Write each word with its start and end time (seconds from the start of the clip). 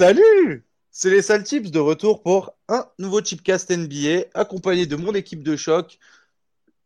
Salut 0.00 0.64
C'est 0.90 1.10
les 1.10 1.20
sales 1.20 1.42
tips 1.42 1.70
de 1.70 1.78
retour 1.78 2.22
pour 2.22 2.54
un 2.68 2.86
nouveau 2.98 3.22
chipcast 3.22 3.70
NBA 3.70 4.28
accompagné 4.32 4.86
de 4.86 4.96
mon 4.96 5.12
équipe 5.12 5.42
de 5.42 5.56
choc, 5.56 5.98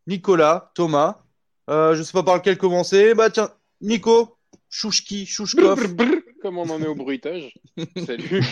Nicolas, 0.08 0.72
Thomas. 0.74 1.22
Euh, 1.70 1.94
je 1.94 2.02
sais 2.02 2.10
pas 2.10 2.24
par 2.24 2.34
lequel 2.34 2.58
commencer. 2.58 3.14
Bah 3.14 3.30
tiens, 3.30 3.50
Nico, 3.80 4.36
Chouchki, 4.68 5.26
Chouchkov. 5.26 5.94
Comme 6.42 6.58
on 6.58 6.68
en 6.68 6.82
est 6.82 6.88
au 6.88 6.96
bruitage. 6.96 7.54
Salut. 8.04 8.44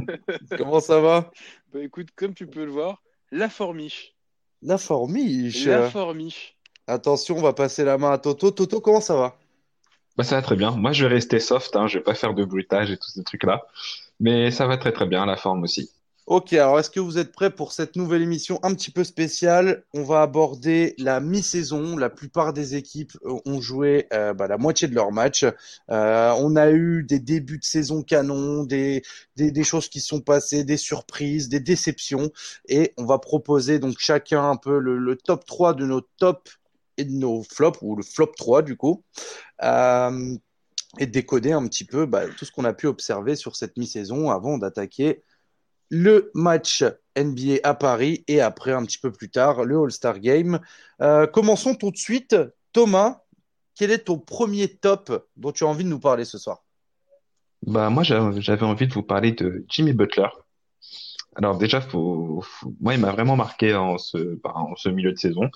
Comment 0.56 0.80
ça 0.80 0.98
va? 0.98 1.30
Bah 1.74 1.82
écoute, 1.82 2.08
comme 2.16 2.32
tu 2.32 2.46
peux 2.46 2.64
le 2.64 2.70
voir, 2.70 3.02
la 3.32 3.50
formiche. 3.50 4.14
La 4.62 4.78
formiche. 4.78 5.66
La 5.66 5.90
formiche. 5.90 6.56
Attention, 6.86 7.36
on 7.36 7.42
va 7.42 7.52
passer 7.52 7.84
la 7.84 7.98
main 7.98 8.12
à 8.12 8.16
Toto. 8.16 8.50
Toto, 8.50 8.80
comment 8.80 9.02
ça 9.02 9.14
va? 9.14 9.38
Bah, 10.16 10.24
ça 10.24 10.36
va 10.36 10.42
très 10.42 10.56
bien. 10.56 10.70
Moi, 10.70 10.92
je 10.92 11.04
vais 11.04 11.12
rester 11.12 11.38
soft, 11.38 11.76
hein. 11.76 11.86
Je 11.86 11.98
vais 11.98 12.04
pas 12.04 12.14
faire 12.14 12.32
de 12.32 12.46
bruitage 12.46 12.90
et 12.90 12.96
tous 12.96 13.10
ces 13.10 13.22
trucs-là. 13.22 13.66
Mais 14.20 14.50
ça 14.50 14.66
va 14.66 14.76
très 14.76 14.92
très 14.92 15.06
bien, 15.06 15.26
la 15.26 15.36
forme 15.36 15.62
aussi. 15.62 15.90
Ok, 16.26 16.54
alors 16.54 16.80
est-ce 16.80 16.90
que 16.90 16.98
vous 16.98 17.18
êtes 17.18 17.30
prêts 17.30 17.52
pour 17.52 17.70
cette 17.70 17.94
nouvelle 17.94 18.20
émission 18.20 18.58
un 18.64 18.74
petit 18.74 18.90
peu 18.90 19.04
spéciale? 19.04 19.84
On 19.94 20.02
va 20.02 20.22
aborder 20.22 20.96
la 20.98 21.20
mi-saison. 21.20 21.96
La 21.96 22.10
plupart 22.10 22.52
des 22.52 22.74
équipes 22.74 23.12
euh, 23.24 23.38
ont 23.46 23.60
joué 23.60 24.08
euh, 24.12 24.34
bah, 24.34 24.48
la 24.48 24.58
moitié 24.58 24.88
de 24.88 24.94
leur 24.96 25.12
match. 25.12 25.44
Euh, 25.44 26.34
on 26.38 26.56
a 26.56 26.72
eu 26.72 27.04
des 27.04 27.20
débuts 27.20 27.58
de 27.58 27.64
saison 27.64 28.02
canon, 28.02 28.64
des, 28.64 29.02
des, 29.36 29.62
choses 29.62 29.88
qui 29.88 30.00
sont 30.00 30.20
passées, 30.20 30.64
des 30.64 30.76
surprises, 30.76 31.48
des 31.48 31.60
déceptions. 31.60 32.32
Et 32.68 32.92
on 32.96 33.04
va 33.04 33.20
proposer 33.20 33.78
donc 33.78 33.94
chacun 34.00 34.50
un 34.50 34.56
peu 34.56 34.80
le, 34.80 35.14
top 35.14 35.44
3 35.44 35.74
de 35.74 35.86
nos 35.86 36.00
tops 36.00 36.58
et 36.96 37.04
de 37.04 37.12
nos 37.12 37.44
flops, 37.44 37.78
ou 37.82 37.94
le 37.94 38.02
flop 38.02 38.32
3 38.36 38.62
du 38.62 38.76
coup. 38.76 39.04
Et 40.98 41.06
décoder 41.06 41.52
un 41.52 41.66
petit 41.66 41.84
peu 41.84 42.06
bah, 42.06 42.26
tout 42.28 42.44
ce 42.44 42.52
qu'on 42.52 42.64
a 42.64 42.72
pu 42.72 42.86
observer 42.86 43.36
sur 43.36 43.56
cette 43.56 43.76
mi-saison 43.76 44.30
avant 44.30 44.58
d'attaquer 44.58 45.22
le 45.90 46.30
match 46.34 46.84
NBA 47.14 47.60
à 47.62 47.74
Paris 47.74 48.24
et 48.28 48.40
après, 48.40 48.72
un 48.72 48.84
petit 48.84 48.98
peu 48.98 49.12
plus 49.12 49.30
tard, 49.30 49.64
le 49.64 49.78
All-Star 49.78 50.18
Game. 50.18 50.60
Euh, 51.00 51.26
commençons 51.26 51.74
tout 51.74 51.90
de 51.90 51.96
suite. 51.96 52.36
Thomas, 52.72 53.22
quel 53.74 53.90
est 53.90 54.04
ton 54.04 54.18
premier 54.18 54.68
top 54.68 55.26
dont 55.36 55.52
tu 55.52 55.64
as 55.64 55.66
envie 55.68 55.84
de 55.84 55.88
nous 55.88 56.00
parler 56.00 56.24
ce 56.24 56.38
soir? 56.38 56.64
Bah, 57.62 57.90
moi, 57.90 58.02
j'a- 58.02 58.32
j'avais 58.38 58.64
envie 58.64 58.86
de 58.86 58.92
vous 58.92 59.02
parler 59.02 59.32
de 59.32 59.64
Jimmy 59.68 59.92
Butler. 59.92 60.28
Alors 61.36 61.58
déjà, 61.58 61.80
moi, 62.80 62.94
il 62.94 63.00
m'a 63.00 63.12
vraiment 63.12 63.36
marqué 63.36 63.74
en 63.74 63.98
ce, 63.98 64.38
bah, 64.42 64.54
milieu 64.86 65.12
de 65.12 65.18
saison. 65.18 65.50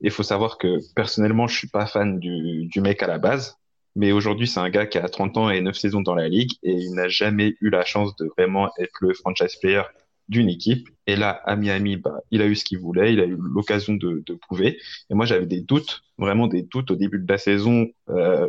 Il 0.00 0.10
faut 0.10 0.22
savoir 0.22 0.56
que 0.56 0.78
personnellement, 0.94 1.46
je 1.46 1.56
suis 1.56 1.68
pas 1.68 1.86
fan 1.86 2.18
du, 2.18 2.66
du 2.66 2.80
mec 2.80 3.02
à 3.02 3.06
la 3.06 3.18
base, 3.18 3.58
mais 3.96 4.12
aujourd'hui, 4.12 4.46
c'est 4.46 4.60
un 4.60 4.68
gars 4.68 4.86
qui 4.86 4.98
a 4.98 5.08
30 5.08 5.38
ans 5.38 5.50
et 5.50 5.60
9 5.62 5.74
saisons 5.74 6.02
dans 6.02 6.14
la 6.14 6.28
ligue 6.28 6.52
et 6.62 6.72
il 6.72 6.92
n'a 6.92 7.08
jamais 7.08 7.56
eu 7.62 7.70
la 7.70 7.84
chance 7.84 8.14
de 8.16 8.26
vraiment 8.36 8.70
être 8.78 8.92
le 9.00 9.14
franchise 9.14 9.56
player 9.56 9.82
d'une 10.28 10.50
équipe. 10.50 10.90
Et 11.06 11.16
là, 11.16 11.30
à 11.30 11.56
Miami, 11.56 11.96
bah, 11.96 12.20
il 12.30 12.42
a 12.42 12.46
eu 12.46 12.54
ce 12.54 12.64
qu'il 12.64 12.78
voulait, 12.78 13.14
il 13.14 13.20
a 13.20 13.24
eu 13.24 13.36
l'occasion 13.38 13.94
de, 13.94 14.22
de 14.26 14.34
prouver. 14.34 14.78
Et 15.08 15.14
moi, 15.14 15.24
j'avais 15.24 15.46
des 15.46 15.62
doutes, 15.62 16.02
vraiment 16.18 16.46
des 16.46 16.62
doutes 16.62 16.90
au 16.90 16.94
début 16.94 17.18
de 17.18 17.30
la 17.30 17.38
saison, 17.38 17.86
euh, 18.10 18.48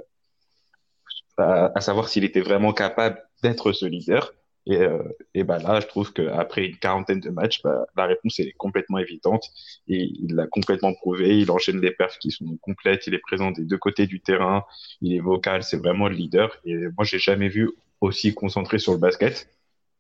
à, 1.38 1.72
à 1.74 1.80
savoir 1.82 2.10
s'il 2.10 2.26
était 2.26 2.42
vraiment 2.42 2.74
capable 2.74 3.24
d'être 3.42 3.72
ce 3.72 3.86
leader. 3.86 4.34
Et, 4.70 4.78
euh, 4.82 5.02
et 5.34 5.44
bah 5.44 5.60
là, 5.60 5.80
je 5.80 5.88
trouve 5.88 6.12
qu'après 6.14 6.66
une 6.66 6.78
quarantaine 6.78 7.22
de 7.22 7.30
matchs, 7.30 7.62
bah, 7.64 7.86
la 7.96 8.06
réponse 8.06 8.40
est 8.40 8.52
complètement 8.58 8.98
évidente. 8.98 9.46
Et 9.88 10.04
il 10.04 10.36
l'a 10.36 10.48
complètement 10.48 10.94
prouvé. 10.94 11.40
Il 11.40 11.52
enchaîne 11.52 11.80
des 11.80 11.92
perfs 11.92 12.20
qui 12.20 12.32
sont 12.32 12.58
complètes. 12.62 13.08
Il 13.08 13.14
est 13.14 13.20
présent 13.20 13.52
des 13.52 13.64
deux 13.64 13.78
côtés 13.78 14.08
du 14.08 14.20
terrain. 14.22 14.66
Il 15.02 15.14
est 15.16 15.20
vocal. 15.20 15.64
C'est 15.64 15.78
vraiment 15.78 16.10
le 16.10 16.16
leader. 16.16 16.60
Et 16.66 16.76
moi, 16.98 17.06
j'ai 17.06 17.20
jamais 17.20 17.48
vu 17.50 17.72
aussi 18.02 18.34
concentré 18.34 18.78
sur 18.80 18.92
le 18.92 19.00
basket. 19.00 19.50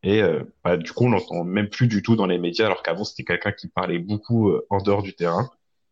Et 0.03 0.21
euh, 0.21 0.43
bah, 0.63 0.77
du 0.77 0.91
coup, 0.93 1.05
on 1.05 1.11
l'entend 1.11 1.43
même 1.43 1.69
plus 1.69 1.87
du 1.87 2.01
tout 2.03 2.15
dans 2.15 2.27
les 2.27 2.37
médias, 2.37 2.65
alors 2.67 2.83
qu'avant, 2.83 3.03
c'était 3.03 3.23
quelqu'un 3.23 3.51
qui 3.51 3.67
parlait 3.67 3.99
beaucoup 3.99 4.49
euh, 4.49 4.65
en 4.69 4.79
dehors 4.81 5.01
du 5.03 5.15
terrain. 5.15 5.49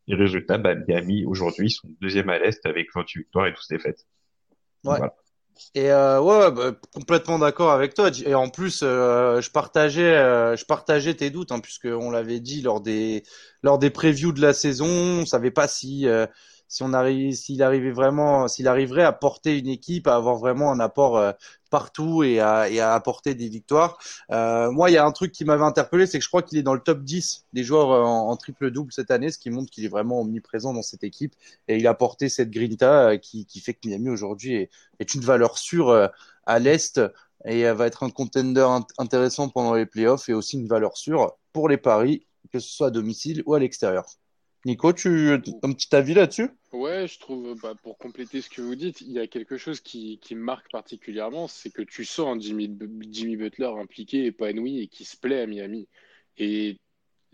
Et 0.08 0.16
résultat, 0.16 0.58
bah, 0.58 0.76
Miami, 0.76 1.26
aujourd'hui, 1.26 1.72
sont 1.72 1.90
deuxième 2.02 2.30
à 2.30 2.40
l'Est 2.40 2.66
avec 2.66 2.90
28 2.94 3.20
victoires 3.22 3.48
et 3.48 3.54
toutes 3.54 3.70
défaites. 3.70 4.06
Donc, 4.84 4.94
Ouais. 4.94 4.98
voilà. 4.98 5.16
Et 5.74 5.92
euh, 5.92 6.22
ouais, 6.22 6.52
bah, 6.52 6.74
complètement 6.94 7.40
d'accord 7.40 7.72
avec 7.72 7.94
toi. 7.94 8.10
Et 8.26 8.34
en 8.36 8.50
plus, 8.50 8.82
euh, 8.84 9.42
je 9.42 9.50
partageais, 9.52 10.16
euh, 10.16 10.56
je 10.58 10.66
partageais 10.66 11.14
tes 11.16 11.30
doutes, 11.30 11.52
hein, 11.52 11.60
puisque 11.60 11.86
on 11.86 12.12
l'avait 12.12 12.40
dit 12.40 12.62
lors 12.62 12.82
des 12.82 13.24
lors 13.64 13.80
des 13.80 13.90
previews 13.90 14.32
de 14.32 14.42
la 14.42 14.54
saison, 14.54 14.88
on 14.88 15.26
savait 15.26 15.52
pas 15.52 15.68
si 15.68 16.08
euh, 16.08 16.28
si 16.68 16.84
on 16.84 16.94
arrive, 16.94 17.34
s'il 17.36 17.62
arrivait 17.64 17.92
vraiment, 17.92 18.48
s'il 18.48 18.68
arriverait 18.68 19.04
à 19.04 19.12
porter 19.14 19.58
une 19.60 19.68
équipe, 19.68 20.08
à 20.08 20.16
avoir 20.16 20.36
vraiment 20.38 20.72
un 20.72 20.80
apport 20.80 21.18
euh, 21.18 21.32
partout 21.70 22.24
et 22.24 22.40
à, 22.40 22.70
et 22.70 22.80
à 22.80 22.94
apporter 22.94 23.36
des 23.36 23.50
victoires. 23.50 23.98
Euh, 24.32 24.72
moi, 24.72 24.90
il 24.90 24.94
y 24.94 24.98
a 24.98 25.06
un 25.06 25.12
truc 25.12 25.32
qui 25.32 25.46
m'avait 25.46 25.64
interpellé, 25.64 26.08
c'est 26.08 26.18
que 26.20 26.24
je 26.24 26.30
crois 26.30 26.42
qu'il 26.44 26.58
est 26.58 26.64
dans 26.64 26.74
le 26.74 26.80
top 26.80 27.04
10 27.04 27.46
des 27.54 27.64
joueurs 27.64 27.92
euh, 27.92 28.02
en, 28.04 28.36
triple-double 28.38 28.92
cette 28.94 29.12
année, 29.12 29.32
ce 29.32 29.38
qui 29.38 29.50
montre 29.50 29.72
qu'il 29.72 29.86
est 29.86 29.90
vraiment 29.90 30.22
omniprésent 30.22 30.74
dans 30.74 30.82
cette 30.82 31.04
équipe 31.04 31.34
et 31.68 31.78
il 31.78 31.88
a 31.88 31.94
porté 31.94 32.30
cette 32.30 32.52
grinta 32.52 33.10
euh, 33.12 33.18
qui, 33.18 33.46
qui 33.46 33.60
fait 33.60 33.74
que 33.74 33.88
Miami 33.88 34.10
aujourd'hui 34.10 34.54
est, 34.56 34.70
est 35.00 35.14
une 35.16 35.22
valeur 35.22 35.58
sûre 35.58 36.10
à 36.46 36.60
l'Est 36.60 37.02
et 37.46 37.64
va 37.72 37.88
être 37.88 38.04
un 38.04 38.10
contender 38.10 38.62
int- 38.62 38.88
intéressant 38.98 39.50
pendant 39.50 39.74
les 39.76 39.86
playoffs 39.86 40.30
et 40.30 40.34
aussi 40.34 40.58
une 40.60 40.68
valeur 40.68 40.98
sûre 40.98 41.38
pour 41.54 41.70
les 41.70 41.78
paris, 41.78 42.26
que 42.52 42.60
ce 42.60 42.68
soit 42.70 42.88
à 42.88 42.92
domicile 42.92 43.44
ou 43.46 43.54
à 43.54 43.60
l'extérieur. 43.60 44.06
Nico, 44.66 44.94
tu 44.94 45.30
as 45.30 45.36
un 45.64 45.74
petit 45.74 45.96
avis 45.96 46.16
là-dessus? 46.16 46.50
Ouais, 46.74 47.08
je 47.08 47.20
trouve, 47.20 47.56
bah, 47.62 47.74
pour 47.84 47.98
compléter 47.98 48.42
ce 48.42 48.50
que 48.50 48.62
vous 48.62 48.76
dites, 48.76 49.00
il 49.02 49.12
y 49.12 49.20
a 49.20 49.28
quelque 49.28 49.58
chose 49.58 49.80
qui, 49.80 50.20
qui 50.20 50.36
me 50.36 50.42
marque 50.42 50.70
particulièrement, 50.72 51.48
c'est 51.48 51.70
que 51.70 51.84
tu 51.84 52.04
sens 52.04 52.42
Jimmy, 52.42 52.76
Jimmy 53.10 53.38
Butler 53.38 53.72
impliqué, 53.80 54.26
épanoui 54.26 54.82
et 54.82 54.88
qui 54.88 55.06
se 55.06 55.16
plaît 55.16 55.42
à 55.42 55.48
Miami. 55.48 55.88
Et 56.38 56.78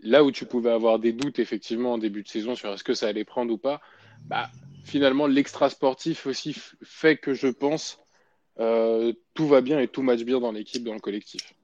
là 0.00 0.22
où 0.24 0.30
tu 0.30 0.44
pouvais 0.44 0.70
avoir 0.70 0.98
des 0.98 1.12
doutes 1.12 1.38
effectivement 1.38 1.94
en 1.94 1.98
début 1.98 2.22
de 2.22 2.28
saison 2.28 2.54
sur 2.54 2.72
est-ce 2.72 2.84
que 2.84 2.94
ça 2.94 3.08
allait 3.08 3.24
prendre 3.24 3.52
ou 3.52 3.58
pas, 3.58 3.80
bah, 4.28 4.48
finalement 4.84 5.26
l'extra 5.26 5.70
sportif 5.70 6.26
aussi 6.26 6.54
fait 6.82 7.16
que 7.16 7.34
je 7.34 7.48
pense 7.48 7.98
euh, 8.60 9.12
tout 9.34 9.46
va 9.48 9.60
bien 9.60 9.80
et 9.80 9.88
tout 9.88 10.02
match 10.02 10.22
bien 10.22 10.40
dans 10.40 10.52
l'équipe, 10.52 10.84
dans 10.84 10.94
le 10.94 11.00
collectif. 11.00 11.54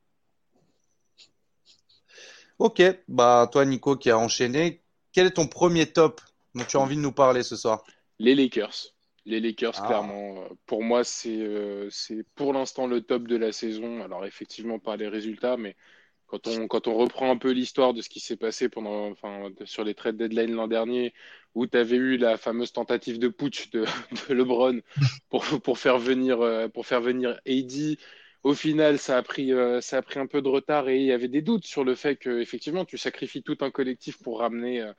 Ok, 2.59 2.83
bah 3.07 3.49
toi 3.53 3.65
Nico 3.65 3.97
qui 3.97 4.11
a 4.11 4.19
enchaîné, 4.19 4.83
quel 5.19 5.27
est 5.27 5.33
ton 5.33 5.49
premier 5.49 5.85
top 5.93 6.21
dont 6.55 6.65
tu 6.65 6.77
as 6.77 6.81
envie 6.81 6.95
de 6.95 7.01
nous 7.01 7.11
parler 7.11 7.43
ce 7.43 7.57
soir? 7.57 7.83
Les 8.19 8.35
Lakers. 8.35 8.95
Les 9.25 9.41
Lakers, 9.41 9.75
Ah, 9.75 9.83
clairement, 9.83 10.49
pour 10.67 10.83
moi, 10.83 11.05
c'est 11.05 11.37
euh, 11.39 11.89
c'est 11.91 12.25
pour 12.35 12.53
l'instant 12.55 12.87
le 12.87 13.03
top 13.03 13.29
de 13.29 13.37
la 13.37 13.53
saison. 13.53 14.01
Alors, 14.03 14.25
effectivement, 14.25 14.79
pas 14.79 14.97
les 14.97 15.09
résultats, 15.09 15.57
mais 15.59 15.77
quand 16.27 16.47
on, 16.49 16.67
quand 16.69 16.89
on 16.89 16.95
reprend 16.97 17.31
un 17.31 17.37
peu 17.39 17.51
l'histoire 17.53 17.95
de 17.95 18.03
ce 18.03 18.09
qui 18.09 18.21
s'est 18.21 18.37
passé 18.37 18.69
pendant, 18.69 19.11
enfin, 19.11 19.51
de- 19.51 19.65
sur 19.67 19.85
les 19.85 19.95
trade 19.95 20.17
deadline 20.17 20.53
l'an 20.55 20.69
dernier, 20.69 21.15
où 21.55 21.67
tu 21.67 21.77
avais 21.79 21.97
eu 21.97 22.17
la 22.17 22.37
fameuse 22.39 22.73
tentative 22.73 23.19
de 23.19 23.29
putsch 23.29 23.71
de, 23.71 23.85
de 24.31 24.35
LeBron 24.35 24.81
pour, 25.31 25.45
pour 25.63 25.79
faire 25.79 25.99
venir, 25.99 26.41
euh, 26.43 26.69
pour 26.69 26.87
faire 26.87 27.01
venir 27.03 27.39
AD. 27.47 27.99
Au 28.49 28.55
final, 28.55 28.99
ça 28.99 29.19
a 29.19 29.23
pris, 29.23 29.53
euh, 29.53 29.83
ça 29.83 29.99
a 29.99 30.03
pris 30.03 30.19
un 30.19 30.27
peu 30.27 30.41
de 30.41 30.49
retard 30.49 30.89
et 30.89 30.97
il 30.97 31.05
y 31.05 31.13
avait 31.13 31.29
des 31.29 31.43
doutes 31.43 31.67
sur 31.67 31.85
le 31.85 31.95
fait 31.95 32.17
que, 32.17 32.41
effectivement, 32.41 32.87
tu 32.87 32.97
sacrifies 32.97 33.43
tout 33.43 33.59
un 33.61 33.71
collectif 33.71 34.17
pour 34.23 34.39
ramener, 34.39 34.81
euh, 34.81 34.95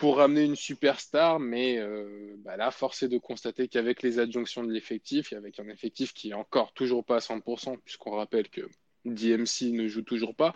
une 0.00 0.54
superstar, 0.54 1.40
mais 1.40 1.78
euh, 1.78 2.36
bah 2.44 2.56
là, 2.56 2.70
force 2.70 3.02
est 3.02 3.08
de 3.08 3.18
constater 3.18 3.66
qu'avec 3.66 4.02
les 4.04 4.20
adjonctions 4.20 4.62
de 4.62 4.70
l'effectif, 4.70 5.32
et 5.32 5.36
avec 5.36 5.58
un 5.58 5.68
effectif 5.68 6.12
qui 6.12 6.30
est 6.30 6.34
encore 6.34 6.72
toujours 6.72 7.04
pas 7.04 7.16
à 7.16 7.18
100%, 7.18 7.78
puisqu'on 7.84 8.12
rappelle 8.12 8.48
que 8.48 8.60
DMC 9.04 9.72
ne 9.72 9.88
joue 9.88 10.02
toujours 10.02 10.36
pas, 10.36 10.54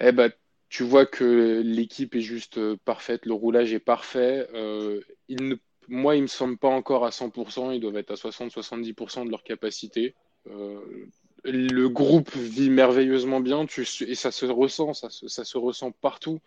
eh 0.00 0.12
ben, 0.12 0.32
tu 0.70 0.84
vois 0.84 1.04
que 1.04 1.60
l'équipe 1.66 2.14
est 2.14 2.22
juste 2.22 2.58
parfaite, 2.76 3.26
le 3.26 3.34
roulage 3.34 3.74
est 3.74 3.78
parfait. 3.78 4.48
Euh, 4.54 5.02
il 5.28 5.48
ne, 5.48 5.56
moi, 5.86 6.16
me 6.18 6.26
semble 6.26 6.56
pas 6.56 6.68
encore 6.68 7.04
à 7.04 7.10
100%, 7.10 7.74
ils 7.74 7.80
doivent 7.80 7.98
être 7.98 8.12
à 8.12 8.14
60-70% 8.14 9.26
de 9.26 9.30
leur 9.30 9.42
capacité. 9.42 10.14
Euh, 10.50 11.06
le 11.44 11.88
groupe 11.88 12.34
vit 12.34 12.70
merveilleusement 12.70 13.40
bien, 13.40 13.64
tu, 13.66 13.86
et 14.06 14.14
ça 14.14 14.30
se 14.30 14.46
ressent, 14.46 14.92
ça 14.92 15.08
se, 15.08 15.28
ça 15.28 15.44
se 15.44 15.56
ressent 15.56 15.92
partout 15.92 16.40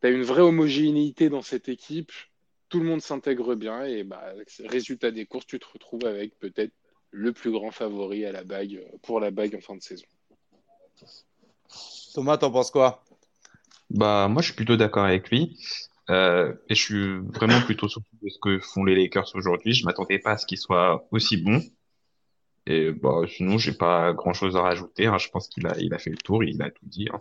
tu 0.00 0.06
as 0.06 0.10
une 0.10 0.22
vraie 0.22 0.42
homogénéité 0.42 1.28
dans 1.28 1.42
cette 1.42 1.68
équipe, 1.68 2.12
tout 2.68 2.80
le 2.80 2.86
monde 2.86 3.00
s'intègre 3.00 3.54
bien 3.54 3.84
et 3.84 4.04
bah, 4.04 4.32
résultat 4.64 5.10
des 5.10 5.26
courses, 5.26 5.46
tu 5.46 5.58
te 5.58 5.66
retrouves 5.72 6.04
avec 6.04 6.38
peut-être 6.38 6.72
le 7.10 7.32
plus 7.32 7.50
grand 7.50 7.70
favori 7.70 8.24
à 8.24 8.32
la 8.32 8.44
bague 8.44 8.82
pour 9.02 9.20
la 9.20 9.30
bague 9.30 9.54
en 9.54 9.60
fin 9.60 9.76
de 9.76 9.82
saison. 9.82 10.06
Thomas, 12.14 12.36
t'en 12.36 12.50
penses 12.50 12.70
quoi? 12.70 13.04
Bah, 13.90 14.28
moi, 14.28 14.42
je 14.42 14.48
suis 14.48 14.56
plutôt 14.56 14.76
d'accord 14.76 15.04
avec 15.04 15.30
lui. 15.30 15.58
Euh, 16.08 16.54
et 16.68 16.74
je 16.74 16.80
suis 16.80 17.18
vraiment 17.34 17.60
plutôt 17.62 17.88
surpris 17.88 18.16
de 18.22 18.28
ce 18.28 18.38
que 18.40 18.60
font 18.60 18.84
les 18.84 18.94
Lakers 18.94 19.34
aujourd'hui. 19.34 19.72
Je 19.72 19.84
m'attendais 19.84 20.18
pas 20.18 20.32
à 20.32 20.38
ce 20.38 20.46
qu'ils 20.46 20.58
soient 20.58 21.06
aussi 21.10 21.36
bons. 21.36 21.62
Et 22.66 22.92
bah, 22.92 23.22
sinon, 23.28 23.58
j'ai 23.58 23.72
pas 23.72 24.12
grand-chose 24.12 24.56
à 24.56 24.62
rajouter. 24.62 25.06
hein. 25.06 25.18
Je 25.18 25.28
pense 25.30 25.48
qu'il 25.48 25.66
a, 25.66 25.74
il 25.78 25.94
a 25.94 25.98
fait 25.98 26.10
le 26.10 26.16
tour, 26.18 26.44
il 26.44 26.60
a 26.62 26.70
tout 26.70 26.86
dit. 26.86 27.08
hein. 27.12 27.20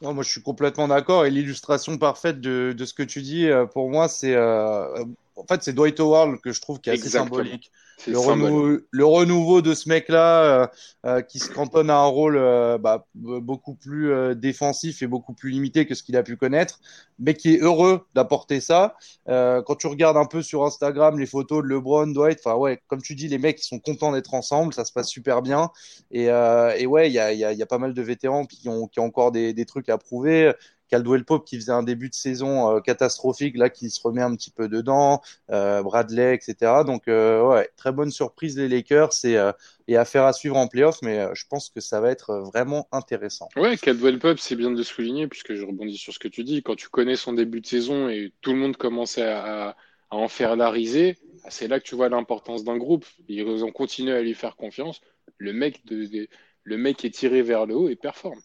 Moi, 0.00 0.22
je 0.22 0.30
suis 0.30 0.42
complètement 0.42 0.88
d'accord. 0.88 1.26
Et 1.26 1.30
l'illustration 1.30 1.98
parfaite 1.98 2.40
de, 2.40 2.72
de 2.76 2.84
ce 2.84 2.94
que 2.94 3.02
tu 3.02 3.20
dis, 3.22 3.46
euh, 3.48 3.66
pour 3.66 3.90
moi, 3.90 4.08
c'est 4.08 4.34
euh, 4.34 5.04
en 5.38 5.46
fait, 5.46 5.62
c'est 5.62 5.72
Dwight 5.72 5.98
Howard 6.00 6.40
que 6.40 6.52
je 6.52 6.60
trouve 6.60 6.80
qui 6.80 6.90
est 6.90 6.94
assez 6.94 7.10
symbolique. 7.10 7.70
Le, 8.06 8.18
renouveau, 8.18 8.78
le 8.90 9.04
renouveau 9.04 9.60
de 9.60 9.74
ce 9.74 9.88
mec-là 9.88 10.42
euh, 10.42 10.66
euh, 11.06 11.20
qui 11.20 11.40
se 11.40 11.50
cantonne 11.50 11.90
à 11.90 11.96
un 11.96 12.06
rôle 12.06 12.36
euh, 12.36 12.78
bah, 12.78 13.06
beaucoup 13.14 13.74
plus 13.74 14.36
défensif 14.36 15.02
et 15.02 15.06
beaucoup 15.06 15.34
plus 15.34 15.50
limité 15.50 15.84
que 15.84 15.94
ce 15.94 16.02
qu'il 16.02 16.16
a 16.16 16.22
pu 16.22 16.36
connaître, 16.36 16.80
mais 17.18 17.34
qui 17.34 17.54
est 17.54 17.58
heureux 17.58 18.06
d'apporter 18.14 18.60
ça. 18.60 18.96
quand 19.26 19.74
tu 19.78 19.86
regardes 19.86 20.16
un 20.16 20.26
peu 20.26 20.42
sur 20.42 20.64
Instagram 20.64 21.18
les 21.18 21.26
photos 21.26 21.62
de 21.62 21.68
LeBron, 21.68 22.08
Dwight, 22.08 22.38
enfin 22.44 22.56
ouais, 22.56 22.80
comme 22.86 23.02
tu 23.02 23.14
dis, 23.14 23.28
les 23.28 23.38
mecs 23.38 23.60
ils 23.60 23.66
sont 23.66 23.80
contents 23.80 24.12
d'être 24.12 24.34
ensemble, 24.34 24.72
ça 24.74 24.84
se 24.84 24.92
passe 24.92 25.08
super 25.08 25.42
bien. 25.42 25.70
Et, 26.10 26.24
et 26.26 26.86
ouais, 26.86 27.08
il 27.08 27.12
y 27.12 27.18
a, 27.18 27.32
y, 27.32 27.44
a, 27.44 27.52
y 27.52 27.62
a, 27.62 27.66
pas 27.66 27.78
mal 27.78 27.94
de 27.94 28.02
vétérans 28.02 28.46
qui 28.46 28.68
ont, 28.68 28.86
qui 28.86 29.00
ont 29.00 29.04
encore 29.04 29.32
des, 29.32 29.52
des 29.52 29.66
trucs 29.66 29.88
à 29.88 29.98
prouver. 29.98 30.52
Caldwell 30.88 31.24
Pope 31.24 31.44
qui 31.44 31.56
faisait 31.56 31.72
un 31.72 31.82
début 31.82 32.08
de 32.08 32.14
saison 32.14 32.76
euh, 32.76 32.80
catastrophique, 32.80 33.56
là 33.56 33.70
qui 33.70 33.90
se 33.90 34.00
remet 34.02 34.22
un 34.22 34.34
petit 34.34 34.50
peu 34.50 34.68
dedans, 34.68 35.20
euh, 35.50 35.82
Bradley, 35.82 36.34
etc. 36.34 36.84
Donc 36.84 37.08
euh, 37.08 37.42
ouais, 37.42 37.68
très 37.76 37.92
bonne 37.92 38.10
surprise 38.10 38.58
les 38.58 38.68
Lakers 38.68 39.12
et, 39.24 39.96
affaire 39.96 40.24
à 40.24 40.32
suivre 40.32 40.56
en 40.56 40.68
playoff, 40.68 41.00
mais 41.02 41.26
je 41.34 41.44
pense 41.48 41.70
que 41.70 41.80
ça 41.80 42.00
va 42.00 42.10
être 42.10 42.34
vraiment 42.52 42.88
intéressant. 42.92 43.48
Ouais, 43.56 43.76
Caldwell 43.76 44.18
Pope, 44.18 44.38
c'est 44.38 44.56
bien 44.56 44.70
de 44.70 44.76
le 44.76 44.82
souligner 44.82 45.26
puisque 45.28 45.54
je 45.54 45.64
rebondis 45.64 45.96
sur 45.96 46.12
ce 46.12 46.18
que 46.18 46.28
tu 46.28 46.44
dis. 46.44 46.62
Quand 46.62 46.76
tu 46.76 46.88
connais 46.88 47.16
son 47.16 47.32
début 47.32 47.60
de 47.60 47.66
saison 47.66 48.08
et 48.08 48.32
tout 48.40 48.52
le 48.52 48.58
monde 48.58 48.76
commençait 48.76 49.26
à, 49.26 49.76
en 50.10 50.28
faire 50.28 50.56
la 50.56 50.70
risée, 50.70 51.18
c'est 51.48 51.68
là 51.68 51.80
que 51.80 51.84
tu 51.84 51.94
vois 51.94 52.08
l'importance 52.08 52.64
d'un 52.64 52.76
groupe. 52.76 53.06
Ils 53.28 53.64
ont 53.64 53.72
continué 53.72 54.12
à 54.12 54.20
lui 54.20 54.34
faire 54.34 54.56
confiance. 54.56 55.00
Le 55.38 55.52
mec 55.52 57.04
est 57.04 57.10
tiré 57.10 57.42
vers 57.42 57.66
le 57.66 57.74
haut 57.74 57.88
et 57.88 57.96
performe. 57.96 58.40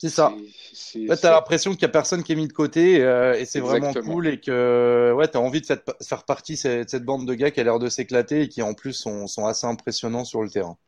C'est 0.00 0.08
ça. 0.08 0.32
Là, 0.94 1.14
t'as 1.14 1.30
l'impression 1.30 1.72
qu'il 1.72 1.82
y 1.82 1.84
a 1.84 1.90
personne 1.90 2.22
qui 2.22 2.32
est 2.32 2.36
mis 2.36 2.48
de 2.48 2.54
côté 2.54 3.02
euh, 3.02 3.34
et 3.34 3.44
c'est 3.44 3.60
vraiment 3.60 3.92
cool 3.92 4.28
et 4.28 4.40
que 4.40 5.12
ouais, 5.14 5.28
t'as 5.28 5.40
envie 5.40 5.60
de 5.60 5.66
faire, 5.66 5.80
faire 6.00 6.24
partie 6.24 6.54
de 6.54 6.86
cette, 6.88 7.04
bande 7.04 7.28
de 7.28 7.34
gars 7.34 7.50
qui 7.50 7.60
a 7.60 7.64
l'air 7.64 7.78
de 7.78 7.90
s'éclater 7.90 8.42
et 8.42 8.48
qui 8.48 8.62
en 8.62 8.72
plus 8.72 8.94
sont, 8.94 9.26
sont, 9.26 9.44
assez 9.44 9.66
impressionnants 9.66 10.24
sur 10.24 10.42
le 10.42 10.48
terrain. 10.48 10.78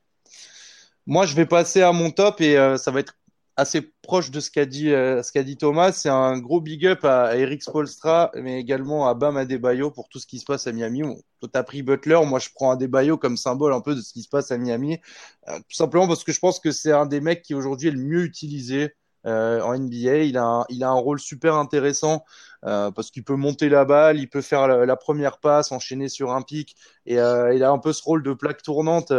Moi, 1.06 1.26
je 1.26 1.36
vais 1.36 1.44
passer 1.44 1.82
à 1.82 1.92
mon 1.92 2.10
top 2.10 2.40
et 2.40 2.56
euh, 2.56 2.78
ça 2.78 2.90
va 2.90 3.00
être 3.00 3.12
assez 3.54 3.82
proche 4.00 4.30
de 4.30 4.40
ce 4.40 4.50
qu'a 4.50 4.64
dit, 4.64 4.90
euh, 4.94 5.22
ce 5.22 5.30
qu'a 5.30 5.42
dit 5.42 5.58
Thomas. 5.58 5.92
C'est 5.92 6.08
un 6.08 6.38
gros 6.38 6.62
big 6.62 6.86
up 6.86 7.04
à, 7.04 7.36
Eric 7.36 7.62
Spolstra, 7.62 8.30
mais 8.34 8.58
également 8.58 9.10
à 9.10 9.12
Bam 9.12 9.36
Adebayo 9.36 9.90
pour 9.90 10.08
tout 10.08 10.20
ce 10.20 10.26
qui 10.26 10.38
se 10.38 10.46
passe 10.46 10.66
à 10.66 10.72
Miami. 10.72 11.02
Toi, 11.38 11.50
t'as 11.52 11.64
pris 11.64 11.82
Butler, 11.82 12.20
moi 12.24 12.38
je 12.38 12.48
prends 12.54 12.70
Adebayo 12.70 13.18
comme 13.18 13.36
symbole 13.36 13.74
un 13.74 13.82
peu 13.82 13.94
de 13.94 14.00
ce 14.00 14.14
qui 14.14 14.22
se 14.22 14.30
passe 14.30 14.50
à 14.52 14.56
Miami, 14.56 15.00
tout 15.46 15.76
simplement 15.76 16.08
parce 16.08 16.24
que 16.24 16.32
je 16.32 16.38
pense 16.38 16.60
que 16.60 16.70
c'est 16.70 16.92
un 16.92 17.04
des 17.04 17.20
mecs 17.20 17.42
qui 17.42 17.52
aujourd'hui 17.52 17.88
est 17.88 17.92
le 17.92 18.00
mieux 18.00 18.22
utilisé 18.22 18.94
en 19.24 19.74
NBA. 19.74 20.18
Il 20.24 20.36
a 20.36 20.44
un, 20.44 20.64
il 20.68 20.84
a 20.84 20.90
un 20.90 20.98
rôle 20.98 21.20
super 21.20 21.54
intéressant 21.54 22.24
euh, 22.64 22.90
parce 22.90 23.10
qu'il 23.10 23.24
peut 23.24 23.36
monter 23.36 23.68
la 23.68 23.84
balle, 23.84 24.18
il 24.18 24.28
peut 24.28 24.40
faire 24.40 24.68
la, 24.68 24.96
première 24.96 25.38
passe, 25.38 25.72
enchaîner 25.72 26.08
sur 26.08 26.32
un 26.32 26.42
pic, 26.42 26.76
et 27.06 27.18
euh, 27.18 27.54
il 27.54 27.64
a 27.64 27.70
un 27.70 27.78
peu 27.78 27.92
ce 27.92 28.02
rôle 28.02 28.22
de 28.22 28.32
plaque 28.34 28.62
tournante, 28.62 29.12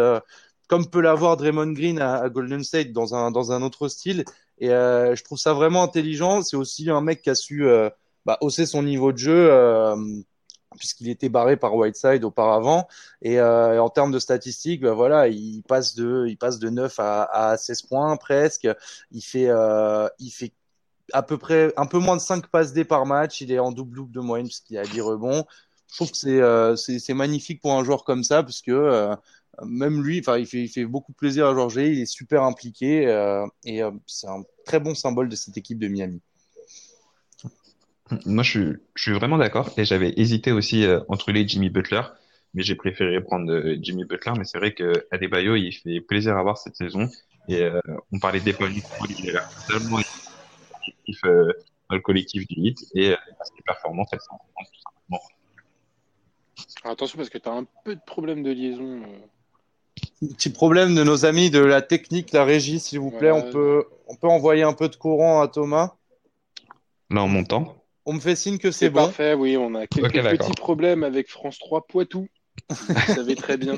comme 0.67 0.89
peut 0.89 1.01
l'avoir 1.01 1.37
Draymond 1.37 1.73
Green 1.73 1.99
à, 1.99 2.29
Golden 2.29 2.63
State 2.63 2.91
dans 2.91 3.15
un, 3.15 3.31
dans 3.31 3.51
un 3.51 3.61
autre 3.61 3.87
style. 3.87 4.23
Et 4.59 4.69
je 4.69 5.23
trouve 5.23 5.37
ça 5.37 5.53
vraiment 5.53 5.83
intelligent. 5.83 6.41
C'est 6.41 6.57
aussi 6.57 6.89
un 6.89 7.01
mec 7.01 7.21
qui 7.21 7.29
a 7.29 7.35
su 7.35 7.65
bah, 8.25 8.37
hausser 8.41 8.65
son 8.65 8.83
niveau 8.83 9.11
de 9.11 9.17
jeu 9.17 9.49
puisqu'il 10.77 11.09
était 11.09 11.29
barré 11.29 11.57
par 11.57 11.75
Whiteside 11.75 12.23
auparavant. 12.23 12.87
Et 13.21 13.39
euh, 13.39 13.81
en 13.81 13.89
termes 13.89 14.11
de 14.11 14.19
statistiques, 14.19 14.81
ben 14.81 14.93
voilà, 14.93 15.27
il 15.27 15.63
passe 15.63 15.95
de, 15.95 16.25
il 16.27 16.37
passe 16.37 16.59
de 16.59 16.69
9 16.69 16.99
à, 16.99 17.23
à 17.23 17.57
16 17.57 17.83
points 17.83 18.17
presque. 18.17 18.67
Il 19.11 19.21
fait, 19.21 19.47
euh, 19.49 20.07
il 20.19 20.31
fait 20.31 20.53
à 21.11 21.23
peu 21.23 21.37
près 21.37 21.73
un 21.77 21.85
peu 21.85 21.99
moins 21.99 22.15
de 22.15 22.21
5 22.21 22.47
passes 22.47 22.73
D 22.73 22.85
par 22.85 23.05
match. 23.05 23.41
Il 23.41 23.51
est 23.51 23.59
en 23.59 23.71
double-double 23.71 24.11
de 24.11 24.19
moyenne 24.19 24.47
puisqu'il 24.47 24.77
a 24.77 24.83
10 24.83 25.01
rebonds. 25.01 25.45
Je 25.89 25.95
trouve 25.95 26.11
que 26.11 26.17
c'est, 26.17 26.41
euh, 26.41 26.75
c'est, 26.75 27.13
magnifique 27.13 27.61
pour 27.61 27.73
un 27.73 27.83
joueur 27.83 28.03
comme 28.03 28.23
ça 28.23 28.41
parce 28.41 28.61
que 28.61 28.71
euh, 28.71 29.15
même 29.63 30.01
lui, 30.01 30.19
enfin, 30.19 30.39
il 30.39 30.47
fait, 30.47 30.63
il 30.63 30.67
fait 30.67 30.85
beaucoup 30.85 31.13
plaisir 31.13 31.45
à 31.45 31.53
Georges. 31.53 31.75
Il 31.75 31.99
est 31.99 32.05
super 32.07 32.43
impliqué 32.43 33.07
euh, 33.07 33.45
et 33.63 33.81
c'est 34.07 34.27
un 34.27 34.43
très 34.65 34.79
bon 34.79 34.95
symbole 34.95 35.29
de 35.29 35.35
cette 35.35 35.55
équipe 35.57 35.77
de 35.77 35.87
Miami. 35.87 36.21
Moi, 38.25 38.43
je 38.43 38.49
suis, 38.49 38.77
je 38.95 39.01
suis 39.01 39.13
vraiment 39.13 39.37
d'accord. 39.37 39.69
Et 39.77 39.85
j'avais 39.85 40.13
hésité 40.17 40.51
aussi 40.51 40.85
euh, 40.85 40.99
entre 41.07 41.31
les 41.31 41.47
Jimmy 41.47 41.69
Butler, 41.69 42.01
mais 42.53 42.63
j'ai 42.63 42.75
préféré 42.75 43.21
prendre 43.21 43.51
euh, 43.51 43.77
Jimmy 43.81 44.05
Butler. 44.05 44.33
Mais 44.37 44.43
c'est 44.43 44.57
vrai 44.57 44.73
que 44.73 45.07
Adebayo, 45.11 45.55
il 45.55 45.71
fait 45.71 46.01
plaisir 46.01 46.37
à 46.37 46.43
voir 46.43 46.57
cette 46.57 46.75
saison. 46.75 47.09
Et 47.47 47.61
euh, 47.61 47.79
on 48.11 48.19
parlait 48.19 48.39
des 48.39 48.51
il 48.51 48.77
est 48.77 48.83
collectif, 50.79 51.25
euh, 51.25 51.51
dans 51.89 51.95
le 51.95 52.01
collectif 52.01 52.47
du 52.47 52.55
hit 52.57 52.85
et 52.95 53.11
euh, 53.11 53.15
ses 53.43 53.61
performances, 53.65 54.09
elles 54.13 54.21
sont 54.21 54.37
tout 54.57 54.79
simplement. 54.81 55.21
attention 56.85 57.17
parce 57.17 57.29
que 57.29 57.37
tu 57.37 57.49
as 57.49 57.53
un 57.53 57.65
peu 57.83 57.95
de 57.95 58.01
problème 58.05 58.43
de 58.43 58.51
liaison. 58.51 59.01
Petit 60.21 60.51
problème 60.51 60.95
de 60.95 61.03
nos 61.03 61.25
amis 61.25 61.49
de 61.49 61.59
la 61.59 61.81
technique, 61.81 62.31
la 62.31 62.45
régie, 62.45 62.79
s'il 62.79 62.99
vous 62.99 63.11
plaît. 63.11 63.31
On 63.31 63.51
peut, 63.51 63.85
on 64.07 64.15
peut 64.15 64.27
envoyer 64.27 64.63
un 64.63 64.73
peu 64.73 64.87
de 64.87 64.95
courant 64.95 65.41
à 65.41 65.49
Thomas. 65.49 65.95
Là, 67.09 67.23
en 67.23 67.27
montant. 67.27 67.82
On 68.05 68.13
me 68.13 68.19
fait 68.19 68.35
signe 68.35 68.57
que 68.57 68.71
c'est 68.71 68.89
bon. 68.89 69.05
Parfait, 69.05 69.33
oui, 69.33 69.55
on 69.57 69.75
a 69.75 69.87
quelques 69.87 70.21
petits 70.21 70.51
problèmes 70.53 71.03
avec 71.03 71.29
France 71.29 71.57
3 71.59 71.87
Poitou. 71.87 72.27
Vous 72.69 73.13
savez 73.13 73.35
très 73.35 73.57
bien. 73.57 73.77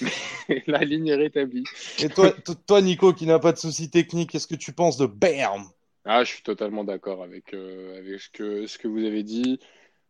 la 0.66 0.80
ligne 0.80 1.08
est 1.08 1.14
rétablie. 1.14 1.64
Et 2.02 2.08
toi, 2.08 2.32
toi 2.66 2.80
Nico, 2.80 3.12
qui 3.12 3.26
n'a 3.26 3.38
pas 3.38 3.52
de 3.52 3.58
soucis 3.58 3.90
techniques, 3.90 4.30
qu'est-ce 4.30 4.46
que 4.46 4.54
tu 4.54 4.72
penses 4.72 4.96
de 4.96 5.06
BAM 5.06 5.64
Ah, 6.04 6.24
je 6.24 6.32
suis 6.32 6.42
totalement 6.42 6.84
d'accord 6.84 7.22
avec, 7.22 7.54
euh, 7.54 7.98
avec 7.98 8.20
ce, 8.20 8.30
que, 8.30 8.66
ce 8.66 8.78
que 8.78 8.88
vous 8.88 9.04
avez 9.04 9.22
dit. 9.22 9.60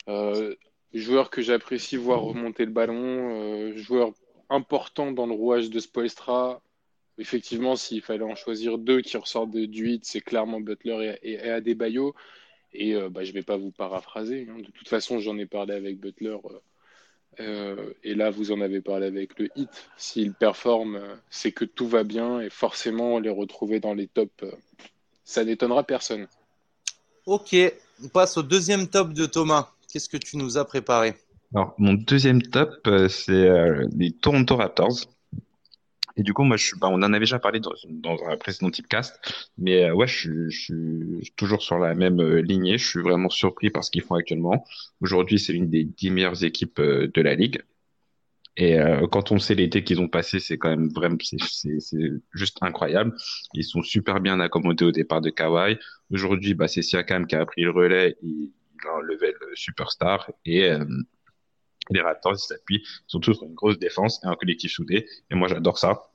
Euh, 0.08 0.54
joueur 0.92 1.30
que 1.30 1.42
j'apprécie 1.42 1.96
voir 1.96 2.22
remonter 2.22 2.64
le 2.64 2.70
ballon, 2.70 2.94
euh, 2.96 3.76
joueur 3.76 4.12
important 4.48 5.10
dans 5.10 5.26
le 5.26 5.34
rouage 5.34 5.70
de 5.70 5.80
Spoelstra. 5.80 6.62
Effectivement, 7.18 7.76
s'il 7.76 8.02
fallait 8.02 8.24
en 8.24 8.34
choisir 8.34 8.78
deux 8.78 9.00
qui 9.00 9.16
ressortent 9.16 9.50
de, 9.50 9.64
du 9.64 9.84
8, 9.84 10.04
c'est 10.04 10.20
clairement 10.20 10.60
Butler 10.60 11.16
et, 11.22 11.32
et, 11.32 11.46
et 11.46 11.50
Adebayo. 11.50 12.14
Et 12.76 12.94
euh, 12.94 13.08
bah, 13.08 13.24
je 13.24 13.30
ne 13.30 13.34
vais 13.34 13.42
pas 13.42 13.56
vous 13.56 13.70
paraphraser. 13.70 14.46
Hein. 14.50 14.58
De 14.58 14.70
toute 14.70 14.88
façon, 14.88 15.18
j'en 15.18 15.38
ai 15.38 15.46
parlé 15.46 15.74
avec 15.74 15.98
Butler. 15.98 16.36
Euh, 16.44 16.60
euh, 17.40 17.92
et 18.04 18.14
là, 18.14 18.30
vous 18.30 18.52
en 18.52 18.60
avez 18.60 18.80
parlé 18.80 19.06
avec 19.06 19.38
le 19.38 19.48
hit. 19.56 19.70
S'il 19.96 20.32
performe, 20.34 21.00
c'est 21.30 21.52
que 21.52 21.64
tout 21.64 21.88
va 21.88 22.04
bien. 22.04 22.40
Et 22.40 22.50
forcément, 22.50 23.18
les 23.18 23.30
retrouver 23.30 23.80
dans 23.80 23.94
les 23.94 24.06
tops, 24.06 24.44
ça 25.24 25.44
n'étonnera 25.44 25.84
personne. 25.84 26.28
Ok, 27.24 27.56
on 28.02 28.08
passe 28.08 28.36
au 28.36 28.42
deuxième 28.42 28.88
top 28.88 29.12
de 29.12 29.26
Thomas. 29.26 29.72
Qu'est-ce 29.92 30.08
que 30.08 30.16
tu 30.16 30.36
nous 30.36 30.58
as 30.58 30.64
préparé? 30.64 31.14
Alors, 31.54 31.74
mon 31.78 31.94
deuxième 31.94 32.42
top, 32.42 32.88
c'est 33.08 33.48
les 33.96 34.12
Toronto 34.12 34.56
Raptors. 34.56 34.96
Et 36.16 36.22
du 36.22 36.32
coup, 36.32 36.44
moi, 36.44 36.56
je, 36.56 36.74
bah, 36.76 36.88
on 36.90 36.94
en 36.94 37.02
avait 37.02 37.20
déjà 37.20 37.38
parlé 37.38 37.60
dans, 37.60 37.72
dans 37.88 38.16
un 38.26 38.36
précédent 38.36 38.70
typecast, 38.70 39.20
mais 39.58 39.84
euh, 39.84 39.94
ouais, 39.94 40.06
je, 40.06 40.48
suis 40.48 41.32
toujours 41.36 41.62
sur 41.62 41.78
la 41.78 41.94
même 41.94 42.20
euh, 42.20 42.40
lignée. 42.40 42.78
Je 42.78 42.86
suis 42.86 43.02
vraiment 43.02 43.28
surpris 43.28 43.70
par 43.70 43.84
ce 43.84 43.90
qu'ils 43.90 44.02
font 44.02 44.14
actuellement. 44.14 44.64
Aujourd'hui, 45.00 45.38
c'est 45.38 45.52
une 45.52 45.68
des 45.68 45.84
dix 45.84 46.10
meilleures 46.10 46.42
équipes 46.42 46.78
euh, 46.78 47.10
de 47.12 47.20
la 47.20 47.34
ligue. 47.34 47.62
Et 48.58 48.78
quand 49.12 49.32
on 49.32 49.38
sait 49.38 49.54
l'été 49.54 49.84
qu'ils 49.84 50.00
ont 50.00 50.08
passé, 50.08 50.40
c'est 50.40 50.56
quand 50.56 50.70
même 50.70 50.88
vraiment, 50.88 51.18
c'est 51.20 52.10
juste 52.32 52.56
incroyable. 52.62 53.14
Ils 53.52 53.64
sont 53.64 53.82
super 53.82 54.18
bien 54.18 54.40
accommodés 54.40 54.86
au 54.86 54.92
départ 54.92 55.20
de 55.20 55.28
Kawhi. 55.28 55.76
Aujourd'hui, 56.10 56.54
bah, 56.54 56.66
c'est 56.66 56.80
Siakam 56.80 57.26
qui 57.26 57.36
a 57.36 57.44
pris 57.44 57.64
le 57.64 57.70
relais. 57.70 58.16
Il, 58.22 58.54
il 58.82 58.88
a 58.88 58.92
un 58.96 59.02
level 59.02 59.34
superstar 59.52 60.30
et 60.46 60.70
les 61.90 62.00
Raptors, 62.00 62.34
ils 62.34 62.38
s'appuient, 62.38 62.82
ils 62.82 63.04
sont 63.06 63.20
tous 63.20 63.34
sur 63.34 63.44
une 63.44 63.54
grosse 63.54 63.78
défense 63.78 64.20
et 64.24 64.26
un 64.26 64.34
collectif 64.34 64.72
soudé. 64.72 65.06
Et 65.30 65.34
moi, 65.34 65.48
j'adore 65.48 65.78
ça. 65.78 66.10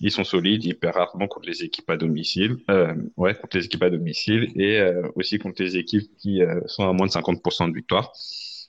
Ils 0.00 0.10
sont 0.10 0.24
solides, 0.24 0.64
ils 0.64 0.76
perdent 0.76 0.96
rarement 0.96 1.28
contre 1.28 1.46
les 1.46 1.62
équipes 1.62 1.88
à 1.88 1.96
domicile, 1.96 2.56
euh, 2.68 2.94
ouais, 3.16 3.34
contre 3.34 3.56
les 3.56 3.66
équipes 3.66 3.84
à 3.84 3.90
domicile 3.90 4.50
et 4.56 4.78
euh, 4.80 5.08
aussi 5.14 5.38
contre 5.38 5.62
les 5.62 5.76
équipes 5.76 6.10
qui 6.18 6.42
euh, 6.42 6.60
sont 6.66 6.88
à 6.88 6.92
moins 6.92 7.06
de 7.06 7.12
50% 7.12 7.70
de 7.70 7.74
victoire. 7.74 8.12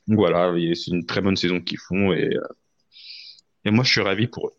Donc 0.07 0.19
voilà, 0.19 0.53
c'est 0.75 0.91
une 0.91 1.05
très 1.05 1.21
bonne 1.21 1.35
saison 1.35 1.61
qu'ils 1.61 1.79
font 1.79 2.13
et, 2.13 2.37
et 3.63 3.71
moi, 3.71 3.83
je 3.83 3.91
suis 3.91 4.01
ravi 4.01 4.27
pour 4.27 4.49
eux. 4.49 4.53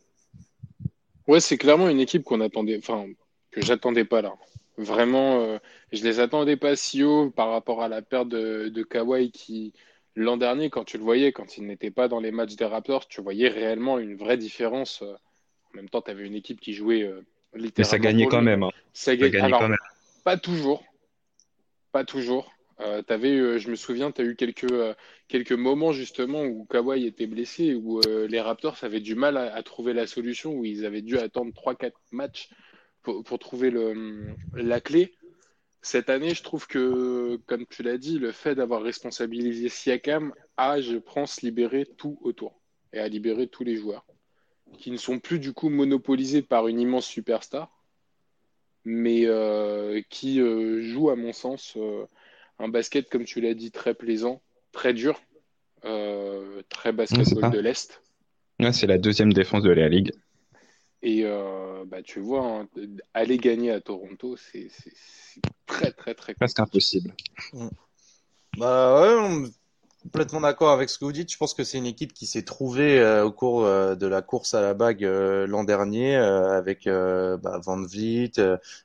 Ouais, 1.28 1.38
c'est 1.38 1.56
clairement 1.56 1.88
une 1.88 2.00
équipe 2.00 2.24
qu'on 2.24 2.40
attendait, 2.40 2.78
enfin, 2.78 3.06
que 3.52 3.60
j'attendais 3.64 4.04
pas 4.04 4.22
là. 4.22 4.34
Vraiment, 4.76 5.58
je 5.92 6.02
les 6.02 6.18
attendais 6.18 6.56
pas 6.56 6.74
si 6.74 7.04
haut 7.04 7.30
par 7.30 7.50
rapport 7.50 7.80
à 7.82 7.88
la 7.88 8.02
perte 8.02 8.28
de, 8.28 8.68
de 8.68 8.82
Kawhi 8.82 9.30
qui, 9.30 9.72
L'an 10.16 10.38
dernier, 10.38 10.70
quand 10.70 10.84
tu 10.84 10.96
le 10.96 11.04
voyais, 11.04 11.30
quand 11.30 11.58
il 11.58 11.66
n'était 11.66 11.90
pas 11.90 12.08
dans 12.08 12.20
les 12.20 12.30
matchs 12.30 12.56
des 12.56 12.64
Raptors, 12.64 13.06
tu 13.06 13.20
voyais 13.20 13.48
réellement 13.48 13.98
une 13.98 14.16
vraie 14.16 14.38
différence. 14.38 15.02
Euh, 15.02 15.12
en 15.12 15.76
même 15.76 15.90
temps, 15.90 16.00
tu 16.00 16.10
avais 16.10 16.26
une 16.26 16.34
équipe 16.34 16.58
qui 16.58 16.72
jouait 16.72 17.02
euh, 17.02 17.20
littéralement. 17.54 17.72
Mais 17.76 17.84
ça 17.84 17.98
gagnait 17.98 18.26
quand 18.26 18.40
même. 18.40 18.62
Hein. 18.62 18.70
Ça, 18.94 19.14
gagnait 19.14 19.50
quand 19.50 19.68
même. 19.68 19.76
Pas 20.24 20.38
toujours. 20.38 20.82
Pas 21.92 22.04
toujours. 22.04 22.50
Euh, 22.80 23.02
avais, 23.08 23.36
euh, 23.36 23.58
je 23.58 23.70
me 23.70 23.76
souviens, 23.76 24.10
tu 24.10 24.22
as 24.22 24.24
eu 24.24 24.36
quelques, 24.36 24.72
quelques 25.28 25.52
moments 25.52 25.92
justement 25.92 26.44
où 26.44 26.64
Kawhi 26.64 27.06
était 27.06 27.26
blessé, 27.26 27.74
où 27.74 28.00
les 28.06 28.40
Raptors 28.40 28.78
avaient 28.82 29.00
du 29.00 29.14
mal 29.14 29.36
à, 29.36 29.62
trouver 29.62 29.92
la 29.92 30.06
solution, 30.06 30.54
où 30.54 30.64
ils 30.64 30.86
avaient 30.86 31.02
dû 31.02 31.18
attendre 31.18 31.52
3-4 31.52 31.92
matchs 32.12 32.48
pour, 33.02 33.22
pour 33.22 33.38
trouver 33.38 33.68
le, 33.70 34.34
la 34.54 34.80
clé 34.80 35.12
cette 35.86 36.10
année, 36.10 36.34
je 36.34 36.42
trouve 36.42 36.66
que, 36.66 37.36
comme 37.46 37.64
tu 37.64 37.84
l'as 37.84 37.96
dit, 37.96 38.18
le 38.18 38.32
fait 38.32 38.56
d'avoir 38.56 38.82
responsabilisé 38.82 39.68
Siakam 39.68 40.34
a, 40.56 40.80
je 40.80 40.96
pense, 40.96 41.42
libéré 41.42 41.86
tout 41.86 42.18
autour 42.22 42.60
et 42.92 42.98
a 42.98 43.06
libéré 43.06 43.46
tous 43.46 43.62
les 43.62 43.76
joueurs 43.76 44.04
qui 44.78 44.90
ne 44.90 44.96
sont 44.96 45.20
plus 45.20 45.38
du 45.38 45.52
coup 45.52 45.68
monopolisés 45.68 46.42
par 46.42 46.66
une 46.66 46.80
immense 46.80 47.06
superstar, 47.06 47.70
mais 48.84 49.26
euh, 49.26 50.02
qui 50.10 50.40
euh, 50.40 50.82
jouent, 50.82 51.10
à 51.10 51.14
mon 51.14 51.32
sens, 51.32 51.74
euh, 51.76 52.04
un 52.58 52.66
basket, 52.66 53.08
comme 53.08 53.24
tu 53.24 53.40
l'as 53.40 53.54
dit, 53.54 53.70
très 53.70 53.94
plaisant, 53.94 54.42
très 54.72 54.92
dur, 54.92 55.20
très 56.68 56.90
basketball 56.90 57.52
de 57.52 57.60
l'Est. 57.60 58.02
c'est 58.72 58.88
la 58.88 58.98
deuxième 58.98 59.32
défense 59.32 59.62
de 59.62 59.70
la 59.70 59.88
Ligue. 59.88 60.10
Et 61.00 61.22
bah, 61.86 62.02
tu 62.02 62.18
vois, 62.18 62.44
hein, 62.44 62.68
aller 63.14 63.38
gagner 63.38 63.70
à 63.70 63.80
Toronto, 63.80 64.36
c'est 64.36 64.68
très, 65.66 65.92
très, 65.92 66.14
très 66.14 66.34
Presque 66.34 66.60
impossible. 66.60 67.14
Bah 68.58 69.00
ouais, 69.00 69.50
complètement 70.06 70.40
d'accord 70.40 70.70
avec 70.70 70.88
ce 70.88 70.98
que 70.98 71.04
vous 71.04 71.12
dites. 71.12 71.32
Je 71.32 71.36
pense 71.36 71.52
que 71.52 71.64
c'est 71.64 71.78
une 71.78 71.86
équipe 71.86 72.12
qui 72.14 72.26
s'est 72.26 72.44
trouvée 72.44 73.00
euh, 73.00 73.24
au 73.24 73.32
cours 73.32 73.64
euh, 73.64 73.96
de 73.96 74.06
la 74.06 74.22
course 74.22 74.54
à 74.54 74.60
la 74.60 74.72
bague 74.72 75.04
euh, 75.04 75.46
l'an 75.48 75.64
dernier 75.64 76.14
avec 76.14 76.86
bah, 76.86 77.60
Van 77.64 77.82
Vliet, 77.82 78.32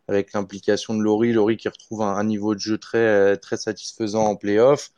avec 0.08 0.34
l'implication 0.34 0.96
de 0.96 1.02
Laurie, 1.02 1.32
Laurie 1.32 1.58
qui 1.58 1.68
retrouve 1.70 2.02
un, 2.02 2.24
niveau 2.24 2.56
de 2.56 2.60
jeu 2.60 2.78
très 2.78 3.38
très 3.38 3.58
satisfaisant 3.58 4.26
en 4.26 4.36
playoff. 4.36 4.92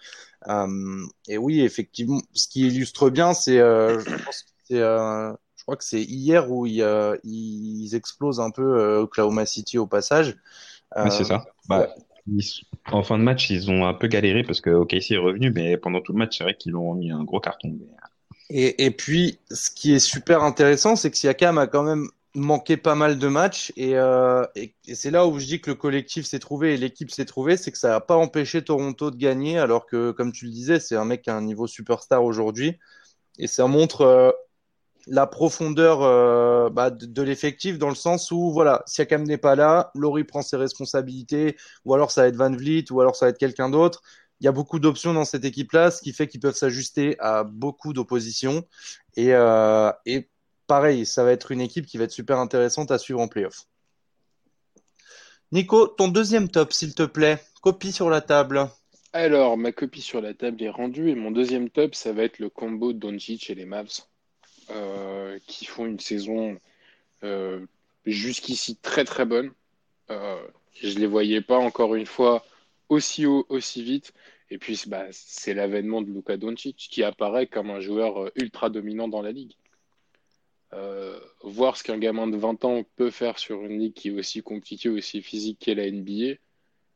et 1.28 1.38
oui, 1.38 1.62
effectivement, 1.62 2.22
ce 2.34 2.48
qui 2.48 2.68
illustre 2.68 3.10
bien, 3.10 3.34
c'est, 3.34 3.58
je 3.58 4.24
pense 4.24 4.44
que 4.44 4.50
c'est, 4.68 4.80
je 4.80 5.64
crois 5.64 5.76
que 5.76 5.84
c'est 5.84 6.02
hier 6.02 6.50
où 6.52 6.66
ils, 6.66 6.86
ils 7.24 7.96
explosent 7.96 8.40
un 8.40 8.52
peu 8.52 8.98
Oklahoma 8.98 9.46
City 9.46 9.78
au 9.78 9.88
passage. 9.88 10.38
C'est 11.10 11.24
ça. 11.24 11.46
Bah, 11.68 11.88
en 12.92 13.04
fin 13.04 13.18
de 13.18 13.24
match, 13.24 13.50
ils 13.50 13.70
ont 13.70 13.86
un 13.86 13.94
peu 13.94 14.08
galéré 14.08 14.44
parce 14.44 14.62
que 14.62 14.70
OKC 14.70 15.12
est 15.12 15.18
revenu, 15.18 15.52
mais 15.52 15.78
pendant 15.78 16.02
tout 16.02 16.14
le 16.14 16.20
match, 16.20 16.38
c'est 16.38 16.44
vrai 16.44 16.56
qu'ils 16.56 16.76
ont 16.76 16.94
mis 16.94 17.12
un 17.12 17.24
gros 17.24 17.40
carton. 17.40 17.78
Et, 18.50 18.86
et, 18.86 18.92
puis, 18.92 19.40
ce 19.52 19.70
qui 19.70 19.94
est 19.94 20.00
super 20.00 20.44
intéressant, 20.44 20.96
c'est 20.96 21.12
que 21.12 21.18
Siakam 21.18 21.58
a 21.58 21.68
quand 21.68 21.84
même 21.84 22.08
manqué 22.36 22.78
pas 22.78 22.96
mal 22.96 23.20
de 23.20 23.28
matchs. 23.28 23.72
Et, 23.76 23.96
euh, 23.96 24.46
et, 24.56 24.74
c'est 24.94 25.12
là 25.12 25.28
où 25.28 25.40
je 25.40 25.46
dis 25.46 25.62
que 25.62 25.72
le 25.72 25.76
collectif 25.76 26.26
s'est 26.26 26.40
trouvé 26.40 26.74
et 26.74 26.78
l'équipe 26.78 27.12
s'est 27.12 27.26
trouvée, 27.26 27.58
c'est 27.58 27.72
que 27.72 27.78
ça 27.78 27.90
n'a 27.90 28.00
pas 28.00 28.16
empêché 28.16 28.64
Toronto 28.64 29.12
de 29.12 29.18
gagner, 29.18 29.58
alors 29.58 29.86
que, 29.86 30.12
comme 30.12 30.32
tu 30.32 30.46
le 30.46 30.52
disais, 30.52 30.80
c'est 30.80 30.96
un 30.96 31.06
mec 31.06 31.24
qui 31.24 31.30
a 31.30 31.36
un 31.36 31.42
niveau 31.42 31.68
superstar 31.68 32.24
aujourd'hui. 32.24 32.80
Et 33.40 33.48
ça 33.48 33.68
montre 33.68 34.02
euh, 34.02 34.32
la 35.08 35.28
profondeur 35.28 36.02
euh, 36.02 36.70
bah, 36.70 36.90
de, 36.90 37.22
l'effectif 37.22 37.78
dans 37.78 37.90
le 37.90 37.96
sens 37.96 38.32
où 38.32 38.52
voilà, 38.52 38.84
Siakam 38.86 39.24
n'est 39.24 39.38
pas 39.38 39.56
là, 39.56 39.92
Laurie 39.96 40.24
prend 40.24 40.42
ses 40.42 40.58
responsabilités, 40.58 41.58
ou 41.86 41.94
alors 41.94 42.12
ça 42.12 42.22
va 42.22 42.28
être 42.28 42.36
Van 42.36 42.52
Vliet, 42.52 42.86
ou 42.92 43.02
alors 43.02 43.16
ça 43.16 43.26
va 43.26 43.30
être 43.30 43.38
quelqu'un 43.38 43.70
d'autre. 43.70 44.02
Il 44.40 44.46
y 44.46 44.48
a 44.48 44.52
beaucoup 44.52 44.80
d'options 44.80 45.14
dans 45.14 45.26
cette 45.26 45.46
équipe-là, 45.46 45.92
ce 45.92 46.02
qui 46.02 46.14
fait 46.14 46.28
qu'ils 46.28 46.40
peuvent 46.40 46.56
s'ajuster 46.56 47.16
à 47.20 47.44
beaucoup 47.44 47.94
d'oppositions. 47.94 48.66
Et, 49.16 49.34
euh, 49.34 49.92
et 50.06 50.30
pareil, 50.68 51.06
ça 51.06 51.24
va 51.24 51.32
être 51.32 51.52
une 51.52 51.62
équipe 51.62 51.86
qui 51.86 51.98
va 51.98 52.06
être 52.06 52.12
super 52.12 52.40
intéressante 52.40 52.92
à 52.92 52.98
suivre 52.98 53.20
en 53.20 53.28
playoff. 53.28 53.68
Nico, 55.52 55.88
ton 55.88 56.08
deuxième 56.08 56.50
top, 56.50 56.74
s'il 56.74 56.96
te 56.96 57.04
plaît. 57.04 57.42
Copie 57.62 57.92
sur 57.92 58.10
la 58.10 58.22
table. 58.22 58.68
Alors, 59.14 59.56
ma 59.58 59.72
copie 59.72 60.02
sur 60.02 60.20
la 60.20 60.34
table 60.34 60.64
est 60.64 60.70
rendue 60.70 61.10
et 61.10 61.16
mon 61.16 61.30
deuxième 61.30 61.70
top, 61.70 61.94
ça 61.94 62.12
va 62.12 62.24
être 62.24 62.40
le 62.40 62.50
combo 62.50 62.92
Doncic 62.92 63.50
et 63.52 63.56
les 63.56 63.66
Mavs. 63.66 64.08
Euh, 64.70 65.40
qui 65.48 65.66
font 65.66 65.86
une 65.86 66.00
saison 66.00 66.58
euh, 67.24 67.66
jusqu'ici 68.06 68.78
très 68.78 69.04
très 69.04 69.26
bonne. 69.26 69.52
Euh, 70.10 70.42
je 70.82 70.96
ne 70.96 71.00
les 71.00 71.08
voyais 71.08 71.42
pas 71.42 71.58
encore 71.58 71.96
une 71.96 72.06
fois 72.06 72.46
aussi 72.90 73.26
haut, 73.26 73.46
aussi 73.50 73.84
vite. 73.84 74.14
Et 74.50 74.58
puis, 74.58 74.82
bah, 74.88 75.06
c'est 75.12 75.54
l'avènement 75.54 76.02
de 76.02 76.12
Luka 76.12 76.38
Doncic 76.38 76.78
qui 76.78 77.04
apparaît 77.04 77.48
comme 77.48 77.72
un 77.72 77.80
joueur 77.82 78.32
ultra 78.36 78.70
dominant 78.70 79.08
dans 79.08 79.22
la 79.22 79.32
ligue. 79.32 79.56
voir 81.44 81.78
ce 81.78 81.84
qu'un 81.84 81.98
gamin 81.98 82.28
de 82.28 82.38
20 82.38 82.66
ans 82.66 82.84
peut 82.96 83.12
faire 83.12 83.40
sur 83.40 83.64
une 83.66 83.80
ligue 83.80 83.94
qui 83.94 84.10
est 84.10 84.12
aussi 84.12 84.42
compliquée, 84.42 84.90
aussi 84.90 85.22
physique 85.22 85.60
qu'est 85.60 85.76
la 85.76 85.90
NBA, 85.90 86.36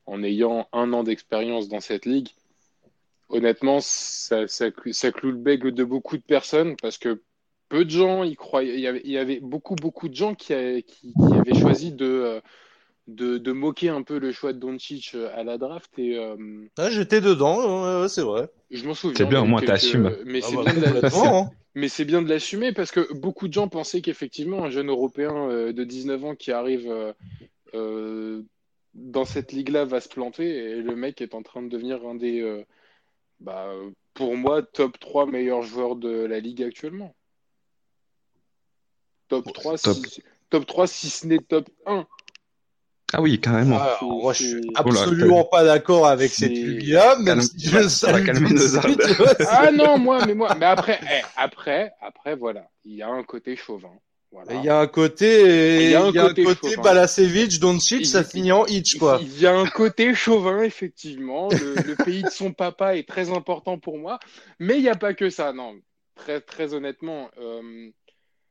en 0.06 0.24
ayant 0.24 0.70
un 0.72 0.94
an 0.94 1.04
d'expérience 1.04 1.68
dans 1.68 1.82
cette 1.82 2.06
ligue, 2.06 2.30
honnêtement, 3.30 3.80
ça, 3.82 4.48
ça, 4.48 4.68
ça, 4.92 5.12
cloue 5.12 5.32
le 5.32 5.38
bec 5.38 5.62
de 5.64 5.84
beaucoup 5.84 6.18
de 6.18 6.24
personnes 6.24 6.76
parce 6.78 6.98
que 6.98 7.22
peu 7.70 7.86
de 7.86 7.90
gens 7.90 8.24
y 8.24 8.36
croyaient. 8.36 8.76
Il 8.76 9.12
y 9.12 9.18
avait, 9.18 9.40
beaucoup, 9.40 9.76
beaucoup 9.76 10.10
de 10.10 10.16
gens 10.16 10.36
qui, 10.36 10.54
avaient, 10.54 10.84
choisi 11.60 11.96
euh, 12.02 12.42
de, 13.08 13.38
de, 13.38 13.52
moquer 13.52 13.90
un 13.90 14.04
peu 14.04 14.20
le 14.20 14.32
choix 14.32 14.54
de 14.54 14.60
Doncic 14.60 15.12
euh, 15.16 15.30
à 15.36 15.44
la 15.44 15.58
draft. 15.58 15.92
Et, 15.98 16.18
euh, 16.18 16.36
ah, 16.78 16.90
J'étais 16.90 17.22
dedans, 17.22 18.08
c'est 18.08 18.22
vrai. 18.22 18.50
Je 18.72 18.86
m'en 18.86 18.94
souviens. 18.94 19.16
C'est 19.18 19.26
bien, 19.26 19.42
au 19.42 19.46
moins 19.46 19.62
tu 19.62 19.72
assumes. 19.72 20.16
Mais 21.76 21.90
c'est 21.90 22.06
bien, 22.06 22.24
de 22.24 22.28
l'assumer 22.28 22.74
parce 22.74 22.90
que 22.90 23.14
beaucoup 23.14 23.48
de 23.48 23.54
gens 23.54 23.68
pensaient 23.68 24.02
qu'effectivement, 24.02 24.64
un 24.64 24.72
jeune 24.72 24.90
Européen 24.90 25.72
de 25.72 25.84
19 25.84 26.26
ans 26.26 26.36
qui 26.36 26.52
arrive 26.52 26.92
dans 28.96 29.26
cette 29.26 29.52
ligue-là 29.52 29.86
va 29.86 30.02
se 30.02 30.10
planter 30.10 30.56
et 30.56 30.82
le 30.82 30.96
mec 30.96 31.22
est 31.22 31.36
en 31.36 31.44
train 31.44 31.62
de 31.62 31.70
devenir 31.70 32.04
un 32.04 32.16
des, 32.16 32.64
bah, 33.40 33.72
pour 34.16 34.36
moi, 34.36 34.64
top 34.64 34.98
3 35.00 35.28
meilleurs 35.28 35.62
joueurs 35.62 35.96
de 35.96 36.10
la 36.10 36.40
ligue 36.40 36.64
actuellement. 36.64 37.14
Top 39.28 39.52
3, 39.54 39.78
Si, 39.78 40.24
top 40.50 40.66
3 40.66 40.88
si 40.88 41.10
ce 41.10 41.28
n'est 41.28 41.40
top 41.40 41.70
1. 41.86 42.06
Ah 43.14 43.22
oui, 43.22 43.40
carrément. 43.40 43.78
Ah, 43.80 43.98
moi, 44.02 44.34
je 44.34 44.44
suis 44.44 44.72
absolument 44.76 45.46
pas 45.46 45.64
d'accord 45.64 46.08
avec 46.08 46.32
cette 46.32 46.52
lubie-là, 46.52 47.18
même 47.20 47.42
si 47.42 47.70
je 47.70 47.88
ça 47.88 48.22
calmer 48.22 48.50
nos 48.50 48.78
Ah 49.50 49.72
non, 49.72 49.98
moi, 49.98 50.26
mais 50.26 50.34
moi, 50.34 50.54
mais 50.60 50.66
après, 50.66 51.00
eh, 51.04 51.24
après, 51.38 51.94
après, 52.02 52.36
voilà, 52.36 52.70
il 52.84 52.96
y 52.96 53.02
a 53.02 53.08
un 53.08 53.24
côté 53.24 53.56
chauvin. 53.56 53.94
Voilà. 54.30 54.56
Il 54.56 54.66
y 54.66 54.68
a 54.68 54.80
un 54.80 54.88
côté, 54.88 55.86
il 55.86 55.92
y 55.92 55.96
a 55.96 56.04
un, 56.04 56.12
côté, 56.12 56.44
côté 56.44 56.76
Balasevic, 56.76 57.60
Doncic, 57.60 58.06
ça 58.06 58.26
finit 58.26 58.52
en 58.52 58.66
hitch, 58.66 58.98
quoi. 58.98 59.20
Il 59.22 59.40
y 59.40 59.48
a 59.48 59.56
un 59.56 59.68
côté 59.68 60.14
chauvin, 60.14 60.64
effectivement. 60.64 61.48
Le, 61.50 61.96
pays 62.04 62.24
de 62.24 62.30
son 62.30 62.52
papa 62.52 62.98
est 62.98 63.08
très 63.08 63.32
important 63.32 63.80
pour 63.80 63.98
moi, 63.98 64.20
mais 64.60 64.76
il 64.76 64.82
n'y 64.82 64.90
a 64.90 64.96
pas 64.96 65.14
que 65.14 65.30
ça, 65.30 65.54
non. 65.54 65.76
Très, 66.16 66.42
très 66.42 66.74
honnêtement, 66.74 67.30
euh, 67.40 67.90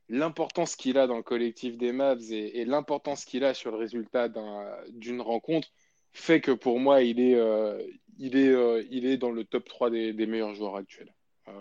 l'importance 0.08 0.76
qu'il 0.76 0.98
a 0.98 1.06
dans 1.06 1.16
le 1.16 1.22
collectif 1.22 1.76
des 1.76 1.92
Mavs 1.92 2.32
et, 2.32 2.64
l'importance 2.64 3.24
qu'il 3.24 3.44
a 3.44 3.54
sur 3.54 3.70
le 3.70 3.76
résultat 3.76 4.28
d'une 4.90 5.20
rencontre 5.20 5.68
fait 6.12 6.40
que 6.40 6.52
pour 6.52 6.78
moi, 6.78 7.02
il 7.02 7.20
est, 7.20 7.34
euh, 7.34 7.82
il 8.18 8.36
est, 8.36 8.48
euh, 8.48 8.82
il 8.90 9.06
est 9.06 9.16
dans 9.16 9.30
le 9.30 9.44
top 9.44 9.68
3 9.68 9.90
des, 9.90 10.12
meilleurs 10.26 10.54
joueurs 10.54 10.76
actuels. 10.76 11.12
Euh, 11.48 11.52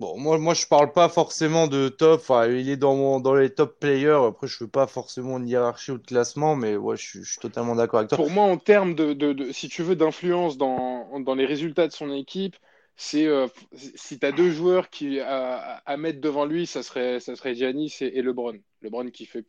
bon, 0.00 0.18
moi, 0.18 0.38
moi, 0.38 0.54
je 0.54 0.66
parle 0.66 0.92
pas 0.92 1.08
forcément 1.08 1.66
de 1.66 1.88
top. 1.88 2.22
il 2.48 2.68
est 2.70 2.76
dans, 2.76 3.20
dans 3.20 3.34
les 3.34 3.50
top 3.50 3.78
players. 3.78 4.24
Après, 4.28 4.46
je 4.46 4.64
veux 4.64 4.70
pas 4.70 4.86
forcément 4.86 5.38
une 5.38 5.48
hiérarchie 5.48 5.90
ou 5.90 5.98
de 5.98 6.06
classement, 6.06 6.56
mais 6.56 6.76
ouais, 6.76 6.96
je, 6.96 7.22
suis, 7.22 7.40
totalement 7.40 7.74
d'accord 7.74 7.98
avec 7.98 8.08
toi. 8.08 8.16
Pour 8.16 8.30
moi, 8.30 8.44
en 8.44 8.56
termes 8.56 8.94
de, 8.94 9.12
de, 9.12 9.52
si 9.52 9.68
tu 9.68 9.82
veux, 9.82 9.96
d'influence 9.96 10.56
dans, 10.56 11.20
dans 11.20 11.34
les 11.34 11.46
résultats 11.46 11.88
de 11.88 11.92
son 11.92 12.12
équipe, 12.12 12.56
c'est 12.96 13.26
euh, 13.26 13.46
si 13.74 14.18
tu 14.18 14.26
as 14.26 14.32
deux 14.32 14.50
joueurs 14.50 14.88
qui, 14.88 15.20
à, 15.20 15.96
mettre 15.98 16.20
devant 16.20 16.46
lui, 16.46 16.66
ça 16.66 16.82
serait, 16.82 17.20
ça 17.20 17.36
serait 17.36 17.54
Giannis 17.54 17.96
et, 18.00 18.22
LeBron. 18.22 18.58
LeBron 18.80 19.10
qui 19.10 19.26
fait, 19.26 19.44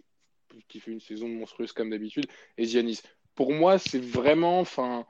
qui 0.68 0.82
fait 0.82 0.92
une 0.92 1.00
saison 1.00 1.30
monstrueuse 1.30 1.72
comme 1.72 1.89
d'habitude, 1.89 2.25
et 2.58 2.66
Giannis. 2.66 3.01
Pour 3.36 3.54
moi, 3.54 3.77
c'est 3.77 4.04
vraiment 4.04 4.60
enfin, 4.60 5.06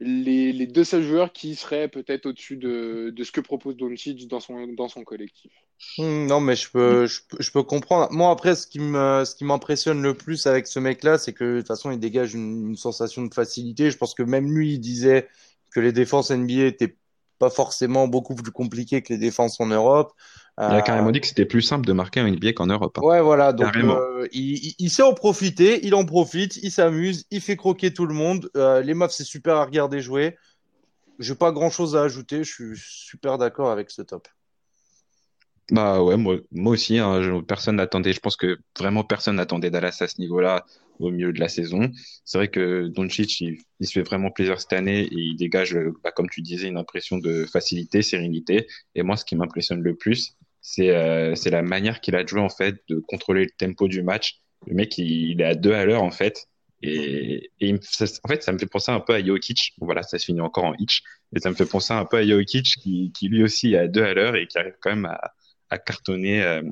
les, 0.00 0.52
les, 0.52 0.66
deux 0.66 0.84
seuls 0.84 1.02
joueurs 1.02 1.32
qui 1.32 1.56
seraient 1.56 1.88
peut-être 1.88 2.26
au-dessus 2.26 2.56
de, 2.56 3.12
de, 3.14 3.24
ce 3.24 3.32
que 3.32 3.40
propose 3.40 3.76
Doncic 3.76 4.28
dans 4.28 4.40
son, 4.40 4.68
dans 4.68 4.88
son 4.88 5.02
collectif. 5.02 5.52
Hmm, 5.98 6.26
non, 6.26 6.40
mais 6.40 6.56
je 6.56 6.70
peux, 6.70 7.06
je, 7.06 7.20
peux, 7.28 7.36
je 7.38 7.50
peux 7.50 7.64
comprendre. 7.64 8.10
Moi, 8.12 8.30
après, 8.30 8.54
ce 8.54 8.66
qui 8.66 8.78
me, 8.78 9.24
ce 9.26 9.34
qui 9.34 9.44
m'impressionne 9.44 10.00
le 10.00 10.14
plus 10.14 10.46
avec 10.46 10.66
ce 10.68 10.78
mec-là, 10.78 11.18
c'est 11.18 11.34
que 11.34 11.56
de 11.56 11.58
toute 11.58 11.68
façon, 11.68 11.90
il 11.90 11.98
dégage 11.98 12.34
une, 12.34 12.68
une, 12.68 12.76
sensation 12.76 13.26
de 13.26 13.34
facilité. 13.34 13.90
Je 13.90 13.98
pense 13.98 14.14
que 14.14 14.22
même 14.22 14.50
lui, 14.50 14.74
il 14.74 14.78
disait 14.78 15.28
que 15.70 15.80
les 15.80 15.92
défenses 15.92 16.30
NBA 16.30 16.64
étaient 16.64 16.96
pas 17.38 17.50
forcément 17.50 18.08
beaucoup 18.08 18.34
plus 18.34 18.52
compliqué 18.52 19.02
que 19.02 19.12
les 19.12 19.18
défenses 19.18 19.60
en 19.60 19.66
Europe. 19.66 20.12
Il 20.60 20.74
a 20.74 20.82
carrément 20.82 21.12
dit 21.12 21.20
que 21.20 21.26
c'était 21.28 21.44
plus 21.44 21.62
simple 21.62 21.86
de 21.86 21.92
marquer 21.92 22.18
un 22.18 22.28
NBA 22.28 22.52
qu'en 22.52 22.66
Europe. 22.66 22.98
Hein. 22.98 23.06
Ouais, 23.06 23.20
voilà. 23.20 23.52
Donc, 23.52 23.76
euh, 23.76 24.26
il, 24.32 24.74
il, 24.78 24.90
sait 24.90 25.04
en 25.04 25.14
profiter, 25.14 25.86
il 25.86 25.94
en 25.94 26.04
profite, 26.04 26.56
il 26.56 26.72
s'amuse, 26.72 27.26
il 27.30 27.40
fait 27.40 27.56
croquer 27.56 27.92
tout 27.94 28.06
le 28.06 28.14
monde. 28.14 28.50
Euh, 28.56 28.82
les 28.82 28.94
Mavs, 28.94 29.12
c'est 29.12 29.24
super 29.24 29.56
à 29.56 29.64
regarder 29.64 30.00
jouer. 30.00 30.36
J'ai 31.20 31.36
pas 31.36 31.52
grand 31.52 31.70
chose 31.70 31.94
à 31.96 32.02
ajouter. 32.02 32.42
Je 32.42 32.52
suis 32.52 32.72
super 32.76 33.38
d'accord 33.38 33.70
avec 33.70 33.90
ce 33.90 34.02
top. 34.02 34.26
Bah 35.70 36.02
ouais, 36.02 36.16
moi, 36.16 36.36
moi 36.50 36.72
aussi, 36.72 36.98
hein, 36.98 37.42
personne 37.46 37.76
n'attendait. 37.76 38.12
Je 38.14 38.20
pense 38.20 38.36
que 38.36 38.58
vraiment 38.78 39.04
personne 39.04 39.36
n'attendait 39.36 39.70
Dallas 39.70 39.98
à 40.00 40.08
ce 40.08 40.18
niveau-là 40.18 40.64
au 40.98 41.10
milieu 41.10 41.32
de 41.32 41.40
la 41.40 41.48
saison. 41.48 41.90
C'est 42.24 42.38
vrai 42.38 42.48
que 42.48 42.88
Doncic, 42.88 43.40
il, 43.40 43.58
il, 43.80 43.86
se 43.86 43.92
fait 43.92 44.02
vraiment 44.02 44.30
plaisir 44.30 44.60
cette 44.60 44.72
année 44.72 45.02
et 45.02 45.14
il 45.14 45.36
dégage, 45.36 45.78
bah, 46.02 46.10
comme 46.10 46.28
tu 46.30 46.40
disais, 46.40 46.68
une 46.68 46.78
impression 46.78 47.18
de 47.18 47.44
facilité, 47.44 48.00
sérénité. 48.02 48.66
Et 48.94 49.02
moi, 49.02 49.16
ce 49.16 49.26
qui 49.26 49.36
m'impressionne 49.36 49.82
le 49.82 49.94
plus, 49.94 50.36
c'est 50.62 50.90
euh, 50.90 51.34
c'est 51.34 51.50
la 51.50 51.62
manière 51.62 52.00
qu'il 52.00 52.16
a 52.16 52.22
de 52.24 52.28
jouer 52.28 52.40
en 52.40 52.48
fait, 52.48 52.76
de 52.88 52.98
contrôler 53.06 53.44
le 53.44 53.50
tempo 53.50 53.88
du 53.88 54.02
match. 54.02 54.40
Le 54.66 54.74
mec, 54.74 54.96
il, 54.98 55.40
est 55.40 55.44
à 55.44 55.54
deux 55.54 55.72
à 55.72 55.84
l'heure 55.84 56.02
en 56.02 56.10
fait. 56.10 56.48
Et, 56.82 57.50
et 57.60 57.74
en 57.74 58.28
fait, 58.28 58.42
ça 58.42 58.52
me 58.52 58.58
fait 58.58 58.66
penser 58.66 58.92
un 58.92 59.00
peu 59.00 59.14
à 59.14 59.24
Jokic. 59.24 59.74
voilà, 59.80 60.02
ça 60.02 60.18
se 60.18 60.24
finit 60.24 60.40
encore 60.40 60.64
en 60.64 60.74
hitch. 60.78 61.02
Et 61.36 61.40
ça 61.40 61.50
me 61.50 61.54
fait 61.54 61.66
penser 61.66 61.92
un 61.92 62.04
peu 62.06 62.16
à 62.16 62.26
Jokic 62.26 62.76
qui, 62.80 63.12
qui 63.12 63.28
lui 63.28 63.42
aussi 63.42 63.76
a 63.76 63.86
deux 63.88 64.02
à 64.02 64.14
l'heure 64.14 64.36
et 64.36 64.46
qui 64.46 64.58
arrive 64.58 64.76
quand 64.80 64.90
même 64.90 65.06
à, 65.06 65.32
à 65.70 65.78
cartonner 65.78 66.42
euh, 66.42 66.62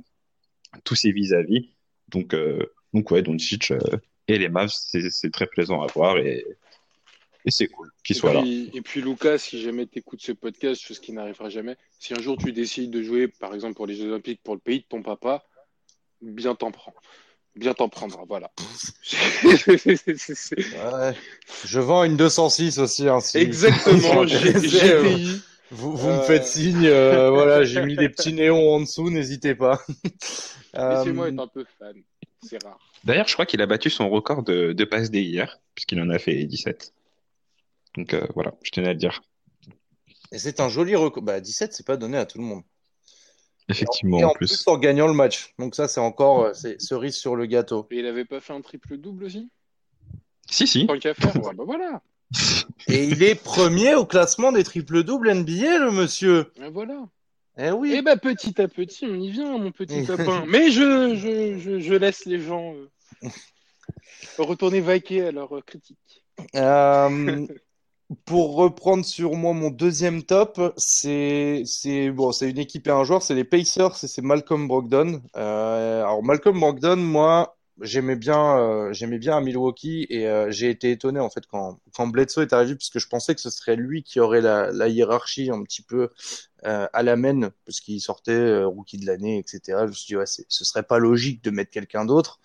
tous 0.85 0.95
ses 0.95 1.13
vis-à-vis. 1.13 1.71
Donc, 2.09 2.35
euh, 2.35 2.73
donc 2.93 3.11
ouais, 3.11 3.23
Doncic 3.23 3.71
euh, 3.71 3.79
et 4.29 4.39
les 4.39 4.49
Mavs, 4.49 4.71
c'est 4.71 5.31
très 5.31 5.47
plaisant 5.47 5.83
à 5.83 5.87
voir 5.87 6.19
et, 6.19 6.45
et 7.45 7.51
c'est 7.51 7.69
cool 7.69 7.91
qu'il 8.05 8.17
soit 8.17 8.33
là. 8.33 8.45
Et 8.47 8.81
puis 8.81 9.01
Lucas, 9.01 9.39
si 9.39 9.61
jamais 9.61 9.87
tu 9.87 10.01
écoutes 10.01 10.23
ce 10.23 10.33
podcast, 10.33 10.81
chose 10.81 10.99
qui 10.99 11.13
n'arrivera 11.13 11.49
jamais, 11.49 11.77
si 11.99 12.15
un 12.15 12.21
jour 12.21 12.37
tu 12.37 12.53
décides 12.53 12.91
de 12.91 13.03
jouer, 13.03 13.29
par 13.29 13.55
exemple 13.55 13.75
pour 13.75 13.87
les 13.87 13.95
Jeux 13.95 14.09
Olympiques, 14.09 14.41
pour 14.43 14.55
le 14.55 14.61
pays 14.61 14.81
de 14.81 14.87
ton 14.89 15.03
papa, 15.03 15.45
bien 16.23 16.55
t'en 16.55 16.71
prends 16.71 16.95
bien 17.57 17.75
t'en 17.75 17.89
prendre, 17.89 18.25
voilà. 18.29 18.53
Je 21.65 21.81
vends 21.81 22.05
une 22.05 22.17
206 22.17 22.79
aussi. 22.79 23.09
Hein, 23.09 23.19
Exactement, 23.35 24.25
GTI. 24.27 25.41
Vous, 25.71 25.97
vous 25.97 26.09
me 26.09 26.23
faites 26.23 26.45
signe, 26.45 26.87
euh, 26.87 27.31
voilà, 27.31 27.65
j'ai 27.65 27.85
mis 27.85 27.97
des 27.97 28.09
petits 28.09 28.33
néons 28.33 28.75
en 28.75 28.81
dessous, 28.81 29.11
n'hésitez 29.11 29.55
pas. 29.55 29.81
Laissez-moi 30.75 31.29
être 31.29 31.41
un 31.41 31.49
peu 31.49 31.65
fan, 31.79 31.97
c'est 32.43 32.63
rare. 32.63 32.79
D'ailleurs, 33.05 33.27
je 33.27 33.33
crois 33.35 33.47
qu'il 33.47 33.61
a 33.63 33.67
battu 33.67 33.91
son 33.91 34.09
record 34.09 34.43
de, 34.43 34.73
de 34.73 34.85
passes 34.85 35.11
des 35.11 35.23
hier, 35.23 35.61
puisqu'il 35.75 36.01
en 36.01 36.11
a 36.11 36.19
fait 36.19 36.45
17. 36.45 36.93
Donc 37.97 38.15
euh, 38.15 38.27
voilà, 38.35 38.55
je 38.63 38.71
tenais 38.71 38.89
à 38.89 38.93
le 38.93 38.99
dire. 38.99 39.23
Et 40.33 40.39
c'est 40.39 40.61
un 40.61 40.69
joli 40.69 40.95
record. 40.95 41.23
Bah, 41.23 41.41
17, 41.41 41.73
c'est 41.73 41.87
pas 41.87 41.97
donné 41.97 42.19
à 42.19 42.27
tout 42.27 42.39
le 42.39 42.45
monde. 42.45 42.63
Effectivement, 43.69 44.19
et 44.21 44.25
en, 44.25 44.31
plus. 44.31 44.67
en 44.69 44.79
gagnant 44.79 45.09
le 45.09 45.13
match. 45.13 45.53
Donc 45.59 45.75
ça, 45.75 45.89
c'est 45.89 46.01
encore 46.01 46.45
euh, 46.45 46.55
c'est 46.55 46.81
cerise 46.81 47.17
sur 47.17 47.35
le 47.35 47.47
gâteau. 47.47 47.87
Et 47.91 47.99
il 47.99 48.07
avait 48.07 48.25
pas 48.25 48.41
fait 48.41 48.53
un 48.53 48.61
triple 48.61 48.97
double 48.97 49.25
aussi? 49.25 49.51
Si, 50.49 50.67
si. 50.69 50.87
Tant 50.87 50.99
qu'à 50.99 51.15
faire, 51.15 51.33
bah 51.33 51.65
voilà. 51.65 52.01
Et 52.89 53.05
il 53.05 53.23
est 53.23 53.35
premier 53.35 53.95
au 53.95 54.07
classement 54.07 54.53
des 54.53 54.65
triple 54.65 55.03
doubles 55.03 55.33
NBA, 55.33 55.79
le 55.79 55.91
monsieur. 55.91 56.53
Et 56.63 56.69
voilà. 56.69 57.05
Eh 57.59 57.71
oui. 57.71 57.95
Eh 57.97 58.03
bah 58.03 58.17
petit 58.17 58.61
à 58.61 58.69
petit, 58.69 59.07
on 59.07 59.19
y 59.19 59.31
vient, 59.31 59.59
mon 59.59 59.73
petit 59.73 60.05
copain. 60.05 60.45
Mais 60.47 60.71
je, 60.71 61.15
je, 61.15 61.59
je, 61.59 61.81
je, 61.81 61.95
laisse 61.95 62.27
les 62.27 62.41
gens 62.41 62.75
euh, 62.75 63.29
retourner 64.39 64.81
vaquer 64.81 65.27
à 65.27 65.33
leurs 65.33 65.65
critiques. 65.65 66.25
Euh, 66.55 67.47
pour 68.25 68.57
reprendre 68.57 69.05
sur 69.05 69.35
moi 69.35 69.53
mon 69.53 69.71
deuxième 69.71 70.23
top, 70.23 70.61
c'est 70.77 71.63
c'est 71.65 72.11
bon, 72.11 72.31
c'est 72.31 72.51
une 72.51 72.59
équipe 72.59 72.87
et 72.87 72.91
un 72.91 73.05
joueur, 73.05 73.23
c'est 73.23 73.35
les 73.35 73.45
Pacers 73.45 74.05
et 74.05 74.07
c'est 74.07 74.23
Malcolm 74.23 74.69
Brogdon. 74.69 75.23
Euh, 75.37 76.03
alors 76.03 76.23
Malcolm 76.23 76.61
Brogdon, 76.61 76.97
moi, 76.97 77.56
j'aimais 77.81 78.17
bien 78.17 78.59
euh, 78.59 78.93
j'aimais 78.93 79.19
bien 79.19 79.41
Milwaukee 79.41 80.07
et 80.09 80.27
euh, 80.27 80.51
j'ai 80.51 80.71
été 80.71 80.91
étonné 80.91 81.21
en 81.21 81.29
fait 81.31 81.47
quand 81.47 81.79
quand 81.95 82.07
Bledsoe 82.07 82.43
est 82.43 82.53
arrivé 82.53 82.75
parce 82.75 82.91
que 82.91 82.99
je 82.99 83.09
pensais 83.09 83.35
que 83.35 83.41
ce 83.41 83.51
serait 83.51 83.77
lui 83.77 84.03
qui 84.03 84.21
aurait 84.21 84.41
la, 84.41 84.73
la 84.73 84.89
hiérarchie 84.89 85.51
un 85.51 85.63
petit 85.63 85.83
peu 85.83 86.11
euh, 86.65 86.89
à 86.93 87.03
la 87.03 87.17
main 87.17 87.51
parce 87.67 87.81
qu'il 87.81 88.01
sortait 88.01 88.33
euh, 88.33 88.67
rookie 88.67 88.99
de 88.99 89.07
l'année, 89.07 89.39
etc. 89.39 89.81
Je 89.83 89.87
me 89.89 89.93
suis 89.93 90.07
dit 90.07 90.17
ouais, 90.17 90.27
ce 90.27 90.65
serait 90.65 90.83
pas 90.85 90.99
logique 90.99 91.45
de 91.45 91.51
mettre 91.51 91.71
quelqu'un 91.71 92.05
d'autre. 92.05 92.41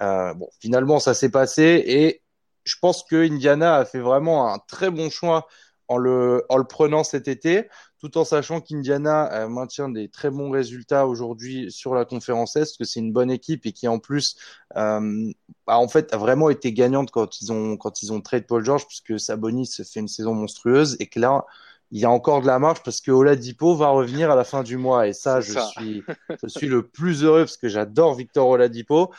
bon, 0.00 0.48
finalement 0.60 1.00
ça 1.00 1.14
s'est 1.14 1.30
passé 1.30 1.82
et 1.86 2.22
je 2.64 2.76
pense 2.80 3.02
que 3.04 3.16
Indiana 3.16 3.76
a 3.76 3.84
fait 3.84 4.00
vraiment 4.00 4.52
un 4.52 4.58
très 4.58 4.90
bon 4.90 5.08
choix 5.10 5.46
en 5.88 5.98
le, 5.98 6.44
en 6.48 6.56
le 6.56 6.64
prenant 6.64 7.04
cet 7.04 7.28
été, 7.28 7.68
tout 8.06 8.18
en 8.18 8.24
sachant 8.24 8.60
qu'Indiana 8.60 9.32
euh, 9.32 9.48
maintient 9.48 9.88
des 9.88 10.08
très 10.08 10.30
bons 10.30 10.50
résultats 10.50 11.06
aujourd'hui 11.06 11.72
sur 11.72 11.94
la 11.94 12.04
conférence 12.04 12.54
Est, 12.56 12.78
que 12.78 12.84
c'est 12.84 13.00
une 13.00 13.12
bonne 13.12 13.30
équipe 13.30 13.66
et 13.66 13.72
qui 13.72 13.88
en 13.88 13.98
plus 13.98 14.36
euh, 14.76 15.32
a 15.66 15.78
en 15.78 15.88
fait 15.88 16.12
a 16.14 16.16
vraiment 16.16 16.50
été 16.50 16.72
gagnante 16.72 17.10
quand 17.10 17.40
ils 17.40 17.52
ont 17.52 17.76
quand 17.76 18.02
ils 18.02 18.12
ont 18.12 18.20
trade 18.20 18.46
Paul 18.46 18.64
George, 18.64 18.86
puisque 18.86 19.18
Sabonis 19.18 19.70
fait 19.84 20.00
une 20.00 20.08
saison 20.08 20.34
monstrueuse 20.34 20.96
et 21.00 21.06
que 21.06 21.18
là 21.18 21.44
il 21.90 22.00
y 22.00 22.04
a 22.04 22.10
encore 22.10 22.42
de 22.42 22.46
la 22.46 22.58
marge 22.58 22.82
parce 22.84 23.00
que 23.00 23.10
Oladipo 23.10 23.74
va 23.74 23.88
revenir 23.88 24.30
à 24.30 24.36
la 24.36 24.44
fin 24.44 24.62
du 24.62 24.76
mois 24.76 25.08
et 25.08 25.12
ça 25.12 25.40
je 25.40 25.58
suis 25.58 26.02
je 26.42 26.48
suis 26.48 26.68
le 26.68 26.86
plus 26.86 27.24
heureux 27.24 27.42
parce 27.42 27.56
que 27.56 27.68
j'adore 27.68 28.14
Victor 28.14 28.48
Oladipo 28.48 29.12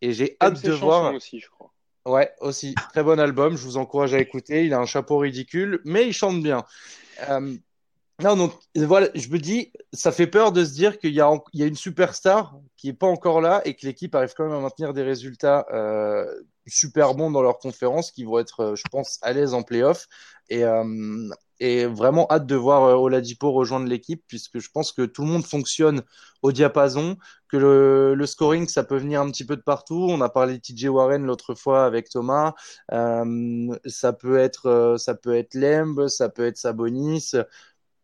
et 0.00 0.12
j'ai 0.12 0.36
hâte 0.40 0.64
de 0.64 0.72
voir 0.72 1.14
aussi, 1.14 1.38
je 1.38 1.48
crois. 1.48 1.72
Ouais, 2.04 2.32
aussi. 2.40 2.74
Très 2.90 3.04
bon 3.04 3.20
album. 3.20 3.56
Je 3.56 3.62
vous 3.62 3.76
encourage 3.76 4.12
à 4.12 4.18
écouter. 4.18 4.64
Il 4.64 4.74
a 4.74 4.80
un 4.80 4.86
chapeau 4.86 5.18
ridicule, 5.18 5.80
mais 5.84 6.08
il 6.08 6.12
chante 6.12 6.42
bien. 6.42 6.64
Euh, 7.28 7.56
non, 8.20 8.36
donc 8.36 8.52
voilà, 8.76 9.08
je 9.14 9.28
me 9.28 9.38
dis, 9.38 9.72
ça 9.92 10.12
fait 10.12 10.26
peur 10.26 10.52
de 10.52 10.64
se 10.64 10.72
dire 10.72 10.98
qu'il 10.98 11.12
y 11.12 11.20
a, 11.20 11.30
y 11.54 11.62
a 11.62 11.66
une 11.66 11.76
superstar 11.76 12.54
qui 12.76 12.88
est 12.88 12.92
pas 12.92 13.06
encore 13.06 13.40
là 13.40 13.62
et 13.64 13.74
que 13.74 13.86
l'équipe 13.86 14.14
arrive 14.14 14.34
quand 14.36 14.44
même 14.44 14.52
à 14.52 14.60
maintenir 14.60 14.92
des 14.92 15.02
résultats 15.02 15.66
euh, 15.72 16.24
super 16.66 17.14
bons 17.14 17.30
dans 17.30 17.42
leur 17.42 17.58
conférence, 17.58 18.12
qui 18.12 18.24
vont 18.24 18.38
être, 18.38 18.60
euh, 18.60 18.76
je 18.76 18.84
pense, 18.90 19.18
à 19.22 19.32
l'aise 19.32 19.54
en 19.54 19.62
playoff. 19.62 20.06
Et, 20.50 20.64
euh, 20.64 21.28
et 21.58 21.86
vraiment 21.86 22.26
hâte 22.30 22.46
de 22.46 22.56
voir 22.56 23.00
Oladipo 23.00 23.52
rejoindre 23.52 23.86
l'équipe 23.86 24.24
puisque 24.26 24.58
je 24.58 24.68
pense 24.70 24.90
que 24.90 25.02
tout 25.02 25.22
le 25.22 25.28
monde 25.28 25.44
fonctionne 25.44 26.02
au 26.42 26.50
diapason, 26.50 27.16
que 27.48 27.56
le, 27.56 28.26
scoring 28.26 28.66
ça 28.66 28.82
peut 28.82 28.96
venir 28.96 29.20
un 29.20 29.30
petit 29.30 29.44
peu 29.44 29.56
de 29.56 29.62
partout. 29.62 30.08
On 30.10 30.20
a 30.22 30.28
parlé 30.28 30.54
de 30.54 30.60
TJ 30.60 30.86
Warren 30.88 31.24
l'autre 31.24 31.54
fois 31.54 31.84
avec 31.84 32.08
Thomas. 32.08 32.54
Ça 32.88 34.12
peut 34.12 34.38
être 34.38 34.96
ça 34.98 35.14
peut 35.14 35.36
être 35.36 35.54
Lemb, 35.54 36.08
ça 36.08 36.28
peut 36.28 36.44
être 36.44 36.56
Sabonis. 36.56 37.32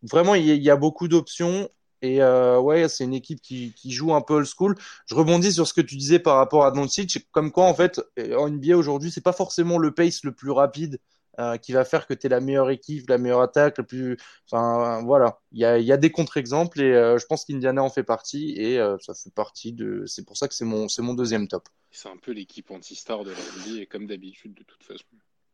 Vraiment 0.03 0.35
il 0.35 0.45
y, 0.45 0.69
a 0.69 0.75
beaucoup 0.75 1.07
d'options. 1.07 1.69
Et 2.01 2.21
euh, 2.21 2.59
ouais, 2.59 2.87
c'est 2.87 3.03
une 3.03 3.13
équipe 3.13 3.41
qui, 3.41 3.73
qui, 3.75 3.91
joue 3.91 4.13
un 4.13 4.21
peu 4.21 4.35
old 4.35 4.47
school. 4.47 4.75
Je 5.05 5.15
rebondis 5.15 5.51
sur 5.51 5.67
ce 5.67 5.73
que 5.73 5.81
tu 5.81 5.97
disais 5.97 6.19
par 6.19 6.37
rapport 6.37 6.65
à 6.65 6.71
Doncic, 6.71 7.27
comme 7.31 7.51
quoi 7.51 7.65
en 7.65 7.73
fait 7.73 7.99
en 8.37 8.49
NBA 8.49 8.77
aujourd'hui, 8.77 9.11
c'est 9.11 9.19
pas 9.19 9.33
forcément 9.33 9.77
le 9.77 9.93
pace 9.93 10.23
le 10.23 10.31
plus 10.31 10.51
rapide 10.51 10.99
euh, 11.39 11.55
qui 11.55 11.71
va 11.71 11.85
faire 11.85 12.05
que 12.05 12.13
tu 12.13 12.25
es 12.25 12.29
la 12.29 12.41
meilleure 12.41 12.69
équipe, 12.69 13.07
la 13.07 13.17
meilleure 13.17 13.41
attaque, 13.41 13.77
le 13.77 13.85
plus. 13.85 14.17
Enfin, 14.45 15.01
voilà. 15.05 15.39
Il 15.53 15.59
y 15.59 15.63
a, 15.63 15.79
y 15.79 15.91
a, 15.93 15.95
des 15.95 16.11
contre-exemples 16.11 16.81
et 16.81 16.93
euh, 16.93 17.17
je 17.17 17.25
pense 17.27 17.45
qu'Indiana 17.45 17.81
en 17.81 17.89
fait 17.89 18.03
partie 18.03 18.55
et 18.57 18.77
euh, 18.77 18.97
ça 18.99 19.13
fait 19.13 19.33
partie 19.33 19.71
de. 19.71 20.03
C'est 20.05 20.25
pour 20.25 20.35
ça 20.35 20.49
que 20.49 20.53
c'est 20.53 20.65
mon, 20.65 20.89
c'est 20.89 21.01
mon 21.01 21.13
deuxième 21.13 21.47
top. 21.47 21.69
C'est 21.91 22.09
un 22.09 22.17
peu 22.17 22.33
l'équipe 22.33 22.69
anti-star 22.71 23.23
de 23.23 23.31
la 23.31 23.37
NBA 23.37 23.83
et 23.83 23.85
comme 23.85 24.05
d'habitude, 24.05 24.53
de 24.53 24.63
toute 24.63 24.83
façon. 24.83 25.05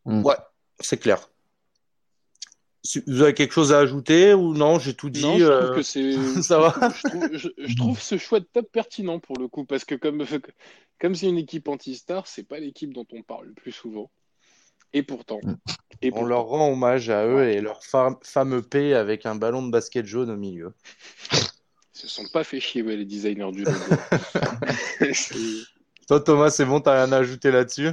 Mm. 0.06 0.26
Ouais, 0.26 0.38
c'est 0.80 0.98
clair. 0.98 1.30
Vous 3.08 3.22
avez 3.22 3.34
quelque 3.34 3.54
chose 3.54 3.74
à 3.74 3.80
ajouter 3.80 4.34
ou 4.34 4.54
non 4.54 4.80
J'ai 4.80 4.94
tout 4.94 5.10
dit. 5.10 5.22
Non, 5.22 5.38
je 5.38 5.46
trouve 5.46 5.76
que 5.76 5.82
c'est. 5.82 6.14
ça 6.42 6.60
va. 6.60 6.90
Je 6.90 7.10
trouve, 7.10 7.30
je, 7.34 7.50
je 7.58 7.76
trouve, 7.78 8.02
ce 8.02 8.18
choix 8.18 8.40
de 8.40 8.46
top 8.46 8.72
pertinent 8.72 9.20
pour 9.20 9.38
le 9.38 9.48
coup 9.48 9.66
parce 9.66 9.86
que 9.86 9.96
comme 9.96 10.26
comme 11.00 11.16
c'est 11.16 11.28
une 11.28 11.38
équipe 11.38 11.68
anti-star, 11.68 12.28
c'est 12.28 12.48
pas 12.48 12.60
l'équipe 12.60 12.94
dont 12.94 13.08
on 13.12 13.22
parle 13.22 13.48
le 13.48 13.54
plus 13.54 13.72
souvent. 13.72 14.10
Et 14.94 15.04
pourtant, 15.04 15.40
mm. 15.44 16.10
on 16.14 16.24
leur 16.24 16.46
rend 16.46 16.72
hommage 16.72 17.10
à 17.10 17.28
eux 17.28 17.50
et 17.50 17.60
leur 17.60 17.82
fameux 17.84 18.62
P 18.62 18.94
avec 18.94 19.26
un 19.26 19.36
ballon 19.36 19.66
de 19.66 19.72
basket 19.72 20.06
jaune 20.06 20.30
au 20.30 20.38
milieu. 20.38 20.74
Ils 21.34 22.00
se 22.00 22.08
sont 22.08 22.28
pas 22.32 22.44
fait 22.44 22.60
chier 22.60 22.84
les 22.84 23.06
designers 23.06 23.52
du 23.52 23.64
logo. 23.64 23.78
toi 26.08 26.22
Thomas, 26.22 26.50
c'est 26.50 26.66
bon, 26.66 26.80
t'as 26.80 27.04
rien 27.04 27.12
à 27.12 27.18
ajouter 27.18 27.52
là-dessus? 27.52 27.90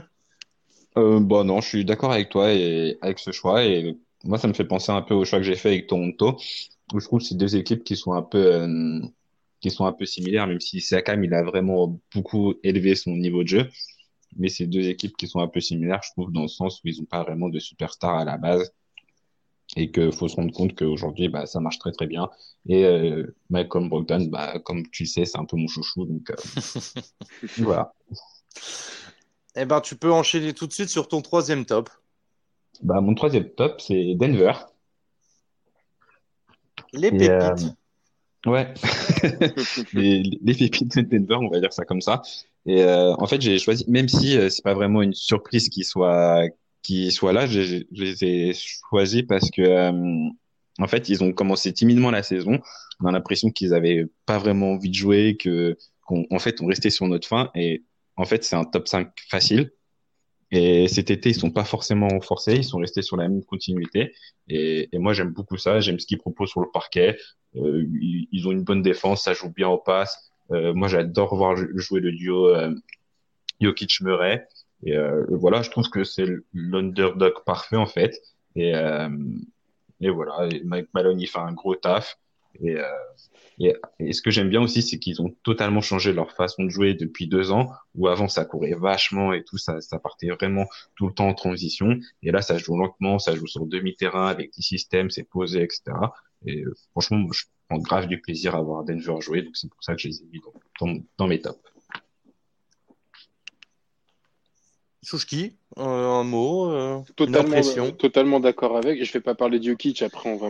Euh, 0.97 1.19
Bon 1.19 1.45
non, 1.45 1.61
je 1.61 1.69
suis 1.69 1.85
d'accord 1.85 2.13
avec 2.13 2.29
toi 2.29 2.53
et 2.53 2.99
avec 3.01 3.19
ce 3.19 3.33
choix 3.33 3.65
et 3.65 3.97
moi 4.25 4.39
ça 4.39 4.49
me 4.49 4.53
fait 4.53 4.65
penser 4.65 4.93
un 4.93 5.03
peu 5.03 5.15
au 5.15 5.25
choix 5.25 5.39
que 5.39 5.45
j'ai 5.45 5.57
fait 5.57 5.69
avec 5.71 5.87
Toronto 5.87 6.39
où 6.95 7.01
je 7.01 7.07
trouve 7.07 7.21
que 7.21 7.27
c'est 7.27 7.37
deux 7.37 7.57
équipes 7.57 7.85
qui 7.85 7.97
sont 7.97 8.13
un 8.13 8.23
peu 8.23 8.55
euh, 8.55 9.01
qui 9.61 9.71
sont 9.71 9.87
un 9.87 9.93
peu 9.93 10.07
similaires 10.07 10.47
même 10.47 10.61
si 10.61 10.81
Siakam 10.81 11.25
il 11.25 11.35
a 11.35 11.43
vraiment 11.43 11.99
beaucoup 12.15 12.55
élevé 12.63 12.95
son 12.95 13.13
niveau 13.17 13.43
de 13.43 13.49
jeu 13.49 13.69
mais 14.37 14.49
c'est 14.49 14.67
deux 14.67 14.89
équipes 14.89 15.17
qui 15.17 15.29
sont 15.29 15.41
un 15.41 15.49
peu 15.49 15.61
similaires, 15.61 16.01
je 16.03 16.11
trouve, 16.13 16.33
dans 16.33 16.43
le 16.43 16.49
sens 16.49 16.81
où 16.83 16.89
ils 16.89 16.99
n'ont 16.99 17.07
pas 17.07 17.23
vraiment 17.23 17.49
de 17.49 17.59
superstars 17.59 18.17
à 18.17 18.25
la 18.25 18.37
base 18.37 18.73
et 19.77 19.91
qu'il 19.91 20.13
faut 20.13 20.29
se 20.29 20.37
rendre 20.37 20.53
compte 20.53 20.75
qu'aujourd'hui, 20.77 21.29
bah, 21.29 21.47
ça 21.47 21.61
marche 21.61 21.79
très 21.79 21.93
très 21.93 22.07
bien. 22.07 22.29
Et 22.69 22.85
euh, 22.85 23.35
Malcolm 23.49 23.89
Brogdon, 23.89 24.27
bah, 24.27 24.59
comme 24.61 24.89
tu 24.91 25.07
sais, 25.07 25.25
c'est 25.25 25.39
un 25.39 25.45
peu 25.45 25.57
mon 25.57 25.69
chouchou, 25.69 26.05
donc 26.05 26.31
euh, 26.31 26.35
voilà. 27.59 27.95
Eh 29.57 29.65
ben, 29.65 29.81
tu 29.81 29.97
peux 29.97 30.13
enchaîner 30.13 30.53
tout 30.53 30.67
de 30.67 30.73
suite 30.73 30.89
sur 30.89 31.09
ton 31.09 31.23
troisième 31.23 31.65
top. 31.65 31.91
Bah, 32.83 33.01
mon 33.01 33.15
troisième 33.15 33.49
top, 33.51 33.81
c'est 33.81 34.15
Denver. 34.15 34.53
Les 36.93 37.11
pépites. 37.11 37.31
Euh, 37.31 38.51
ouais, 38.51 38.75
les, 39.95 40.23
les 40.23 40.55
pépites 40.55 40.97
de 40.97 41.03
Denver, 41.19 41.37
on 41.37 41.49
va 41.49 41.61
dire 41.61 41.73
ça 41.73 41.85
comme 41.85 42.01
ça. 42.01 42.23
Et 42.67 42.83
euh, 42.83 43.15
en 43.15 43.27
fait, 43.27 43.41
j'ai 43.41 43.59
choisi, 43.59 43.85
même 43.89 44.09
si 44.09 44.37
euh, 44.37 44.49
c'est 44.49 44.63
pas 44.63 44.75
vraiment 44.75 45.03
une 45.03 45.15
surprise 45.15 45.69
qu'il 45.69 45.85
soit 45.85 46.45
qui 46.83 47.13
soit 47.13 47.33
là, 47.33 47.47
je 47.47 47.85
les 47.93 48.25
ai 48.25 48.53
choisis 48.55 49.23
parce 49.23 49.51
que 49.51 49.63
euh, 49.63 50.29
en 50.79 50.89
fait, 50.89 51.09
ils 51.09 51.23
ont 51.23 51.33
commencé 51.33 51.73
timidement 51.73 52.11
la 52.11 52.23
saison. 52.23 52.59
On 53.01 53.07
a 53.07 53.13
l'impression 53.13 53.51
qu'ils 53.51 53.75
avaient 53.75 54.07
pas 54.27 54.39
vraiment 54.39 54.73
envie 54.73 54.91
de 54.91 54.95
jouer, 54.95 55.37
que 55.37 55.77
qu'en 56.07 56.39
fait, 56.39 56.61
on 56.61 56.67
restait 56.67 56.91
sur 56.91 57.07
notre 57.07 57.29
fin. 57.29 57.51
Et 57.55 57.85
en 58.17 58.25
fait, 58.25 58.43
c'est 58.45 58.57
un 58.57 58.65
top 58.65 58.89
5 58.89 59.11
facile. 59.29 59.73
Et 60.53 60.87
cet 60.87 61.11
été, 61.11 61.31
ils 61.31 61.35
sont 61.35 61.51
pas 61.51 61.65
forcément 61.65 62.21
forcés, 62.21 62.57
ils 62.57 62.65
sont 62.65 62.79
restés 62.79 63.01
sur 63.01 63.17
la 63.17 63.27
même 63.27 63.43
continuité. 63.43 64.13
Et, 64.49 64.91
et 64.93 64.99
moi, 64.99 65.15
j'aime 65.15 65.31
beaucoup 65.31 65.57
ça. 65.57 65.81
J'aime 65.81 65.99
ce 65.99 66.07
qu'ils 66.07 66.19
proposent 66.19 66.51
sur 66.51 66.61
le 66.61 66.71
parquet. 66.71 67.17
Euh, 67.57 67.87
ils, 68.31 68.47
ont 68.47 68.53
une 68.53 68.63
bonne 68.63 68.83
défense, 68.83 69.25
ça 69.25 69.33
joue 69.33 69.51
bien 69.51 69.69
au 69.69 69.79
passe. 69.79 70.31
Euh, 70.51 70.75
moi, 70.75 70.89
j'adore 70.89 71.35
voir 71.35 71.57
jouer 71.57 72.01
le 72.01 72.13
duo 72.13 72.49
euh, 72.49 72.75
Jokic-Murray. 73.63 74.47
Et 74.85 74.97
euh, 74.97 75.25
voilà, 75.31 75.63
je 75.63 75.71
trouve 75.71 75.89
que 75.89 76.05
c'est 76.05 76.27
l'underdog 76.53 77.33
parfait 77.47 77.77
en 77.77 77.87
fait. 77.87 78.21
Et, 78.55 78.75
euh, 78.75 79.09
et 80.01 80.11
voilà, 80.11 80.49
Mike 80.65 80.89
Malone 80.93 81.21
il 81.21 81.29
fait 81.29 81.39
un 81.39 81.53
gros 81.53 81.77
taf. 81.77 82.19
Et, 82.61 82.77
euh, 82.77 82.85
et, 83.59 83.75
et, 84.01 84.13
ce 84.13 84.23
que 84.23 84.31
j'aime 84.31 84.49
bien 84.49 84.61
aussi, 84.61 84.83
c'est 84.83 84.99
qu'ils 84.99 85.23
ont 85.23 85.35
totalement 85.43 85.81
changé 85.81 86.13
leur 86.13 86.33
façon 86.33 86.65
de 86.65 86.69
jouer 86.69 86.95
depuis 86.95 87.27
deux 87.27 87.51
ans, 87.51 87.71
où 87.95 88.09
avant 88.09 88.29
ça 88.29 88.45
courait 88.45 88.75
vachement 88.75 89.33
et 89.33 89.43
tout, 89.45 89.59
ça, 89.59 89.81
ça 89.81 89.99
partait 89.99 90.29
vraiment 90.29 90.67
tout 90.97 91.07
le 91.07 91.15
temps 91.15 91.29
en 91.29 91.35
transition. 91.35 91.99
Et 92.23 92.31
là, 92.31 92.43
ça 92.43 92.59
joue 92.59 92.77
lentement, 92.77 93.19
ça 93.19 93.35
joue 93.35 93.47
sur 93.47 93.67
demi-terrain 93.67 94.27
avec 94.27 94.55
des 94.55 94.63
systèmes, 94.63 95.11
c'est 95.11 95.29
posé, 95.29 95.63
etc. 95.63 95.83
Et 96.45 96.63
euh, 96.63 96.75
franchement, 96.91 97.27
je 97.33 97.45
prends 97.69 97.79
grave 97.79 98.07
du 98.07 98.21
plaisir 98.21 98.55
à 98.55 98.63
voir 98.63 98.85
Denver 98.85 99.21
jouer, 99.21 99.43
donc 99.43 99.57
c'est 99.57 99.69
pour 99.69 99.83
ça 99.83 99.95
que 99.95 100.01
je 100.01 100.09
les 100.09 100.23
ai 100.23 100.27
mis 100.33 100.41
dans, 100.41 100.87
dans, 100.87 101.01
dans 101.19 101.27
mes 101.27 101.41
tops. 101.41 101.59
Chouchki, 105.05 105.57
euh, 105.79 105.83
un 105.83 106.23
mot, 106.23 106.71
euh, 106.71 107.01
totalement, 107.17 107.57
euh, 107.57 107.91
totalement 107.91 108.41
d'accord 108.41 108.77
avec. 108.77 109.03
Je 109.05 109.13
vais 109.13 109.21
pas 109.21 109.35
parler 109.35 109.59
de 109.59 109.65
Jokic, 109.65 110.01
après 110.03 110.31
on 110.31 110.37
va, 110.37 110.49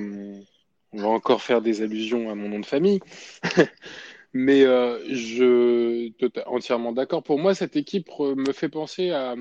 on 0.93 0.99
va 0.99 1.09
encore 1.09 1.43
faire 1.43 1.63
des 1.63 1.83
allusions 1.83 2.31
à 2.31 2.35
mon 2.35 2.49
nom 2.49 2.61
de 2.61 2.67
famille. 2.67 3.01
Mais 4.35 4.63
euh, 4.65 4.99
je 5.11 6.09
tota-, 6.13 6.45
entièrement 6.47 6.93
d'accord. 6.93 7.23
Pour 7.23 7.39
moi, 7.39 7.55
cette 7.55 7.77
équipe 7.77 8.09
me 8.19 8.53
fait 8.53 8.71
penser 8.71 9.11
à, 9.11 9.35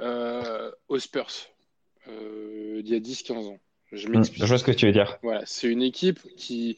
euh, 0.00 0.70
aux 0.88 0.98
Spurs 0.98 1.32
euh, 2.08 2.80
il 2.84 2.88
y 2.88 2.94
a 2.94 3.00
10-15 3.00 3.48
ans. 3.48 3.58
Je 3.92 4.08
m'explique. 4.08 4.42
Je 4.42 4.46
vois 4.46 4.58
ce 4.58 4.64
que 4.64 4.72
tu 4.72 4.86
veux 4.86 4.92
dire. 4.92 5.18
Voilà, 5.22 5.42
c'est 5.46 5.68
une 5.68 5.82
équipe 5.82 6.20
qui, 6.36 6.76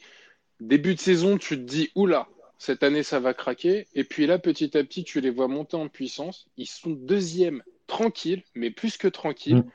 début 0.59 0.95
de 0.95 0.99
saison, 0.99 1.37
tu 1.37 1.55
te 1.57 1.61
dis, 1.61 1.91
oula, 1.95 2.27
cette 2.57 2.83
année, 2.83 3.03
ça 3.03 3.19
va 3.19 3.33
craquer. 3.33 3.87
Et 3.95 4.03
puis 4.03 4.27
là, 4.27 4.39
petit 4.39 4.77
à 4.77 4.83
petit, 4.83 5.03
tu 5.03 5.21
les 5.21 5.29
vois 5.29 5.47
monter 5.47 5.75
en 5.75 5.87
puissance. 5.87 6.47
Ils 6.57 6.67
sont 6.67 6.91
deuxièmes, 6.91 7.63
tranquilles, 7.87 8.43
mais 8.55 8.71
plus 8.71 8.97
que 8.97 9.07
tranquilles. 9.07 9.57
Mm. 9.57 9.71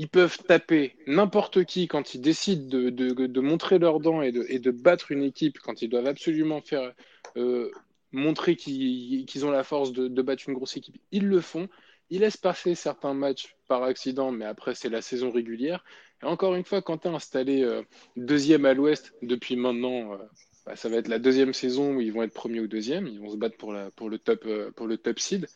Ils 0.00 0.08
peuvent 0.08 0.38
taper 0.38 0.94
n'importe 1.08 1.64
qui 1.64 1.88
quand 1.88 2.14
ils 2.14 2.20
décident 2.20 2.68
de, 2.68 2.88
de, 2.88 3.40
montrer 3.40 3.80
leurs 3.80 3.98
dents 3.98 4.22
et 4.22 4.30
de, 4.30 4.46
et 4.48 4.60
de, 4.60 4.70
battre 4.70 5.10
une 5.10 5.24
équipe, 5.24 5.58
quand 5.58 5.82
ils 5.82 5.88
doivent 5.88 6.06
absolument 6.06 6.60
faire 6.60 6.92
euh, 7.36 7.68
montrer 8.12 8.54
qu'ils 8.54 9.26
qu 9.26 9.42
ont 9.42 9.50
la 9.50 9.64
force 9.64 9.90
de, 9.90 10.22
battre 10.22 10.44
une 10.48 10.54
grosse 10.54 10.76
équipe. 10.76 10.98
Ils 11.10 11.26
le 11.26 11.40
font. 11.40 11.68
Ils 12.10 12.20
laissent 12.20 12.36
passer 12.36 12.76
certains 12.76 13.12
matchs 13.12 13.56
par 13.66 13.82
accident, 13.82 14.30
mais 14.30 14.44
après, 14.44 14.76
c'est 14.76 14.88
la 14.88 15.02
saison 15.02 15.32
régulière. 15.32 15.84
Et 16.22 16.26
encore 16.26 16.54
une 16.54 16.64
fois, 16.64 16.80
quand 16.80 16.98
tu 16.98 17.08
es 17.08 17.10
installé 17.10 17.64
euh, 17.64 17.82
deuxième 18.16 18.66
à 18.66 18.74
l'ouest 18.74 19.12
depuis 19.22 19.56
maintenant. 19.56 20.12
Euh, 20.12 20.18
bah, 20.64 20.76
ça 20.76 20.88
va 20.88 20.98
être 20.98 21.08
la 21.08 21.18
deuxième 21.18 21.54
saison 21.54 21.96
où 21.96 22.00
ils 22.00 22.12
vont 22.12 22.22
être 22.22 22.34
premier 22.34 22.60
ou 22.60 22.68
deuxième, 22.68 23.08
ils 23.08 23.18
vont 23.18 23.30
se 23.30 23.36
battre 23.36 23.56
pour, 23.56 23.72
la, 23.72 23.90
pour, 23.90 24.10
le, 24.10 24.18
top, 24.18 24.46
pour 24.76 24.86
le 24.86 24.96
top 24.96 25.18
seed. 25.18 25.48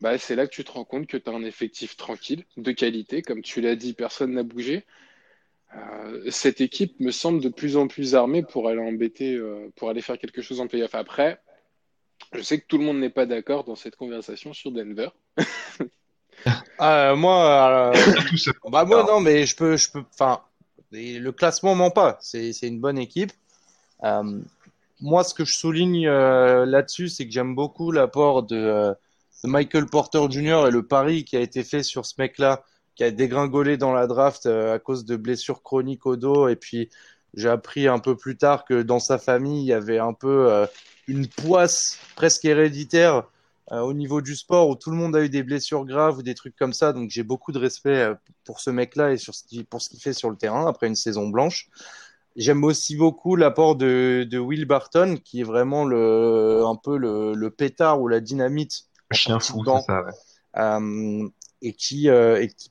Bah, 0.00 0.16
c'est 0.18 0.36
là 0.36 0.46
que 0.46 0.54
tu 0.54 0.64
te 0.64 0.70
rends 0.70 0.84
compte 0.84 1.06
que 1.06 1.16
tu 1.16 1.28
as 1.28 1.32
un 1.32 1.42
effectif 1.42 1.96
tranquille, 1.96 2.44
de 2.56 2.72
qualité. 2.72 3.22
Comme 3.22 3.42
tu 3.42 3.60
l'as 3.60 3.76
dit, 3.76 3.94
personne 3.94 4.32
n'a 4.32 4.42
bougé. 4.42 4.84
Euh, 5.74 6.30
cette 6.30 6.60
équipe 6.60 6.98
me 7.00 7.10
semble 7.10 7.42
de 7.42 7.48
plus 7.48 7.76
en 7.76 7.88
plus 7.88 8.14
armée 8.14 8.42
pour 8.42 8.68
aller 8.68 8.80
embêter, 8.80 9.34
euh, 9.34 9.70
pour 9.76 9.90
aller 9.90 10.00
faire 10.00 10.18
quelque 10.18 10.40
chose 10.40 10.60
en 10.60 10.66
playoff. 10.66 10.94
Après, 10.94 11.40
je 12.32 12.42
sais 12.42 12.60
que 12.60 12.66
tout 12.66 12.78
le 12.78 12.84
monde 12.84 13.00
n'est 13.00 13.10
pas 13.10 13.26
d'accord 13.26 13.64
dans 13.64 13.76
cette 13.76 13.96
conversation 13.96 14.52
sur 14.52 14.70
Denver. 14.72 15.10
Ah, 16.78 17.14
moi, 17.16 17.92
bah, 18.70 18.84
moi 18.84 19.04
non, 19.04 19.18
mais 19.20 19.44
je 19.44 19.56
peux, 19.56 19.76
je 19.76 19.90
peux, 19.90 20.04
enfin, 20.14 20.40
le 20.92 21.30
classement 21.30 21.74
ment 21.74 21.90
pas. 21.90 22.18
C'est 22.20 22.52
une 22.62 22.80
bonne 22.80 22.98
équipe. 22.98 23.32
Euh, 24.04 24.40
moi, 25.00 25.24
ce 25.24 25.34
que 25.34 25.44
je 25.44 25.56
souligne 25.56 26.06
euh, 26.06 26.66
là-dessus, 26.66 27.08
c'est 27.08 27.26
que 27.26 27.32
j'aime 27.32 27.54
beaucoup 27.54 27.92
l'apport 27.92 28.42
de, 28.42 28.56
euh, 28.56 28.90
de, 28.90 28.96
Michael 29.44 29.86
Porter 29.86 30.26
Jr. 30.28 30.66
et 30.66 30.70
le 30.70 30.82
pari 30.82 31.24
qui 31.24 31.36
a 31.36 31.40
été 31.40 31.62
fait 31.62 31.82
sur 31.82 32.06
ce 32.06 32.14
mec-là, 32.18 32.64
qui 32.96 33.04
a 33.04 33.10
dégringolé 33.10 33.76
dans 33.76 33.92
la 33.92 34.06
draft 34.06 34.46
à 34.46 34.78
cause 34.78 35.04
de 35.04 35.16
blessures 35.16 35.62
chroniques 35.62 36.06
au 36.06 36.16
dos. 36.16 36.48
Et 36.48 36.56
puis, 36.56 36.90
j'ai 37.34 37.48
appris 37.48 37.86
un 37.86 38.00
peu 38.00 38.16
plus 38.16 38.36
tard 38.36 38.64
que 38.64 38.82
dans 38.82 38.98
sa 38.98 39.18
famille, 39.18 39.62
il 39.62 39.66
y 39.66 39.72
avait 39.72 39.98
un 39.98 40.12
peu 40.12 40.66
une 41.06 41.28
poisse 41.28 41.98
presque 42.16 42.44
héréditaire 42.44 43.24
au 43.70 43.92
niveau 43.92 44.20
du 44.20 44.34
sport 44.34 44.68
où 44.68 44.74
tout 44.74 44.90
le 44.90 44.96
monde 44.96 45.14
a 45.14 45.22
eu 45.22 45.28
des 45.28 45.42
blessures 45.42 45.84
graves 45.84 46.18
ou 46.18 46.22
des 46.22 46.34
trucs 46.34 46.56
comme 46.56 46.72
ça. 46.72 46.92
Donc, 46.92 47.10
j'ai 47.10 47.22
beaucoup 47.22 47.52
de 47.52 47.58
respect 47.58 48.12
pour 48.44 48.58
ce 48.58 48.70
mec-là 48.70 49.12
et 49.12 49.16
pour 49.70 49.80
ce 49.80 49.88
qu'il 49.88 50.00
fait 50.00 50.12
sur 50.12 50.30
le 50.30 50.36
terrain 50.36 50.66
après 50.66 50.88
une 50.88 50.96
saison 50.96 51.28
blanche. 51.28 51.68
J'aime 52.34 52.64
aussi 52.64 52.96
beaucoup 52.96 53.36
l'apport 53.36 53.76
de, 53.76 54.38
Will 54.38 54.64
Barton, 54.64 55.16
qui 55.22 55.40
est 55.40 55.44
vraiment 55.44 55.84
le, 55.84 56.64
un 56.64 56.76
peu 56.76 56.96
le 56.96 57.50
pétard 57.50 58.00
ou 58.00 58.08
la 58.08 58.18
dynamite. 58.18 58.87
Chien 59.12 59.40
fou, 59.40 59.62
c'est 59.64 59.82
ça, 59.86 60.02
ouais. 60.02 60.12
euh, 60.58 61.28
et, 61.62 61.72
qui, 61.72 62.08
euh, 62.08 62.40
et 62.40 62.48
qui, 62.48 62.70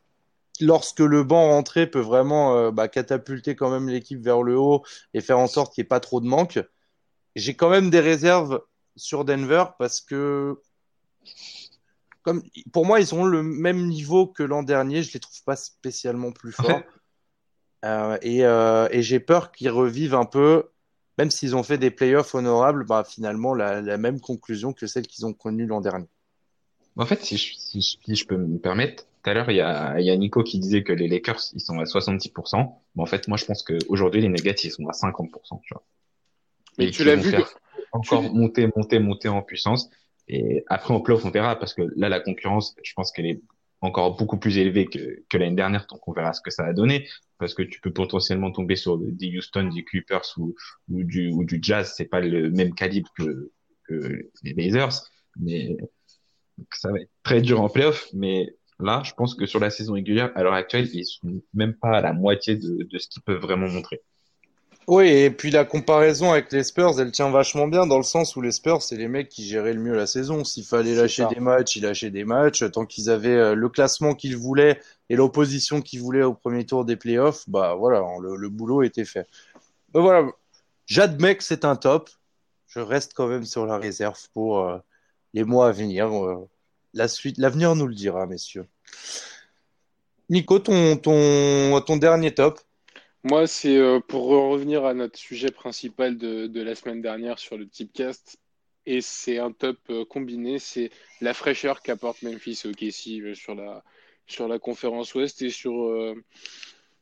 lorsque 0.61 0.99
le 0.99 1.23
banc 1.23 1.49
rentrait, 1.49 1.87
peut 1.87 1.99
vraiment 1.99 2.55
euh, 2.55 2.71
bah, 2.71 2.87
catapulter 2.87 3.55
quand 3.55 3.69
même 3.69 3.89
l'équipe 3.89 4.21
vers 4.21 4.43
le 4.43 4.57
haut 4.57 4.83
et 5.13 5.21
faire 5.21 5.39
en 5.39 5.47
sorte 5.47 5.73
qu'il 5.73 5.81
n'y 5.81 5.85
ait 5.85 5.89
pas 5.89 5.99
trop 5.99 6.21
de 6.21 6.27
manque. 6.27 6.59
J'ai 7.35 7.55
quand 7.55 7.69
même 7.69 7.89
des 7.89 7.99
réserves 7.99 8.61
sur 8.95 9.25
Denver 9.25 9.65
parce 9.79 10.01
que 10.01 10.59
comme 12.23 12.43
pour 12.73 12.85
moi, 12.85 12.99
ils 12.99 13.15
ont 13.15 13.23
le 13.23 13.41
même 13.41 13.87
niveau 13.87 14.27
que 14.27 14.43
l'an 14.43 14.61
dernier. 14.61 15.01
Je 15.01 15.13
les 15.13 15.19
trouve 15.19 15.43
pas 15.43 15.55
spécialement 15.55 16.31
plus 16.31 16.51
forts. 16.51 16.81
Euh, 17.85 18.17
et, 18.21 18.43
euh, 18.43 18.89
et 18.91 19.01
j'ai 19.01 19.19
peur 19.19 19.51
qu'ils 19.51 19.69
revivent 19.69 20.15
un 20.15 20.25
peu, 20.25 20.71
même 21.17 21.29
s'ils 21.29 21.55
ont 21.55 21.63
fait 21.63 21.77
des 21.77 21.91
playoffs 21.91 22.33
honorables, 22.35 22.85
bah, 22.85 23.03
finalement 23.07 23.53
la, 23.53 23.81
la 23.81 23.97
même 23.97 24.19
conclusion 24.19 24.73
que 24.73 24.87
celle 24.87 25.07
qu'ils 25.07 25.25
ont 25.25 25.33
connue 25.33 25.67
l'an 25.67 25.79
dernier. 25.79 26.09
En 26.97 27.05
fait, 27.05 27.23
si 27.23 27.37
je, 27.37 27.53
si, 27.55 27.99
je, 28.15 28.25
peux 28.25 28.37
me 28.37 28.57
permettre, 28.57 29.03
tout 29.03 29.29
à 29.29 29.33
l'heure, 29.33 29.51
il 29.51 29.57
y 29.57 29.61
a, 29.61 29.99
y 29.99 30.09
a 30.09 30.15
Nico 30.15 30.43
qui 30.43 30.57
disait 30.59 30.83
que 30.83 30.93
les 30.93 31.07
Lakers, 31.07 31.39
ils 31.53 31.61
sont 31.61 31.79
à 31.79 31.83
70%. 31.83 32.71
Mais 32.95 33.03
en 33.03 33.05
fait, 33.05 33.27
moi, 33.27 33.37
je 33.37 33.45
pense 33.45 33.61
qu'aujourd'hui, 33.63 34.21
les 34.21 34.29
Nuggets, 34.29 34.55
ils 34.63 34.71
sont 34.71 34.87
à 34.87 34.93
50%. 34.93 35.61
Tu 35.63 35.73
vois. 35.73 35.83
Mais 36.77 36.89
tu 36.91 37.03
l'as 37.03 37.15
vu. 37.15 37.35
Encore 37.91 38.23
monter, 38.33 38.67
monter, 38.75 38.99
monter 38.99 39.29
en 39.29 39.41
puissance. 39.41 39.89
Et 40.27 40.63
après, 40.67 40.93
en 40.93 40.99
playoff, 40.99 41.23
on 41.25 41.29
verra, 41.29 41.57
parce 41.57 41.73
que 41.73 41.83
là, 41.95 42.09
la 42.09 42.19
concurrence, 42.19 42.75
je 42.83 42.93
pense 42.93 43.11
qu'elle 43.11 43.27
est 43.27 43.41
encore 43.81 44.17
beaucoup 44.17 44.37
plus 44.37 44.57
élevé 44.57 44.85
que, 44.85 45.23
que 45.29 45.37
l'année 45.37 45.55
dernière, 45.55 45.85
donc 45.87 46.05
on 46.07 46.11
verra 46.11 46.33
ce 46.33 46.41
que 46.41 46.49
ça 46.49 46.65
a 46.65 46.73
donné, 46.73 47.07
parce 47.37 47.53
que 47.53 47.61
tu 47.61 47.79
peux 47.79 47.93
potentiellement 47.93 48.51
tomber 48.51 48.75
sur 48.75 48.97
des 48.97 49.37
Houston, 49.37 49.69
des 49.73 49.83
Clippers 49.83 50.25
ou, 50.37 50.55
ou, 50.89 51.03
du, 51.03 51.29
ou 51.29 51.43
du 51.43 51.59
Jazz, 51.61 51.93
c'est 51.95 52.05
pas 52.05 52.19
le 52.19 52.49
même 52.49 52.73
calibre 52.73 53.09
que, 53.15 53.51
que 53.87 54.29
les 54.43 54.53
Blazers, 54.53 55.03
mais 55.39 55.77
ça 56.73 56.91
va 56.91 56.99
être 56.99 57.09
très 57.23 57.41
dur 57.41 57.61
en 57.61 57.69
playoff, 57.69 58.07
mais 58.13 58.55
là, 58.79 59.01
je 59.03 59.13
pense 59.13 59.35
que 59.35 59.45
sur 59.45 59.59
la 59.59 59.69
saison 59.69 59.93
régulière, 59.93 60.31
à 60.35 60.43
l'heure 60.43 60.53
actuelle, 60.53 60.89
ils 60.93 61.05
sont 61.05 61.41
même 61.53 61.73
pas 61.73 61.97
à 61.97 62.01
la 62.01 62.13
moitié 62.13 62.55
de, 62.55 62.83
de 62.83 62.97
ce 62.97 63.07
qu'ils 63.07 63.21
peuvent 63.23 63.41
vraiment 63.41 63.67
montrer. 63.67 64.01
Oui, 64.87 65.09
et 65.09 65.29
puis 65.29 65.51
la 65.51 65.65
comparaison 65.65 66.31
avec 66.31 66.49
les 66.53 66.63
Spurs, 66.63 66.97
elle 67.01 67.11
tient 67.11 67.29
vachement 67.29 67.67
bien 67.67 67.85
dans 67.85 67.97
le 67.97 68.03
sens 68.03 68.37
où 68.37 68.41
les 68.41 68.53
Spurs, 68.53 68.81
c'est 68.81 68.95
les 68.95 69.09
mecs 69.09 69.27
qui 69.27 69.45
géraient 69.45 69.73
le 69.73 69.81
mieux 69.81 69.93
la 69.93 70.07
saison. 70.07 70.45
S'il 70.45 70.63
fallait 70.63 70.95
lâcher 70.95 71.25
des 71.25 71.41
matchs, 71.41 71.75
ils 71.75 71.83
lâchaient 71.83 72.09
des 72.09 72.23
matchs. 72.23 72.63
Tant 72.71 72.85
qu'ils 72.85 73.09
avaient 73.09 73.35
euh, 73.35 73.53
le 73.53 73.67
classement 73.67 74.15
qu'ils 74.15 74.37
voulaient 74.37 74.79
et 75.09 75.17
l'opposition 75.17 75.81
qu'ils 75.81 75.99
voulaient 75.99 76.23
au 76.23 76.33
premier 76.33 76.65
tour 76.65 76.85
des 76.85 76.95
playoffs, 76.95 77.49
bah 77.49 77.75
voilà, 77.75 78.01
le, 78.21 78.47
boulot 78.47 78.81
était 78.81 79.03
fait. 79.03 79.27
Ben 79.93 79.99
voilà, 79.99 80.31
j'admets 80.85 81.35
que 81.35 81.43
c'est 81.43 81.65
un 81.65 81.75
top. 81.75 82.09
Je 82.67 82.79
reste 82.79 83.11
quand 83.13 83.27
même 83.27 83.43
sur 83.43 83.65
la 83.65 83.77
réserve 83.77 84.19
pour 84.33 84.61
euh, 84.61 84.77
les 85.33 85.43
mois 85.43 85.67
à 85.67 85.71
venir. 85.71 86.07
Euh, 86.07 86.47
la 86.93 87.07
suite, 87.07 87.37
l'avenir 87.37 87.75
nous 87.75 87.87
le 87.87 87.95
dira, 87.95 88.25
messieurs. 88.25 88.67
Nico, 90.29 90.59
ton, 90.59 90.97
ton, 90.97 91.81
ton 91.81 91.97
dernier 91.97 92.33
top 92.33 92.59
moi, 93.23 93.45
c'est 93.45 93.77
euh, 93.77 93.99
pour 93.99 94.27
revenir 94.27 94.85
à 94.85 94.93
notre 94.93 95.19
sujet 95.19 95.51
principal 95.51 96.17
de, 96.17 96.47
de 96.47 96.61
la 96.61 96.75
semaine 96.75 97.01
dernière 97.01 97.39
sur 97.39 97.57
le 97.57 97.67
Tipcast, 97.67 98.37
et 98.85 99.01
c'est 99.01 99.37
un 99.37 99.51
top 99.51 99.77
euh, 99.89 100.05
combiné, 100.05 100.59
c'est 100.59 100.91
la 101.19 101.33
fraîcheur 101.33 101.81
qu'apporte 101.81 102.21
Memphis 102.21 102.61
au 102.65 102.69
euh, 102.69 103.33
sur 103.35 103.53
la, 103.55 103.83
sur 104.27 104.47
la 104.47 104.59
conférence 104.59 105.13
Ouest 105.13 105.41
et 105.41 105.49
sur, 105.49 106.15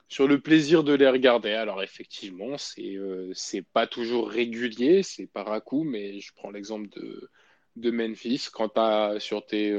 sur 0.08 0.28
le 0.28 0.40
plaisir 0.40 0.84
de 0.84 0.94
les 0.94 1.08
regarder. 1.08 1.52
Alors 1.52 1.84
effectivement, 1.84 2.58
c'est 2.58 2.98
c'est 3.34 3.62
pas 3.64 3.86
toujours 3.86 4.30
régulier, 4.30 5.04
c'est 5.04 5.28
par 5.28 5.52
à 5.52 5.62
coup, 5.62 5.84
mais 5.84 6.20
je 6.20 6.34
prends 6.34 6.50
l'exemple 6.50 6.90
de, 6.90 7.30
de 7.76 7.92
Memphis. 7.92 8.48
Quand 8.52 8.70
tu 8.70 8.80
as 8.80 9.20
sur 9.20 9.46
tes 9.46 9.78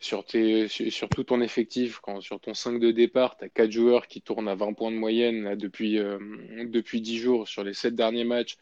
sur, 0.00 0.24
tes, 0.24 0.68
sur 0.68 1.08
tout 1.08 1.24
ton 1.24 1.40
effectif, 1.40 1.98
quand 2.00 2.20
sur 2.20 2.40
ton 2.40 2.54
5 2.54 2.78
de 2.78 2.90
départ, 2.90 3.36
tu 3.36 3.44
as 3.44 3.48
4 3.48 3.70
joueurs 3.70 4.06
qui 4.06 4.22
tournent 4.22 4.48
à 4.48 4.54
20 4.54 4.74
points 4.74 4.92
de 4.92 4.96
moyenne 4.96 5.56
depuis, 5.56 5.98
euh, 5.98 6.18
depuis 6.66 7.00
10 7.00 7.18
jours 7.18 7.48
sur 7.48 7.64
les 7.64 7.74
7 7.74 7.94
derniers 7.94 8.24
matchs, 8.24 8.56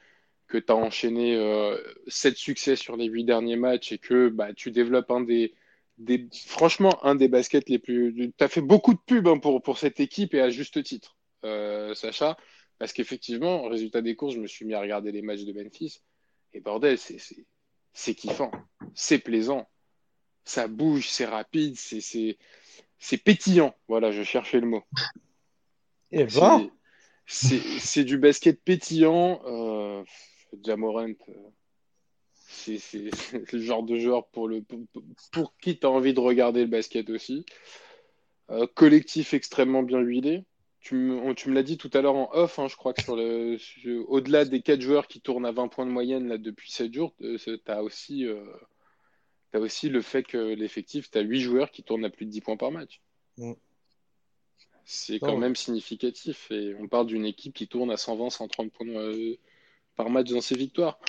que 0.48 0.58
tu 0.58 0.72
as 0.72 0.76
enchaîné 0.76 1.36
euh, 1.36 1.76
7 2.06 2.36
succès 2.36 2.76
sur 2.76 2.96
les 2.96 3.06
8 3.06 3.24
derniers 3.24 3.56
matchs 3.56 3.92
et 3.92 3.98
que 3.98 4.28
bah, 4.28 4.54
tu 4.54 4.70
développes 4.70 5.10
un 5.10 5.20
des, 5.20 5.52
des, 5.98 6.26
franchement, 6.46 7.04
un 7.04 7.14
des 7.14 7.28
baskets 7.28 7.68
les 7.68 7.78
plus. 7.78 8.14
Tu 8.36 8.44
as 8.44 8.48
fait 8.48 8.62
beaucoup 8.62 8.94
de 8.94 9.00
pubs 9.06 9.28
hein, 9.28 9.38
pour, 9.38 9.62
pour 9.62 9.78
cette 9.78 10.00
équipe 10.00 10.34
et 10.34 10.40
à 10.40 10.48
juste 10.48 10.82
titre, 10.82 11.16
euh, 11.44 11.94
Sacha, 11.94 12.38
parce 12.78 12.92
qu'effectivement, 12.94 13.68
résultat 13.68 14.00
des 14.00 14.16
courses, 14.16 14.34
je 14.34 14.40
me 14.40 14.46
suis 14.46 14.64
mis 14.64 14.74
à 14.74 14.80
regarder 14.80 15.12
les 15.12 15.22
matchs 15.22 15.44
de 15.44 15.52
Memphis 15.52 16.00
et 16.54 16.60
bordel, 16.60 16.96
c'est 16.96 17.18
kiffant, 18.14 18.50
c'est 18.94 19.18
plaisant 19.18 19.68
ça 20.46 20.68
bouge, 20.68 21.08
c'est 21.08 21.26
rapide, 21.26 21.76
c'est, 21.76 22.00
c'est, 22.00 22.38
c'est 22.98 23.18
pétillant. 23.18 23.74
Voilà, 23.88 24.12
je 24.12 24.22
cherchais 24.22 24.60
le 24.60 24.68
mot. 24.68 24.82
Et 26.12 26.24
ben, 26.24 26.70
c'est, 27.26 27.58
c'est, 27.58 27.78
c'est 27.80 28.04
du 28.04 28.16
basket 28.16 28.62
pétillant. 28.62 29.42
Euh, 29.44 30.04
Jamorant, 30.64 31.08
euh, 31.08 31.34
c'est, 32.32 32.78
c'est 32.78 33.10
le 33.52 33.60
genre 33.60 33.82
de 33.82 33.98
joueur 33.98 34.28
pour, 34.28 34.48
le, 34.48 34.62
pour, 34.62 34.78
pour 35.32 35.56
qui 35.58 35.78
tu 35.78 35.86
as 35.86 35.90
envie 35.90 36.14
de 36.14 36.20
regarder 36.20 36.60
le 36.60 36.70
basket 36.70 37.10
aussi. 37.10 37.44
Euh, 38.50 38.68
collectif 38.68 39.34
extrêmement 39.34 39.82
bien 39.82 39.98
huilé. 39.98 40.44
Tu 40.86 40.94
me, 40.94 41.34
tu 41.34 41.48
me 41.48 41.54
l'as 41.56 41.64
dit 41.64 41.78
tout 41.78 41.90
à 41.94 42.00
l'heure 42.00 42.14
en 42.14 42.30
off, 42.32 42.60
hein, 42.60 42.68
je 42.68 42.76
crois 42.76 42.92
que 42.92 43.02
sur 43.02 43.16
le, 43.16 43.58
au-delà 44.06 44.44
des 44.44 44.62
4 44.62 44.80
joueurs 44.80 45.08
qui 45.08 45.20
tournent 45.20 45.44
à 45.44 45.50
20 45.50 45.66
points 45.66 45.84
de 45.84 45.90
moyenne 45.90 46.28
là, 46.28 46.38
depuis 46.38 46.70
7 46.70 46.94
jours, 46.94 47.12
tu 47.18 47.60
as 47.66 47.82
aussi, 47.82 48.24
euh, 48.24 48.44
aussi 49.54 49.88
le 49.88 50.00
fait 50.00 50.22
que 50.22 50.36
l'effectif, 50.36 51.10
tu 51.10 51.18
as 51.18 51.22
8 51.22 51.40
joueurs 51.40 51.72
qui 51.72 51.82
tournent 51.82 52.04
à 52.04 52.08
plus 52.08 52.24
de 52.24 52.30
10 52.30 52.40
points 52.40 52.56
par 52.56 52.70
match. 52.70 53.00
Mm. 53.36 53.54
C'est 54.84 55.18
quand 55.18 55.36
même 55.36 55.56
significatif. 55.56 56.52
Et 56.52 56.76
on 56.78 56.86
parle 56.86 57.08
d'une 57.08 57.26
équipe 57.26 57.52
qui 57.52 57.66
tourne 57.66 57.90
à 57.90 57.96
120, 57.96 58.30
130 58.30 58.70
points 58.70 58.86
euh, 58.86 59.34
par 59.96 60.08
match 60.08 60.30
dans 60.30 60.40
ses 60.40 60.56
victoires. 60.56 61.00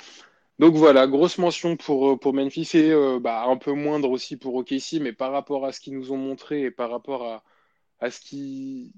Donc 0.58 0.74
voilà, 0.74 1.06
grosse 1.06 1.38
mention 1.38 1.76
pour, 1.76 2.10
euh, 2.10 2.16
pour 2.16 2.34
Memphis 2.34 2.70
et 2.74 2.90
euh, 2.90 3.20
bah, 3.20 3.44
un 3.44 3.56
peu 3.56 3.74
moindre 3.74 4.10
aussi 4.10 4.36
pour 4.36 4.56
OKC, 4.56 4.94
mais 5.00 5.12
par 5.12 5.30
rapport 5.30 5.64
à 5.64 5.70
ce 5.70 5.78
qu'ils 5.78 5.96
nous 5.96 6.10
ont 6.10 6.16
montré 6.16 6.62
et 6.62 6.72
par 6.72 6.90
rapport 6.90 7.22
à, 7.24 7.44
à 8.00 8.10
ce 8.10 8.20
qui, 8.20 8.92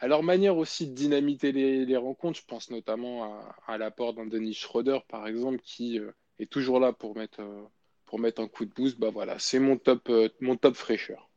à 0.00 0.08
leur 0.08 0.22
manière 0.22 0.56
aussi 0.56 0.86
de 0.88 0.94
dynamiter 0.94 1.52
les, 1.52 1.84
les 1.84 1.96
rencontres, 1.96 2.38
je 2.40 2.44
pense 2.46 2.70
notamment 2.70 3.24
à, 3.24 3.56
à 3.66 3.78
l'apport 3.78 4.14
d'un 4.14 4.26
Dennis 4.26 4.54
Schroeder, 4.54 4.98
par 5.08 5.26
exemple, 5.26 5.60
qui 5.62 5.98
euh, 5.98 6.12
est 6.38 6.50
toujours 6.50 6.80
là 6.80 6.92
pour 6.92 7.16
mettre, 7.16 7.40
euh, 7.40 7.64
pour 8.06 8.18
mettre 8.18 8.40
un 8.42 8.48
coup 8.48 8.64
de 8.64 8.72
boost. 8.72 8.98
Bah 8.98 9.10
voilà, 9.10 9.38
c'est 9.38 9.58
mon 9.60 9.76
top, 9.78 10.08
euh, 10.10 10.28
mon 10.40 10.56
top 10.56 10.76
fraîcheur. 10.76 11.28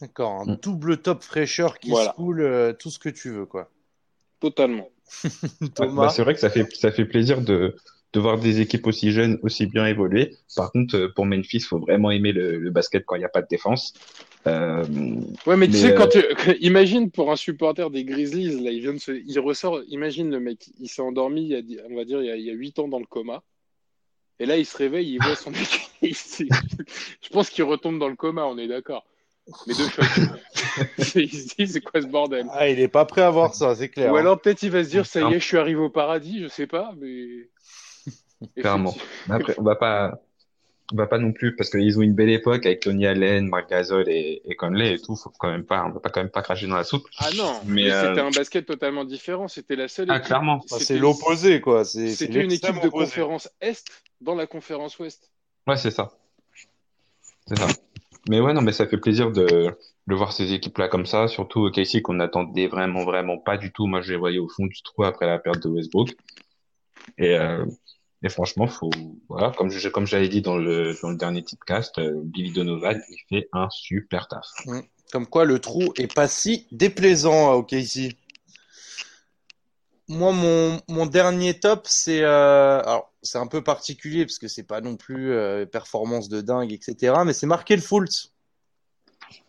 d'accord, 0.00 0.40
un 0.40 0.46
Mm. 0.46 0.54
double 0.62 1.02
top 1.02 1.22
fraîcheur 1.22 1.78
qui 1.78 1.90
Voilà. 1.90 2.12
se 2.12 2.14
coule 2.14 2.40
euh, 2.40 2.72
tout 2.72 2.90
ce 2.90 2.98
que 2.98 3.10
tu 3.10 3.30
veux, 3.30 3.44
quoi. 3.44 3.70
Totalement. 4.40 4.90
Thomas, 5.74 6.08
bah, 6.08 6.08
c'est 6.08 6.22
vrai 6.22 6.34
que 6.34 6.40
ça 6.40 6.50
fait, 6.50 6.66
ça 6.74 6.90
fait 6.92 7.04
plaisir 7.04 7.42
de, 7.42 7.76
de 8.12 8.20
voir 8.20 8.38
des 8.38 8.60
équipes 8.60 8.86
aussi 8.86 9.12
jeunes, 9.12 9.38
aussi 9.42 9.66
bien 9.66 9.86
évoluer. 9.86 10.36
Par 10.54 10.72
contre, 10.72 11.12
pour 11.14 11.26
Memphis, 11.26 11.60
faut 11.60 11.78
vraiment 11.78 12.10
aimer 12.10 12.32
le, 12.32 12.58
le 12.58 12.70
basket 12.70 13.04
quand 13.06 13.16
il 13.16 13.20
n'y 13.20 13.24
a 13.24 13.28
pas 13.30 13.42
de 13.42 13.48
défense. 13.48 13.94
Euh, 14.46 14.84
Ouais, 15.46 15.56
mais 15.56 15.66
tu 15.68 15.74
sais, 15.74 15.92
euh, 15.92 15.96
quand 15.96 16.08
tu... 16.08 16.20
imagine 16.60 17.10
pour 17.10 17.30
un 17.30 17.36
supporter 17.36 17.90
des 17.90 18.04
Grizzlies, 18.04 18.62
là, 18.62 18.70
il 18.70 18.80
vient 18.80 18.94
de 18.94 18.98
se... 18.98 19.12
il 19.12 19.38
ressort, 19.40 19.80
imagine 19.88 20.30
le 20.30 20.40
mec, 20.40 20.66
il 20.80 20.88
s'est 20.88 21.02
endormi, 21.02 21.42
il 21.42 21.70
y 21.70 21.78
a, 21.78 21.82
on 21.90 21.94
va 21.96 22.04
dire, 22.04 22.20
il 22.22 22.26
y 22.26 22.30
a, 22.30 22.36
il 22.36 22.44
y 22.44 22.50
a 22.50 22.54
8 22.54 22.78
ans 22.80 22.88
dans 22.88 22.98
le 22.98 23.06
coma. 23.06 23.42
Et 24.38 24.46
là, 24.46 24.56
il 24.56 24.66
se 24.66 24.76
réveille, 24.76 25.14
il 25.14 25.22
voit 25.22 25.36
son 25.36 25.52
s'est- 26.12 26.48
Je 27.22 27.28
pense 27.30 27.50
qu'il 27.50 27.64
retombe 27.64 27.98
dans 27.98 28.08
le 28.08 28.16
coma, 28.16 28.44
on 28.44 28.58
est 28.58 28.68
d'accord. 28.68 29.06
Mais 29.66 29.74
de 29.74 29.78
choc. 29.78 30.04
il 31.14 31.30
se 31.30 31.54
dit, 31.54 31.68
c'est 31.68 31.80
quoi 31.80 32.02
ce 32.02 32.06
bordel? 32.08 32.46
ah, 32.50 32.68
il 32.68 32.80
est 32.80 32.88
pas 32.88 33.04
prêt 33.04 33.22
à 33.22 33.30
voir 33.30 33.54
ça, 33.54 33.76
c'est 33.76 33.88
clair. 33.88 34.12
Ou 34.12 34.16
hein. 34.16 34.20
alors 34.20 34.40
peut-être 34.40 34.62
il 34.64 34.70
va 34.70 34.82
se 34.82 34.90
dire, 34.90 35.06
ça 35.06 35.20
y 35.20 35.34
est, 35.34 35.40
je 35.40 35.44
suis 35.44 35.56
arrivé 35.56 35.78
au 35.80 35.90
paradis, 35.90 36.42
je 36.42 36.48
sais 36.48 36.66
pas, 36.66 36.92
mais. 36.98 37.48
Clairement. 38.56 38.94
Après, 39.30 39.54
on 39.58 39.62
va 39.62 39.76
pas, 39.76 40.20
va 40.92 41.06
pas 41.06 41.18
non 41.18 41.32
plus, 41.32 41.56
parce 41.56 41.70
qu'ils 41.70 41.98
ont 41.98 42.02
une 42.02 42.14
belle 42.14 42.30
époque 42.30 42.64
avec 42.66 42.80
Tony 42.80 43.06
Allen, 43.06 43.48
Marc 43.48 43.70
Gasol 43.70 44.08
et, 44.08 44.40
et 44.44 44.54
Conley 44.54 44.94
et 44.94 44.98
tout. 45.00 45.16
Faut 45.16 45.30
quand 45.38 45.50
même 45.50 45.64
pas, 45.64 45.84
on 45.84 45.90
va 45.90 46.00
pas 46.00 46.10
quand 46.10 46.20
même 46.20 46.30
pas 46.30 46.42
cracher 46.42 46.66
dans 46.66 46.76
la 46.76 46.84
soupe. 46.84 47.06
Ah 47.18 47.30
non, 47.36 47.60
Mais, 47.66 47.84
mais 47.84 47.90
euh, 47.92 48.08
c'était 48.08 48.20
un 48.26 48.30
basket 48.30 48.66
totalement 48.66 49.04
différent. 49.04 49.48
C'était 49.48 49.76
la 49.76 49.88
seule 49.88 50.06
Ah, 50.10 50.16
équipe. 50.16 50.26
clairement. 50.26 50.54
Enfin, 50.64 50.76
c'est 50.78 50.84
c'était- 50.84 51.00
l'opposé, 51.00 51.60
quoi. 51.60 51.84
C'est 51.84 52.08
c'est 52.10 52.26
C'était 52.26 52.44
une 52.44 52.52
équipe 52.52 52.74
de 52.82 52.86
opposé. 52.86 53.06
conférence 53.06 53.50
Est 53.60 53.84
dans 54.20 54.34
la 54.34 54.46
conférence 54.46 54.98
Ouest. 54.98 55.30
Ouais, 55.66 55.76
c'est 55.76 55.90
ça. 55.90 56.12
C'est 57.48 57.58
ça. 57.58 57.66
Mais 58.28 58.40
ouais, 58.40 58.52
non, 58.52 58.60
mais 58.62 58.72
ça 58.72 58.86
fait 58.86 58.96
plaisir 58.98 59.30
de, 59.30 59.70
de 60.06 60.14
voir 60.14 60.32
ces 60.32 60.52
équipes-là 60.52 60.88
comme 60.88 61.06
ça, 61.06 61.28
surtout 61.28 61.60
au 61.60 61.70
KC 61.70 62.02
qu'on 62.02 62.14
n'attendait 62.14 62.66
vraiment, 62.66 63.04
vraiment 63.04 63.38
pas 63.38 63.56
du 63.56 63.72
tout. 63.72 63.86
Moi, 63.86 64.00
je 64.02 64.12
les 64.12 64.18
voyais 64.18 64.38
au 64.38 64.48
fond 64.48 64.66
du 64.66 64.82
trou 64.82 65.04
après 65.04 65.26
la 65.26 65.38
perte 65.38 65.62
de 65.62 65.68
Westbrook. 65.68 66.10
Et, 67.18 67.36
euh, 67.36 67.64
et 68.26 68.28
franchement, 68.28 68.66
faut, 68.66 68.90
voilà, 69.28 69.52
comme 69.56 69.70
je, 69.70 69.88
comme 69.88 70.06
j'avais 70.06 70.28
dit 70.28 70.42
dans 70.42 70.58
le, 70.58 70.98
dans 71.00 71.10
le 71.10 71.16
dernier 71.16 71.44
tipcast, 71.44 71.98
euh, 71.98 72.20
Billy 72.24 72.52
Donovan, 72.52 73.00
il 73.08 73.18
fait 73.28 73.48
un 73.52 73.68
super 73.70 74.26
taf. 74.26 74.46
Comme 75.12 75.26
quoi, 75.26 75.44
le 75.44 75.60
trou 75.60 75.92
est 75.96 76.12
pas 76.12 76.26
si 76.26 76.66
déplaisant 76.72 77.52
à 77.52 77.54
OKC. 77.54 78.16
Moi, 80.08 80.32
mon, 80.32 80.80
mon 80.88 81.06
dernier 81.06 81.58
top, 81.58 81.82
c'est 81.84 82.22
euh, 82.22 82.80
alors 82.80 83.12
c'est 83.22 83.38
un 83.38 83.46
peu 83.46 83.62
particulier 83.62 84.24
parce 84.24 84.38
que 84.38 84.48
c'est 84.48 84.64
pas 84.64 84.80
non 84.80 84.96
plus 84.96 85.32
euh, 85.32 85.66
performance 85.66 86.28
de 86.28 86.40
dingue, 86.40 86.72
etc. 86.72 87.14
Mais 87.24 87.32
c'est 87.32 87.46
Markel 87.46 87.80
Fultz, 87.80 88.32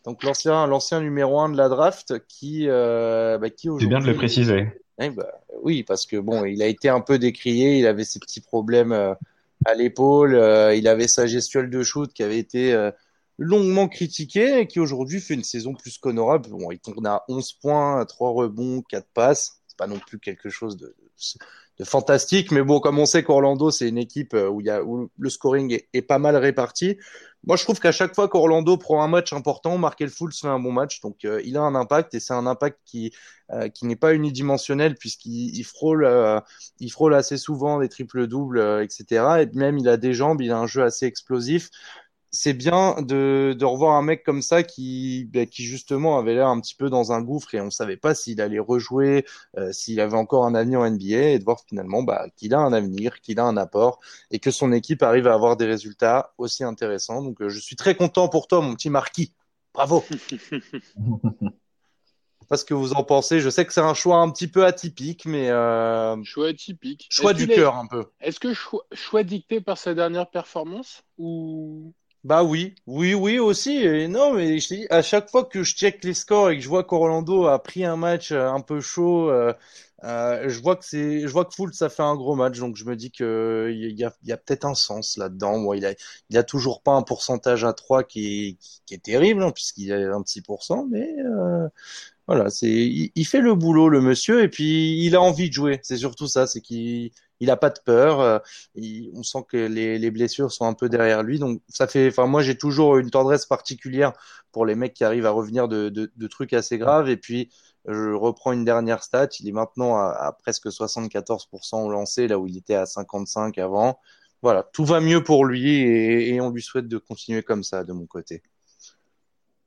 donc 0.03 0.23
l'ancien 0.23 0.65
l'ancien 0.65 0.99
numéro 0.99 1.39
un 1.39 1.49
de 1.49 1.57
la 1.57 1.69
draft 1.69 2.25
qui 2.27 2.65
euh, 2.67 3.37
bah, 3.37 3.51
qui 3.51 3.69
C'est 3.79 3.85
bien 3.85 3.99
de 3.99 4.05
le 4.05 4.11
aujourd'hui 4.11 4.15
préciser. 4.15 4.81
Eh 4.99 5.09
ben, 5.09 5.27
oui, 5.61 5.83
parce 5.83 6.05
que 6.05 6.17
bon, 6.17 6.45
il 6.45 6.61
a 6.63 6.67
été 6.67 6.89
un 6.89 7.01
peu 7.01 7.19
décrié, 7.19 7.77
il 7.77 7.85
avait 7.85 8.03
ses 8.03 8.19
petits 8.19 8.41
problèmes 8.41 8.91
euh, 8.91 9.13
à 9.65 9.75
l'épaule, 9.75 10.35
euh, 10.35 10.73
il 10.75 10.87
avait 10.87 11.07
sa 11.07 11.27
gestuelle 11.27 11.69
de 11.69 11.83
shoot 11.83 12.11
qui 12.13 12.23
avait 12.23 12.39
été 12.39 12.73
euh, 12.73 12.91
longuement 13.37 13.87
critiquée 13.87 14.59
et 14.59 14.67
qui 14.67 14.79
aujourd'hui 14.79 15.21
fait 15.21 15.35
une 15.35 15.43
saison 15.43 15.75
plus 15.75 15.99
qu'honorable. 15.99 16.49
Bon, 16.49 16.71
il 16.71 16.79
tourne 16.79 17.05
à 17.05 17.23
11 17.27 17.53
points, 17.53 18.05
3 18.05 18.31
rebonds, 18.31 18.81
4 18.89 19.07
passes. 19.13 19.61
C'est 19.67 19.77
pas 19.77 19.87
non 19.87 19.99
plus 19.99 20.19
quelque 20.19 20.49
chose 20.49 20.77
de, 20.77 20.95
fantastique, 21.83 22.51
mais 22.51 22.63
bon, 22.63 22.79
comme 22.79 22.97
on 22.97 23.05
sait 23.05 23.21
qu'Orlando, 23.21 23.69
c'est 23.69 23.87
une 23.87 23.99
équipe 23.99 24.33
où, 24.33 24.61
le 25.19 25.29
scoring 25.29 25.79
est 25.93 26.01
pas 26.01 26.17
mal 26.17 26.35
réparti. 26.35 26.97
Moi, 27.47 27.55
je 27.55 27.63
trouve 27.63 27.79
qu'à 27.79 27.91
chaque 27.93 28.13
fois 28.13 28.27
qu'Orlando 28.27 28.77
prend 28.77 29.01
un 29.03 29.07
match 29.07 29.33
important, 29.33 29.77
Markel 29.77 30.09
Fultz 30.09 30.41
fait 30.41 30.47
un 30.47 30.59
bon 30.59 30.71
match, 30.71 31.01
donc 31.01 31.25
euh, 31.25 31.41
il 31.45 31.57
a 31.57 31.61
un 31.61 31.75
impact 31.75 32.13
et 32.13 32.19
c'est 32.19 32.33
un 32.33 32.45
impact 32.45 32.79
qui 32.85 33.11
euh, 33.53 33.69
qui 33.69 33.85
n'est 33.85 33.95
pas 33.95 34.13
unidimensionnel 34.13 34.95
puisqu'il 34.95 35.55
il 35.55 35.63
frôle, 35.63 36.03
euh, 36.03 36.41
il 36.81 36.91
frôle 36.91 37.13
assez 37.13 37.37
souvent 37.37 37.79
des 37.79 37.87
triples 37.87 38.27
doubles, 38.27 38.57
euh, 38.57 38.83
etc. 38.83 39.41
Et 39.41 39.45
même 39.57 39.77
il 39.77 39.87
a 39.87 39.95
des 39.95 40.13
jambes, 40.13 40.41
il 40.41 40.51
a 40.51 40.57
un 40.57 40.67
jeu 40.67 40.83
assez 40.83 41.05
explosif. 41.05 41.69
C'est 42.31 42.53
bien 42.53 43.01
de, 43.01 43.55
de 43.57 43.65
revoir 43.65 43.95
un 43.95 44.01
mec 44.01 44.23
comme 44.23 44.41
ça 44.41 44.61
qui, 44.61 45.29
bah, 45.33 45.45
qui 45.45 45.63
justement 45.63 46.19
avait 46.19 46.33
l'air 46.33 46.47
un 46.47 46.59
petit 46.59 46.75
peu 46.75 46.89
dans 46.89 47.11
un 47.11 47.21
gouffre 47.21 47.55
et 47.55 47.61
on 47.61 47.71
savait 47.71 47.97
pas 47.97 48.13
s'il 48.13 48.41
allait 48.41 48.59
rejouer, 48.59 49.25
euh, 49.57 49.71
s'il 49.71 49.99
avait 50.01 50.17
encore 50.17 50.45
un 50.45 50.53
avenir 50.53 50.81
en 50.81 50.89
NBA 50.89 51.29
et 51.29 51.39
de 51.39 51.43
voir 51.43 51.61
finalement 51.67 52.03
bah, 52.03 52.27
qu'il 52.35 52.53
a 52.53 52.59
un 52.59 52.73
avenir, 52.73 53.21
qu'il 53.21 53.39
a 53.39 53.45
un 53.45 53.57
apport 53.57 53.99
et 54.29 54.39
que 54.39 54.51
son 54.51 54.73
équipe 54.73 55.03
arrive 55.03 55.27
à 55.27 55.33
avoir 55.33 55.55
des 55.57 55.65
résultats 55.65 56.33
aussi 56.37 56.63
intéressants. 56.63 57.21
Donc 57.21 57.41
euh, 57.41 57.49
je 57.49 57.59
suis 57.59 57.75
très 57.75 57.95
content 57.95 58.27
pour 58.27 58.47
toi, 58.47 58.61
mon 58.61 58.75
petit 58.75 58.89
Marquis. 58.89 59.33
Bravo. 59.73 60.03
Parce 62.49 62.63
que 62.63 62.73
vous 62.73 62.93
en 62.93 63.03
pensez, 63.03 63.41
je 63.41 63.49
sais 63.49 63.65
que 63.65 63.73
c'est 63.73 63.81
un 63.81 63.93
choix 63.93 64.17
un 64.17 64.29
petit 64.31 64.47
peu 64.47 64.65
atypique, 64.65 65.25
mais 65.25 65.49
euh, 65.49 66.15
Choix 66.23 66.47
atypique. 66.47 67.07
choix 67.09 67.33
du 67.33 67.47
cœur 67.47 67.75
un 67.75 67.87
peu. 67.87 68.05
Est-ce 68.21 68.39
que 68.39 68.53
choix, 68.53 68.85
choix 68.93 69.23
dicté 69.23 69.59
par 69.59 69.77
sa 69.77 69.93
dernière 69.93 70.29
performance 70.29 71.03
ou 71.17 71.93
Bah 72.27 72.43
oui, 72.43 72.75
oui, 72.87 73.13
oui 73.13 73.39
aussi. 73.39 73.71
Et 73.77 74.07
non, 74.09 74.33
mais 74.33 74.59
je 74.59 74.67
dis, 74.75 74.87
à 74.89 75.01
chaque 75.01 75.29
fois 75.29 75.45
que 75.45 75.63
je 75.63 75.73
check 75.75 76.03
les 76.03 76.13
scores 76.13 76.49
et 76.49 76.57
que 76.57 76.61
je 76.63 76.67
vois 76.67 76.83
qu'Orlando 76.83 77.45
a 77.45 77.57
pris 77.63 77.85
un 77.85 77.95
match 77.95 78.33
euh, 78.33 78.49
un 78.49 78.59
peu 78.59 78.81
chaud, 78.81 79.29
euh, 79.29 79.53
euh, 80.03 80.49
je 80.49 80.59
vois 80.59 80.75
que 80.75 80.83
c'est, 80.83 81.21
je 81.21 81.27
vois 81.29 81.45
que 81.45 81.53
Fultz 81.55 81.77
ça 81.77 81.87
fait 81.89 82.03
un 82.03 82.15
gros 82.17 82.35
match, 82.35 82.59
donc 82.59 82.75
je 82.75 82.83
me 82.83 82.97
dis 82.97 83.11
que 83.11 83.69
il 83.73 83.97
y 83.97 84.03
a, 84.03 84.13
y 84.25 84.33
a 84.33 84.37
peut-être 84.37 84.65
un 84.65 84.73
sens 84.73 85.15
là-dedans. 85.15 85.57
Moi, 85.59 85.77
il 85.77 85.85
a, 85.85 85.93
il 86.29 86.37
a 86.37 86.43
toujours 86.43 86.81
pas 86.81 86.91
un 86.95 87.01
pourcentage 87.01 87.63
à 87.63 87.71
3 87.71 88.03
qui 88.03 88.49
est, 88.49 88.57
qui, 88.85 88.93
est 88.95 88.97
terrible, 89.03 89.41
hein, 89.43 89.51
puisqu'il 89.51 89.93
a 89.93 90.09
26%, 90.09 90.85
mais 90.91 91.07
voilà, 92.27 92.49
c'est, 92.49 92.67
il, 92.69 93.11
il 93.15 93.25
fait 93.25 93.39
le 93.41 93.55
boulot, 93.55 93.87
le 93.89 94.01
monsieur, 94.01 94.43
et 94.43 94.49
puis 94.49 95.03
il 95.05 95.15
a 95.15 95.21
envie 95.21 95.47
de 95.49 95.53
jouer. 95.53 95.79
C'est 95.83 95.97
surtout 95.97 96.27
ça, 96.27 96.45
c'est 96.47 96.61
qu'il, 96.61 97.11
il 97.39 97.49
a 97.51 97.57
pas 97.57 97.69
de 97.69 97.79
peur. 97.85 98.19
euh, 98.21 98.39
il- 98.75 99.11
on 99.15 99.23
sent 99.23 99.39
que 99.47 99.57
les, 99.57 99.97
les 99.99 100.11
blessures 100.11 100.51
sont 100.51 100.65
un 100.65 100.73
peu 100.73 100.89
derrière 100.89 101.23
lui, 101.23 101.39
donc 101.39 101.61
ça 101.69 101.87
fait. 101.87 102.07
Enfin, 102.09 102.25
moi, 102.27 102.41
j'ai 102.41 102.57
toujours 102.57 102.97
une 102.97 103.09
tendresse 103.11 103.45
particulière 103.45 104.13
pour 104.51 104.65
les 104.65 104.75
mecs 104.75 104.93
qui 104.93 105.03
arrivent 105.03 105.25
à 105.25 105.31
revenir 105.31 105.67
de, 105.67 105.89
de, 105.89 106.11
de 106.15 106.27
trucs 106.27 106.53
assez 106.53 106.77
graves. 106.77 107.09
Et 107.09 107.17
puis, 107.17 107.49
je 107.87 108.11
reprends 108.13 108.51
une 108.53 108.65
dernière 108.65 109.03
stat. 109.03 109.29
Il 109.39 109.47
est 109.47 109.51
maintenant 109.51 109.95
à, 109.97 110.09
à 110.11 110.31
presque 110.33 110.67
74% 110.71 111.83
au 111.85 111.89
lancer, 111.89 112.27
là 112.27 112.37
où 112.39 112.47
il 112.47 112.57
était 112.57 112.75
à 112.75 112.85
55 112.85 113.57
avant. 113.57 113.99
Voilà, 114.41 114.63
tout 114.73 114.85
va 114.85 114.99
mieux 114.99 115.23
pour 115.23 115.45
lui 115.45 115.73
et, 115.75 116.35
et 116.35 116.41
on 116.41 116.51
lui 116.51 116.61
souhaite 116.61 116.87
de 116.87 116.97
continuer 116.97 117.41
comme 117.43 117.63
ça 117.63 117.83
de 117.83 117.91
mon 117.93 118.05
côté. 118.05 118.43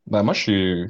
Bah, 0.07 0.23
moi, 0.23 0.35
je 0.35 0.41
suis, 0.41 0.87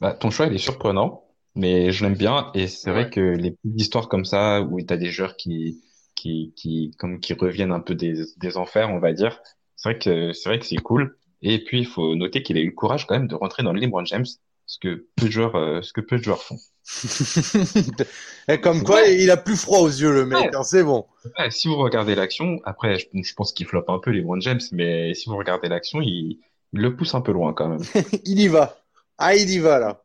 bah, 0.00 0.12
ton 0.12 0.30
choix, 0.30 0.46
il 0.46 0.54
est 0.54 0.58
surprenant, 0.58 1.24
mais 1.54 1.92
je 1.92 2.04
l'aime 2.04 2.14
bien. 2.16 2.50
Et 2.54 2.68
c'est 2.68 2.90
vrai 2.90 3.10
que 3.10 3.20
les 3.20 3.52
petites 3.52 3.80
histoires 3.80 4.08
comme 4.08 4.24
ça, 4.24 4.60
où 4.62 4.80
tu 4.80 4.92
as 4.92 4.96
des 4.96 5.10
joueurs 5.10 5.36
qui, 5.36 5.80
qui, 6.16 6.52
qui, 6.56 6.92
comme, 6.98 7.20
qui 7.20 7.34
reviennent 7.34 7.72
un 7.72 7.80
peu 7.80 7.94
des, 7.94 8.24
des 8.38 8.56
enfers, 8.56 8.90
on 8.90 8.98
va 8.98 9.12
dire, 9.12 9.40
c'est 9.76 9.90
vrai 9.90 9.98
que, 9.98 10.32
c'est 10.32 10.48
vrai 10.48 10.58
que 10.58 10.66
c'est 10.66 10.76
cool. 10.76 11.16
Et 11.42 11.62
puis, 11.64 11.80
il 11.80 11.86
faut 11.86 12.14
noter 12.16 12.42
qu'il 12.42 12.56
a 12.56 12.60
eu 12.60 12.66
le 12.66 12.72
courage 12.72 13.06
quand 13.06 13.14
même 13.14 13.28
de 13.28 13.34
rentrer 13.36 13.62
dans 13.62 13.72
le 13.72 13.80
LeBron 13.80 14.04
James, 14.06 14.26
ce 14.66 14.78
que 14.80 15.06
peu 15.16 15.26
de 15.26 15.30
joueurs, 15.30 15.54
euh, 15.56 15.82
ce 15.82 15.92
que 15.92 16.00
peu 16.00 16.18
de 16.18 16.24
joueurs 16.24 16.42
font. 16.42 16.58
Et 18.48 18.60
comme 18.60 18.82
quoi, 18.84 19.02
il 19.06 19.30
a 19.30 19.36
plus 19.36 19.56
froid 19.56 19.80
aux 19.80 19.88
yeux, 19.88 20.12
le 20.12 20.26
mec. 20.26 20.38
Ouais. 20.38 20.56
hein, 20.56 20.62
c'est 20.64 20.82
bon. 20.84 21.06
Ouais, 21.38 21.50
si 21.50 21.68
vous 21.68 21.76
regardez 21.76 22.14
l'action, 22.14 22.60
après, 22.64 22.98
je, 22.98 23.06
je 23.12 23.34
pense 23.34 23.52
qu'il 23.52 23.66
floppe 23.66 23.90
un 23.90 23.98
peu 23.98 24.10
LeBron 24.10 24.40
James, 24.40 24.60
mais 24.72 25.14
si 25.14 25.28
vous 25.28 25.36
regardez 25.36 25.68
l'action, 25.68 26.00
il, 26.00 26.40
il 26.72 26.80
le 26.80 26.96
pousse 26.96 27.14
un 27.14 27.20
peu 27.20 27.32
loin 27.32 27.52
quand 27.52 27.68
même. 27.68 27.82
il 28.24 28.40
y 28.40 28.48
va. 28.48 28.76
Ah, 29.18 29.34
il 29.34 29.50
y 29.50 29.58
va 29.58 29.78
là. 29.78 30.02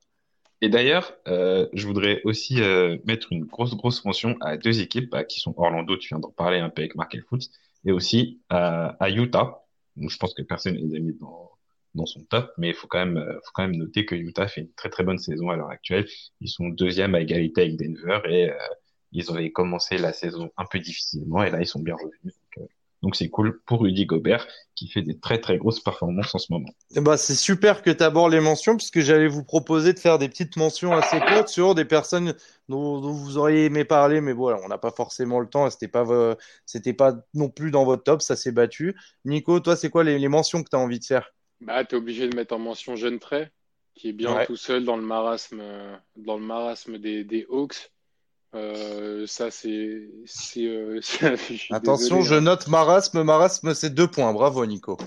Et 0.62 0.69
d'ailleurs, 0.69 1.13
euh, 1.28 1.67
je 1.74 1.88
voudrais 1.88 2.21
aussi 2.24 2.62
euh, 2.62 2.97
mettre 3.06 3.32
une 3.32 3.45
grosse, 3.45 3.76
grosse 3.76 4.06
mention 4.06 4.36
à 4.41 4.58
deux 4.58 4.80
équipes 4.82 5.10
bah, 5.10 5.24
qui 5.24 5.39
sont 5.39 5.54
Orlando, 5.58 5.97
tu 5.97 6.10
viens 6.10 6.19
d'en 6.19 6.32
parler 6.32 6.60
un 6.60 6.69
peu 6.69 6.82
avec 6.82 6.95
Mark 6.95 7.15
Foot, 7.30 7.50
et 7.86 7.91
aussi 7.91 8.41
à, 8.50 8.89
à 9.04 9.10
Utah. 9.10 9.65
Donc, 9.95 10.10
je 10.12 10.17
pense 10.17 10.34
que 10.34 10.43
personne 10.43 10.76
ne 10.76 10.80
les 10.88 10.95
a 10.95 11.00
mis 11.00 11.13
dans, 11.15 11.50
dans 11.95 12.06
son 12.06 12.24
top, 12.26 12.54
mais 12.58 12.69
il 12.69 12.74
faut 12.76 12.88
quand 12.88 13.00
même, 13.06 13.17
euh, 13.17 13.34
faut 13.45 13.52
quand 13.54 13.63
même 13.67 13.76
noter 13.76 14.06
que 14.06 14.15
Utah 14.15 14.47
fait 14.47 14.62
une 14.62 14.74
très 14.74 14.89
très 14.89 15.04
bonne 15.04 15.17
saison 15.17 15.50
à 15.50 15.56
l'heure 15.56 15.69
actuelle. 15.69 16.08
Ils 16.41 16.50
sont 16.50 16.69
deuxième 16.69 17.15
à 17.15 17.21
égalité 17.21 17.62
avec 17.62 17.78
Denver 17.78 18.21
et 18.30 18.52
euh, 18.52 18.56
ils 19.12 19.30
avaient 19.32 19.52
commencé 19.52 19.97
la 19.97 20.13
saison 20.13 20.52
un 20.58 20.65
peu 20.65 20.80
difficilement 20.80 21.43
et 21.43 21.50
là 21.52 21.60
ils 21.62 21.67
sont 21.67 21.82
bien 21.82 21.95
revenus. 21.95 22.36
Donc 23.01 23.15
c'est 23.15 23.29
cool 23.29 23.61
pour 23.65 23.81
Rudy 23.81 24.05
Gobert 24.05 24.47
qui 24.75 24.87
fait 24.87 25.01
des 25.01 25.19
très 25.19 25.39
très 25.39 25.57
grosses 25.57 25.79
performances 25.79 26.35
en 26.35 26.37
ce 26.37 26.51
moment. 26.51 26.69
Bah, 26.95 27.17
c'est 27.17 27.35
super 27.35 27.81
que 27.81 27.89
tu 27.89 28.03
abordes 28.03 28.31
les 28.31 28.39
mentions 28.39 28.77
puisque 28.77 28.99
j'allais 28.99 29.27
vous 29.27 29.43
proposer 29.43 29.93
de 29.93 29.99
faire 29.99 30.19
des 30.19 30.29
petites 30.29 30.55
mentions 30.55 30.93
assez 30.93 31.19
courtes 31.19 31.47
sur 31.47 31.73
des 31.73 31.85
personnes 31.85 32.35
dont, 32.69 33.01
vous 33.01 33.37
auriez 33.37 33.65
aimé 33.65 33.85
parler, 33.85 34.21
mais 34.21 34.33
voilà, 34.33 34.59
on 34.63 34.67
n'a 34.67 34.77
pas 34.77 34.91
forcément 34.91 35.39
le 35.39 35.47
temps. 35.47 35.69
C'était 35.69 35.87
pas 35.87 36.35
c'était 36.65 36.93
pas 36.93 37.15
non 37.33 37.49
plus 37.49 37.71
dans 37.71 37.85
votre 37.85 38.03
top, 38.03 38.21
ça 38.21 38.35
s'est 38.35 38.51
battu. 38.51 38.95
Nico, 39.25 39.59
toi, 39.59 39.75
c'est 39.75 39.89
quoi 39.89 40.03
les, 40.03 40.19
les 40.19 40.27
mentions 40.27 40.63
que 40.63 40.69
tu 40.69 40.75
as 40.75 40.79
envie 40.79 40.99
de 40.99 41.05
faire? 41.05 41.33
Bah, 41.59 41.83
tu 41.85 41.95
es 41.95 41.97
obligé 41.97 42.27
de 42.27 42.35
mettre 42.35 42.53
en 42.55 42.59
mention 42.59 42.95
Jeune 42.95 43.19
Trait 43.19 43.51
qui 43.93 44.09
est 44.09 44.13
bien 44.13 44.45
tout 44.45 44.55
seul 44.55 44.85
dans 44.85 44.95
le 44.95 45.03
marasme 45.03 45.61
dans 46.15 46.37
le 46.37 46.43
marasme 46.43 46.97
des, 46.97 47.23
des 47.23 47.45
Hawks. 47.49 47.91
Euh, 48.53 49.25
ça, 49.27 49.49
c'est. 49.49 50.07
Euh, 50.57 50.99
Attention, 51.69 52.21
je 52.21 52.35
hein. 52.35 52.41
note 52.41 52.67
marasme. 52.67 53.23
Marasme, 53.23 53.73
c'est 53.73 53.93
deux 53.93 54.07
points. 54.07 54.33
Bravo, 54.33 54.65
Nico. 54.65 54.97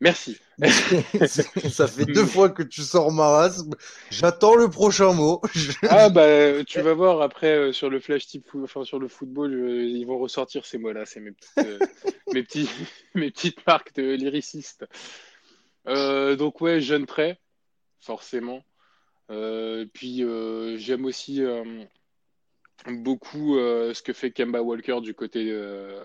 Merci. 0.00 0.38
ça 1.70 1.86
fait 1.86 2.06
deux 2.06 2.24
fois 2.24 2.48
que 2.48 2.62
tu 2.62 2.80
sors 2.80 3.12
marasme. 3.12 3.74
J'attends 4.10 4.54
le 4.54 4.68
prochain 4.68 5.12
mot. 5.12 5.42
ah, 5.88 6.08
bah, 6.08 6.64
tu 6.64 6.80
vas 6.80 6.94
voir 6.94 7.20
après 7.20 7.54
euh, 7.54 7.72
sur 7.72 7.90
le 7.90 8.00
flash 8.00 8.26
type, 8.26 8.48
enfin, 8.54 8.84
sur 8.84 8.98
le 8.98 9.08
football, 9.08 9.52
ils 9.52 10.04
vont 10.04 10.18
ressortir 10.18 10.64
ces 10.64 10.78
mots-là. 10.78 11.04
C'est 11.04 11.20
mes, 11.20 11.32
mes, 12.32 12.42
petits, 12.42 12.68
mes 13.14 13.30
petites 13.30 13.64
marques 13.66 13.94
de 13.94 14.14
lyriciste. 14.14 14.86
donc, 15.86 16.60
ouais, 16.62 16.80
jeune 16.80 17.06
trait, 17.06 17.38
forcément. 18.00 18.64
puis, 19.28 20.24
j'aime 20.78 21.04
aussi 21.04 21.42
beaucoup 22.88 23.56
euh, 23.56 23.94
ce 23.94 24.02
que 24.02 24.12
fait 24.12 24.30
Kemba 24.30 24.62
Walker 24.62 25.00
du 25.00 25.14
côté, 25.14 25.48
euh, 25.50 26.02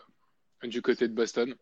du 0.63 0.81
côté 0.81 1.07
de 1.07 1.13
Boston. 1.13 1.55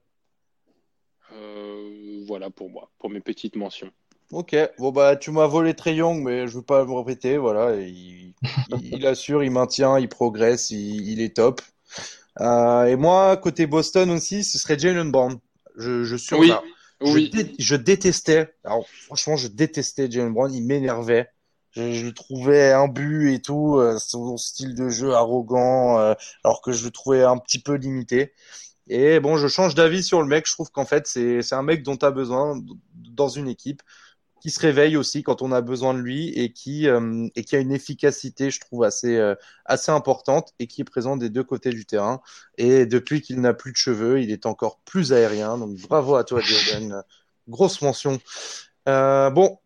Euh, 1.34 2.24
voilà 2.28 2.50
pour 2.50 2.70
moi, 2.70 2.92
pour 3.00 3.10
mes 3.10 3.22
petites 3.22 3.56
mentions. 3.56 3.92
Ok, 4.32 4.56
bon 4.80 4.92
bah 4.92 5.16
tu 5.16 5.32
m'as 5.32 5.46
volé 5.46 5.74
Trey 5.74 5.96
Young, 5.96 6.24
mais 6.24 6.48
je 6.48 6.58
veux 6.58 6.64
pas 6.64 6.86
me 6.86 6.94
répéter. 6.94 7.38
Voilà, 7.38 7.76
il, 7.76 8.34
il, 8.82 9.06
assure, 9.06 9.44
il 9.44 9.52
maintient, 9.52 10.00
il 10.00 10.10
progresse, 10.10 10.72
il, 10.72 11.22
est 11.22 11.36
top. 11.36 11.62
et 12.40 12.96
moi, 12.96 13.38
côté 13.38 13.68
Boston 13.68 14.10
aussi, 14.10 14.44
ce 14.44 14.58
serait 14.58 14.80
Jalen 14.80 15.12
Brown. 15.12 15.40
Je, 15.78 16.04
je 16.04 16.16
suis 16.16 16.36
oui, 16.36 16.52
je, 17.02 17.12
oui. 17.12 17.56
je, 17.60 17.76
détestais. 17.76 18.54
Alors 18.64 18.88
franchement, 18.88 19.36
je 19.36 19.48
détestais 19.48 20.10
Jalen 20.10 20.34
Brown. 20.34 20.54
Il 20.54 20.66
m'énervait. 20.66 21.30
Je, 21.74 21.92
je, 21.94 22.06
le 22.06 22.14
trouvais 22.14 22.72
imbu 22.72 23.34
et 23.34 23.42
tout, 23.42 23.78
euh, 23.78 23.98
son 24.00 24.38
style 24.38 24.76
de 24.76 24.90
jeu 24.90 25.14
arrogant, 25.14 26.00
euh, 26.00 26.14
alors 26.44 26.62
que 26.62 26.72
je 26.72 26.86
le 26.86 26.92
trouvais 26.92 27.24
un 27.24 27.38
petit 27.38 27.60
peu 27.60 27.76
limité. 27.76 28.34
Et 28.88 29.20
bon, 29.20 29.38
je 29.38 29.48
change 29.48 29.76
d'avis 29.76 30.04
sur 30.04 30.22
le 30.22 30.28
mec. 30.28 30.48
Je 30.48 30.54
trouve 30.54 30.72
qu'en 30.72 30.86
fait, 30.86 31.08
c'est 31.08 31.54
un 31.54 31.64
mec 31.64 31.84
dont 31.84 31.98
tu 31.98 32.06
as 32.06 32.12
besoin 32.12 32.60
dans 32.94 33.30
une 33.30 33.48
équipe, 33.48 33.82
qui 34.44 34.50
se 34.50 34.60
réveille 34.60 34.98
aussi 34.98 35.24
quand 35.24 35.42
on 35.42 35.54
a 35.54 35.62
besoin 35.62 35.94
de 35.94 36.00
lui 36.00 36.28
et 36.28 36.52
qui, 36.52 36.90
euh, 36.90 37.30
et 37.38 37.46
qui 37.46 37.56
a 37.56 37.60
une 37.60 37.72
efficacité, 37.72 38.52
je 38.52 38.60
trouve, 38.60 38.84
assez, 38.84 39.16
euh, 39.16 39.36
assez 39.64 39.90
importante 39.90 40.54
et 40.60 40.68
qui 40.68 40.82
est 40.82 40.84
présent 40.84 41.16
des 41.16 41.30
deux 41.30 41.46
côtés 41.46 41.70
du 41.70 41.86
terrain. 41.86 42.22
Et 42.58 42.86
depuis 42.86 43.22
qu'il 43.22 43.40
n'a 43.40 43.54
plus 43.54 43.72
de 43.72 43.78
cheveux, 43.78 44.22
il 44.22 44.32
est 44.32 44.46
encore 44.46 44.80
plus 44.80 45.14
aérien. 45.14 45.58
Donc 45.58 45.78
bravo 45.88 46.16
à 46.16 46.26
toi, 46.26 46.42
Jordan. 46.42 47.04
Grosse 47.48 47.82
mention. 47.82 48.20
Euh, 48.90 49.30
bon, 49.30 49.60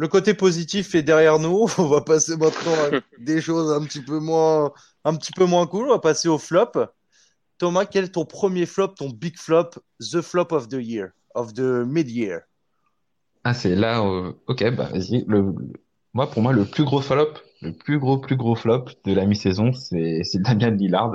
le 0.00 0.08
côté 0.08 0.32
positif 0.32 0.94
est 0.94 1.02
derrière 1.02 1.38
nous. 1.38 1.66
On 1.78 1.84
va 1.84 2.00
passer 2.00 2.34
maintenant 2.38 2.72
à 2.72 3.00
des 3.22 3.42
choses 3.42 3.70
un 3.70 3.84
petit 3.84 4.00
peu 4.00 4.18
moins, 4.18 4.72
un 5.04 5.14
petit 5.14 5.32
peu 5.32 5.44
moins 5.44 5.66
cool. 5.66 5.88
On 5.88 5.92
va 5.92 5.98
passer 5.98 6.26
au 6.26 6.38
flop. 6.38 6.72
Thomas, 7.58 7.84
quel 7.84 8.04
est 8.04 8.14
ton 8.14 8.24
premier 8.24 8.64
flop, 8.64 8.88
ton 8.88 9.10
big 9.10 9.36
flop, 9.36 9.72
the 10.00 10.22
flop 10.22 10.52
of 10.52 10.68
the 10.68 10.78
year, 10.80 11.10
of 11.34 11.52
the 11.52 11.84
mid-year? 11.86 12.40
Ah, 13.44 13.52
c'est 13.52 13.74
là, 13.74 14.02
euh, 14.02 14.32
ok, 14.46 14.74
bah 14.74 14.88
vas-y. 14.90 15.22
Le, 15.28 15.54
moi, 16.14 16.30
pour 16.30 16.40
moi, 16.40 16.54
le 16.54 16.64
plus 16.64 16.84
gros 16.84 17.02
flop, 17.02 17.34
le 17.60 17.72
plus 17.72 17.98
gros, 17.98 18.16
plus 18.16 18.36
gros 18.36 18.56
flop 18.56 18.86
de 19.04 19.12
la 19.12 19.26
mi-saison, 19.26 19.74
c'est 19.74 20.22
Damian 20.36 20.70
Lillard. 20.70 21.12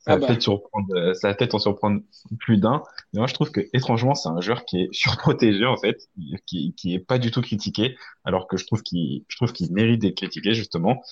Ça 0.00 0.12
Ah 0.12 0.14
va 0.14 0.20
bah. 0.20 0.26
peut-être 0.28 0.42
surprendre, 0.42 0.94
euh, 0.94 1.12
ça 1.14 1.28
va 1.28 1.34
peut-être 1.34 1.54
en 1.54 1.58
surprendre 1.58 2.00
plus 2.38 2.56
d'un, 2.56 2.82
mais 3.12 3.18
moi 3.18 3.26
je 3.26 3.34
trouve 3.34 3.50
que 3.50 3.60
étrangement 3.74 4.14
c'est 4.14 4.30
un 4.30 4.40
joueur 4.40 4.64
qui 4.64 4.82
est 4.82 4.88
surprotégé 4.92 5.66
en 5.66 5.76
fait, 5.76 6.08
qui 6.46 6.72
qui 6.74 6.94
est 6.94 6.98
pas 6.98 7.18
du 7.18 7.30
tout 7.30 7.42
critiqué, 7.42 7.96
alors 8.24 8.48
que 8.48 8.56
je 8.56 8.64
trouve 8.66 8.82
qu'il 8.82 9.24
je 9.28 9.36
trouve 9.36 9.52
qu'il 9.52 9.70
mérite 9.72 10.00
d'être 10.00 10.16
critiqué 10.16 10.54
justement. 10.54 11.02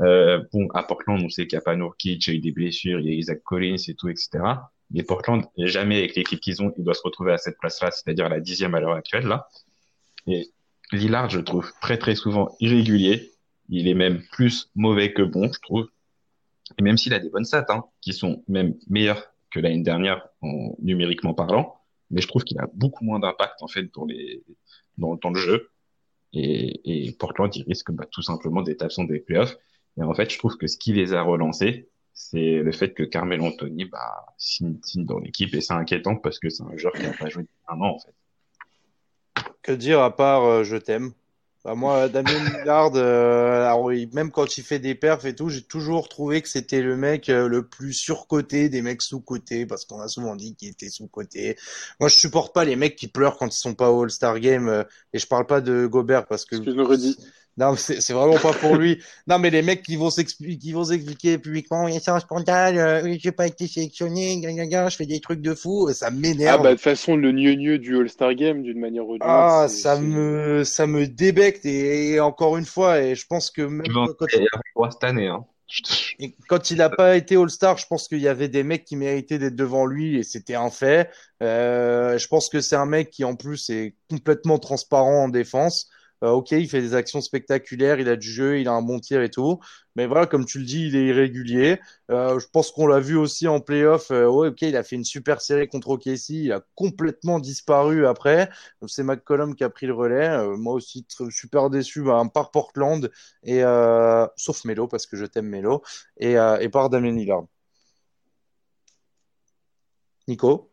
Euh, 0.00 0.42
bon, 0.52 0.66
à 0.72 0.82
Portland 0.82 1.20
on 1.22 1.28
sait 1.28 1.46
qu'il 1.46 1.56
y 1.56 1.58
a 1.58 1.62
pas 1.62 1.76
Nurkic, 1.76 2.26
il 2.26 2.30
y 2.30 2.34
a 2.34 2.38
eu 2.38 2.40
des 2.40 2.52
blessures, 2.52 3.00
il 3.00 3.06
y 3.06 3.10
a 3.10 3.14
Isaac 3.14 3.42
Collins 3.42 3.76
et 3.86 3.94
tout, 3.94 4.08
etc. 4.08 4.30
Mais 4.90 5.02
Portland 5.02 5.44
jamais 5.58 5.98
avec 5.98 6.16
l'équipe 6.16 6.40
qu'ils 6.40 6.62
ont, 6.62 6.72
il 6.78 6.84
doit 6.84 6.94
se 6.94 7.02
retrouver 7.04 7.32
à 7.32 7.38
cette 7.38 7.58
place-là, 7.58 7.90
c'est-à-dire 7.90 8.30
la 8.30 8.40
dixième 8.40 8.74
à 8.74 8.80
l'heure 8.80 8.94
actuelle 8.94 9.26
là. 9.26 9.48
Et 10.26 10.48
Lillard, 10.92 11.28
je 11.30 11.40
trouve 11.40 11.70
très 11.82 11.98
très 11.98 12.14
souvent 12.14 12.56
irrégulier. 12.60 13.30
Il 13.68 13.88
est 13.88 13.94
même 13.94 14.22
plus 14.32 14.70
mauvais 14.74 15.12
que 15.12 15.22
bon, 15.22 15.52
je 15.52 15.60
trouve. 15.60 15.88
Et 16.78 16.82
même 16.82 16.96
s'il 16.96 17.12
a 17.14 17.18
des 17.18 17.28
bonnes 17.28 17.44
stats, 17.44 17.66
hein, 17.68 17.84
qui 18.00 18.12
sont 18.12 18.44
même 18.48 18.74
meilleures 18.88 19.32
que 19.50 19.60
l'année 19.60 19.82
dernière 19.82 20.28
en 20.42 20.74
numériquement 20.80 21.34
parlant, 21.34 21.80
mais 22.10 22.20
je 22.20 22.28
trouve 22.28 22.44
qu'il 22.44 22.58
a 22.58 22.68
beaucoup 22.74 23.04
moins 23.04 23.18
d'impact 23.18 23.62
en 23.62 23.68
fait 23.68 23.92
dans 23.94 24.04
les 24.04 24.44
dans, 24.96 25.16
dans 25.16 25.30
le 25.30 25.40
jeu. 25.40 25.70
Et, 26.32 27.06
et 27.06 27.12
Portland, 27.12 27.54
il 27.56 27.62
risque 27.62 27.90
bah, 27.90 28.06
tout 28.10 28.22
simplement 28.22 28.62
d'être 28.62 28.82
absent 28.82 29.04
des 29.04 29.18
playoffs. 29.18 29.56
Et 29.96 30.02
en 30.02 30.14
fait, 30.14 30.30
je 30.30 30.38
trouve 30.38 30.56
que 30.56 30.66
ce 30.66 30.76
qui 30.76 30.92
les 30.92 31.14
a 31.14 31.22
relancés, 31.22 31.88
c'est 32.12 32.58
le 32.58 32.72
fait 32.72 32.92
que 32.92 33.02
Carmelo 33.02 33.44
Anthony 33.46 33.86
bah, 33.86 34.26
signe, 34.36 34.78
signe 34.82 35.06
dans 35.06 35.18
l'équipe. 35.18 35.54
Et 35.54 35.60
c'est 35.60 35.72
inquiétant 35.72 36.16
parce 36.16 36.38
que 36.38 36.50
c'est 36.50 36.64
un 36.64 36.76
joueur 36.76 36.92
qui 36.92 37.02
n'a 37.02 37.12
pas 37.12 37.28
joué 37.28 37.44
depuis 37.44 37.62
un 37.68 37.80
an 37.80 37.94
en 37.94 37.98
fait. 37.98 38.14
Que 39.62 39.72
dire 39.72 40.00
à 40.00 40.14
part 40.14 40.44
euh, 40.44 40.64
je 40.64 40.76
t'aime? 40.76 41.12
Bah, 41.64 41.74
Moi, 41.74 42.08
Damien 42.08 42.44
Lillard, 42.44 42.92
euh, 42.94 43.64
alors, 43.64 43.90
même 44.12 44.30
quand 44.30 44.56
il 44.56 44.64
fait 44.64 44.78
des 44.78 44.94
perfs 44.94 45.24
et 45.24 45.34
tout, 45.34 45.48
j'ai 45.48 45.62
toujours 45.62 46.08
trouvé 46.08 46.42
que 46.42 46.48
c'était 46.48 46.82
le 46.82 46.96
mec 46.96 47.28
euh, 47.28 47.48
le 47.48 47.66
plus 47.66 47.92
surcoté 47.92 48.68
des 48.68 48.82
mecs 48.82 49.02
sous-cotés, 49.02 49.66
parce 49.66 49.84
qu'on 49.84 50.00
a 50.00 50.08
souvent 50.08 50.36
dit 50.36 50.54
qu'il 50.54 50.68
était 50.68 50.90
sous-coté. 50.90 51.56
Moi, 52.00 52.08
je 52.08 52.14
supporte 52.14 52.54
pas 52.54 52.64
les 52.64 52.76
mecs 52.76 52.96
qui 52.96 53.08
pleurent 53.08 53.36
quand 53.36 53.54
ils 53.54 53.58
sont 53.58 53.74
pas 53.74 53.90
au 53.90 54.04
All-Star 54.04 54.38
Game, 54.40 54.68
euh, 54.68 54.84
et 55.12 55.18
je 55.18 55.26
parle 55.26 55.46
pas 55.46 55.60
de 55.60 55.86
Gobert, 55.86 56.26
parce 56.26 56.44
que 56.44 56.56
le. 56.56 57.16
Non, 57.58 57.76
c'est 57.76 58.00
c'est 58.00 58.12
vraiment 58.12 58.38
pas 58.38 58.54
pour 58.54 58.76
lui. 58.76 59.02
Non, 59.26 59.38
mais 59.38 59.50
les 59.50 59.62
mecs 59.62 59.82
qui 59.82 59.96
vont 59.96 60.10
s'expliquer, 60.10 60.58
qui 60.58 60.72
vont 60.72 60.84
s'expliquer 60.84 61.38
publiquement, 61.38 61.84
oui, 61.84 61.98
c'est 62.00 62.10
un 62.10 62.20
scandale, 62.20 62.78
euh, 62.78 63.02
oui, 63.04 63.18
j'ai 63.22 63.32
pas 63.32 63.46
été 63.46 63.66
sélectionné, 63.66 64.36
gna, 64.40 64.52
gna, 64.52 64.66
gna, 64.66 64.88
je 64.88 64.96
fais 64.96 65.06
des 65.06 65.20
trucs 65.20 65.40
de 65.42 65.54
fou, 65.54 65.92
ça 65.92 66.10
Ah 66.44 66.56
m'énerve. 66.56 66.62
bah 66.62 66.70
de 66.70 66.74
toute 66.74 66.82
façon 66.84 67.16
le 67.16 67.32
gneu 67.32 67.78
du 67.78 67.96
All-Star 67.96 68.34
Game 68.34 68.62
d'une 68.62 68.78
manière 68.80 69.06
ou 69.08 69.18
d'une 69.18 69.22
Ah, 69.26 69.64
autre, 69.64 69.68
c'est- 69.68 69.82
ça 69.82 70.00
me, 70.00 70.64
ça 70.64 70.86
me 70.86 71.06
débecte 71.06 71.64
et, 71.66 72.12
et 72.14 72.20
encore 72.20 72.56
une 72.56 72.66
fois, 72.66 73.00
et 73.00 73.14
je 73.14 73.26
pense 73.26 73.50
que 73.50 73.62
même 73.62 73.86
quand, 74.18 74.26
trois 74.74 74.90
cette 74.90 75.04
année. 75.04 75.28
Hein. 75.28 75.44
Et 76.18 76.34
quand 76.48 76.70
il 76.70 76.80
a 76.82 76.88
pas 76.90 77.16
été 77.16 77.36
All-Star, 77.36 77.76
je 77.78 77.86
pense 77.86 78.08
qu'il 78.08 78.20
y 78.20 78.28
avait 78.28 78.48
des 78.48 78.62
mecs 78.62 78.84
qui 78.84 78.96
méritaient 78.96 79.38
d'être 79.38 79.56
devant 79.56 79.86
lui 79.86 80.16
et 80.18 80.22
c'était 80.22 80.54
un 80.54 80.70
fait. 80.70 81.10
Euh, 81.42 82.18
je 82.18 82.26
pense 82.28 82.48
que 82.48 82.60
c'est 82.60 82.76
un 82.76 82.86
mec 82.86 83.10
qui 83.10 83.24
en 83.24 83.36
plus 83.36 83.68
est 83.70 83.94
complètement 84.10 84.58
transparent 84.58 85.24
en 85.24 85.28
défense. 85.28 85.90
Euh, 86.24 86.30
ok, 86.30 86.50
il 86.52 86.68
fait 86.68 86.80
des 86.80 86.94
actions 86.94 87.20
spectaculaires, 87.20 88.00
il 88.00 88.08
a 88.08 88.16
du 88.16 88.28
jeu, 88.28 88.58
il 88.60 88.68
a 88.68 88.72
un 88.72 88.82
bon 88.82 88.98
tir 88.98 89.22
et 89.22 89.30
tout. 89.30 89.60
Mais 89.94 90.06
voilà, 90.06 90.26
comme 90.26 90.44
tu 90.44 90.58
le 90.58 90.64
dis, 90.64 90.88
il 90.88 90.96
est 90.96 91.06
irrégulier. 91.06 91.80
Euh, 92.10 92.38
je 92.38 92.46
pense 92.48 92.70
qu'on 92.72 92.86
l'a 92.86 93.00
vu 93.00 93.16
aussi 93.16 93.46
en 93.48 93.60
playoff. 93.60 94.10
Euh, 94.10 94.26
ok, 94.26 94.62
il 94.62 94.76
a 94.76 94.82
fait 94.82 94.96
une 94.96 95.04
super 95.04 95.40
série 95.40 95.68
contre 95.68 95.90
OKC, 95.90 96.30
il 96.30 96.52
a 96.52 96.62
complètement 96.74 97.38
disparu 97.38 98.06
après. 98.06 98.50
C'est 98.86 99.02
McCollum 99.04 99.54
qui 99.54 99.64
a 99.64 99.70
pris 99.70 99.86
le 99.86 99.94
relais. 99.94 100.56
Moi 100.56 100.74
aussi, 100.74 101.06
super 101.30 101.70
déçu 101.70 102.02
bah, 102.02 102.22
par 102.32 102.50
Portland 102.50 103.10
et 103.44 103.62
sauf 104.36 104.64
Melo 104.64 104.88
parce 104.88 105.06
que 105.06 105.16
je 105.16 105.24
t'aime 105.26 105.46
Melo 105.48 105.82
et, 106.18 106.36
par 106.72 106.90
Damien 106.90 107.12
Lillard. 107.12 107.44
Nico? 110.26 110.70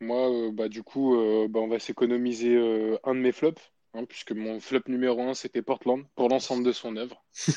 Moi, 0.00 0.50
bah, 0.52 0.68
du 0.68 0.82
coup, 0.82 1.16
bah, 1.48 1.60
on 1.60 1.68
va 1.68 1.78
s'économiser 1.78 2.56
un 3.04 3.14
de 3.14 3.20
mes 3.20 3.32
flops, 3.32 3.69
hein, 3.94 4.04
puisque 4.04 4.32
mon 4.32 4.60
flop 4.60 4.82
numéro 4.88 5.22
un, 5.22 5.34
c'était 5.34 5.62
Portland, 5.62 6.04
pour 6.16 6.28
l'ensemble 6.28 6.64
de 6.64 6.72
son 6.72 6.96
œuvre. 6.96 7.24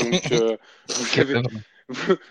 Donc, 0.00 0.32
euh, 0.32 0.56
vous 0.88 1.20
avez, 1.20 1.42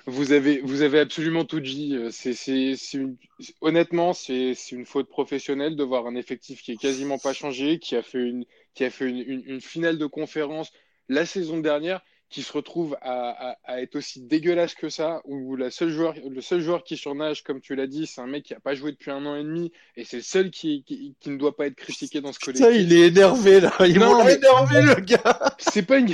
vous, 0.06 0.32
avez, 0.32 0.62
vous 0.62 0.82
avez 0.82 1.00
absolument 1.00 1.46
tout 1.46 1.60
dit. 1.60 1.98
C'est, 2.12 2.34
c'est, 2.34 2.76
une, 2.94 3.18
honnêtement, 3.62 4.14
c'est, 4.14 4.54
c'est 4.54 4.76
une 4.76 4.86
faute 4.86 5.10
professionnelle 5.10 5.76
de 5.76 5.84
voir 5.84 6.08
un 6.08 6.16
effectif 6.16 6.62
qui 6.62 6.74
est 6.74 6.78
quasiment 6.78 7.18
pas 7.18 7.34
changé, 7.34 7.80
qui 7.80 7.96
a 7.96 8.02
fait 8.02 8.20
une, 8.20 8.46
qui 8.74 8.84
a 8.86 8.90
fait 8.90 9.08
une, 9.10 9.20
une, 9.20 9.44
une 9.46 9.62
finale 9.62 9.98
de 9.98 10.06
conférence 10.06 10.72
la 11.10 11.26
saison 11.26 11.60
dernière 11.60 12.02
qui 12.30 12.44
se 12.44 12.52
retrouve 12.52 12.98
à, 13.02 13.58
à, 13.64 13.82
être 13.82 13.96
aussi 13.96 14.22
dégueulasse 14.22 14.76
que 14.76 14.90
ça, 14.90 15.22
où 15.24 15.56
la 15.56 15.72
seule 15.72 15.90
joueur, 15.90 16.14
le 16.30 16.42
seul 16.42 16.60
joueur 16.60 16.84
qui 16.84 16.98
surnage, 16.98 17.44
comme 17.44 17.62
tu 17.62 17.76
l'as 17.76 17.88
dit, 17.88 18.06
c'est 18.06 18.20
un 18.20 18.28
mec 18.28 18.44
qui 18.44 18.54
n'a 18.54 18.60
pas 18.60 18.76
joué 18.76 18.92
depuis 18.92 19.12
un 19.12 19.26
an 19.26 19.36
et 19.36 19.44
demi, 19.44 19.72
et 19.96 20.04
c'est 20.04 20.18
le 20.18 20.24
seul 20.24 20.52
qui, 20.52 20.84
qui, 20.84 21.16
qui, 21.20 21.30
ne 21.30 21.38
doit 21.38 21.56
pas 21.56 21.68
être 21.68 21.76
critiqué 21.76 22.20
dans 22.20 22.34
ce 22.34 22.40
collectif. 22.40 22.66
Ça, 22.66 22.72
il 22.72 22.92
est 22.92 23.08
énervé 23.08 23.62
là, 23.62 23.74
il 23.88 24.00
m'a 24.00 24.32
énervé 24.32 24.82
le 24.82 24.96
gars. 25.02 25.56
C'est 25.58 25.86
pas 25.86 26.00
une... 26.00 26.14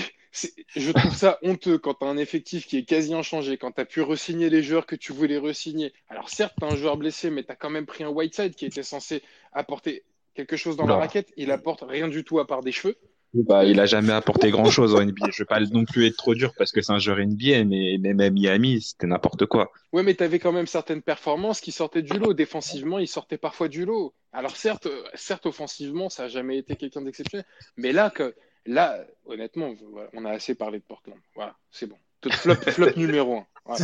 Je 0.75 0.91
trouve 0.91 1.15
ça 1.15 1.37
honteux 1.43 1.77
quand 1.77 1.95
tu 1.95 2.05
as 2.05 2.09
un 2.09 2.17
effectif 2.17 2.65
qui 2.65 2.77
est 2.77 2.85
quasi 2.85 3.13
inchangé, 3.13 3.57
quand 3.57 3.71
tu 3.71 3.81
as 3.81 3.85
pu 3.85 4.01
resigner 4.01 4.49
les 4.49 4.63
joueurs 4.63 4.85
que 4.85 4.95
tu 4.95 5.13
voulais 5.13 5.37
resigner. 5.37 5.93
Alors 6.09 6.29
certes, 6.29 6.53
tu 6.59 6.65
as 6.65 6.69
un 6.69 6.75
joueur 6.75 6.97
blessé, 6.97 7.29
mais 7.29 7.43
tu 7.43 7.51
as 7.51 7.55
quand 7.55 7.69
même 7.69 7.85
pris 7.85 8.03
un 8.03 8.09
Whiteside 8.09 8.55
qui 8.55 8.65
était 8.65 8.81
censé 8.81 9.21
apporter 9.51 10.03
quelque 10.33 10.57
chose 10.57 10.75
dans 10.75 10.87
la 10.87 10.95
raquette. 10.95 11.31
Il 11.37 11.51
apporte 11.51 11.83
rien 11.87 12.07
du 12.07 12.23
tout 12.23 12.39
à 12.39 12.47
part 12.47 12.61
des 12.61 12.71
cheveux. 12.71 12.97
Bah, 13.33 13.65
il 13.65 13.79
a 13.79 13.85
jamais 13.85 14.13
apporté 14.13 14.51
grand 14.51 14.69
chose 14.69 14.93
en 14.93 15.03
NBA. 15.03 15.31
Je 15.31 15.39
vais 15.39 15.45
pas 15.47 15.59
non 15.59 15.85
plus 15.85 16.05
être 16.05 16.17
trop 16.17 16.35
dur 16.35 16.53
parce 16.57 16.71
que 16.71 16.81
c'est 16.81 16.93
un 16.93 16.99
joueur 16.99 17.17
NBA, 17.17 17.63
mais 17.65 17.97
même 17.99 18.19
à 18.19 18.29
Miami, 18.29 18.81
c'était 18.81 19.07
n'importe 19.07 19.45
quoi. 19.47 19.71
Ouais, 19.91 20.03
mais 20.03 20.13
tu 20.13 20.23
avais 20.23 20.39
quand 20.39 20.51
même 20.51 20.67
certaines 20.67 21.01
performances 21.01 21.59
qui 21.59 21.71
sortaient 21.71 22.03
du 22.03 22.17
lot. 22.17 22.33
Défensivement, 22.33 22.99
il 22.99 23.07
sortait 23.07 23.37
parfois 23.37 23.67
du 23.67 23.85
lot. 23.85 24.13
Alors 24.31 24.55
certes, 24.55 24.87
certes 25.15 25.45
offensivement, 25.45 26.09
ça 26.09 26.23
a 26.23 26.27
jamais 26.27 26.57
été 26.57 26.75
quelqu'un 26.75 27.01
d'exceptionnel, 27.01 27.45
mais 27.77 27.91
là 27.91 28.09
que 28.09 28.35
là, 28.65 29.05
honnêtement, 29.25 29.73
on 30.13 30.25
a 30.25 30.31
assez 30.31 30.55
parlé 30.55 30.79
de 30.79 30.83
Portland. 30.83 31.17
Voilà, 31.35 31.55
c'est 31.71 31.87
bon. 31.87 31.97
Flop, 32.31 32.55
flop 32.67 32.91
numéro 32.95 33.37
un. 33.37 33.45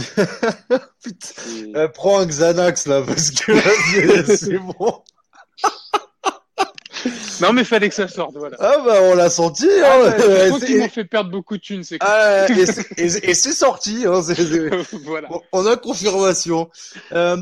Putain. 1.03 1.75
Euh, 1.75 1.87
prends 1.87 2.19
un 2.19 2.25
Xanax 2.25 2.87
là 2.87 3.01
parce 3.05 3.31
que 3.31 3.51
là, 3.51 4.35
c'est 4.35 4.57
bon. 4.57 5.03
Non, 7.41 7.53
mais 7.53 7.63
fallait 7.63 7.89
que 7.89 7.95
ça 7.95 8.07
sorte, 8.07 8.35
voilà. 8.35 8.57
Ah, 8.59 8.77
bah, 8.85 8.99
on 9.03 9.15
l'a 9.15 9.29
senti, 9.29 9.67
ah, 9.83 10.01
hein. 10.03 10.15
je 10.17 10.49
pense 10.49 10.63
qu'ils 10.65 10.79
m'ont 10.79 10.89
fait 10.89 11.05
perdre 11.05 11.31
beaucoup 11.31 11.57
de 11.57 11.61
thunes, 11.61 11.83
c'est 11.83 11.97
ah, 12.01 12.45
et 12.97 13.33
c'est 13.33 13.53
sorti, 13.53 14.05
hein. 14.05 14.21
voilà. 15.05 15.29
On 15.51 15.65
a 15.65 15.77
confirmation. 15.77 16.69
Euh, 17.11 17.37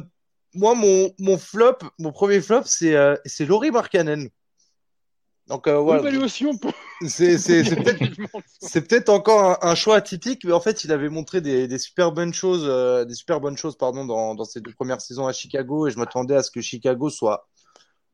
moi, 0.54 0.76
mon, 0.76 1.14
mon 1.20 1.38
flop, 1.38 1.78
mon 2.00 2.12
premier 2.12 2.42
flop, 2.42 2.64
c'est, 2.66 2.96
euh, 2.96 3.16
c'est 3.26 3.46
Laurie 3.46 3.72
Markkanen. 3.72 4.30
Donc, 5.48 5.68
euh, 5.68 5.78
voilà. 5.78 6.10
aussi, 6.20 6.46
on 6.46 6.58
peut. 6.58 6.72
C'est, 7.08 7.38
peut-être, 8.82 9.10
encore 9.10 9.64
un, 9.64 9.76
choix 9.76 9.96
atypique, 9.96 10.44
mais 10.44 10.52
en 10.52 10.60
fait, 10.60 10.84
il 10.84 10.92
avait 10.92 11.10
montré 11.10 11.40
des, 11.40 11.68
des 11.68 11.78
super 11.78 12.12
bonnes 12.12 12.34
choses, 12.34 12.66
euh, 12.68 13.06
des 13.06 13.14
super 13.14 13.40
bonnes 13.40 13.56
choses, 13.56 13.78
pardon, 13.78 14.06
dans, 14.06 14.36
dans 14.36 14.44
ses 14.44 14.60
deux 14.60 14.74
premières 14.74 15.00
saisons 15.00 15.26
à 15.26 15.32
Chicago, 15.32 15.88
et 15.88 15.92
je 15.92 15.98
m'attendais 15.98 16.36
à 16.36 16.44
ce 16.44 16.52
que 16.52 16.60
Chicago 16.60 17.10
soit 17.10 17.48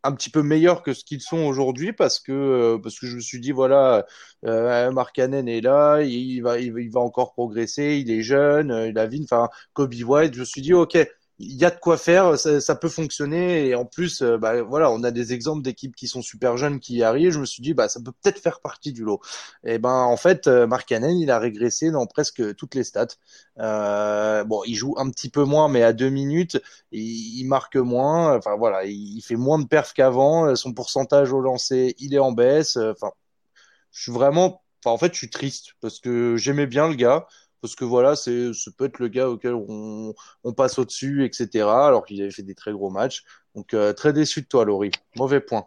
un 0.04 0.12
petit 0.14 0.30
peu 0.30 0.44
meilleur 0.44 0.84
que 0.84 0.94
ce 0.94 1.04
qu'ils 1.04 1.22
sont 1.22 1.40
aujourd'hui 1.40 1.94
parce 1.94 2.20
que 2.20 2.32
euh, 2.32 2.78
parce 2.82 3.00
que 3.00 3.08
je 3.08 3.16
me 3.16 3.22
suis 3.22 3.40
dit 3.40 3.52
voilà 3.52 4.06
euh, 4.46 4.92
Mark 4.92 5.16
Cannon 5.16 5.46
est 5.48 5.62
là 5.62 6.02
il 6.02 6.42
va 6.42 6.60
il, 6.60 6.92
va 6.92 7.00
encore 7.00 7.34
progresser 7.34 7.98
il 7.98 8.12
est 8.12 8.22
jeune 8.22 8.72
euh, 8.72 8.88
il 8.90 8.98
a 9.00 9.08
enfin 9.24 9.50
Kobe 9.74 9.94
White 9.94 10.34
je 10.36 10.42
me 10.42 10.46
suis 10.46 10.62
dit 10.62 10.74
ok 10.74 10.98
il 11.44 11.56
y 11.58 11.66
a 11.66 11.70
de 11.70 11.80
quoi 11.80 11.98
faire, 11.98 12.38
ça, 12.38 12.62
ça, 12.62 12.76
peut 12.76 12.90
fonctionner 12.90 13.68
et 13.68 13.76
en 13.76 13.86
plus, 13.86 14.22
euh, 14.22 14.38
bah, 14.38 14.62
voilà, 14.64 14.92
on 14.92 15.04
a 15.04 15.12
des 15.12 15.34
exemples 15.34 15.62
d'équipes 15.62 15.96
qui 15.96 16.08
sont 16.08 16.22
super 16.22 16.58
jeunes 16.58 16.80
qui 16.80 16.96
y 16.96 17.04
arrivent. 17.04 17.32
Je 17.32 17.40
me 17.40 17.46
suis 17.46 17.62
dit, 17.62 17.74
bah, 17.74 17.90
ça 17.90 18.00
peut 18.02 18.12
peut-être 18.12 18.40
faire 18.40 18.62
partie 18.62 18.94
du 18.94 19.04
lot. 19.04 19.22
Et 19.64 19.80
ben, 19.80 19.90
en 19.94 20.18
fait, 20.18 20.48
euh, 20.48 20.68
Mark 20.68 20.88
Cannon, 20.88 21.10
il 21.10 21.32
a 21.32 21.40
régressé 21.40 21.92
dans 21.92 22.06
presque 22.06 22.56
toutes 22.56 22.76
les 22.76 22.84
stats. 22.84 23.08
Euh, 23.60 24.44
bon, 24.44 24.64
il 24.66 24.76
joue 24.76 24.96
un 24.98 25.10
petit 25.10 25.30
peu 25.30 25.44
moins, 25.44 25.68
mais 25.70 25.84
à 25.84 25.94
deux 25.94 26.10
minutes, 26.10 26.62
il, 26.92 27.40
il 27.40 27.46
marque 27.46 27.76
moins. 27.76 28.38
Enfin 28.38 28.56
voilà, 28.58 28.86
il, 28.86 29.22
fait 29.22 29.36
moins 29.36 29.60
de 29.60 29.66
perf 29.68 29.94
qu'avant. 29.94 30.56
Son 30.56 30.74
pourcentage 30.74 31.32
au 31.34 31.42
lancer, 31.42 31.96
il 32.00 32.14
est 32.14 32.20
en 32.20 32.32
baisse. 32.32 32.78
Enfin, 32.78 33.12
je 33.92 34.04
suis 34.04 34.12
vraiment, 34.12 34.64
enfin, 34.84 34.94
en 34.94 34.98
fait, 34.98 35.14
je 35.14 35.18
suis 35.18 35.30
triste 35.30 35.74
parce 35.82 36.00
que 36.00 36.36
j'aimais 36.38 36.68
bien 36.68 36.88
le 36.88 36.96
gars 36.96 37.28
parce 37.64 37.76
que 37.76 37.86
voilà, 37.86 38.18
c'est, 38.18 38.52
ce 38.52 38.70
peut 38.70 38.84
être 38.84 39.00
le 39.00 39.08
gars 39.08 39.30
auquel 39.30 39.54
on, 39.54 40.14
on 40.44 40.52
passe 40.52 40.78
au-dessus, 40.80 41.24
etc. 41.24 41.66
Alors 41.66 42.06
qu'il 42.06 42.22
avait 42.22 42.30
fait 42.30 42.44
des 42.44 42.56
très 42.56 42.74
gros 42.74 42.90
matchs. 42.90 43.24
Donc 43.56 43.74
euh, 43.74 43.94
très 43.94 44.12
déçu 44.12 44.42
de 44.42 44.48
toi, 44.48 44.66
Laurie. 44.66 44.92
Mauvais 45.16 45.40
point. 45.40 45.66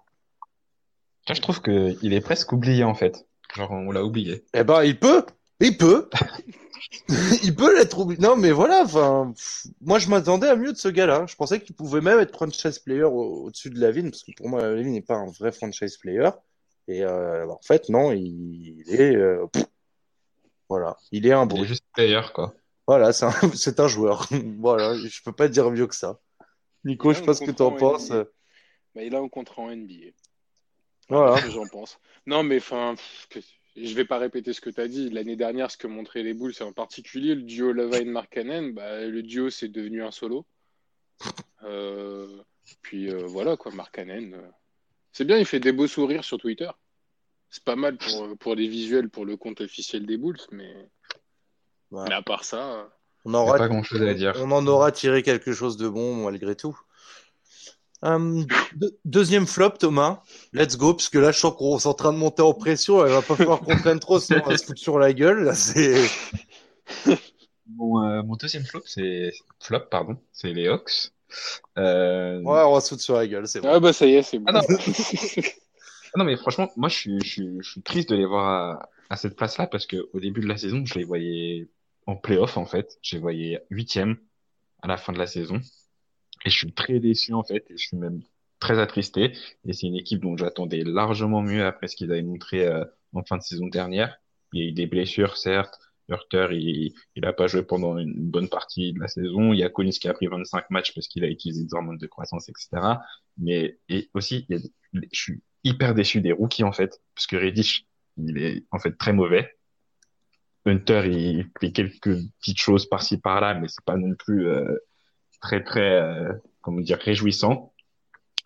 je 1.26 1.40
trouve 1.40 1.62
que 1.62 1.97
il 2.03 2.12
est 2.12 2.20
presque 2.20 2.53
oublié 2.53 2.84
en 2.84 2.94
fait. 2.94 3.26
Genre 3.55 3.70
on 3.70 3.90
l'a 3.92 4.05
oublié. 4.05 4.44
Eh 4.53 4.62
ben, 4.62 4.84
il 4.84 4.99
peut, 4.99 5.24
il 5.59 5.78
peut, 5.78 6.11
il 7.42 7.57
peut 7.57 7.74
l'être 7.74 7.99
oublié. 7.99 8.20
Non, 8.20 8.36
mais 8.36 8.53
voilà. 8.53 8.82
Enfin, 8.84 9.32
moi 9.80 9.99
je 9.99 10.11
m'attendais 10.11 10.49
à 10.49 10.57
mieux 10.57 10.74
de 10.74 10.78
ce 10.78 10.88
gars-là. 10.88 11.24
Je 11.26 11.34
pensais 11.34 11.61
qu'il 11.61 11.74
pouvait 11.74 12.03
même 12.03 12.18
être 12.18 12.36
franchise 12.36 12.78
player 12.78 13.05
au-dessus 13.05 13.70
de 13.70 13.80
Lavine, 13.80 14.11
parce 14.11 14.22
que 14.22 14.32
pour 14.36 14.51
moi 14.51 14.61
Lavine 14.61 14.92
n'est 14.92 15.01
pas 15.01 15.16
un 15.16 15.30
vrai 15.30 15.51
franchise 15.51 15.97
player. 15.97 16.28
Et 16.88 17.05
euh, 17.05 17.49
en 17.49 17.61
fait, 17.62 17.88
non, 17.88 18.12
il, 18.12 18.84
est. 18.86 19.16
Euh, 19.16 19.47
voilà, 20.68 20.96
il 21.12 21.26
est 21.26 21.32
un 21.32 21.46
bon. 21.46 21.56
Il 21.56 21.64
est 21.64 21.66
juste 21.66 21.84
meilleur, 21.96 22.32
quoi. 22.32 22.54
Voilà, 22.86 23.12
c'est 23.12 23.26
un, 23.26 23.30
c'est 23.54 23.80
un 23.80 23.88
joueur. 23.88 24.28
voilà, 24.58 24.96
je 24.96 25.22
peux 25.22 25.32
pas 25.32 25.48
dire 25.48 25.70
mieux 25.70 25.86
que 25.86 25.94
ça. 25.94 26.20
Nico, 26.84 27.12
je 27.12 27.18
sais 27.18 27.24
pas 27.24 27.34
ce 27.34 27.44
que 27.44 27.50
tu 27.50 27.62
en 27.62 27.72
penses. 27.72 28.10
Bah, 28.10 29.02
il 29.02 29.14
a 29.14 29.18
un 29.18 29.28
contrat 29.28 29.62
en 29.62 29.74
NBA. 29.74 30.12
Voilà. 31.08 31.36
J'en 31.48 31.66
pense. 31.66 31.98
Non, 32.26 32.42
mais 32.42 32.58
enfin, 32.58 32.94
je 33.76 33.94
vais 33.94 34.04
pas 34.04 34.18
répéter 34.18 34.52
ce 34.52 34.60
que 34.60 34.70
tu 34.70 34.80
as 34.80 34.88
dit. 34.88 35.10
L'année 35.10 35.36
dernière, 35.36 35.70
ce 35.70 35.76
que 35.76 35.86
montraient 35.86 36.22
les 36.22 36.34
boules, 36.34 36.54
c'est 36.54 36.64
en 36.64 36.72
particulier 36.72 37.34
le 37.34 37.42
duo 37.42 37.72
Levine 37.72 38.10
Markkanen. 38.10 38.72
Bah, 38.72 39.04
le 39.04 39.22
duo, 39.22 39.50
c'est 39.50 39.68
devenu 39.68 40.02
un 40.02 40.10
solo. 40.10 40.46
Euh, 41.62 42.42
puis 42.82 43.10
euh, 43.10 43.26
voilà, 43.26 43.56
quoi, 43.56 43.72
Markkanen. 43.72 44.34
Euh, 44.34 44.48
c'est 45.12 45.24
bien, 45.24 45.38
il 45.38 45.46
fait 45.46 45.60
des 45.60 45.72
beaux 45.72 45.86
sourires 45.86 46.24
sur 46.24 46.38
Twitter. 46.38 46.70
C'est 47.51 47.64
pas 47.64 47.76
mal 47.76 47.97
pour, 47.97 48.36
pour 48.38 48.55
les 48.55 48.68
visuels 48.68 49.09
pour 49.09 49.24
le 49.24 49.36
compte 49.36 49.61
officiel 49.61 50.07
des 50.07 50.16
Bulls, 50.16 50.40
mais, 50.51 50.74
mais 51.90 52.12
à 52.12 52.22
part 52.22 52.44
ça. 52.44 52.88
On 53.24 53.34
aura... 53.34 53.57
pas 53.57 53.68
grand 53.68 53.82
chose 53.82 54.03
à 54.03 54.14
dire. 54.14 54.34
On 54.38 54.51
en 54.53 54.66
aura 54.66 54.92
tiré 54.92 55.22
quelque 55.22 55.53
chose 55.53 55.76
de 55.76 55.88
bon 55.88 56.24
malgré 56.24 56.55
tout. 56.55 56.78
Euh, 58.05 58.44
deuxième 59.05 59.47
flop, 59.47 59.70
Thomas. 59.70 60.22
Let's 60.53 60.76
go, 60.76 60.94
parce 60.94 61.09
que 61.09 61.18
là, 61.18 61.32
je 61.32 61.38
sens 61.38 61.55
qu'on 61.57 61.78
est 61.78 61.86
en 61.86 61.94
train 61.94 62.12
de 62.12 62.18
monter 62.18 62.42
en 62.42 62.53
pression. 62.53 63.05
Elle 63.05 63.12
va 63.12 63.22
pas 63.22 63.36
falloir 63.36 63.61
qu'on 63.61 63.76
traîne 63.76 64.01
trop, 64.01 64.20
sinon 64.20 64.42
on 64.44 64.51
va 64.51 64.59
se 64.59 64.66
foutre 64.66 64.80
sur 64.80 64.99
la 64.99 65.12
gueule. 65.12 65.44
Là, 65.44 65.55
c'est. 65.55 66.09
Bon, 67.68 68.01
euh, 68.01 68.22
mon 68.22 68.36
deuxième 68.36 68.64
flop, 68.64 68.82
c'est 68.86 69.32
flop, 69.61 69.80
pardon, 69.90 70.16
c'est 70.32 70.53
les 70.53 70.68
Hawks. 70.68 71.11
Euh... 71.76 72.40
Ouais, 72.40 72.62
on 72.62 72.74
va 72.74 72.80
se 72.80 72.90
foutre 72.90 73.03
sur 73.03 73.16
la 73.16 73.26
gueule, 73.26 73.49
c'est 73.49 73.61
bon. 73.61 73.68
Ah 73.68 73.80
bah 73.80 73.92
ça 73.92 74.07
y 74.07 74.14
est, 74.14 74.22
c'est 74.22 74.38
bon. 74.38 74.53
Ah, 74.55 74.61
non, 76.16 76.24
mais 76.24 76.36
franchement, 76.36 76.70
moi, 76.76 76.88
je 76.88 76.96
suis, 76.96 77.20
je 77.20 77.42
je 77.60 77.70
suis 77.70 77.82
triste 77.82 78.10
de 78.10 78.16
les 78.16 78.26
voir 78.26 78.46
à, 78.46 78.90
à 79.10 79.16
cette 79.16 79.36
place-là 79.36 79.66
parce 79.66 79.86
que 79.86 80.08
au 80.12 80.20
début 80.20 80.40
de 80.40 80.48
la 80.48 80.56
saison, 80.56 80.84
je 80.84 80.98
les 80.98 81.04
voyais 81.04 81.68
en 82.06 82.16
playoff, 82.16 82.56
en 82.56 82.66
fait. 82.66 82.98
Je 83.02 83.16
les 83.16 83.20
voyais 83.20 83.64
huitième 83.70 84.18
à 84.82 84.88
la 84.88 84.96
fin 84.96 85.12
de 85.12 85.18
la 85.18 85.26
saison. 85.26 85.60
Et 86.44 86.50
je 86.50 86.56
suis 86.56 86.72
très 86.72 87.00
déçu, 87.00 87.34
en 87.34 87.42
fait. 87.44 87.64
Et 87.70 87.76
je 87.76 87.86
suis 87.88 87.96
même 87.96 88.22
très 88.60 88.78
attristé. 88.78 89.32
Et 89.64 89.72
c'est 89.72 89.86
une 89.86 89.96
équipe 89.96 90.20
dont 90.22 90.36
j'attendais 90.36 90.82
largement 90.84 91.42
mieux 91.42 91.64
après 91.64 91.88
ce 91.88 91.96
qu'ils 91.96 92.12
avaient 92.12 92.22
montré 92.22 92.66
euh, 92.66 92.84
en 93.12 93.24
fin 93.24 93.36
de 93.36 93.42
saison 93.42 93.66
dernière. 93.66 94.16
Il 94.52 94.62
y 94.62 94.66
a 94.66 94.68
eu 94.70 94.72
des 94.72 94.86
blessures, 94.86 95.36
certes. 95.36 95.78
Hurter, 96.08 96.48
il, 96.52 96.94
il 97.16 97.26
a 97.26 97.32
pas 97.32 97.48
joué 97.48 97.64
pendant 97.64 97.98
une 97.98 98.14
bonne 98.30 98.48
partie 98.48 98.92
de 98.92 99.00
la 99.00 99.08
saison. 99.08 99.52
Il 99.52 99.58
y 99.58 99.64
a 99.64 99.68
Collins 99.68 99.90
qui 99.90 100.08
a 100.08 100.14
pris 100.14 100.28
25 100.28 100.70
matchs 100.70 100.94
parce 100.94 101.08
qu'il 101.08 101.24
a 101.24 101.28
utilisé 101.28 101.64
des 101.64 101.74
hormones 101.74 101.98
de 101.98 102.06
croissance, 102.06 102.48
etc. 102.48 102.68
Mais, 103.38 103.78
et 103.88 104.08
aussi, 104.14 104.46
il 104.48 104.56
y 104.56 104.58
a, 104.58 104.62
je 105.12 105.20
suis 105.20 105.42
hyper 105.66 105.94
déçu 105.94 106.20
des 106.20 106.32
rookies 106.32 106.64
en 106.64 106.72
fait, 106.72 107.00
parce 107.14 107.26
que 107.26 107.36
Reddish, 107.36 107.86
il 108.16 108.38
est 108.38 108.64
en 108.70 108.78
fait 108.78 108.96
très 108.96 109.12
mauvais. 109.12 109.52
Hunter, 110.64 111.02
il 111.06 111.50
fait 111.60 111.72
quelques 111.72 112.18
petites 112.40 112.58
choses 112.60 112.86
par-ci 112.88 113.18
par-là, 113.18 113.54
mais 113.54 113.68
c'est 113.68 113.84
pas 113.84 113.96
non 113.96 114.14
plus 114.14 114.48
euh, 114.48 114.76
très 115.40 115.62
très 115.62 116.00
euh, 116.00 116.32
comment 116.60 116.80
dire 116.80 116.98
réjouissant. 116.98 117.72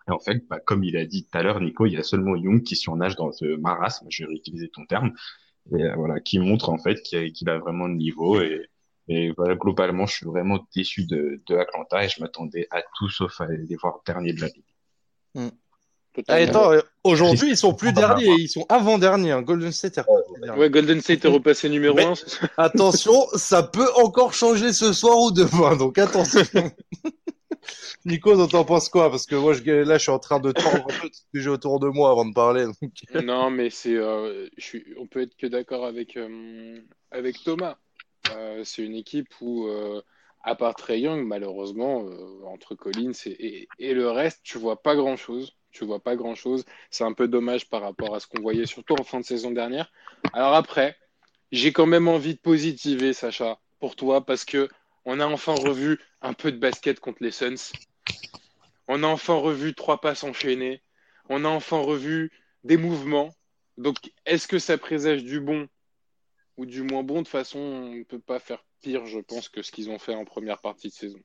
Et 0.07 0.11
en 0.11 0.19
fait, 0.19 0.45
bah, 0.47 0.59
comme 0.59 0.83
il 0.83 0.97
a 0.97 1.05
dit 1.05 1.25
tout 1.25 1.37
à 1.37 1.43
l'heure, 1.43 1.61
Nico, 1.61 1.85
il 1.85 1.93
y 1.93 1.97
a 1.97 2.03
seulement 2.03 2.35
Young 2.35 2.63
qui 2.63 2.75
surnage 2.75 3.15
dans 3.15 3.31
ce 3.31 3.45
marasme, 3.57 4.07
je 4.09 4.23
vais 4.23 4.29
réutiliser 4.29 4.69
ton 4.69 4.85
terme, 4.85 5.13
et 5.75 5.83
euh, 5.83 5.95
voilà, 5.95 6.19
qui 6.19 6.39
montre 6.39 6.69
en 6.69 6.77
fait 6.77 7.01
qu'il 7.01 7.49
a, 7.49 7.59
vraiment 7.59 7.87
le 7.87 7.95
niveau 7.95 8.41
et, 9.07 9.31
voilà, 9.35 9.55
globalement, 9.55 10.05
je 10.05 10.13
suis 10.13 10.25
vraiment 10.25 10.65
déçu 10.73 11.05
de, 11.05 11.41
de 11.45 11.55
Atlanta 11.57 12.05
et 12.05 12.07
je 12.07 12.21
m'attendais 12.21 12.67
à 12.71 12.81
tout 12.95 13.09
sauf 13.09 13.41
à 13.41 13.47
les 13.47 13.75
voir 13.75 13.99
dernier 14.05 14.31
de 14.31 14.39
la 14.39 14.47
ligue. 14.47 14.63
Mm. 15.35 15.49
Ah, 16.27 16.35
attends, 16.35 16.73
euh, 16.73 16.81
aujourd'hui, 17.03 17.51
ils 17.51 17.57
sont 17.57 17.73
plus 17.73 17.93
derniers, 17.93 18.33
ils 18.37 18.49
sont 18.49 18.65
avant-derniers. 18.67 19.31
Hein. 19.31 19.41
Golden 19.41 19.71
State 19.71 19.97
est 19.97 20.05
Ouais, 20.57 20.69
Golden 20.69 20.99
State 20.99 21.23
est 21.23 21.29
repassé 21.29 21.69
numéro 21.69 21.97
1. 21.97 22.13
attention, 22.57 23.27
ça 23.35 23.63
peut 23.63 23.89
encore 23.95 24.33
changer 24.33 24.73
ce 24.73 24.91
soir 24.91 25.17
ou 25.19 25.31
demain, 25.31 25.75
donc 25.77 25.97
attention. 25.97 26.41
Nico, 28.05 28.47
t'en 28.47 28.65
penses 28.65 28.89
quoi? 28.89 29.09
Parce 29.09 29.25
que 29.25 29.35
moi, 29.35 29.53
je, 29.53 29.63
là, 29.63 29.97
je 29.97 30.01
suis 30.01 30.11
en 30.11 30.19
train 30.19 30.39
de 30.39 30.51
tendre 30.51 30.85
un 30.89 31.01
peu 31.01 31.09
ce 31.11 31.21
que 31.31 31.49
autour 31.49 31.79
de 31.79 31.87
moi 31.87 32.11
avant 32.11 32.25
de 32.25 32.33
parler. 32.33 32.65
non, 33.23 33.51
mais 33.51 33.69
c'est, 33.69 33.95
euh, 33.95 34.47
je 34.57 34.63
suis, 34.63 34.85
on 34.97 35.05
peut 35.07 35.21
être 35.21 35.35
que 35.35 35.47
d'accord 35.47 35.85
avec, 35.85 36.17
euh, 36.17 36.79
avec 37.11 37.43
Thomas. 37.43 37.77
Euh, 38.35 38.63
c'est 38.63 38.83
une 38.83 38.95
équipe 38.95 39.29
où, 39.41 39.67
euh, 39.67 40.01
à 40.43 40.55
part 40.55 40.75
Trey 40.75 41.01
Young, 41.01 41.25
malheureusement, 41.25 42.05
entre 42.45 42.75
Collins 42.75 43.11
et, 43.25 43.67
et, 43.77 43.93
le 43.93 44.09
reste, 44.09 44.39
tu 44.43 44.57
vois 44.57 44.81
pas 44.81 44.95
grand-chose. 44.95 45.55
Tu 45.71 45.85
vois 45.85 45.99
pas 45.99 46.15
grand-chose. 46.15 46.65
C'est 46.89 47.03
un 47.03 47.13
peu 47.13 47.27
dommage 47.27 47.69
par 47.69 47.81
rapport 47.81 48.15
à 48.15 48.19
ce 48.19 48.27
qu'on 48.27 48.41
voyait, 48.41 48.65
surtout 48.65 48.95
en 48.99 49.03
fin 49.03 49.19
de 49.19 49.25
saison 49.25 49.51
dernière. 49.51 49.91
Alors 50.33 50.53
après, 50.53 50.97
j'ai 51.51 51.71
quand 51.71 51.85
même 51.85 52.07
envie 52.07 52.35
de 52.35 52.39
positiver, 52.39 53.13
Sacha, 53.13 53.59
pour 53.79 53.95
toi, 53.95 54.25
parce 54.25 54.45
que 54.45 54.69
on 55.05 55.19
a 55.19 55.25
enfin 55.25 55.53
revu 55.53 55.99
un 56.21 56.33
peu 56.33 56.51
de 56.51 56.57
basket 56.57 56.99
contre 56.99 57.23
les 57.23 57.31
Suns. 57.31 57.71
On 58.87 59.03
a 59.03 59.07
enfin 59.07 59.35
revu 59.35 59.73
trois 59.73 60.01
passes 60.01 60.23
enchaînées. 60.23 60.81
On 61.29 61.45
a 61.45 61.49
enfin 61.49 61.79
revu 61.79 62.31
des 62.63 62.77
mouvements. 62.77 63.33
Donc, 63.77 63.97
est-ce 64.25 64.47
que 64.47 64.59
ça 64.59 64.77
présage 64.77 65.23
du 65.23 65.39
bon 65.39 65.67
ou 66.57 66.65
du 66.65 66.83
moins 66.83 67.03
bon 67.03 67.15
De 67.15 67.19
toute 67.19 67.29
façon, 67.29 67.59
on 67.59 67.93
ne 67.93 68.03
peut 68.03 68.19
pas 68.19 68.39
faire 68.39 68.63
pire, 68.81 69.05
je 69.05 69.19
pense, 69.19 69.49
que 69.49 69.61
ce 69.61 69.71
qu'ils 69.71 69.89
ont 69.89 69.99
fait 69.99 70.13
en 70.13 70.25
première 70.25 70.59
partie 70.59 70.89
de 70.89 70.93
saison? 70.93 71.19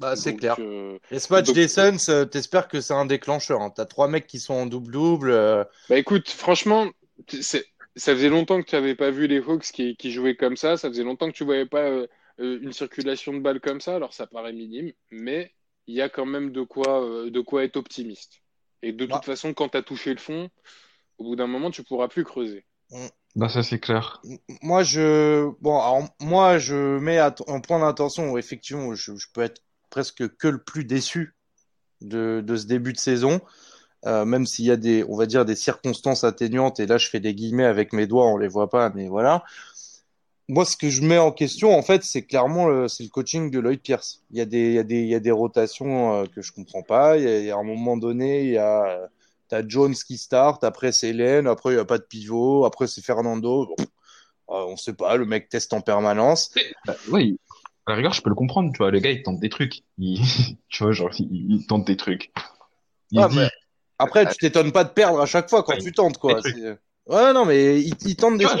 Bah, 0.00 0.16
c'est 0.16 0.34
clair. 0.34 0.56
Euh, 0.58 0.98
Et 1.10 1.18
ce 1.18 1.30
match 1.30 1.52
des 1.52 1.68
Suns, 1.68 2.08
euh, 2.08 2.24
t'espères 2.24 2.68
que 2.68 2.80
c'est 2.80 2.94
un 2.94 3.04
déclencheur. 3.04 3.60
Hein. 3.60 3.70
T'as 3.70 3.84
trois 3.84 4.08
mecs 4.08 4.26
qui 4.26 4.40
sont 4.40 4.54
en 4.54 4.64
double-double. 4.64 5.30
Euh. 5.30 5.64
Bah 5.90 5.98
écoute, 5.98 6.30
franchement, 6.30 6.90
ça 7.28 7.60
faisait 7.96 8.30
longtemps 8.30 8.62
que 8.62 8.66
tu 8.66 8.74
n'avais 8.74 8.94
pas 8.94 9.10
vu 9.10 9.26
les 9.26 9.38
Hawks 9.38 9.70
qui, 9.72 10.10
jouaient 10.10 10.36
comme 10.36 10.56
ça. 10.56 10.78
Ça 10.78 10.88
faisait 10.88 11.04
longtemps 11.04 11.28
que 11.28 11.36
tu 11.36 11.44
voyais 11.44 11.66
pas 11.66 11.86
une 12.38 12.72
circulation 12.72 13.34
de 13.34 13.40
balles 13.40 13.60
comme 13.60 13.82
ça. 13.82 13.94
Alors 13.94 14.14
ça 14.14 14.26
paraît 14.26 14.54
minime, 14.54 14.90
mais 15.10 15.52
il 15.86 15.94
y 15.94 16.00
a 16.00 16.08
quand 16.08 16.26
même 16.26 16.50
de 16.50 16.62
quoi, 16.62 17.06
de 17.28 17.40
quoi 17.40 17.64
être 17.64 17.76
optimiste. 17.76 18.40
Et 18.82 18.92
de 18.92 19.04
toute 19.04 19.10
bah. 19.10 19.20
façon, 19.22 19.52
quand 19.52 19.68
tu 19.68 19.76
as 19.76 19.82
touché 19.82 20.14
le 20.14 20.20
fond, 20.20 20.48
au 21.18 21.24
bout 21.24 21.36
d'un 21.36 21.46
moment, 21.46 21.70
tu 21.70 21.84
pourras 21.84 22.08
plus 22.08 22.24
creuser. 22.24 22.64
Mm. 22.90 23.08
Bah 23.36 23.48
ça 23.48 23.62
c'est 23.62 23.78
clair. 23.78 24.20
Moi 24.60 24.82
je 24.82 25.48
bon 25.60 25.78
alors, 25.78 26.08
moi 26.20 26.58
je 26.58 26.98
mets 26.98 27.20
en 27.20 27.60
point 27.60 27.78
d'attention 27.78 28.36
effectivement 28.36 28.92
je, 28.94 29.12
peux 29.32 29.42
être 29.42 29.62
presque 29.90 30.36
que 30.36 30.48
le 30.48 30.58
plus 30.58 30.84
déçu 30.84 31.34
de, 32.00 32.42
ce 32.56 32.66
début 32.66 32.92
de 32.92 32.98
saison. 32.98 33.40
Euh, 34.06 34.24
même 34.24 34.46
s'il 34.46 34.64
y 34.64 34.70
a 34.70 34.78
des 34.78 35.04
on 35.10 35.16
va 35.16 35.26
dire 35.26 35.44
des 35.44 35.54
circonstances 35.54 36.24
atténuantes 36.24 36.80
et 36.80 36.86
là 36.86 36.96
je 36.96 37.10
fais 37.10 37.20
des 37.20 37.34
guillemets 37.34 37.66
avec 37.66 37.92
mes 37.92 38.06
doigts 38.06 38.26
on 38.28 38.38
les 38.38 38.48
voit 38.48 38.70
pas 38.70 38.90
mais 38.94 39.08
voilà. 39.08 39.44
Moi 40.48 40.64
ce 40.64 40.74
que 40.74 40.88
je 40.88 41.02
mets 41.02 41.18
en 41.18 41.32
question 41.32 41.76
en 41.76 41.82
fait 41.82 42.02
c'est 42.02 42.22
clairement 42.22 42.88
c'est 42.88 43.02
le 43.02 43.10
coaching 43.10 43.50
de 43.50 43.58
Lloyd 43.58 43.80
Pierce. 43.82 44.22
Il 44.30 44.38
y 44.38 44.40
a 44.40 44.46
des 44.46 44.68
il 44.68 44.72
y 44.72 44.78
a 44.78 44.84
des 44.84 45.00
il 45.00 45.08
y 45.08 45.14
a 45.14 45.20
des 45.20 45.30
rotations 45.30 46.14
euh, 46.14 46.24
que 46.24 46.40
je 46.40 46.50
comprends 46.52 46.82
pas. 46.82 47.18
Il 47.18 47.44
y, 47.44 47.50
a, 47.50 47.56
un 47.56 47.62
moment 47.62 47.98
donné 47.98 48.44
il 48.44 48.52
y 48.52 48.58
a 48.58 49.10
T'as 49.50 49.66
Jones 49.66 49.94
qui 49.94 50.16
start, 50.16 50.62
après 50.62 50.92
c'est 50.92 51.08
Hélène, 51.08 51.48
après 51.48 51.72
il 51.72 51.74
n'y 51.74 51.80
a 51.80 51.84
pas 51.84 51.98
de 51.98 52.04
pivot, 52.04 52.64
après 52.64 52.86
c'est 52.86 53.04
Fernando. 53.04 53.66
Bon, 53.66 53.84
euh, 54.50 54.64
on 54.68 54.76
sait 54.76 54.92
pas, 54.92 55.16
le 55.16 55.26
mec 55.26 55.48
teste 55.48 55.72
en 55.72 55.80
permanence. 55.80 56.54
Oui, 57.10 57.36
à 57.86 57.90
la 57.92 57.96
rigueur, 57.96 58.12
je 58.12 58.22
peux 58.22 58.30
le 58.30 58.34
comprendre, 58.34 58.72
tu 58.72 58.78
vois. 58.78 58.90
Le 58.90 58.98
gars, 58.98 59.10
il 59.10 59.22
tente 59.22 59.40
des 59.40 59.48
trucs. 59.48 59.82
Il... 59.98 60.20
tu 60.68 60.82
vois, 60.82 60.92
genre, 60.92 61.10
il, 61.18 61.66
tente 61.66 61.86
des 61.86 61.96
trucs. 61.96 62.32
Il 63.10 63.26
dit... 63.28 63.40
Après, 63.98 64.26
tu 64.26 64.36
t'étonnes 64.36 64.72
pas 64.72 64.84
de 64.84 64.90
perdre 64.90 65.20
à 65.20 65.26
chaque 65.26 65.50
fois 65.50 65.62
quand 65.62 65.76
tu 65.76 65.92
tentes, 65.92 66.18
quoi. 66.18 66.40
Ouais, 67.06 67.32
non, 67.32 67.44
mais 67.44 67.80
il, 67.80 67.94
il 68.06 68.16
tente 68.16 68.38
des 68.38 68.44
trucs. 68.44 68.60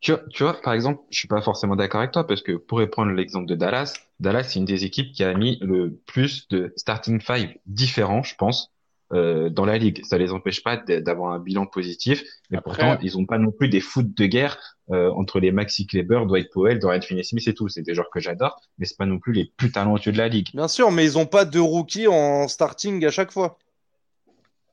tu, 0.00 0.12
vois, 0.12 0.22
tu 0.30 0.42
vois, 0.42 0.60
par 0.60 0.72
exemple, 0.72 1.02
je 1.10 1.18
suis 1.18 1.28
pas 1.28 1.40
forcément 1.42 1.76
d'accord 1.76 2.00
avec 2.00 2.12
toi 2.12 2.26
parce 2.26 2.42
que 2.42 2.52
pour 2.52 2.80
prendre 2.90 3.12
l'exemple 3.12 3.46
de 3.46 3.54
Dallas, 3.54 3.94
Dallas, 4.18 4.44
c'est 4.44 4.58
une 4.58 4.64
des 4.64 4.84
équipes 4.84 5.12
qui 5.12 5.22
a 5.22 5.34
mis 5.34 5.58
le 5.60 6.00
plus 6.06 6.48
de 6.48 6.72
starting 6.76 7.20
five 7.20 7.54
différents, 7.66 8.22
je 8.22 8.34
pense, 8.34 8.72
euh, 9.12 9.48
dans 9.48 9.64
la 9.64 9.78
ligue. 9.78 10.04
Ça 10.04 10.18
les 10.18 10.32
empêche 10.32 10.62
pas 10.62 10.76
d'avoir 10.76 11.32
un 11.32 11.38
bilan 11.38 11.66
positif, 11.66 12.22
mais 12.50 12.60
pourtant 12.60 12.98
ils 13.00 13.16
ont 13.16 13.24
pas 13.24 13.38
non 13.38 13.50
plus 13.50 13.68
des 13.68 13.80
foot 13.80 14.14
de 14.14 14.26
guerre 14.26 14.58
euh, 14.90 15.10
entre 15.12 15.40
les 15.40 15.50
Maxi 15.50 15.86
Kleber, 15.86 16.26
Dwight 16.26 16.50
Powell, 16.52 16.78
Dorian 16.78 17.00
Finney-Smith 17.00 17.48
et 17.48 17.54
tout. 17.54 17.68
C'est 17.68 17.82
des 17.82 17.94
joueurs 17.94 18.10
que 18.10 18.20
j'adore, 18.20 18.60
mais 18.76 18.84
c'est 18.84 18.98
pas 18.98 19.06
non 19.06 19.18
plus 19.18 19.32
les 19.32 19.52
plus 19.56 19.72
talentueux 19.72 20.12
de 20.12 20.18
la 20.18 20.28
ligue. 20.28 20.50
Bien 20.52 20.68
sûr, 20.68 20.90
mais 20.90 21.04
ils 21.04 21.16
ont 21.16 21.26
pas 21.26 21.44
de 21.44 21.58
rookies 21.58 22.06
en 22.06 22.48
starting 22.48 23.04
à 23.06 23.10
chaque 23.10 23.32
fois. 23.32 23.58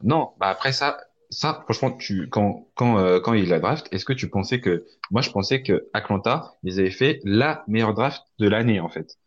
Non, 0.03 0.31
bah 0.39 0.47
après 0.47 0.73
ça, 0.73 0.97
ça 1.29 1.61
franchement, 1.63 1.91
tu 1.91 2.27
quand 2.29 2.67
quand 2.75 2.99
euh, 2.99 3.19
quand 3.19 3.33
il 3.33 3.53
a 3.53 3.59
draft, 3.59 3.88
est-ce 3.91 4.05
que 4.05 4.13
tu 4.13 4.29
pensais 4.29 4.59
que 4.59 4.86
moi 5.11 5.21
je 5.21 5.29
pensais 5.29 5.63
que 5.63 5.88
Atlanta 5.93 6.55
ils 6.63 6.79
avaient 6.79 6.91
fait 6.91 7.21
la 7.23 7.63
meilleure 7.67 7.93
draft 7.93 8.21
de 8.39 8.49
l'année 8.49 8.79
en 8.79 8.89
fait. 8.89 9.17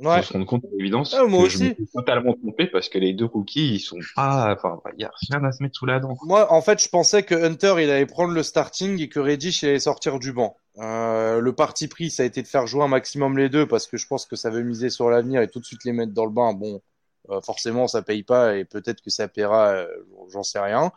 Ouais. 0.00 0.22
se 0.22 0.32
rendre 0.32 0.46
compte 0.46 0.62
de 0.62 0.68
l'évidence 0.78 1.14
ah, 1.14 1.24
moi 1.24 1.42
que 1.42 1.46
aussi. 1.46 1.58
je 1.58 1.64
me 1.64 1.74
suis 1.74 1.86
totalement 1.94 2.32
trompé 2.32 2.66
parce 2.66 2.88
que 2.88 2.98
les 2.98 3.12
deux 3.12 3.28
cookies, 3.28 3.74
ils 3.74 3.80
sont 3.80 3.98
pas, 4.16 4.56
enfin, 4.56 4.80
il 4.96 5.02
y 5.02 5.04
a 5.04 5.10
rien 5.30 5.44
à 5.44 5.52
se 5.52 5.62
mettre 5.62 5.76
sous 5.76 5.84
la 5.84 6.00
dent. 6.00 6.16
Moi, 6.22 6.50
en 6.50 6.62
fait, 6.62 6.82
je 6.82 6.88
pensais 6.88 7.22
que 7.22 7.34
Hunter, 7.34 7.74
il 7.78 7.90
allait 7.90 8.06
prendre 8.06 8.32
le 8.32 8.42
starting 8.42 8.98
et 9.00 9.08
que 9.10 9.20
Reddish, 9.20 9.62
il 9.62 9.68
allait 9.68 9.78
sortir 9.78 10.18
du 10.18 10.32
banc. 10.32 10.56
Euh, 10.78 11.40
le 11.40 11.52
parti 11.52 11.86
pris, 11.86 12.10
ça 12.10 12.22
a 12.22 12.26
été 12.26 12.40
de 12.40 12.46
faire 12.46 12.66
jouer 12.66 12.82
un 12.82 12.88
maximum 12.88 13.36
les 13.36 13.50
deux 13.50 13.66
parce 13.66 13.86
que 13.86 13.98
je 13.98 14.06
pense 14.06 14.24
que 14.24 14.36
ça 14.36 14.48
veut 14.48 14.62
miser 14.62 14.88
sur 14.88 15.10
l'avenir 15.10 15.42
et 15.42 15.48
tout 15.48 15.60
de 15.60 15.66
suite 15.66 15.84
les 15.84 15.92
mettre 15.92 16.12
dans 16.12 16.24
le 16.24 16.32
bain. 16.32 16.54
Bon, 16.54 16.80
euh, 17.28 17.42
forcément, 17.42 17.86
ça 17.86 18.00
paye 18.00 18.22
pas 18.22 18.56
et 18.56 18.64
peut-être 18.64 19.02
que 19.02 19.10
ça 19.10 19.28
paiera, 19.28 19.68
euh, 19.72 19.86
j'en 20.32 20.42
sais 20.42 20.60
rien. 20.60 20.92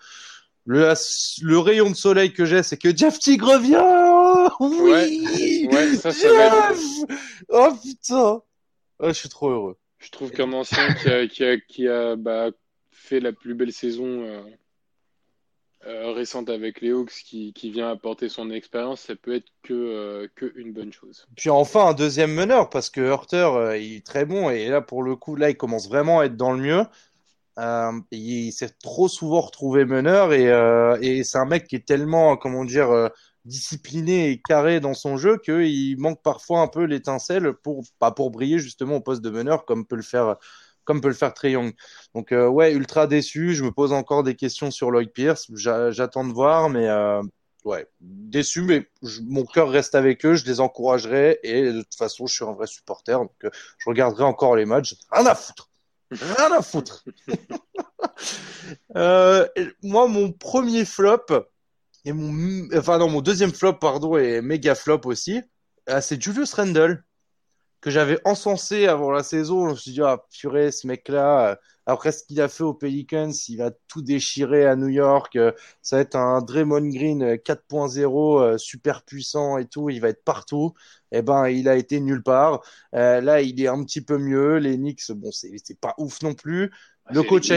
Le, 0.66 0.94
le 1.42 1.60
rayon 1.60 1.90
de 1.90 1.96
soleil 1.96 2.32
que 2.32 2.46
j'ai, 2.46 2.64
c'est 2.64 2.78
que 2.78 2.96
Jeff 2.96 3.20
Tigre 3.20 3.56
revient! 3.56 4.50
Oui! 4.62 5.68
Ouais, 5.70 5.76
ouais 5.76 5.96
ça, 5.98 6.12
ça 6.14 6.72
Oh 7.50 7.70
putain! 7.84 8.42
Ah, 9.04 9.10
je 9.10 9.20
suis 9.20 9.30
trop 9.30 9.50
heureux. 9.50 9.78
Je 10.00 10.10
trouve 10.12 10.32
qu'un 10.32 10.54
ancien 10.54 10.94
qui 10.94 11.10
a, 11.10 11.28
qui 11.28 11.44
a, 11.44 11.58
qui 11.58 11.88
a 11.90 12.16
bah, 12.16 12.52
fait 12.92 13.20
la 13.20 13.34
plus 13.34 13.54
belle 13.54 13.74
saison 13.74 14.24
euh, 14.24 14.42
euh, 15.88 16.14
récente 16.14 16.50
avec 16.50 16.80
les 16.80 16.92
Hawks, 16.92 17.12
qui, 17.26 17.52
qui, 17.52 17.70
vient 17.70 17.92
apporter 17.92 18.30
son 18.30 18.50
expérience, 18.50 19.02
ça 19.02 19.16
peut 19.18 19.36
être 19.36 19.50
que, 19.62 19.74
euh, 19.74 20.28
que 20.36 20.54
une 20.56 20.72
bonne 20.72 20.94
chose. 20.94 21.28
Puis 21.36 21.50
enfin 21.50 21.88
un 21.88 21.94
deuxième 21.94 22.34
meneur, 22.34 22.70
parce 22.70 22.90
que 22.90 23.02
Hurter, 23.02 23.78
il 23.78 23.98
est 23.98 24.06
très 24.06 24.24
bon, 24.24 24.50
et 24.50 24.70
là 24.70 24.80
pour 24.80 25.04
le 25.04 25.18
coup, 25.18 25.36
là 25.36 25.50
il 25.50 25.58
commence 25.58 25.90
vraiment 25.90 26.22
à 26.22 26.26
être 26.26 26.38
dans 26.38 26.54
le 26.54 26.62
mieux. 26.62 26.86
il 28.12 28.52
s'est 28.54 28.74
trop 28.82 29.10
souvent 29.10 29.42
retrouvé 29.42 29.84
meneur, 29.84 30.32
et, 30.32 30.46
et 31.06 31.24
c'est 31.26 31.38
un 31.38 31.46
mec 31.46 31.68
qui 31.68 31.76
est 31.76 31.86
tellement, 31.86 32.38
comment 32.38 32.64
dire, 32.64 33.10
discipliné 33.46 34.32
et 34.32 34.42
carré 34.42 34.80
dans 34.80 34.94
son 34.94 35.18
jeu 35.18 35.38
qu'il 35.38 36.00
manque 36.00 36.22
parfois 36.22 36.62
un 36.62 36.68
peu 36.68 36.84
l'étincelle 36.84 37.54
pour 37.54 37.84
pas 38.00 38.12
pour 38.12 38.32
briller 38.32 38.60
justement 38.60 38.98
au 38.98 39.02
poste 39.02 39.22
de 39.22 39.30
meneur 39.30 39.66
comme 39.66 39.86
peut 39.86 39.98
le 39.98 40.02
faire 40.02 40.38
comme 40.84 41.02
peut 41.02 41.08
le 41.08 41.14
faire 41.14 41.34
Trey 41.34 41.52
Young. 41.52 41.74
Donc 42.14 42.32
euh, 42.32 42.48
ouais, 42.48 42.74
ultra 42.74 43.08
déçu. 43.08 43.54
Je 43.54 43.64
me 43.64 43.72
pose 43.72 43.94
encore 43.94 44.24
des 44.24 44.36
questions 44.36 44.72
sur 44.72 44.92
Lloyd 44.92 45.12
Pierce. 45.12 45.48
J'attends 45.56 46.26
de 46.26 46.34
voir, 46.34 46.70
mais 46.70 46.88
euh, 46.88 47.22
ouais, 47.66 47.88
déçu. 48.02 48.62
Mais 48.62 48.88
mon 49.24 49.46
cœur 49.46 49.70
reste 49.70 49.96
avec 49.96 50.26
eux. 50.26 50.36
Je 50.36 50.46
les 50.46 50.60
encouragerai 50.60 51.40
et 51.44 51.72
de 51.72 51.82
toute 51.82 51.96
façon, 51.96 52.28
je 52.28 52.34
suis 52.34 52.46
un 52.46 52.54
vrai 52.54 52.68
supporter. 52.68 53.18
Donc 53.18 53.32
euh, 53.44 53.50
je 53.78 53.90
regarderai 53.90 54.24
encore 54.24 54.56
les 54.56 54.66
matchs. 54.66 54.96
Rien 55.12 55.26
à 55.26 55.36
foutre. 55.36 55.70
Rien 56.12 56.52
à 56.52 56.62
foutre. 56.62 57.04
moi, 59.84 60.08
mon 60.08 60.32
premier 60.32 60.86
flop, 60.86 61.26
et 62.06 62.14
mon, 62.14 62.68
enfin 62.78 62.98
non, 62.98 63.10
mon 63.10 63.22
deuxième 63.22 63.54
flop, 63.54 63.74
pardon, 63.74 64.18
et 64.18 64.42
méga 64.42 64.76
flop 64.76 65.02
aussi, 65.06 65.42
euh, 65.90 66.02
c'est 66.02 66.22
Julius 66.22 66.54
Randle, 66.54 67.04
que 67.82 67.92
j'avais 67.92 68.20
encensé 68.26 68.88
avant 68.88 69.12
la 69.12 69.24
saison. 69.24 69.68
Je 69.68 69.72
me 69.72 69.76
suis 69.78 69.92
dit, 69.94 70.02
ah, 70.02 70.26
purée, 70.32 70.72
ce 70.72 70.88
mec-là, 70.88 71.52
euh, 71.52 71.56
après 71.86 72.12
ce 72.14 72.24
qu'il 72.24 72.42
a 72.42 72.48
fait 72.50 72.64
aux 72.64 72.74
Pelicans, 72.74 73.32
il 73.50 73.58
va 73.58 73.72
tout 73.88 74.02
déchirer 74.02 74.66
à 74.66 74.76
New 74.76 74.88
York. 74.90 75.36
Euh, 75.36 75.52
ça 75.82 75.98
va 75.98 76.02
être 76.04 76.16
un 76.16 76.42
Draymond 76.42 76.88
Green 76.90 77.38
4.0, 77.38 78.58
super 78.58 79.04
puissant 79.04 79.58
et 79.58 79.68
tout. 79.68 79.90
Il 79.90 80.00
va 80.02 80.10
être 80.10 80.24
partout. 80.24 80.74
Eh 81.12 81.22
ben, 81.22 81.48
il 81.50 81.68
a 81.70 81.76
été 81.76 82.00
nulle 82.00 82.24
part. 82.24 82.62
là, 82.94 83.42
il 83.42 83.62
est 83.62 83.68
un 83.68 83.84
petit 83.84 84.02
peu 84.02 84.18
mieux. 84.18 84.58
Les 84.58 84.78
Knicks, 84.78 85.12
bon, 85.12 85.32
c'est 85.32 85.80
pas 85.80 85.94
ouf 85.98 86.22
non 86.22 86.34
plus. 86.34 86.72
Le 87.10 87.24
coach, 87.24 87.52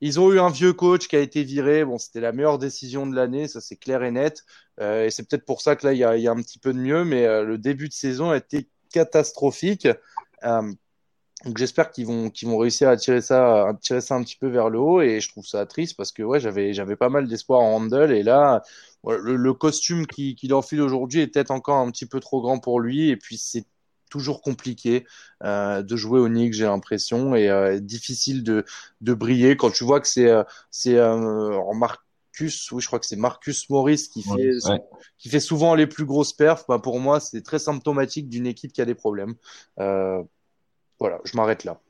ils 0.00 0.20
ont 0.20 0.32
eu 0.32 0.38
un 0.38 0.50
vieux 0.50 0.72
coach 0.72 1.08
qui 1.08 1.16
a 1.16 1.20
été 1.20 1.42
viré. 1.42 1.84
Bon, 1.84 1.98
c'était 1.98 2.20
la 2.20 2.32
meilleure 2.32 2.58
décision 2.58 3.06
de 3.06 3.14
l'année, 3.14 3.48
ça 3.48 3.60
c'est 3.60 3.76
clair 3.76 4.02
et 4.02 4.10
net. 4.10 4.44
Euh, 4.80 5.06
et 5.06 5.10
c'est 5.10 5.28
peut-être 5.28 5.44
pour 5.44 5.60
ça 5.60 5.76
que 5.76 5.86
là 5.86 5.92
il 5.92 5.98
y 5.98 6.04
a, 6.04 6.16
y 6.16 6.28
a, 6.28 6.32
un 6.32 6.42
petit 6.42 6.58
peu 6.58 6.72
de 6.72 6.78
mieux, 6.78 7.04
mais 7.04 7.24
euh, 7.26 7.44
le 7.44 7.58
début 7.58 7.88
de 7.88 7.94
saison 7.94 8.30
a 8.30 8.36
été 8.36 8.68
catastrophique. 8.90 9.88
Euh, 10.44 10.72
donc 11.44 11.58
j'espère 11.58 11.90
qu'ils 11.90 12.06
vont 12.06 12.30
qu'ils 12.30 12.48
vont 12.48 12.56
réussir 12.56 12.88
à 12.88 12.96
tirer 12.96 13.20
ça 13.20 13.68
à 13.68 13.74
tirer 13.74 14.00
ça 14.00 14.14
un 14.14 14.22
petit 14.22 14.36
peu 14.36 14.48
vers 14.48 14.70
le 14.70 14.78
haut 14.78 15.02
et 15.02 15.20
je 15.20 15.28
trouve 15.28 15.46
ça 15.46 15.66
triste 15.66 15.94
parce 15.94 16.10
que 16.10 16.22
ouais 16.22 16.40
j'avais 16.40 16.72
j'avais 16.72 16.96
pas 16.96 17.10
mal 17.10 17.28
d'espoir 17.28 17.60
en 17.60 17.76
handle 17.76 18.10
et 18.10 18.22
là 18.22 18.62
le, 19.04 19.36
le, 19.36 19.52
costume 19.52 20.06
qu'il 20.06 20.34
qui 20.34 20.50
enfile 20.52 20.80
aujourd'hui 20.80 21.20
est 21.20 21.26
peut-être 21.26 21.50
encore 21.50 21.76
un 21.76 21.90
petit 21.90 22.06
peu 22.06 22.20
trop 22.20 22.40
grand 22.40 22.58
pour 22.58 22.80
lui 22.80 23.10
et 23.10 23.16
puis 23.18 23.36
c'est 23.36 23.66
toujours 24.16 24.40
compliqué 24.40 25.06
euh, 25.42 25.82
de 25.82 25.96
jouer 25.96 26.18
au 26.18 26.28
Knicks, 26.28 26.54
j'ai 26.54 26.64
l'impression, 26.64 27.34
et 27.34 27.50
euh, 27.50 27.78
difficile 27.78 28.42
de, 28.42 28.64
de 29.02 29.14
briller 29.14 29.56
quand 29.56 29.70
tu 29.70 29.84
vois 29.84 30.00
que 30.00 30.08
c'est 30.08 30.30
euh, 30.30 30.42
c'est 30.70 30.98
en 31.00 31.74
Marcus, 31.74 32.72
oui, 32.72 32.80
je 32.80 32.86
crois 32.86 32.98
que 32.98 33.06
c'est 33.06 33.16
Marcus 33.16 33.68
Morris 33.68 34.08
qui 34.12 34.22
fait 34.22 34.52
qui 35.18 35.28
fait 35.28 35.40
souvent 35.40 35.74
les 35.74 35.86
plus 35.86 36.06
grosses 36.06 36.32
perfs. 36.32 36.64
Bah, 36.66 36.78
pour 36.78 36.98
moi, 36.98 37.20
c'est 37.20 37.42
très 37.42 37.58
symptomatique 37.58 38.28
d'une 38.28 38.46
équipe 38.46 38.72
qui 38.72 38.80
a 38.80 38.86
des 38.86 38.94
problèmes. 38.94 39.34
voilà, 39.76 41.20
je 41.24 41.36
m'arrête 41.36 41.64
là. 41.64 41.80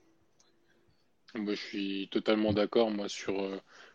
Bah, 1.34 1.54
je 1.54 1.60
suis 1.60 2.08
totalement 2.10 2.52
d'accord 2.52 2.90
moi 2.90 3.08
sur 3.08 3.36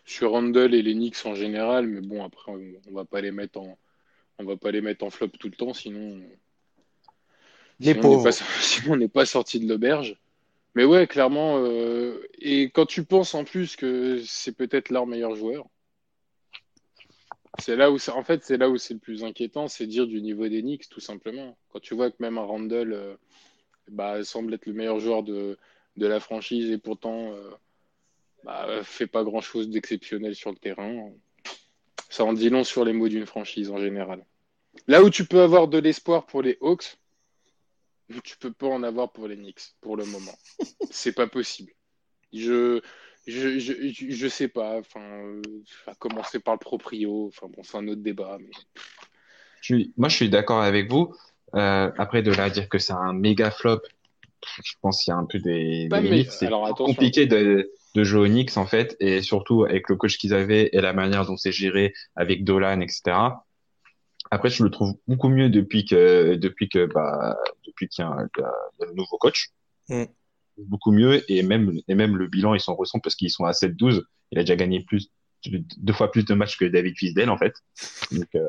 sur 0.05 0.31
Randall 0.31 0.73
et 0.73 0.81
les 0.81 0.93
Knicks 0.93 1.25
en 1.25 1.35
général, 1.35 1.87
mais 1.87 2.01
bon 2.01 2.23
après 2.23 2.51
on, 2.51 2.61
on 2.89 2.93
va 2.93 3.03
pas 3.03 3.19
les 3.19 3.31
mettre 3.31 3.59
en 3.59 3.77
on 4.39 4.45
va 4.45 4.57
pas 4.57 4.71
les 4.71 4.81
mettre 4.81 5.03
en 5.05 5.09
flop 5.09 5.27
tout 5.39 5.49
le 5.49 5.55
temps, 5.55 5.73
sinon 5.73 6.21
Les 7.81 7.97
on 7.97 8.01
pauvres. 8.01 8.17
n'est 8.17 8.23
pas, 8.23 8.31
sinon, 8.61 8.93
on 8.93 8.97
n'est 8.97 9.07
pas 9.07 9.25
sorti 9.25 9.59
de 9.59 9.67
l'auberge. 9.67 10.17
Mais 10.75 10.85
ouais, 10.85 11.07
clairement. 11.07 11.57
euh, 11.59 12.25
et 12.39 12.69
quand 12.69 12.85
tu 12.85 13.03
penses 13.03 13.33
en 13.35 13.43
plus 13.43 13.75
que 13.75 14.21
c'est 14.25 14.53
peut-être 14.55 14.89
leur 14.89 15.05
meilleur 15.07 15.35
joueur, 15.35 15.67
c'est 17.59 17.75
là 17.75 17.91
où 17.91 17.97
c'est, 17.97 18.11
en 18.11 18.23
fait, 18.23 18.43
c'est 18.43 18.57
là 18.57 18.69
où 18.69 18.77
c'est 18.77 18.93
le 18.93 18.99
plus 18.99 19.23
inquiétant, 19.23 19.67
c'est 19.67 19.85
dire 19.85 20.07
du 20.07 20.21
niveau 20.21 20.47
des 20.47 20.61
Knicks, 20.61 20.89
tout 20.89 21.01
simplement. 21.01 21.57
Quand 21.71 21.79
tu 21.79 21.93
vois 21.95 22.09
que 22.09 22.15
même 22.19 22.37
un 22.37 22.43
Randall 22.43 22.93
euh, 22.93 23.15
bah, 23.89 24.23
semble 24.23 24.53
être 24.53 24.65
le 24.65 24.73
meilleur 24.73 24.99
joueur 24.99 25.23
de, 25.23 25.57
de 25.97 26.07
la 26.07 26.19
franchise 26.19 26.71
et 26.71 26.77
pourtant 26.77 27.33
euh, 27.33 27.49
bah, 28.43 28.81
fait 28.83 29.07
pas 29.07 29.23
grand-chose 29.23 29.69
d'exceptionnel 29.69 30.33
sur 30.35 30.51
le 30.51 30.57
terrain, 30.57 31.11
ça 32.09 32.23
en 32.23 32.33
dit 32.33 32.49
long 32.49 32.63
sur 32.63 32.85
les 32.85 32.93
mots 32.93 33.09
d'une 33.09 33.25
franchise 33.25 33.69
en 33.69 33.77
général. 33.77 34.25
Là 34.87 35.03
où 35.03 35.09
tu 35.09 35.25
peux 35.25 35.41
avoir 35.41 35.67
de 35.67 35.77
l'espoir 35.77 36.25
pour 36.25 36.41
les 36.41 36.57
Hawks, 36.61 36.97
tu 38.19 38.37
peux 38.37 38.51
pas 38.51 38.67
en 38.67 38.83
avoir 38.83 39.11
pour 39.11 39.27
les 39.27 39.35
Knicks 39.35 39.75
pour 39.81 39.97
le 39.97 40.05
moment. 40.05 40.37
C'est 40.91 41.13
pas 41.13 41.27
possible. 41.27 41.71
Je, 42.33 42.81
je, 43.27 43.59
je, 43.59 43.73
je, 43.91 44.27
sais 44.27 44.47
pas. 44.47 44.79
Enfin, 44.79 45.01
euh, 45.01 45.41
à 45.87 45.95
commencer 45.95 46.39
par 46.39 46.55
le 46.55 46.59
proprio. 46.59 47.27
Enfin 47.27 47.47
bon, 47.55 47.61
c'est 47.63 47.77
un 47.77 47.87
autre 47.87 48.01
débat. 48.01 48.37
Mais... 48.39 48.51
Je 49.61 49.75
suis, 49.75 49.93
moi, 49.97 50.09
je 50.09 50.15
suis 50.15 50.29
d'accord 50.29 50.61
avec 50.61 50.89
vous. 50.89 51.13
Euh, 51.55 51.91
après, 51.97 52.21
de 52.21 52.31
là 52.31 52.45
à 52.45 52.49
dire 52.49 52.69
que 52.69 52.77
c'est 52.77 52.93
un 52.93 53.13
méga 53.13 53.51
flop, 53.51 53.81
je 54.63 54.73
pense 54.81 55.03
qu'il 55.03 55.11
y 55.11 55.13
a 55.13 55.17
un 55.17 55.25
peu 55.25 55.39
des, 55.39 55.87
des 55.89 56.01
limites. 56.01 56.31
C'est 56.31 56.49
compliqué 56.49 57.25
de, 57.25 57.71
de 57.95 58.03
jouer 58.03 58.21
au 58.21 58.27
Knicks, 58.27 58.57
en 58.57 58.65
fait, 58.65 58.95
et 58.99 59.21
surtout 59.21 59.65
avec 59.65 59.89
le 59.89 59.95
coach 59.95 60.17
qu'ils 60.17 60.33
avaient 60.33 60.69
et 60.71 60.81
la 60.81 60.93
manière 60.93 61.25
dont 61.25 61.37
c'est 61.37 61.51
géré 61.51 61.93
avec 62.15 62.43
Dolan, 62.43 62.81
etc. 62.81 63.17
Après, 64.31 64.49
je 64.49 64.63
le 64.63 64.69
trouve 64.69 64.93
beaucoup 65.07 65.27
mieux 65.27 65.49
depuis 65.49 65.83
que, 65.83 66.35
depuis 66.35 66.69
que, 66.69 66.85
bah, 66.85 67.37
depuis 67.71 67.87
qu'il 67.87 68.03
y 68.05 68.07
y 68.07 68.11
a- 68.11 68.27
il 68.79 68.85
le 68.87 68.93
nouveau 68.93 69.17
coach. 69.17 69.49
Mm. 69.89 70.03
Beaucoup 70.57 70.91
mieux, 70.91 71.23
et 71.31 71.41
même, 71.43 71.79
et 71.87 71.95
même 71.95 72.15
le 72.17 72.27
bilan, 72.27 72.53
ils 72.53 72.59
s'en 72.59 72.75
ressentent 72.75 73.03
parce 73.03 73.15
qu'ils 73.15 73.31
sont 73.31 73.45
à 73.45 73.53
7-12. 73.53 74.03
Il 74.31 74.37
a 74.39 74.43
déjà 74.43 74.55
gagné 74.55 74.83
plus, 74.83 75.09
deux 75.77 75.93
fois 75.93 76.11
plus 76.11 76.23
de 76.25 76.33
matchs 76.33 76.57
que 76.57 76.65
David 76.65 76.95
Fisdale, 76.97 77.29
en 77.29 77.37
fait. 77.37 77.53
Donc, 78.11 78.27
euh, 78.35 78.47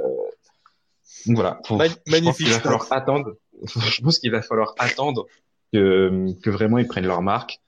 donc 1.26 1.36
voilà. 1.36 1.60
Faut, 1.66 1.76
Ma- 1.76 1.86
je 1.88 1.94
pense 1.94 2.02
magnifique 2.08 2.46
qu'il 2.46 2.52
va 2.54 2.60
falloir 2.60 2.86
attendre. 2.92 3.36
Je 3.64 4.02
pense 4.02 4.18
qu'il 4.18 4.30
va 4.30 4.42
falloir 4.42 4.74
attendre 4.78 5.26
que, 5.72 6.26
que 6.42 6.50
vraiment 6.50 6.78
ils 6.78 6.86
prennent 6.88 7.06
leur 7.06 7.22
marque. 7.22 7.60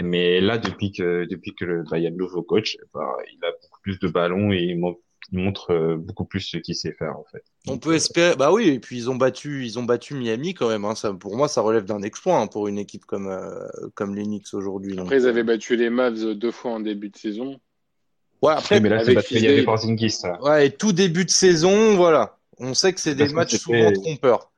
Mais 0.00 0.40
là, 0.40 0.56
depuis 0.56 0.92
que, 0.92 1.26
depuis 1.28 1.54
que 1.54 1.64
le, 1.66 1.82
bah, 1.90 1.98
il 1.98 2.04
y 2.04 2.06
a 2.06 2.10
le 2.10 2.16
nouveau 2.16 2.42
coach, 2.42 2.78
bah, 2.94 3.16
il 3.32 3.44
a 3.44 3.50
beaucoup 3.62 3.80
plus 3.82 3.98
de 3.98 4.08
ballons 4.08 4.50
et 4.52 4.60
il, 4.62 4.78
mon- 4.78 4.96
il 5.32 5.38
montre 5.38 5.72
euh, 5.72 5.96
beaucoup 5.96 6.24
plus 6.24 6.40
ce 6.40 6.56
qu'il 6.58 6.74
sait 6.74 6.92
faire, 6.92 7.16
en 7.18 7.24
fait. 7.30 7.42
On 7.66 7.72
Donc, 7.72 7.82
peut 7.82 7.90
euh, 7.90 7.96
espérer. 7.96 8.36
Bah 8.36 8.52
oui, 8.52 8.68
et 8.68 8.80
puis 8.80 8.96
ils 8.96 9.10
ont 9.10 9.14
battu, 9.14 9.64
ils 9.64 9.78
ont 9.78 9.82
battu 9.82 10.14
Miami 10.14 10.54
quand 10.54 10.68
même. 10.68 10.84
Hein. 10.84 10.94
Ça, 10.94 11.12
pour 11.12 11.36
moi, 11.36 11.48
ça 11.48 11.60
relève 11.60 11.84
d'un 11.84 12.02
exploit 12.02 12.38
hein, 12.38 12.46
pour 12.46 12.68
une 12.68 12.78
équipe 12.78 13.04
comme 13.04 13.28
euh, 13.28 13.66
comme 13.94 14.14
les 14.14 14.24
Knicks 14.24 14.52
aujourd'hui. 14.52 14.94
donc, 14.96 15.06
Après, 15.06 15.18
ils 15.18 15.26
euh, 15.26 15.30
avaient 15.30 15.44
battu 15.44 15.76
les 15.76 15.90
Mavs 15.90 16.34
deux 16.34 16.50
fois 16.50 16.72
en 16.72 16.80
début 16.80 17.10
de 17.10 17.16
saison. 17.16 17.60
Ouais, 18.42 18.54
après, 18.54 18.76
oui, 18.76 18.82
mais 18.82 18.88
là, 18.88 19.04
c'est 19.04 19.14
parce 19.14 19.26
qu'il 19.26 19.38
y 19.38 19.46
avait 19.46 19.56
Fisdale. 19.56 19.64
Porzingis, 19.66 20.10
ça. 20.10 20.40
ouais, 20.42 20.66
et 20.66 20.70
tout 20.70 20.92
début 20.92 21.24
de 21.24 21.30
saison, 21.30 21.94
voilà. 21.96 22.38
On 22.58 22.74
sait 22.74 22.92
que 22.92 23.00
c'est 23.00 23.14
des 23.14 23.28
matchs 23.28 23.56
souvent 23.56 23.92
trompeurs. 23.92 24.49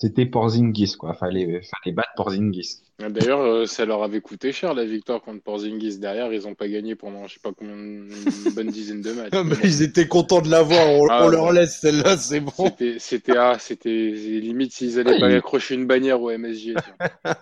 C'était 0.00 0.26
Porzingis, 0.26 0.94
quoi. 0.98 1.14
Fallait, 1.14 1.60
fallait 1.62 1.94
battre 1.94 2.10
Porzingis. 2.16 2.80
D'ailleurs, 2.98 3.40
euh, 3.40 3.66
ça 3.66 3.84
leur 3.84 4.02
avait 4.02 4.20
coûté 4.20 4.52
cher 4.52 4.74
la 4.74 4.84
victoire 4.84 5.20
contre 5.22 5.42
Porzingis. 5.42 5.98
Derrière, 5.98 6.32
ils 6.32 6.42
n'ont 6.42 6.54
pas 6.54 6.68
gagné 6.68 6.94
pendant 6.94 7.26
je 7.26 7.34
sais 7.34 7.40
pas 7.42 7.52
combien, 7.52 7.74
une 7.74 8.08
bonne 8.54 8.68
dizaine 8.70 9.00
de 9.02 9.12
matchs. 9.12 9.30
Ah, 9.32 9.44
mais 9.44 9.56
ils 9.64 9.82
étaient 9.82 10.08
contents 10.08 10.40
de 10.40 10.50
l'avoir. 10.50 10.86
On, 10.88 11.06
Ah, 11.08 11.20
on 11.22 11.26
ouais. 11.26 11.32
leur 11.32 11.52
laisse 11.52 11.78
celle-là, 11.80 12.16
c'est 12.16 12.40
bon. 12.40 12.52
C'était, 12.56 12.96
c'était, 12.98 13.36
ah, 13.36 13.56
c'était 13.58 14.10
limite 14.10 14.72
s'ils 14.72 14.98
allaient 14.98 15.12
Ouais, 15.12 15.20
pas 15.20 15.30
il- 15.30 15.36
accrocher 15.36 15.74
une 15.74 15.86
bannière 15.86 16.20
au 16.20 16.30
MSG. 16.30 16.74
tiens. 16.74 17.34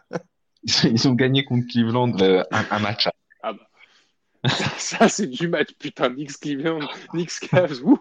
Ils 0.92 1.08
ont 1.08 1.12
gagné 1.12 1.44
contre 1.44 1.66
Cleveland 1.70 2.18
euh, 2.22 2.42
un, 2.50 2.64
un 2.70 2.78
match. 2.78 3.06
Ça, 4.76 5.08
c'est 5.08 5.26
du 5.26 5.48
match, 5.48 5.68
putain. 5.78 6.10
Knicks 6.10 6.38
Cleveland, 6.38 6.80
Knicks 7.12 7.40
Cavs, 7.50 7.80
ouh. 7.82 7.98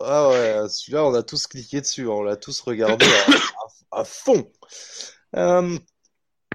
Ah 0.00 0.28
ouais, 0.30 0.68
celui-là, 0.68 1.04
on 1.04 1.14
a 1.14 1.22
tous 1.22 1.46
cliqué 1.46 1.80
dessus, 1.80 2.06
on 2.06 2.22
l'a 2.22 2.36
tous 2.36 2.60
regardé 2.60 3.04
à, 3.04 3.08
à- 3.08 4.00
à 4.00 4.04
fond. 4.04 4.50
Euh, 5.36 5.78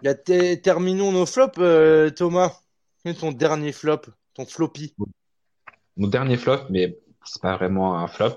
là, 0.02 0.16
terminons 0.16 1.12
nos 1.12 1.26
flops, 1.26 1.58
euh, 1.60 2.10
Thomas. 2.10 2.58
Quel 3.04 3.16
est 3.16 3.20
ton 3.20 3.32
dernier 3.32 3.74
flop, 3.74 4.02
ton 4.34 4.46
floppy? 4.46 4.96
Mon 5.98 6.08
dernier 6.08 6.38
flop, 6.38 6.68
mais 6.70 6.98
c'est 7.26 7.42
pas 7.42 7.58
vraiment 7.58 7.98
un 8.00 8.08
flop. 8.08 8.30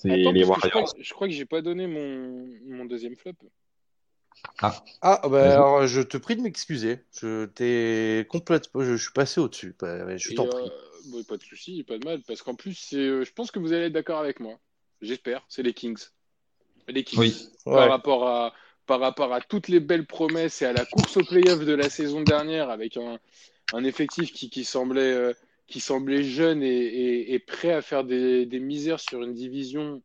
C'est 0.00 0.10
Attends, 0.10 0.32
les 0.32 0.44
je 0.44 0.68
crois, 0.68 0.84
je 1.00 1.14
crois 1.14 1.28
que 1.28 1.34
j'ai 1.34 1.46
pas 1.46 1.62
donné 1.62 1.86
mon, 1.86 2.46
mon 2.66 2.84
deuxième 2.84 3.16
flop. 3.16 3.32
Ah, 5.00 5.20
bah 5.24 5.28
Vas-y. 5.28 5.52
alors, 5.52 5.86
je 5.86 6.00
te 6.02 6.16
prie 6.16 6.36
de 6.36 6.42
m'excuser. 6.42 7.00
Je 7.20 7.46
t'ai 7.46 8.26
complètement, 8.28 8.82
je, 8.82 8.96
je 8.96 9.02
suis 9.02 9.12
passé 9.12 9.40
au-dessus. 9.40 9.74
Bah, 9.80 10.16
Je 10.16 10.30
Et, 10.30 10.36
t'en 10.36 10.44
euh, 10.44 10.48
prie. 10.48 10.70
Bon, 11.06 11.22
pas 11.24 11.36
de 11.36 11.42
souci, 11.42 11.82
pas 11.84 11.98
de 11.98 12.04
mal, 12.04 12.20
parce 12.26 12.42
qu'en 12.42 12.54
plus, 12.54 12.74
c'est, 12.74 12.96
euh, 12.96 13.24
je 13.24 13.32
pense 13.32 13.50
que 13.50 13.58
vous 13.58 13.72
allez 13.72 13.86
être 13.86 13.92
d'accord 13.92 14.18
avec 14.20 14.40
moi. 14.40 14.58
J'espère, 15.00 15.44
c'est 15.48 15.62
les 15.62 15.74
Kings. 15.74 15.98
Les 16.88 17.04
Kings. 17.04 17.18
Oui. 17.18 17.48
par 17.64 17.74
Ouais. 17.74 17.88
rapport 17.88 18.26
à 18.28 18.54
par 18.84 18.98
rapport 18.98 19.32
à 19.32 19.40
toutes 19.40 19.68
les 19.68 19.78
belles 19.78 20.06
promesses 20.06 20.60
et 20.60 20.66
à 20.66 20.72
la 20.72 20.84
course 20.84 21.16
au 21.16 21.22
playoff 21.24 21.64
de 21.64 21.72
la 21.72 21.88
saison 21.88 22.20
dernière 22.22 22.68
avec 22.68 22.96
un, 22.96 23.20
un 23.72 23.84
effectif 23.84 24.32
qui, 24.32 24.50
qui 24.50 24.64
semblait 24.64 25.12
euh, 25.12 25.32
qui 25.68 25.78
semblait 25.78 26.24
jeune 26.24 26.64
et, 26.64 26.68
et, 26.68 27.32
et 27.34 27.38
prêt 27.38 27.70
à 27.70 27.80
faire 27.80 28.02
des, 28.02 28.44
des 28.44 28.58
misères 28.58 28.98
sur 28.98 29.22
une 29.22 29.34
division 29.34 30.02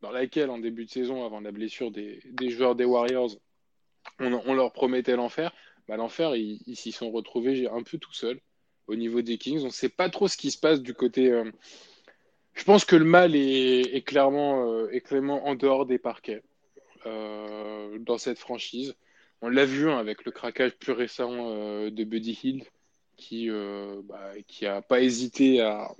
dans 0.00 0.12
laquelle 0.12 0.50
en 0.50 0.58
début 0.58 0.84
de 0.84 0.90
saison 0.90 1.24
avant 1.26 1.40
la 1.40 1.50
blessure 1.50 1.90
des, 1.90 2.20
des 2.24 2.50
joueurs 2.50 2.76
des 2.76 2.84
Warriors 2.84 3.32
on, 4.20 4.32
on 4.46 4.54
leur 4.54 4.72
promettait 4.72 5.16
l'enfer 5.16 5.52
bah, 5.88 5.96
l'enfer 5.96 6.36
ils 6.36 6.60
ils 6.68 6.76
s'y 6.76 6.92
sont 6.92 7.10
retrouvés 7.10 7.68
un 7.68 7.82
peu 7.82 7.98
tout 7.98 8.12
seuls 8.14 8.40
au 8.86 8.94
niveau 8.96 9.22
des 9.22 9.38
Kings 9.38 9.60
on 9.62 9.66
ne 9.66 9.70
sait 9.70 9.88
pas 9.88 10.08
trop 10.10 10.28
ce 10.28 10.36
qui 10.36 10.50
se 10.50 10.58
passe 10.58 10.80
du 10.80 10.94
côté 10.94 11.30
euh, 11.30 11.50
je 12.54 12.64
pense 12.64 12.84
que 12.84 12.96
le 12.96 13.04
mal 13.04 13.34
est, 13.34 13.80
est 13.96 14.02
clairement, 14.02 14.70
euh, 14.70 14.88
est 14.92 15.00
clairement 15.00 15.46
en 15.46 15.54
dehors 15.54 15.86
des 15.86 15.98
parquets 15.98 16.42
euh, 17.04 17.98
dans 17.98 18.16
cette 18.16 18.38
franchise. 18.38 18.94
On 19.42 19.48
l'a 19.48 19.64
vu 19.64 19.90
hein, 19.90 19.98
avec 19.98 20.24
le 20.24 20.30
craquage 20.30 20.72
plus 20.76 20.92
récent 20.92 21.50
de 21.90 22.04
Buddy 22.04 22.38
Hield, 22.42 22.64
qui 23.16 23.50
euh, 23.50 24.00
bah, 24.04 24.30
qui 24.46 24.66
pas 24.88 25.00
hésité 25.00 25.60
à, 25.60 25.90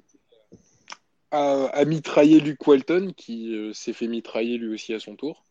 à, 1.33 1.65
à 1.67 1.85
mitrailler 1.85 2.41
Luke 2.41 2.67
Walton, 2.67 3.13
qui 3.17 3.71
s'est 3.75 3.93
fait 3.93 4.07
mitrailler 4.07 4.57
lui 4.57 4.73
aussi 4.73 4.95
à 4.95 5.01
son 5.01 5.17
tour. 5.17 5.45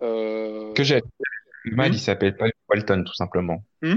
Que 0.00 0.72
j'ai 0.78 1.02
le 1.64 1.76
mal, 1.76 1.90
Hmm. 1.90 1.94
il 1.94 2.00
s'appelle 2.00 2.36
pas 2.36 2.46
Walton, 2.68 3.04
tout 3.04 3.14
simplement. 3.14 3.64
Hmm? 3.82 3.96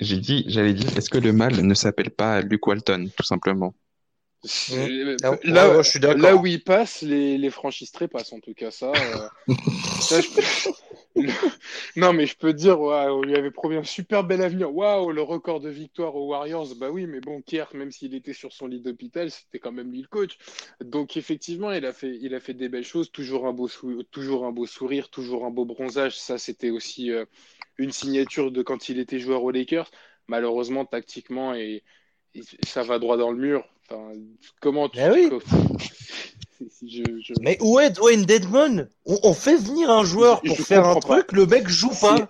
J'ai 0.00 0.18
dit, 0.18 0.44
j'allais 0.48 0.74
dire, 0.74 0.96
est-ce 0.96 1.10
que 1.10 1.18
le 1.18 1.32
mal 1.32 1.60
ne 1.60 1.74
s'appelle 1.74 2.10
pas 2.10 2.40
Luke 2.40 2.66
Walton, 2.66 3.08
tout 3.16 3.24
simplement? 3.24 3.74
là, 5.44 5.68
ouais, 5.68 5.76
ouais, 5.76 5.82
je 5.84 5.88
suis 5.90 6.00
d'accord. 6.00 6.18
Là 6.20 6.36
où 6.36 6.46
il 6.46 6.62
passe, 6.62 7.02
les, 7.02 7.38
les 7.38 7.50
franchises 7.50 7.92
trépassent 7.92 8.32
en 8.32 8.40
tout 8.40 8.54
cas. 8.54 8.70
Ça, 8.70 8.86
euh, 8.94 9.28
ça, 9.98 10.20
je 10.20 10.28
peux- 10.30 10.42
non, 11.96 12.12
mais 12.12 12.26
je 12.26 12.36
peux 12.36 12.52
dire, 12.52 12.80
ouais, 12.80 13.06
on 13.08 13.22
lui 13.22 13.36
avait 13.36 13.50
promis 13.50 13.76
un 13.76 13.84
super 13.84 14.24
bel 14.24 14.42
avenir. 14.42 14.74
Waouh, 14.74 15.12
le 15.12 15.22
record 15.22 15.60
de 15.60 15.68
victoire 15.70 16.14
aux 16.16 16.28
Warriors. 16.28 16.74
Bah 16.76 16.90
oui, 16.90 17.06
mais 17.06 17.20
bon, 17.20 17.42
Kerr, 17.42 17.66
même 17.74 17.90
s'il 17.92 18.14
était 18.14 18.32
sur 18.32 18.52
son 18.52 18.66
lit 18.66 18.80
d'hôpital, 18.80 19.30
c'était 19.30 19.58
quand 19.60 19.72
même 19.72 19.90
lui 19.92 20.02
le 20.02 20.08
coach. 20.08 20.38
Donc 20.84 21.16
effectivement, 21.16 21.72
il 21.72 21.86
a 21.86 21.92
fait, 21.92 22.16
il 22.20 22.34
a 22.34 22.40
fait 22.40 22.54
des 22.54 22.68
belles 22.68 22.84
choses. 22.84 23.10
Toujours 23.12 23.46
un 23.46 23.52
beau, 23.52 23.68
sou- 23.68 24.02
toujours 24.04 24.44
un 24.46 24.52
beau 24.52 24.66
sourire, 24.66 25.10
toujours 25.10 25.44
un 25.46 25.50
beau 25.50 25.64
bronzage. 25.64 26.18
Ça, 26.18 26.38
c'était 26.38 26.70
aussi 26.70 27.10
euh, 27.12 27.24
une 27.78 27.92
signature 27.92 28.50
de 28.50 28.62
quand 28.62 28.88
il 28.88 28.98
était 28.98 29.18
joueur 29.18 29.42
aux 29.42 29.50
Lakers. 29.50 29.90
Malheureusement, 30.28 30.84
tactiquement, 30.86 31.54
et, 31.54 31.82
et 32.34 32.42
ça 32.66 32.82
va 32.82 32.98
droit 32.98 33.16
dans 33.16 33.30
le 33.30 33.38
mur. 33.38 33.64
Enfin, 33.90 34.12
comment 34.60 34.88
tu. 34.88 34.98
Mais 34.98 35.10
oui. 35.10 35.28
Je, 36.86 37.02
je- 37.20 37.34
Mais 37.40 37.58
où 37.60 37.78
est 37.80 37.90
Dwayne 37.90 38.24
Dedmon? 38.24 38.86
On, 39.04 39.18
on 39.24 39.34
fait 39.34 39.56
venir 39.56 39.90
un 39.90 40.04
joueur 40.04 40.40
Je- 40.42 40.48
pour 40.48 40.56
je 40.56 40.62
faire 40.62 40.86
un 40.86 40.94
pas. 40.94 41.00
truc, 41.00 41.32
le 41.32 41.46
mec 41.46 41.68
joue 41.68 41.90
pas. 42.00 42.28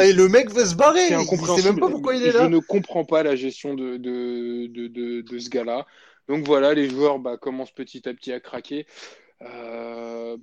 Et 0.00 0.12
le 0.12 0.28
mec 0.28 0.50
veut 0.50 0.64
se 0.64 0.74
barrer. 0.74 1.08
C'est 1.08 1.64
même 1.64 1.78
pas 1.80 1.90
pourquoi 1.90 2.14
il 2.14 2.22
est 2.22 2.30
Je 2.30 2.38
là. 2.38 2.48
ne 2.48 2.60
comprends 2.60 3.04
pas 3.04 3.22
la 3.22 3.36
gestion 3.36 3.74
de, 3.74 3.96
de, 3.96 4.68
de, 4.68 4.86
de, 4.86 5.20
de 5.22 5.38
ce 5.38 5.50
gars-là. 5.50 5.86
Donc 6.28 6.46
voilà, 6.46 6.72
les 6.72 6.88
joueurs 6.88 7.18
bah, 7.18 7.36
commencent 7.36 7.72
petit 7.74 8.08
à 8.08 8.14
petit 8.14 8.32
à 8.32 8.40
craquer. 8.40 8.86
Euh, 9.42 10.36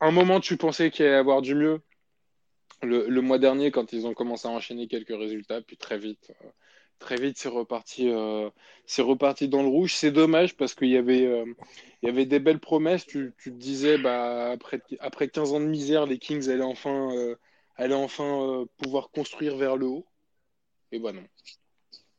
un 0.00 0.10
moment, 0.10 0.40
tu 0.40 0.56
pensais 0.56 0.90
qu'il 0.90 1.04
allait 1.04 1.14
avoir 1.14 1.42
du 1.42 1.54
mieux? 1.54 1.80
Le, 2.82 3.20
mois 3.20 3.38
dernier, 3.38 3.70
quand 3.70 3.92
ils 3.92 4.06
ont 4.06 4.14
commencé 4.14 4.46
à 4.46 4.50
enchaîner 4.50 4.86
quelques 4.86 5.16
résultats, 5.16 5.60
puis 5.62 5.76
très 5.76 5.98
vite, 5.98 6.32
euh, 6.42 6.48
très 6.98 7.16
vite, 7.16 7.38
c'est 7.38 7.48
reparti, 7.48 8.08
euh, 8.10 8.50
c'est 8.86 9.02
reparti 9.02 9.48
dans 9.48 9.62
le 9.62 9.68
rouge. 9.68 9.94
C'est 9.94 10.10
dommage 10.10 10.56
parce 10.56 10.74
qu'il 10.74 10.88
y 10.88 10.96
avait, 10.96 11.26
euh, 11.26 11.46
il 12.02 12.06
y 12.06 12.08
avait 12.08 12.26
des 12.26 12.38
belles 12.38 12.60
promesses. 12.60 13.06
Tu, 13.06 13.32
te 13.42 13.48
disais, 13.50 13.98
bah, 13.98 14.50
après, 14.50 14.82
après 15.00 15.28
15 15.28 15.52
ans 15.52 15.60
de 15.60 15.66
misère, 15.66 16.06
les 16.06 16.18
Kings 16.18 16.48
allaient 16.50 16.62
enfin, 16.62 17.10
allaient 17.76 17.94
enfin 17.94 18.66
pouvoir 18.76 19.10
construire 19.10 19.56
vers 19.56 19.76
le 19.76 19.86
haut. 19.86 20.06
Et 20.92 20.98
bah 20.98 21.12
non. 21.12 21.24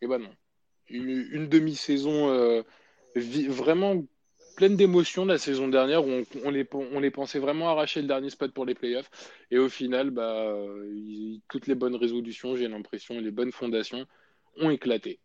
Et 0.01 0.07
bah 0.07 0.17
non. 0.17 0.31
Une, 0.89 1.47
demi-saison 1.47 2.63
vraiment 3.15 4.03
pleine 4.57 4.75
d'émotions 4.75 5.23
la 5.23 5.37
saison 5.37 5.67
dernière 5.67 6.05
où 6.05 6.23
on, 6.43 6.49
les, 6.49 6.67
on 6.73 6.99
les 6.99 7.11
pensait 7.11 7.37
vraiment 7.39 7.69
arracher 7.69 8.01
le 8.01 8.07
dernier 8.07 8.31
spot 8.31 8.51
pour 8.51 8.65
les 8.65 8.73
playoffs. 8.73 9.09
Et 9.51 9.59
au 9.59 9.69
final, 9.69 10.09
bah, 10.09 10.53
toutes 11.47 11.67
les 11.67 11.75
bonnes 11.75 11.95
résolutions, 11.95 12.57
j'ai 12.57 12.67
l'impression, 12.67 13.19
les 13.19 13.31
bonnes 13.31 13.51
fondations 13.51 14.05
ont 14.59 14.71
éclaté. 14.71 15.19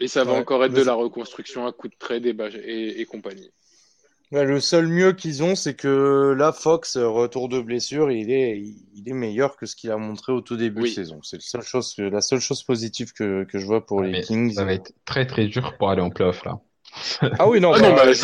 Et 0.00 0.06
ça 0.06 0.24
va 0.24 0.32
encore 0.32 0.64
être 0.64 0.72
de 0.72 0.82
la 0.82 0.94
reconstruction 0.94 1.66
à 1.66 1.72
coup 1.72 1.88
de 1.88 1.96
trade 1.98 2.26
et, 2.26 3.00
et 3.00 3.04
compagnie. 3.06 3.50
le 4.30 4.60
seul 4.60 4.86
mieux 4.86 5.12
qu'ils 5.12 5.42
ont, 5.42 5.56
c'est 5.56 5.74
que 5.74 6.32
là, 6.38 6.52
Fox, 6.52 6.96
retour 6.96 7.48
de 7.48 7.60
blessure, 7.60 8.12
il 8.12 8.30
est, 8.30 8.62
il 8.94 9.08
est 9.08 9.14
meilleur 9.14 9.56
que 9.56 9.66
ce 9.66 9.74
qu'il 9.74 9.90
a 9.90 9.96
montré 9.96 10.32
au 10.32 10.40
tout 10.40 10.56
début 10.56 10.82
de 10.82 10.86
saison. 10.86 11.20
C'est 11.22 11.38
la 11.38 11.42
seule 11.42 11.62
chose, 11.62 11.96
la 11.98 12.20
seule 12.20 12.40
chose 12.40 12.62
positive 12.62 13.12
que, 13.12 13.44
que 13.44 13.58
je 13.58 13.66
vois 13.66 13.84
pour 13.84 14.00
les 14.00 14.20
Kings. 14.20 14.54
Ça 14.54 14.64
va 14.64 14.74
être 14.74 14.92
très 15.04 15.26
très 15.26 15.48
dur 15.48 15.76
pour 15.76 15.90
aller 15.90 16.02
en 16.02 16.10
playoff 16.10 16.44
là. 16.44 16.60
Ah 17.38 17.48
oui, 17.48 17.60
non, 17.60 17.72
ah 17.72 17.80
bah, 17.80 18.14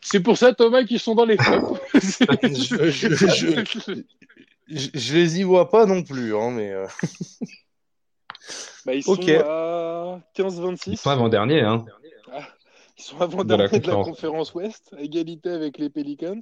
c'est 0.00 0.20
pour 0.20 0.36
ça, 0.36 0.54
Thomas, 0.54 0.84
qu'ils 0.84 1.00
sont 1.00 1.14
dans 1.14 1.24
les 1.24 1.36
flops. 1.38 1.80
je, 1.92 4.04
je, 4.68 5.14
les 5.14 5.40
y 5.40 5.42
vois 5.42 5.70
pas 5.70 5.86
non 5.86 6.02
plus, 6.02 6.36
hein, 6.36 6.50
mais. 6.50 6.72
Euh... 6.72 6.86
Bah, 8.84 8.94
ils 8.94 9.02
sont 9.02 9.14
à 9.14 10.20
15-26. 10.36 10.82
Ils 10.86 10.96
sont 10.96 11.10
avant-dernier, 11.10 11.60
hein. 11.60 11.84
Ah, 12.32 12.46
ils 12.98 13.02
sont 13.02 13.20
avant-dernier 13.20 13.68
de, 13.68 13.78
de, 13.78 13.90
la 13.90 13.94
conférence 13.94 14.54
Ouest, 14.54 14.94
à 14.96 15.00
égalité 15.00 15.50
avec 15.50 15.78
les 15.78 15.90
Pelicans. 15.90 16.40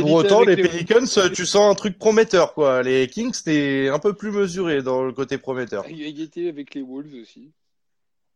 Pour 0.00 0.12
autant, 0.12 0.42
les, 0.42 0.56
Pelicans, 0.56 1.04
tu 1.34 1.44
sens 1.44 1.70
un 1.70 1.74
truc 1.74 1.98
prometteur, 1.98 2.54
quoi. 2.54 2.82
Les 2.82 3.06
Kings, 3.06 3.34
c'était 3.34 3.90
un 3.92 3.98
peu 3.98 4.14
plus 4.14 4.30
mesuré 4.30 4.82
dans 4.82 5.04
le 5.04 5.12
côté 5.12 5.38
prometteur. 5.38 5.86
Égalité 5.86 6.48
avec 6.48 6.74
les 6.74 6.82
Wolves 6.82 7.14
aussi. 7.20 7.52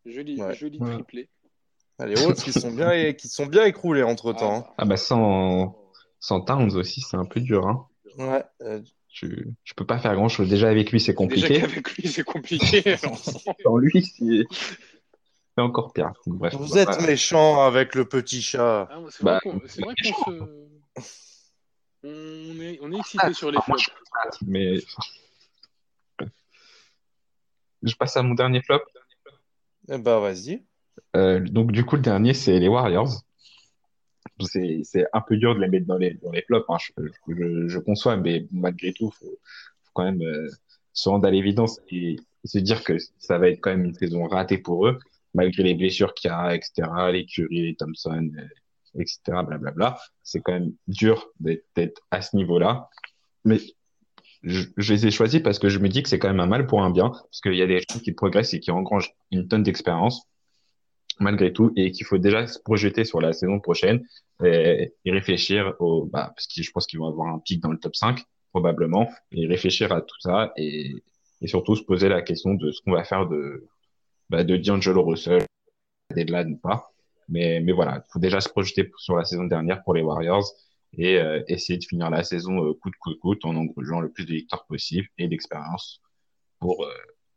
Joli, 0.04 0.40
joli 0.54 0.78
triplé. 0.78 1.28
Ah, 1.98 2.06
les 2.06 2.16
Wolves 2.16 2.42
qui 2.42 2.52
sont 2.52 2.72
bien, 2.72 3.12
qui 3.12 3.28
sont 3.28 3.46
bien 3.46 3.64
écroulés 3.64 4.02
entre 4.02 4.32
temps. 4.32 4.64
Ah, 4.66 4.70
hein. 4.70 4.74
ah, 4.78 4.84
bah 4.84 4.96
sans, 4.96 5.78
sans 6.18 6.40
Towns 6.40 6.74
aussi, 6.76 7.00
c'est 7.00 7.16
un 7.16 7.24
peu 7.24 7.40
dur. 7.40 7.66
Hein. 7.66 7.86
Ouais. 8.18 8.44
Euh, 8.62 8.80
tu, 9.08 9.48
tu 9.62 9.74
peux 9.74 9.86
pas 9.86 9.98
faire 9.98 10.14
grand 10.14 10.28
chose. 10.28 10.48
Déjà 10.48 10.68
avec 10.68 10.90
lui, 10.90 11.00
c'est 11.00 11.14
compliqué. 11.14 11.48
Déjà 11.48 11.64
avec 11.64 11.92
lui, 11.92 12.08
c'est 12.08 12.24
compliqué. 12.24 12.96
Sans 13.62 13.76
lui, 13.76 14.02
c'est 14.02 14.46
encore 15.58 15.92
pire. 15.92 16.12
Bref, 16.26 16.54
Vous 16.54 16.78
êtes 16.78 17.02
méchant 17.02 17.62
avec 17.62 17.94
le 17.94 18.06
petit 18.06 18.40
chat. 18.40 18.88
Ah, 18.90 18.98
c'est 19.10 19.22
vrai 19.22 19.34
bah, 19.34 19.40
qu'on 19.40 19.60
se... 19.68 19.80
on 22.02 22.60
est, 22.60 22.78
on 22.80 22.92
est 22.92 22.98
excité 22.98 23.34
sur 23.34 23.50
les 23.50 23.60
flops. 23.60 23.90
Mais 24.46 24.78
je 27.82 27.94
passe 27.96 28.16
à 28.16 28.22
mon 28.22 28.34
dernier 28.34 28.62
flop. 28.62 28.80
Eh 29.88 29.98
ben, 29.98 30.20
vas-y. 30.20 30.64
Euh, 31.16 31.40
donc, 31.40 31.72
du 31.72 31.84
coup, 31.84 31.96
le 31.96 32.02
dernier, 32.02 32.34
c'est 32.34 32.58
les 32.58 32.68
Warriors. 32.68 33.22
C'est 34.40 35.06
un 35.12 35.20
peu 35.20 35.36
dur 35.36 35.54
de 35.54 35.60
les 35.60 35.68
mettre 35.68 35.86
dans 35.86 35.98
les, 35.98 36.14
dans 36.14 36.30
les 36.30 36.42
flops, 36.42 36.64
hein. 36.68 36.76
je, 37.28 37.68
je, 37.68 37.78
conçois, 37.78 38.16
mais 38.16 38.46
malgré 38.50 38.92
tout, 38.92 39.10
faut, 39.10 39.26
faut 39.26 39.90
quand 39.92 40.04
même 40.04 40.22
euh, 40.22 40.48
se 40.92 41.08
rendre 41.08 41.26
à 41.26 41.30
l'évidence 41.30 41.80
et, 41.90 42.16
se 42.44 42.58
dire 42.58 42.82
que 42.82 42.96
ça 43.18 43.38
va 43.38 43.48
être 43.48 43.60
quand 43.60 43.70
même 43.70 43.84
une 43.84 43.94
saison 43.94 44.26
ratée 44.26 44.58
pour 44.58 44.88
eux, 44.88 44.98
malgré 45.32 45.62
les 45.62 45.74
blessures 45.74 46.12
qu'il 46.12 46.28
y 46.28 46.34
a, 46.34 46.56
etc., 46.56 46.88
les 47.12 47.24
Curry, 47.24 47.62
les 47.62 47.76
Thompson, 47.76 48.30
euh, 48.36 49.00
etc., 49.00 49.20
blablabla. 49.46 49.98
C'est 50.24 50.40
quand 50.40 50.52
même 50.52 50.72
dur 50.88 51.30
d'être 51.38 52.02
à 52.10 52.20
ce 52.20 52.34
niveau-là. 52.34 52.88
Mais 53.44 53.58
je, 54.42 54.92
les 54.92 55.06
ai 55.06 55.10
choisis 55.10 55.40
parce 55.40 55.58
que 55.58 55.68
je 55.68 55.78
me 55.78 55.88
dis 55.88 56.02
que 56.02 56.08
c'est 56.08 56.18
quand 56.18 56.28
même 56.28 56.40
un 56.40 56.46
mal 56.46 56.66
pour 56.66 56.82
un 56.82 56.90
bien, 56.90 57.10
parce 57.10 57.40
qu'il 57.40 57.54
y 57.54 57.62
a 57.62 57.66
des 57.66 57.78
gens 57.78 57.98
qui 57.98 58.12
progressent 58.12 58.54
et 58.54 58.60
qui 58.60 58.70
engrangent 58.70 59.14
une 59.30 59.48
tonne 59.48 59.62
d'expérience 59.62 60.26
malgré 61.20 61.52
tout 61.52 61.72
et 61.76 61.92
qu'il 61.92 62.06
faut 62.06 62.18
déjà 62.18 62.46
se 62.46 62.58
projeter 62.58 63.04
sur 63.04 63.20
la 63.20 63.32
saison 63.32 63.60
prochaine 63.60 64.04
et, 64.42 64.92
réfléchir 65.06 65.74
au 65.78 66.06
bah, 66.06 66.32
parce 66.34 66.46
que 66.46 66.62
je 66.62 66.70
pense 66.70 66.86
qu'ils 66.86 66.98
vont 66.98 67.08
avoir 67.08 67.28
un 67.28 67.38
pic 67.38 67.60
dans 67.60 67.70
le 67.70 67.78
top 67.78 67.94
5 67.94 68.24
probablement 68.50 69.08
et 69.30 69.46
réfléchir 69.46 69.92
à 69.92 70.00
tout 70.00 70.18
ça 70.20 70.52
et, 70.56 70.94
et 71.40 71.46
surtout 71.46 71.76
se 71.76 71.82
poser 71.82 72.08
la 72.08 72.22
question 72.22 72.54
de 72.54 72.70
ce 72.70 72.80
qu'on 72.80 72.92
va 72.92 73.04
faire 73.04 73.28
de 73.28 73.68
bah, 74.30 74.42
de 74.42 74.56
D'Angelo 74.56 75.04
Russell 75.04 75.44
deadline 76.14 76.54
ou 76.54 76.56
pas. 76.56 76.90
Mais 77.28 77.60
mais 77.60 77.72
voilà 77.72 78.02
il 78.04 78.10
faut 78.10 78.18
déjà 78.18 78.40
se 78.40 78.48
projeter 78.48 78.90
sur 78.96 79.16
la 79.16 79.24
saison 79.24 79.44
dernière 79.44 79.82
pour 79.84 79.94
les 79.94 80.02
Warriors 80.02 80.50
et 80.98 81.18
euh, 81.18 81.42
essayer 81.48 81.78
de 81.78 81.84
finir 81.84 82.10
la 82.10 82.22
saison 82.24 82.64
euh, 82.64 82.74
coûte 82.74 82.94
que 83.02 83.10
coûte 83.14 83.44
en 83.44 83.56
engrangeant 83.56 84.00
le 84.00 84.10
plus 84.10 84.24
de 84.24 84.32
victoires 84.32 84.66
possible 84.66 85.08
et 85.18 85.28
d'expérience 85.28 86.00
pour, 86.58 86.84
euh, 86.84 86.92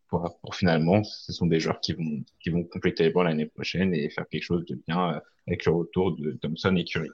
pour, 0.10 0.38
pour 0.42 0.56
finalement 0.56 1.04
ce 1.04 1.32
sont 1.32 1.46
des 1.46 1.60
joueurs 1.60 1.80
qui 1.80 1.94
vont 1.94 2.24
qui 2.42 2.50
vont 2.50 2.64
compléter 2.64 3.04
les 3.04 3.10
bancs 3.12 3.26
l'année 3.26 3.46
prochaine 3.46 3.94
et 3.94 4.10
faire 4.10 4.28
quelque 4.30 4.44
chose 4.44 4.66
de 4.66 4.76
bien 4.88 5.22
avec 5.48 5.66
le 5.66 5.72
retour 5.72 6.16
de 6.18 6.32
Thompson 6.34 6.76
et 6.76 6.84
Curry. 6.84 7.10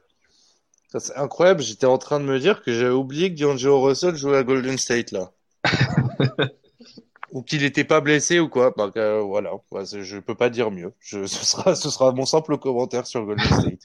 C'est 0.97 1.15
incroyable, 1.15 1.61
j'étais 1.61 1.85
en 1.85 1.97
train 1.97 2.19
de 2.19 2.25
me 2.25 2.37
dire 2.37 2.63
que 2.63 2.73
j'avais 2.73 2.93
oublié 2.93 3.33
que 3.33 3.39
D'Angelo 3.39 3.81
Russell 3.81 4.15
jouait 4.15 4.37
à 4.37 4.43
Golden 4.43 4.77
State 4.77 5.11
là. 5.11 5.31
ou 7.31 7.41
qu'il 7.43 7.61
n'était 7.61 7.83
pas 7.83 8.01
blessé 8.01 8.39
ou 8.39 8.49
quoi. 8.49 8.73
Bah, 8.75 8.91
euh, 8.97 9.21
voilà, 9.21 9.51
je 9.83 10.19
peux 10.19 10.35
pas 10.35 10.49
dire 10.49 10.71
mieux. 10.71 10.93
Je, 10.99 11.25
ce, 11.25 11.45
sera, 11.45 11.75
ce 11.75 11.89
sera 11.89 12.11
mon 12.11 12.25
simple 12.25 12.57
commentaire 12.57 13.07
sur 13.07 13.25
Golden 13.25 13.45
State. 13.45 13.79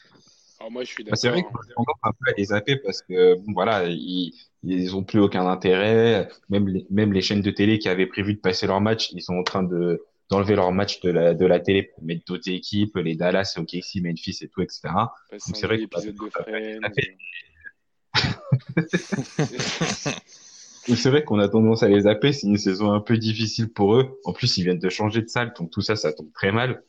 Alors 0.66 0.72
moi, 0.72 0.82
je 0.82 0.90
suis 0.90 1.04
bah, 1.04 1.14
c'est 1.14 1.28
vrai 1.28 1.44
qu'on 1.44 1.84
un 2.02 2.10
peu 2.10 2.28
à 2.28 2.32
les 2.36 2.46
zapper 2.46 2.74
parce 2.74 3.00
que 3.00 3.38
voilà, 3.54 3.84
ils, 3.86 4.34
ils 4.64 4.96
ont 4.96 5.04
plus 5.04 5.20
aucun 5.20 5.46
intérêt. 5.46 6.28
Même 6.48 6.66
les, 6.66 6.84
même 6.90 7.12
les 7.12 7.20
chaînes 7.20 7.40
de 7.40 7.52
télé 7.52 7.78
qui 7.78 7.88
avaient 7.88 8.08
prévu 8.08 8.34
de 8.34 8.40
passer 8.40 8.66
leur 8.66 8.80
match, 8.80 9.12
ils 9.12 9.22
sont 9.22 9.34
en 9.34 9.44
train 9.44 9.62
de 9.62 10.04
d'enlever 10.28 10.56
leur 10.56 10.72
match 10.72 10.98
de 11.02 11.10
la 11.10 11.34
de 11.34 11.46
la 11.46 11.60
télé 11.60 11.84
pour 11.84 12.02
mettre 12.02 12.24
d'autres 12.24 12.50
équipes, 12.50 12.96
les 12.96 13.14
Dallas, 13.14 13.54
OKC, 13.56 14.02
Memphis 14.02 14.38
et 14.40 14.48
tout, 14.48 14.60
etc. 14.60 14.88
Donc 15.30 15.40
c'est 15.54 15.66
vrai 15.66 15.78
que 15.78 15.84
c'est 20.96 21.10
vrai 21.10 21.22
qu'on 21.22 21.38
a 21.38 21.48
tendance 21.48 21.84
à 21.84 21.88
les 21.88 22.00
zapper. 22.00 22.32
C'est 22.32 22.48
une 22.48 22.58
saison 22.58 22.90
un 22.90 23.00
peu 23.00 23.18
difficile 23.18 23.72
pour 23.72 23.94
eux. 23.94 24.18
En 24.24 24.32
plus, 24.32 24.58
ils 24.58 24.64
viennent 24.64 24.80
de 24.80 24.88
changer 24.88 25.22
de 25.22 25.28
salle, 25.28 25.54
donc 25.56 25.70
tout 25.70 25.80
ça, 25.80 25.94
ça 25.94 26.12
tombe 26.12 26.32
très 26.32 26.50
mal. 26.50 26.82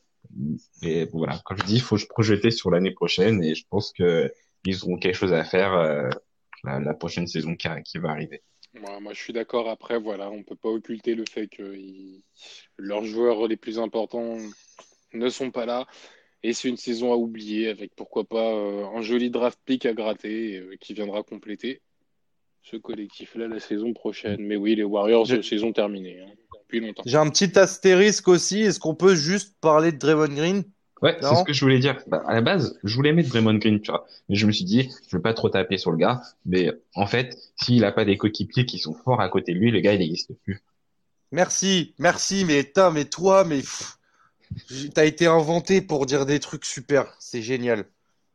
Et 0.81 1.05
voilà, 1.05 1.39
comme 1.45 1.57
je 1.57 1.63
dis, 1.63 1.75
il 1.75 1.81
faut 1.81 1.97
se 1.97 2.05
projeter 2.05 2.51
sur 2.51 2.71
l'année 2.71 2.91
prochaine 2.91 3.43
et 3.43 3.55
je 3.55 3.65
pense 3.69 3.91
que 3.91 4.31
ils 4.65 4.83
auront 4.83 4.97
quelque 4.97 5.15
chose 5.15 5.33
à 5.33 5.43
faire 5.43 5.73
euh, 5.73 6.09
la, 6.63 6.93
prochaine 6.93 7.27
saison 7.27 7.55
qui, 7.55 7.67
qui 7.85 7.97
va 7.99 8.09
arriver. 8.09 8.41
Moi, 8.73 8.99
moi, 8.99 9.13
je 9.13 9.21
suis 9.21 9.33
d'accord. 9.33 9.69
Après, 9.69 9.99
voilà, 9.99 10.29
on 10.29 10.43
peut 10.43 10.55
pas 10.55 10.69
occulter 10.69 11.15
le 11.15 11.23
fait 11.25 11.47
que 11.47 11.73
leurs 12.77 13.05
joueurs 13.05 13.47
les 13.47 13.55
plus 13.55 13.79
importants 13.79 14.37
ne 15.13 15.29
sont 15.29 15.51
pas 15.51 15.65
là. 15.65 15.87
Et 16.43 16.53
c'est 16.53 16.69
une 16.69 16.77
saison 16.77 17.11
à 17.11 17.15
oublier 17.15 17.69
avec 17.69 17.95
pourquoi 17.95 18.23
pas 18.23 18.53
euh, 18.53 18.85
un 18.85 19.01
joli 19.01 19.29
draft 19.29 19.59
pick 19.65 19.85
à 19.85 19.93
gratter 19.93 20.57
euh, 20.57 20.75
qui 20.79 20.93
viendra 20.93 21.23
compléter 21.23 21.81
ce 22.61 22.77
collectif-là 22.77 23.47
la 23.47 23.59
saison 23.59 23.93
prochaine. 23.93 24.41
Mais 24.41 24.55
oui, 24.55 24.75
les 24.75 24.83
Warriors, 24.83 25.27
saison 25.43 25.71
terminée. 25.71 26.21
Hein. 26.21 26.33
J'ai 27.05 27.17
un 27.17 27.29
petit 27.29 27.57
astérisque 27.57 28.27
aussi. 28.27 28.61
Est-ce 28.61 28.79
qu'on 28.79 28.95
peut 28.95 29.15
juste 29.15 29.55
parler 29.61 29.91
de 29.91 29.97
Draymond 29.97 30.33
Green? 30.33 30.63
Ouais, 31.01 31.15
c'est 31.21 31.35
ce 31.35 31.43
que 31.43 31.53
je 31.53 31.61
voulais 31.61 31.79
dire. 31.79 32.01
Bah, 32.07 32.23
à 32.25 32.33
la 32.33 32.41
base, 32.41 32.79
je 32.83 32.95
voulais 32.95 33.13
mettre 33.13 33.29
Draymond 33.29 33.55
Green, 33.55 33.79
tu 33.79 33.91
vois. 33.91 34.05
Mais 34.29 34.35
je 34.35 34.47
me 34.47 34.51
suis 34.51 34.65
dit, 34.65 34.89
je 35.07 35.15
veux 35.15 35.21
pas 35.21 35.33
trop 35.33 35.49
taper 35.49 35.77
sur 35.77 35.91
le 35.91 35.97
gars. 35.97 36.21
Mais 36.45 36.71
en 36.95 37.05
fait, 37.05 37.37
s'il 37.55 37.85
a 37.85 37.91
pas 37.91 38.05
des 38.05 38.17
coéquipiers 38.17 38.65
qui 38.65 38.79
sont 38.79 38.93
forts 38.93 39.21
à 39.21 39.29
côté 39.29 39.53
de 39.53 39.59
lui, 39.59 39.71
le 39.71 39.79
gars, 39.79 39.93
il 39.93 39.99
n'existe 39.99 40.33
plus. 40.43 40.63
Merci, 41.31 41.93
merci, 41.99 42.45
mais 42.45 42.71
mais 42.93 43.05
toi, 43.05 43.43
mais 43.43 43.61
t'as 44.93 45.05
été 45.05 45.27
inventé 45.27 45.81
pour 45.81 46.05
dire 46.05 46.25
des 46.25 46.39
trucs 46.39 46.65
super. 46.65 47.13
C'est 47.19 47.41
génial. 47.41 47.85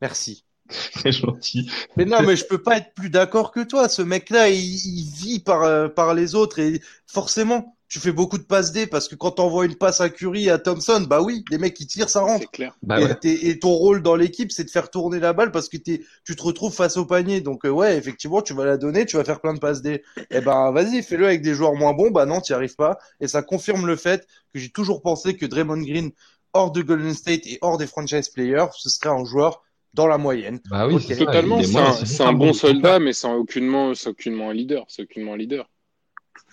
Merci. 0.01 0.45
C'est 0.71 1.13
gentil. 1.13 1.71
Mais 1.97 2.05
non, 2.05 2.23
mais 2.23 2.37
je 2.37 2.45
peux 2.45 2.63
pas 2.63 2.79
être 2.79 2.95
plus 2.95 3.11
d'accord 3.11 3.51
que 3.51 3.61
toi. 3.61 3.89
Ce 3.89 4.03
mec-là, 4.03 4.49
il, 4.49 4.57
il, 4.57 5.11
vit 5.11 5.41
par, 5.41 5.63
euh, 5.63 5.89
par 5.89 6.15
les 6.15 6.35
autres 6.35 6.59
et 6.61 6.81
forcément, 7.07 7.77
tu 7.93 8.01
fais 8.01 8.11
beaucoup 8.11 8.39
de 8.39 8.43
passes 8.43 8.73
D 8.73 8.87
parce 8.87 9.07
que 9.07 9.15
quand 9.15 9.33
t'envoies 9.33 9.67
une 9.67 9.75
passe 9.75 10.01
à 10.01 10.09
Curry 10.09 10.49
à 10.49 10.57
Thompson, 10.57 11.05
bah 11.07 11.21
oui, 11.21 11.45
les 11.51 11.59
mecs 11.59 11.75
qui 11.75 11.87
tirent, 11.87 12.09
ça 12.09 12.21
rentre. 12.21 12.51
Clair. 12.51 12.75
Bah 12.83 12.97
et, 13.23 13.59
ton 13.59 13.69
rôle 13.69 14.01
dans 14.01 14.17
l'équipe, 14.17 14.51
c'est 14.51 14.65
de 14.65 14.71
faire 14.71 14.89
tourner 14.89 15.21
la 15.21 15.35
balle 15.35 15.53
parce 15.53 15.69
que 15.69 15.77
tu 15.77 16.01
te 16.25 16.43
retrouves 16.43 16.73
face 16.73 16.97
au 16.97 17.05
panier. 17.05 17.43
Donc 17.43 17.67
euh, 17.67 17.69
ouais, 17.69 17.99
effectivement, 17.99 18.41
tu 18.41 18.55
vas 18.55 18.65
la 18.65 18.79
donner, 18.79 19.05
tu 19.05 19.19
vas 19.19 19.25
faire 19.25 19.43
plein 19.43 19.53
de 19.53 19.59
passes 19.59 19.83
D. 19.83 20.03
Eh 20.31 20.41
ben 20.41 20.73
vas-y, 20.73 21.03
fais-le 21.03 21.27
avec 21.27 21.43
des 21.43 21.53
joueurs 21.53 21.75
moins 21.75 21.93
bons. 21.93 22.11
Bah 22.11 22.25
non, 22.25 22.41
tu 22.41 22.55
arrives 22.55 22.77
pas. 22.77 22.97
Et 23.21 23.29
ça 23.29 23.43
confirme 23.43 23.87
le 23.87 23.97
fait 23.97 24.27
que 24.55 24.59
j'ai 24.59 24.71
toujours 24.71 25.03
pensé 25.03 25.37
que 25.37 25.45
Draymond 25.45 25.83
Green, 25.83 26.13
hors 26.55 26.73
de 26.73 26.81
Golden 26.81 27.13
State 27.13 27.47
et 27.47 27.59
hors 27.61 27.77
des 27.77 27.87
franchise 27.87 28.31
players, 28.31 28.69
ce 28.75 28.89
serait 28.89 29.11
un 29.11 29.27
joueur 29.27 29.61
dans 29.93 30.07
la 30.07 30.17
moyenne. 30.17 30.61
Bah 30.71 30.87
oui, 30.87 30.99
totalement. 31.15 31.63
C'est 31.63 32.23
un, 32.23 32.33
bon 32.33 32.55
soldat, 32.55 33.01
mais 33.01 33.13
c'est 33.13 33.29
aucunement, 33.29 33.93
aucunement 34.07 34.49
un 34.49 34.55
leader. 34.55 34.87
C'est 34.89 35.03
aucunement 35.03 35.35
un 35.35 35.37
leader. 35.37 35.69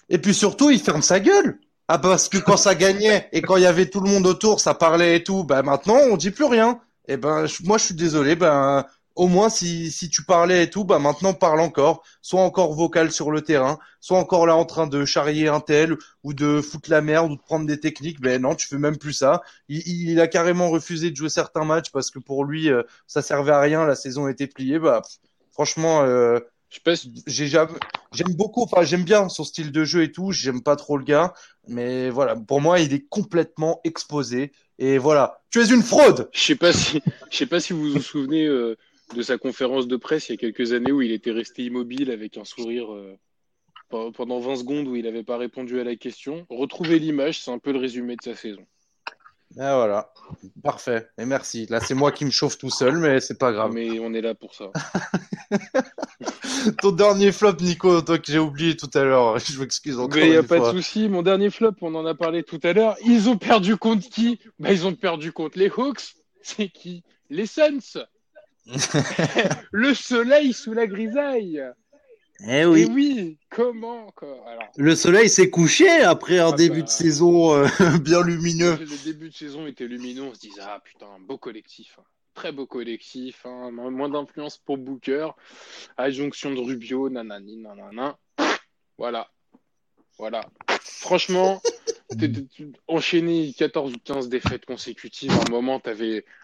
Et 0.10 0.18
puis 0.18 0.34
surtout, 0.34 0.70
il 0.70 0.80
ferme 0.80 1.02
sa 1.02 1.20
gueule. 1.20 1.60
Ah 1.88 1.98
parce 1.98 2.30
que 2.30 2.38
quand 2.38 2.58
ça 2.58 2.76
gagnait 2.76 3.30
et 3.32 3.42
quand 3.42 3.58
il 3.58 3.64
y 3.64 3.66
avait 3.66 3.90
tout 3.90 4.00
le 4.00 4.10
monde 4.10 4.28
autour, 4.28 4.60
ça 4.60 4.76
parlait 4.76 5.18
et 5.18 5.24
tout. 5.24 5.44
Ben 5.44 5.64
maintenant, 5.64 5.98
on 6.12 6.18
dit 6.18 6.32
plus 6.32 6.46
rien. 6.46 6.80
Et 7.08 7.14
eh 7.14 7.18
ben 7.18 7.46
moi, 7.64 7.80
je 7.80 7.86
suis 7.86 7.96
désolé. 7.96 8.36
Ben 8.36 8.86
au 9.16 9.28
moins 9.28 9.50
si, 9.50 9.92
si 9.92 10.08
tu 10.10 10.24
parlais 10.24 10.64
et 10.64 10.70
tout, 10.70 10.86
bah 10.86 11.00
maintenant 11.00 11.34
parle 11.34 11.60
encore, 11.60 12.04
soit 12.22 12.42
encore 12.42 12.74
vocal 12.74 13.12
sur 13.12 13.32
le 13.32 13.42
terrain, 13.42 13.80
soit 14.00 14.18
encore 14.18 14.46
là 14.46 14.56
en 14.56 14.66
train 14.66 14.88
de 14.88 15.04
charrier 15.04 15.48
un 15.50 15.60
tel 15.60 15.98
ou 16.24 16.34
de 16.34 16.62
foutre 16.62 16.90
la 16.90 17.02
merde 17.02 17.32
ou 17.32 17.36
de 17.36 17.42
prendre 17.42 17.66
des 17.66 17.80
techniques. 17.80 18.22
Ben 18.22 18.42
non, 18.42 18.56
tu 18.56 18.68
fais 18.68 18.78
même 18.78 18.98
plus 18.98 19.14
ça. 19.14 19.42
Il, 19.68 19.82
il 20.12 20.22
a 20.22 20.28
carrément 20.28 20.70
refusé 20.70 21.12
de 21.12 21.16
jouer 21.16 21.30
certains 21.30 21.66
matchs 21.66 21.92
parce 21.92 22.12
que 22.12 22.20
pour 22.20 22.46
lui 22.46 22.70
euh, 22.70 22.84
ça 23.08 23.22
servait 23.22 23.52
à 23.52 23.60
rien, 23.60 23.86
la 23.86 23.96
saison 23.96 24.28
était 24.28 24.48
pliée. 24.48 24.80
Bah 24.80 25.02
franchement, 25.52 26.04
euh, 26.04 26.40
j'aime 28.12 28.34
beaucoup, 28.36 28.64
enfin 28.64 28.84
j'aime 28.84 29.04
bien 29.04 29.30
son 29.30 29.44
style 29.44 29.72
de 29.72 29.84
jeu 29.84 30.04
et 30.04 30.12
tout. 30.12 30.32
J'aime 30.32 30.62
pas 30.62 30.76
trop 30.76 30.98
le 30.98 31.04
gars, 31.04 31.34
mais 31.68 32.10
voilà, 32.10 32.36
pour 32.36 32.62
moi 32.62 32.80
il 32.80 32.94
est 32.94 33.08
complètement 33.08 33.82
exposé. 33.84 34.52
Et 34.78 34.98
voilà, 34.98 35.42
tu 35.50 35.62
es 35.62 35.68
une 35.70 35.84
fraude. 35.84 36.30
Je 36.34 36.40
sais 36.40 36.56
pas 36.56 36.74
si, 36.74 37.02
je 37.30 37.38
sais 37.38 37.46
pas 37.46 37.60
si 37.60 37.74
vous 37.74 37.92
vous 37.92 38.02
souvenez 38.02 38.46
euh, 38.46 38.78
de 39.16 39.22
sa 39.22 39.38
conférence 39.38 39.88
de 39.88 39.98
presse 39.98 40.30
il 40.30 40.34
y 40.34 40.36
a 40.36 40.38
quelques 40.38 40.74
années 40.74 40.92
où 40.92 41.02
il 41.02 41.12
était 41.12 41.32
resté 41.32 41.64
immobile 41.64 42.12
avec 42.12 42.38
un 42.38 42.46
sourire 42.46 42.94
euh, 42.94 43.18
pendant 43.90 44.40
20 44.40 44.58
secondes 44.58 44.88
où 44.88 44.96
il 44.96 45.04
n'avait 45.04 45.24
pas 45.24 45.38
répondu 45.38 45.80
à 45.80 45.84
la 45.84 45.96
question. 45.96 46.46
Retrouvez 46.50 47.00
l'image, 47.00 47.44
c'est 47.44 47.52
un 47.52 47.60
peu 47.60 47.72
le 47.72 47.80
résumé 47.80 48.16
de 48.16 48.24
sa 48.24 48.36
saison. 48.36 48.66
Ah 49.58 49.78
voilà, 49.78 50.14
parfait. 50.64 51.08
Et 51.18 51.26
merci. 51.26 51.66
Là, 51.70 51.80
c'est 51.80 51.96
moi 51.96 52.12
qui 52.12 52.24
me 52.24 52.30
chauffe 52.30 52.60
tout 52.60 52.70
seul, 52.70 52.98
mais 52.98 53.20
c'est 53.20 53.40
pas 53.40 53.52
grave. 53.52 53.72
Mais 53.74 54.00
on 54.00 54.14
est 54.14 54.22
là 54.22 54.36
pour 54.36 54.54
ça. 54.54 54.72
Ton 56.82 56.92
dernier 56.92 57.32
flop, 57.32 57.58
Nico, 57.62 58.02
toi 58.02 58.18
que 58.18 58.32
j'ai 58.32 58.40
oublié 58.40 58.76
tout 58.76 58.90
à 58.94 59.04
l'heure. 59.04 59.40
Je 59.46 59.60
m'excuse 59.60 59.98
encore. 59.98 60.20
Mais 60.20 60.28
il 60.28 60.32
n'y 60.32 60.38
a 60.38 60.44
pas 60.44 60.60
de 60.60 60.78
souci. 60.78 61.10
Mon 61.10 61.22
dernier 61.22 61.50
flop, 61.50 61.74
on 61.82 61.96
en 61.96 62.06
a 62.06 62.16
parlé 62.16 62.44
tout 62.44 62.60
à 62.64 62.74
l'heure. 62.74 62.96
Ils 63.06 63.30
ont 63.30 63.38
perdu 63.38 63.78
contre 63.78 64.08
qui? 64.10 64.40
Bah, 64.60 64.72
Ils 64.72 64.86
ont 64.86 64.96
perdu 64.96 65.32
contre 65.32 65.58
les 65.58 65.70
Hawks. 65.70 66.16
C'est 66.42 66.70
qui? 66.70 67.04
Les 67.30 67.46
Suns. 67.46 68.06
le 69.72 69.94
soleil 69.94 70.54
sous 70.54 70.74
la 70.74 70.88
grisaille. 70.88 71.64
Eh 72.48 72.66
oui. 72.66 72.82
Et 72.82 72.86
oui, 72.86 73.38
comment 73.50 74.12
quoi 74.16 74.38
Alors, 74.48 74.64
Le 74.78 74.96
soleil 74.96 75.30
s'est 75.30 75.50
couché 75.50 75.90
après 75.90 76.40
un 76.40 76.52
Ah 76.54 76.56
début 76.56 76.80
bah. 76.80 76.86
de 76.86 76.90
saison 76.90 77.54
euh, 77.54 77.68
bien 78.02 78.22
lumineux. 78.24 78.78
Le 78.80 79.04
début 79.04 79.30
de 79.30 79.36
saison 79.36 79.68
était 79.68 79.88
lumineux, 79.88 80.24
on 80.24 80.34
se 80.34 80.40
disait 80.40 80.62
ah 80.64 80.80
putain, 80.84 81.08
beau 81.28 81.38
collectif, 81.38 81.98
hein. 82.00 82.04
Très 82.40 82.54
beau 82.54 82.66
collectif, 82.66 83.46
hein. 83.46 83.70
Mo- 83.70 83.92
moins 83.92 84.08
d'influence 84.08 84.58
pour 84.58 84.78
Booker, 84.78 85.28
adjonction 85.98 86.54
de 86.54 86.62
Rubio, 86.62 87.10
nanani, 87.10 87.58
nanana. 87.58 88.18
Voilà, 88.98 89.30
voilà. 90.18 90.46
Franchement, 90.80 91.62
tu- 92.56 92.72
enchaîner 92.88 93.52
14 93.52 93.94
ou 93.94 94.00
15 94.06 94.30
défaites 94.30 94.66
consécutives, 94.66 95.32
à 95.32 95.42
un 95.48 95.52
moment 95.52 95.82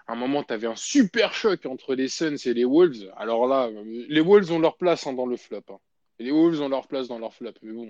un 0.08 0.16
moment 0.16 0.44
t'avais 0.44 0.68
un 0.68 0.76
super 0.76 1.34
choc 1.34 1.66
entre 1.66 1.96
les 1.96 2.10
Suns 2.10 2.36
et 2.46 2.54
les 2.54 2.66
Wolves. 2.66 3.10
Alors 3.16 3.48
là, 3.48 3.70
les 4.10 4.22
Wolves 4.22 4.52
ont 4.52 4.60
leur 4.60 4.76
place 4.76 5.08
hein, 5.08 5.14
dans 5.14 5.26
le 5.26 5.38
flop. 5.38 5.64
hein. 5.70 5.78
Les 6.20 6.32
Wolves 6.32 6.62
ont 6.62 6.70
leur 6.70 6.88
place 6.88 7.08
dans 7.08 7.20
leur 7.20 7.34
flop, 7.34 7.54
mais 7.62 7.72
bon. 7.72 7.90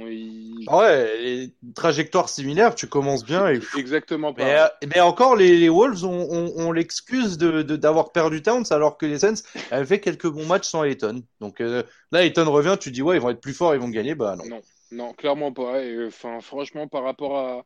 On 0.00 0.06
y- 0.06 0.64
Ah 0.68 0.78
ouais, 0.78 1.18
les 1.20 1.52
trajectoires 1.74 2.28
similaires, 2.28 2.74
tu 2.74 2.86
commences 2.86 3.24
bien 3.24 3.48
et 3.48 3.60
Exactement. 3.76 4.32
Mais, 4.36 4.60
euh, 4.60 4.66
mais 4.94 5.00
encore, 5.00 5.34
les, 5.34 5.56
les 5.58 5.68
Wolves 5.68 6.04
ont, 6.04 6.70
l'excuse 6.72 7.36
de 7.38 7.62
de- 7.62 7.74
d'avoir 7.76 8.12
perdu 8.12 8.40
Towns, 8.42 8.64
alors 8.70 8.96
que 8.96 9.06
les 9.06 9.18
Suns 9.18 9.42
avaient 9.72 9.86
fait 9.86 10.00
quelques 10.00 10.28
bons 10.28 10.46
matchs 10.46 10.68
sans 10.68 10.84
Ayton. 10.84 11.22
Donc 11.40 11.60
euh, 11.60 11.82
là, 12.12 12.24
Ayton 12.24 12.50
revient, 12.50 12.76
tu 12.78 12.90
dis 12.92 13.02
ouais, 13.02 13.16
ils 13.16 13.20
vont 13.20 13.30
être 13.30 13.40
plus 13.40 13.54
forts, 13.54 13.74
ils 13.74 13.80
vont 13.80 13.88
gagner. 13.88 14.14
Bah 14.14 14.36
non. 14.36 14.44
Non, 14.46 14.60
non, 14.92 15.12
clairement 15.14 15.52
pas. 15.52 15.82
Et, 15.82 15.92
euh, 15.94 16.10
franchement, 16.10 16.86
par 16.86 17.02
rapport 17.02 17.38
à 17.38 17.64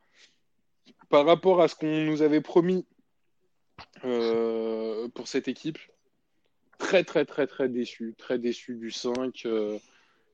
par 1.10 1.26
rapport 1.26 1.60
à 1.60 1.68
ce 1.68 1.74
qu'on 1.74 2.04
nous 2.04 2.22
avait 2.22 2.40
promis 2.40 2.86
euh, 4.04 5.08
pour 5.14 5.28
cette 5.28 5.48
équipe, 5.48 5.78
très 6.78 7.04
très 7.04 7.24
très 7.24 7.46
très 7.46 7.68
déçu, 7.68 8.14
très 8.16 8.38
déçu 8.38 8.74
du 8.76 8.90
5. 8.90 9.46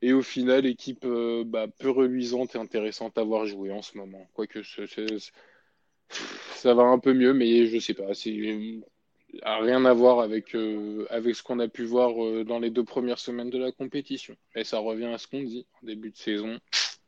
Euh, 0.03 0.07
et 0.07 0.13
au 0.13 0.23
final, 0.23 0.67
équipe 0.67 1.05
euh, 1.05 1.45
bah, 1.45 1.67
peu 1.79 1.91
reluisante 1.91 2.55
et 2.55 2.59
intéressante 2.59 3.19
à 3.19 3.23
voir 3.23 3.47
jouer 3.47 3.71
en 3.71 3.83
ce 3.83 3.97
moment. 3.97 4.29
Quoique 4.35 4.61
ça 6.55 6.75
va 6.75 6.85
un 6.85 6.99
peu 6.99 7.13
mieux, 7.13 7.35
mais 7.35 7.67
je 7.67 7.79
sais 7.79 7.95
pas, 7.95 8.15
c'est 8.15 8.33
a 9.43 9.59
rien 9.59 9.85
à 9.85 9.93
voir 9.93 10.21
avec 10.21 10.55
euh, 10.55 11.07
avec 11.11 11.37
ce 11.37 11.43
qu'on 11.43 11.61
a 11.61 11.69
pu 11.69 11.85
voir 11.85 12.25
euh, 12.25 12.45
dans 12.45 12.59
les 12.59 12.71
deux 12.71 12.85
premières 12.85 13.19
semaines 13.19 13.51
de 13.51 13.59
la 13.59 13.73
compétition. 13.73 14.35
Et 14.55 14.65
ça 14.65 14.79
revient 14.79 15.07
à 15.07 15.19
ce 15.19 15.27
qu'on 15.27 15.43
dit 15.43 15.67
en 15.83 15.87
début 15.87 16.11
de 16.11 16.17
saison. 16.17 16.59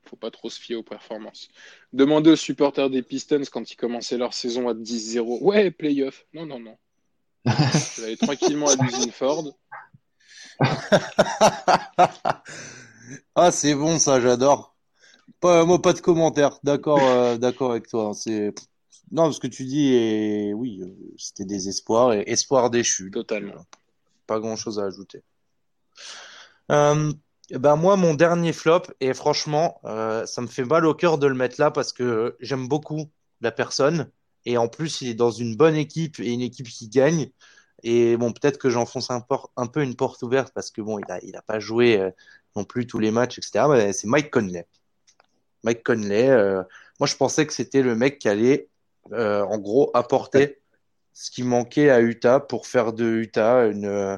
Faut 0.04 0.16
pas 0.16 0.30
trop 0.30 0.50
se 0.50 0.60
fier 0.60 0.76
aux 0.76 0.82
performances. 0.82 1.48
Demandez 1.92 2.30
aux 2.30 2.36
supporters 2.36 2.90
des 2.90 3.02
Pistons 3.02 3.42
quand 3.50 3.70
ils 3.70 3.76
commençaient 3.76 4.18
leur 4.18 4.34
saison 4.34 4.68
à 4.68 4.74
10-0. 4.74 5.42
Ouais, 5.42 5.70
playoff. 5.70 6.26
Non, 6.34 6.46
non, 6.46 6.60
non. 6.60 6.76
Je 7.46 8.00
vais 8.00 8.06
aller 8.08 8.16
tranquillement 8.16 8.68
à 8.68 8.76
l'usine 8.76 9.12
Ford. 9.12 9.56
ah, 13.34 13.50
c'est 13.52 13.74
bon 13.74 13.98
ça, 13.98 14.20
j'adore. 14.20 14.76
Pas, 15.40 15.64
moi, 15.64 15.80
pas 15.80 15.92
de 15.92 16.00
commentaire. 16.00 16.58
D'accord, 16.62 17.00
euh, 17.02 17.36
d'accord 17.38 17.72
avec 17.72 17.88
toi. 17.88 18.12
C'est 18.14 18.52
non, 19.12 19.32
ce 19.32 19.40
que 19.40 19.46
tu 19.46 19.64
dis 19.64 19.94
est 19.94 20.52
oui, 20.52 20.80
euh, 20.82 21.14
c'était 21.18 21.44
des 21.44 21.68
espoirs 21.68 22.12
et 22.12 22.24
espoirs 22.26 22.70
déchus. 22.70 23.10
Totalement. 23.10 23.66
Pas 24.26 24.38
grand 24.38 24.56
chose 24.56 24.78
à 24.78 24.84
ajouter. 24.84 25.22
Euh, 26.70 27.12
ben 27.50 27.76
moi, 27.76 27.96
mon 27.96 28.14
dernier 28.14 28.52
flop, 28.52 28.82
et 29.00 29.12
franchement, 29.12 29.80
euh, 29.84 30.24
ça 30.26 30.40
me 30.40 30.46
fait 30.46 30.64
mal 30.64 30.86
au 30.86 30.94
cœur 30.94 31.18
de 31.18 31.26
le 31.26 31.34
mettre 31.34 31.60
là 31.60 31.70
parce 31.70 31.92
que 31.92 32.36
j'aime 32.40 32.68
beaucoup 32.68 33.10
la 33.40 33.50
personne. 33.50 34.10
Et 34.46 34.56
en 34.56 34.68
plus, 34.68 35.00
il 35.00 35.08
est 35.08 35.14
dans 35.14 35.32
une 35.32 35.56
bonne 35.56 35.74
équipe 35.74 36.20
et 36.20 36.32
une 36.32 36.40
équipe 36.40 36.68
qui 36.68 36.88
gagne. 36.88 37.30
Et 37.82 38.16
bon, 38.16 38.32
peut-être 38.32 38.58
que 38.58 38.70
j'enfonce 38.70 39.10
un, 39.10 39.20
peu 39.66 39.82
une 39.82 39.96
porte 39.96 40.22
ouverte 40.22 40.52
parce 40.54 40.70
que 40.70 40.80
bon, 40.82 40.98
il 40.98 41.10
a, 41.10 41.18
il 41.24 41.36
a 41.36 41.42
pas 41.42 41.58
joué 41.60 41.98
euh, 41.98 42.10
non 42.56 42.64
plus 42.64 42.86
tous 42.86 42.98
les 42.98 43.10
matchs, 43.10 43.38
etc. 43.38 43.64
Mais 43.70 43.92
c'est 43.92 44.06
Mike 44.06 44.30
Conley. 44.30 44.66
Mike 45.62 45.82
Conley, 45.84 46.28
euh, 46.28 46.62
moi 46.98 47.06
je 47.06 47.16
pensais 47.16 47.46
que 47.46 47.52
c'était 47.52 47.82
le 47.82 47.94
mec 47.94 48.18
qui 48.18 48.28
allait 48.28 48.68
euh, 49.12 49.42
en 49.42 49.58
gros 49.58 49.90
apporter 49.94 50.58
ce 51.12 51.30
qui 51.30 51.42
manquait 51.42 51.90
à 51.90 52.00
Utah 52.00 52.40
pour 52.40 52.66
faire 52.66 52.92
de 52.92 53.04
Utah 53.04 53.66
une, 53.66 53.84
euh, 53.86 54.16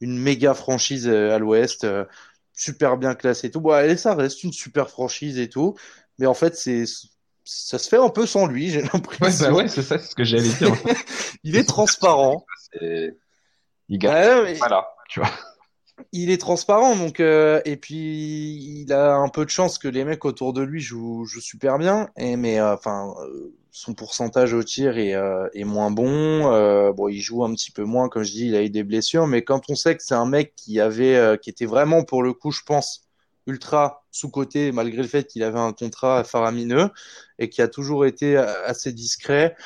une 0.00 0.18
méga 0.18 0.54
franchise 0.54 1.08
euh, 1.08 1.34
à 1.34 1.38
l'ouest, 1.38 1.84
euh, 1.84 2.04
super 2.52 2.96
bien 2.96 3.14
classée 3.14 3.48
et 3.48 3.50
tout. 3.50 3.60
Bon, 3.60 3.76
et 3.76 3.96
ça 3.96 4.14
reste 4.14 4.44
une 4.44 4.52
super 4.52 4.88
franchise 4.90 5.38
et 5.38 5.48
tout, 5.48 5.76
mais 6.18 6.26
en 6.26 6.34
fait 6.34 6.54
c'est 6.54 6.84
ça 7.44 7.78
se 7.78 7.88
fait 7.88 7.96
un 7.96 8.10
peu 8.10 8.26
sans 8.26 8.46
lui, 8.46 8.70
j'ai 8.70 8.82
Ouais, 8.82 8.88
l'impression. 8.92 9.50
bah 9.50 9.56
ouais, 9.56 9.68
c'est 9.68 9.82
ça, 9.82 9.98
c'est 9.98 10.06
ce 10.10 10.14
que 10.14 10.22
j'allais 10.24 10.48
dire. 10.50 10.74
Il 11.44 11.56
est 11.56 11.64
transparent. 11.64 12.44
Il 12.82 13.98
gagne. 13.98 14.12
Ouais, 14.40 14.44
mais- 14.44 14.54
Voilà, 14.54 14.86
tu 15.08 15.20
vois. 15.20 15.30
Il 16.12 16.30
est 16.30 16.38
transparent 16.38 16.96
donc 16.96 17.20
euh, 17.20 17.60
et 17.64 17.76
puis 17.76 18.82
il 18.82 18.92
a 18.92 19.14
un 19.16 19.28
peu 19.28 19.44
de 19.44 19.50
chance 19.50 19.78
que 19.78 19.88
les 19.88 20.04
mecs 20.04 20.24
autour 20.24 20.52
de 20.52 20.62
lui 20.62 20.80
jouent, 20.80 21.24
jouent 21.24 21.40
super 21.40 21.78
bien 21.78 22.08
et 22.16 22.36
mais 22.36 22.60
euh, 22.60 22.74
enfin 22.74 23.14
euh, 23.22 23.54
son 23.70 23.94
pourcentage 23.94 24.54
au 24.54 24.62
tir 24.62 24.98
est, 24.98 25.14
euh, 25.14 25.48
moins 25.64 25.90
bon 25.90 26.92
bon 26.92 27.08
il 27.08 27.20
joue 27.20 27.44
un 27.44 27.52
petit 27.52 27.70
peu 27.70 27.84
moins 27.84 28.08
comme 28.08 28.22
je 28.22 28.32
dis 28.32 28.46
il 28.46 28.56
a 28.56 28.62
eu 28.62 28.70
des 28.70 28.84
blessures 28.84 29.26
mais 29.26 29.42
quand 29.42 29.62
on 29.68 29.74
sait 29.74 29.96
que 29.96 30.02
c'est 30.02 30.14
un 30.14 30.26
mec 30.26 30.54
qui 30.56 30.80
avait 30.80 31.38
qui 31.42 31.50
était 31.50 31.66
vraiment 31.66 32.04
pour 32.04 32.22
le 32.22 32.32
coup 32.32 32.50
je 32.50 32.62
pense 32.64 33.04
ultra 33.46 34.04
sous-coté 34.10 34.72
malgré 34.72 35.02
le 35.02 35.08
fait 35.08 35.26
qu'il 35.26 35.42
avait 35.42 35.58
un 35.58 35.72
contrat 35.72 36.24
faramineux 36.24 36.90
et 37.38 37.48
qui 37.48 37.62
a 37.62 37.68
toujours 37.68 38.04
été 38.04 38.36
assez 38.36 38.92
discret 38.92 39.56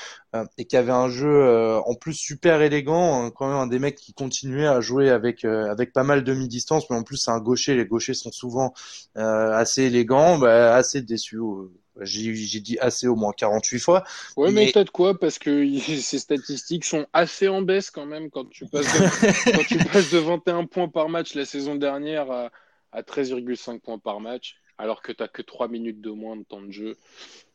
et 0.58 0.64
qui 0.64 0.76
avait 0.76 0.92
un 0.92 1.08
jeu 1.08 1.28
euh, 1.28 1.78
en 1.80 1.94
plus 1.94 2.14
super 2.14 2.62
élégant, 2.62 3.24
hein, 3.26 3.30
quand 3.30 3.48
même 3.48 3.56
un 3.56 3.66
des 3.66 3.78
mecs 3.78 3.96
qui 3.96 4.14
continuait 4.14 4.66
à 4.66 4.80
jouer 4.80 5.10
avec 5.10 5.44
euh, 5.44 5.70
avec 5.70 5.92
pas 5.92 6.04
mal 6.04 6.24
de 6.24 6.32
mi-distance, 6.34 6.88
mais 6.90 6.96
en 6.96 7.02
plus 7.02 7.16
c'est 7.18 7.30
un 7.30 7.40
gaucher, 7.40 7.74
les 7.74 7.84
gauchers 7.86 8.14
sont 8.14 8.32
souvent 8.32 8.72
euh, 9.16 9.52
assez 9.52 9.82
élégants, 9.84 10.38
bah, 10.38 10.74
assez 10.74 11.02
déçu. 11.02 11.36
euh, 11.38 11.70
J'ai 12.00 12.60
dit 12.60 12.78
assez 12.80 13.06
au 13.06 13.16
moins 13.16 13.32
48 13.36 13.78
fois. 13.78 14.04
Ouais, 14.36 14.50
mais 14.50 14.64
Mais- 14.64 14.72
peut-être 14.72 14.90
quoi 14.92 15.18
Parce 15.18 15.38
que 15.38 15.64
ces 16.00 16.18
statistiques 16.18 16.84
sont 16.84 17.06
assez 17.12 17.48
en 17.48 17.62
baisse 17.62 17.90
quand 17.90 18.06
même 18.06 18.30
quand 18.30 18.48
tu 18.48 18.66
passes 18.66 18.86
de, 18.86 19.52
quand 19.56 19.64
tu 19.64 19.76
passes 19.78 20.10
de 20.10 20.18
21 20.18 20.64
points 20.66 20.88
par 20.88 21.08
match 21.08 21.34
la 21.34 21.44
saison 21.44 21.74
dernière 21.74 22.30
à, 22.30 22.50
à 22.92 23.02
13,5 23.02 23.80
points 23.80 23.98
par 23.98 24.20
match, 24.20 24.56
alors 24.78 25.02
que 25.02 25.12
tu 25.12 25.22
que 25.32 25.42
3 25.42 25.68
minutes 25.68 26.00
de 26.00 26.10
moins 26.10 26.36
de 26.36 26.44
temps 26.44 26.62
de 26.62 26.70
jeu. 26.70 26.96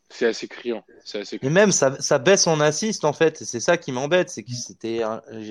C'est 0.09 0.27
assez 0.27 0.47
criant. 0.47 0.83
Assez 1.13 1.39
Et 1.41 1.49
même 1.49 1.71
ça, 1.71 1.95
ça 2.01 2.17
baisse 2.17 2.47
en 2.47 2.59
assist 2.59 3.05
en 3.05 3.13
fait, 3.13 3.41
et 3.41 3.45
c'est 3.45 3.59
ça 3.59 3.77
qui 3.77 3.91
m'embête, 3.91 4.29
c'est 4.29 4.43
que 4.43 4.51
c'était, 4.51 5.03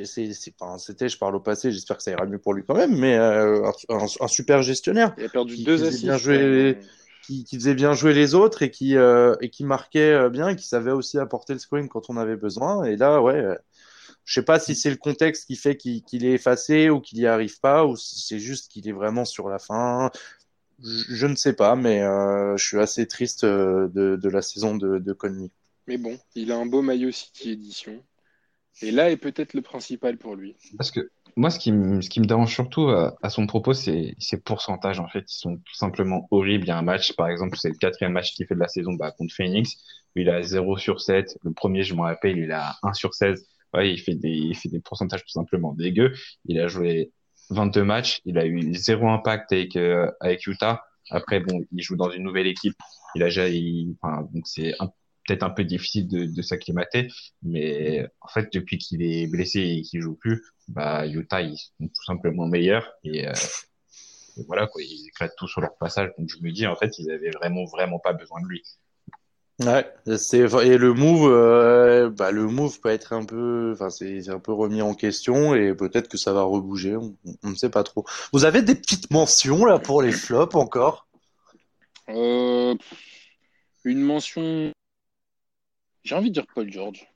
c'est- 0.04 0.52
enfin, 0.60 0.78
c'était, 0.78 1.08
je 1.08 1.16
parle 1.16 1.36
au 1.36 1.40
passé, 1.40 1.70
j'espère 1.70 1.96
que 1.98 2.02
ça 2.02 2.10
ira 2.10 2.26
mieux 2.26 2.38
pour 2.38 2.54
lui 2.54 2.64
quand 2.66 2.74
même, 2.74 2.96
mais 2.98 3.16
euh, 3.16 3.70
un, 3.88 4.28
super 4.28 4.62
gestionnaire. 4.62 5.14
Il 5.16 5.24
a 5.24 5.28
perdu 5.28 5.54
qui 5.54 5.64
deux 5.64 5.74
faisait 5.74 5.86
assists. 5.86 6.04
bien 6.04 6.16
jouer- 6.18 6.78
qui, 7.22 7.44
qui 7.44 7.56
faisait 7.56 7.74
bien 7.74 7.92
jouer 7.92 8.14
les 8.14 8.34
autres 8.34 8.62
et 8.62 8.70
qui, 8.70 8.96
euh, 8.96 9.34
et 9.40 9.50
qui 9.50 9.64
marquait 9.64 10.12
euh, 10.12 10.28
bien 10.28 10.48
et 10.48 10.56
qui 10.56 10.66
savait 10.66 10.92
aussi 10.92 11.18
apporter 11.18 11.52
le 11.54 11.58
scoring 11.58 11.88
quand 11.88 12.08
on 12.08 12.16
avait 12.16 12.36
besoin. 12.36 12.84
Et 12.84 12.96
là, 12.96 13.20
ouais, 13.20 13.34
euh, 13.34 13.54
je 14.24 14.34
sais 14.34 14.44
pas 14.44 14.58
si 14.58 14.74
c'est 14.74 14.90
le 14.90 14.96
contexte 14.96 15.46
qui 15.46 15.56
fait 15.56 15.76
qu'il 15.76 16.24
est 16.24 16.32
effacé 16.32 16.90
ou 16.90 17.00
qu'il 17.00 17.18
y 17.18 17.26
arrive 17.26 17.60
pas 17.60 17.86
ou 17.86 17.96
si 17.96 18.20
c'est 18.20 18.38
juste 18.38 18.70
qu'il 18.70 18.88
est 18.88 18.92
vraiment 18.92 19.24
sur 19.24 19.48
la 19.48 19.58
fin. 19.58 20.10
Je, 20.82 21.14
je 21.14 21.26
ne 21.26 21.34
sais 21.36 21.54
pas, 21.54 21.76
mais 21.76 22.02
euh, 22.02 22.56
je 22.56 22.66
suis 22.66 22.78
assez 22.78 23.06
triste 23.06 23.44
euh, 23.44 23.88
de, 23.88 24.16
de 24.16 24.28
la 24.28 24.42
saison 24.42 24.76
de, 24.76 24.98
de 24.98 25.12
Conley. 25.12 25.50
Mais 25.86 25.98
bon, 25.98 26.18
il 26.34 26.52
a 26.52 26.56
un 26.56 26.66
beau 26.66 26.82
maillot 26.82 27.12
City 27.12 27.50
Edition. 27.50 28.02
Et 28.82 28.90
là 28.90 29.10
est 29.10 29.16
peut-être 29.16 29.54
le 29.54 29.62
principal 29.62 30.18
pour 30.18 30.36
lui. 30.36 30.56
Parce 30.76 30.90
que 30.90 31.10
moi, 31.36 31.50
ce 31.50 31.58
qui 31.58 31.72
me, 31.72 32.00
ce 32.00 32.08
qui 32.08 32.20
me 32.20 32.26
dérange 32.26 32.52
surtout 32.52 32.88
à, 32.88 33.16
à 33.22 33.30
son 33.30 33.46
propos, 33.46 33.74
c'est 33.74 34.14
ses 34.18 34.40
pourcentages. 34.40 35.00
En 35.00 35.08
fait, 35.08 35.24
ils 35.30 35.36
sont 35.38 35.56
tout 35.56 35.74
simplement 35.74 36.28
horribles. 36.30 36.64
Il 36.64 36.68
y 36.68 36.70
a 36.70 36.78
un 36.78 36.82
match, 36.82 37.14
par 37.14 37.28
exemple, 37.28 37.56
c'est 37.58 37.68
le 37.68 37.76
quatrième 37.76 38.12
match 38.12 38.32
qu'il 38.32 38.46
fait 38.46 38.54
de 38.54 38.60
la 38.60 38.68
saison 38.68 38.94
bah, 38.94 39.12
contre 39.12 39.34
Phoenix. 39.34 39.76
Il 40.14 40.30
a 40.30 40.42
0 40.42 40.78
sur 40.78 41.00
7. 41.00 41.36
Le 41.42 41.52
premier, 41.52 41.82
je 41.82 41.94
me 41.94 42.00
rappelle, 42.00 42.38
il 42.38 42.52
a 42.52 42.76
1 42.82 42.92
sur 42.94 43.14
16. 43.14 43.46
Ouais, 43.74 43.92
il 43.92 43.98
fait 43.98 44.14
des, 44.14 44.30
il 44.30 44.54
fait 44.56 44.68
des 44.70 44.80
pourcentages 44.80 45.22
tout 45.22 45.30
simplement 45.30 45.74
dégueux. 45.74 46.14
Il 46.46 46.58
a 46.58 46.68
joué 46.68 47.12
22 47.50 47.84
matchs. 47.84 48.20
Il 48.24 48.38
a 48.38 48.46
eu 48.46 48.74
zéro 48.74 49.08
impact 49.08 49.52
avec, 49.52 49.76
euh, 49.76 50.10
avec 50.20 50.46
Utah. 50.46 50.84
Après, 51.10 51.40
bon, 51.40 51.62
il 51.72 51.82
joue 51.82 51.96
dans 51.96 52.10
une 52.10 52.22
nouvelle 52.22 52.46
équipe. 52.46 52.76
Il 53.14 53.22
a 53.22 53.26
déjà, 53.26 53.48
il, 53.48 53.94
enfin, 54.00 54.28
donc 54.32 54.46
c'est 54.46 54.74
peut-être 55.26 55.42
un 55.42 55.50
peu 55.50 55.64
difficile 55.64 56.08
de, 56.08 56.24
de 56.24 56.42
s'acclimater. 56.42 57.08
Mais 57.42 58.06
en 58.20 58.28
fait, 58.28 58.52
depuis 58.52 58.78
qu'il 58.78 59.02
est 59.02 59.26
blessé 59.26 59.60
et 59.60 59.82
qu'il 59.82 60.00
joue 60.00 60.14
plus, 60.14 60.42
bah, 60.68 61.06
Utah, 61.06 61.42
ils 61.42 61.56
sont 61.56 61.88
tout 61.88 62.04
simplement 62.04 62.46
meilleurs. 62.46 62.92
Et, 63.04 63.26
euh, 63.28 63.32
voilà, 64.46 64.66
quoi, 64.66 64.82
ils 64.82 65.06
éclatent 65.08 65.36
tout 65.36 65.48
sur 65.48 65.60
leur 65.60 65.76
passage. 65.76 66.10
Donc 66.18 66.28
je 66.28 66.42
me 66.42 66.50
dis, 66.50 66.66
en 66.66 66.76
fait, 66.76 66.98
ils 66.98 67.10
avaient 67.10 67.30
vraiment, 67.30 67.64
vraiment 67.64 67.98
pas 67.98 68.12
besoin 68.12 68.40
de 68.42 68.46
lui. 68.46 68.62
Ouais, 69.64 69.90
c'est 70.18 70.40
et 70.40 70.76
le 70.76 70.92
move, 70.92 71.32
euh, 71.32 72.10
bah 72.10 72.30
le 72.30 72.46
move 72.46 72.78
peut 72.78 72.90
être 72.90 73.14
un 73.14 73.24
peu, 73.24 73.72
enfin 73.72 73.88
c'est 73.88 74.28
un 74.28 74.38
peu 74.38 74.52
remis 74.52 74.82
en 74.82 74.92
question 74.92 75.54
et 75.54 75.74
peut-être 75.74 76.08
que 76.08 76.18
ça 76.18 76.34
va 76.34 76.42
rebouger, 76.42 76.94
on, 76.94 77.16
on 77.42 77.50
ne 77.50 77.54
sait 77.54 77.70
pas 77.70 77.82
trop. 77.82 78.04
Vous 78.34 78.44
avez 78.44 78.60
des 78.60 78.74
petites 78.74 79.10
mentions 79.10 79.64
là 79.64 79.78
pour 79.78 80.02
les 80.02 80.12
flops 80.12 80.54
encore? 80.54 81.08
Euh, 82.10 82.74
une 83.84 84.00
mention. 84.00 84.72
J'ai 86.04 86.14
envie 86.14 86.28
de 86.28 86.34
dire 86.34 86.46
Paul 86.54 86.70
George. 86.70 87.10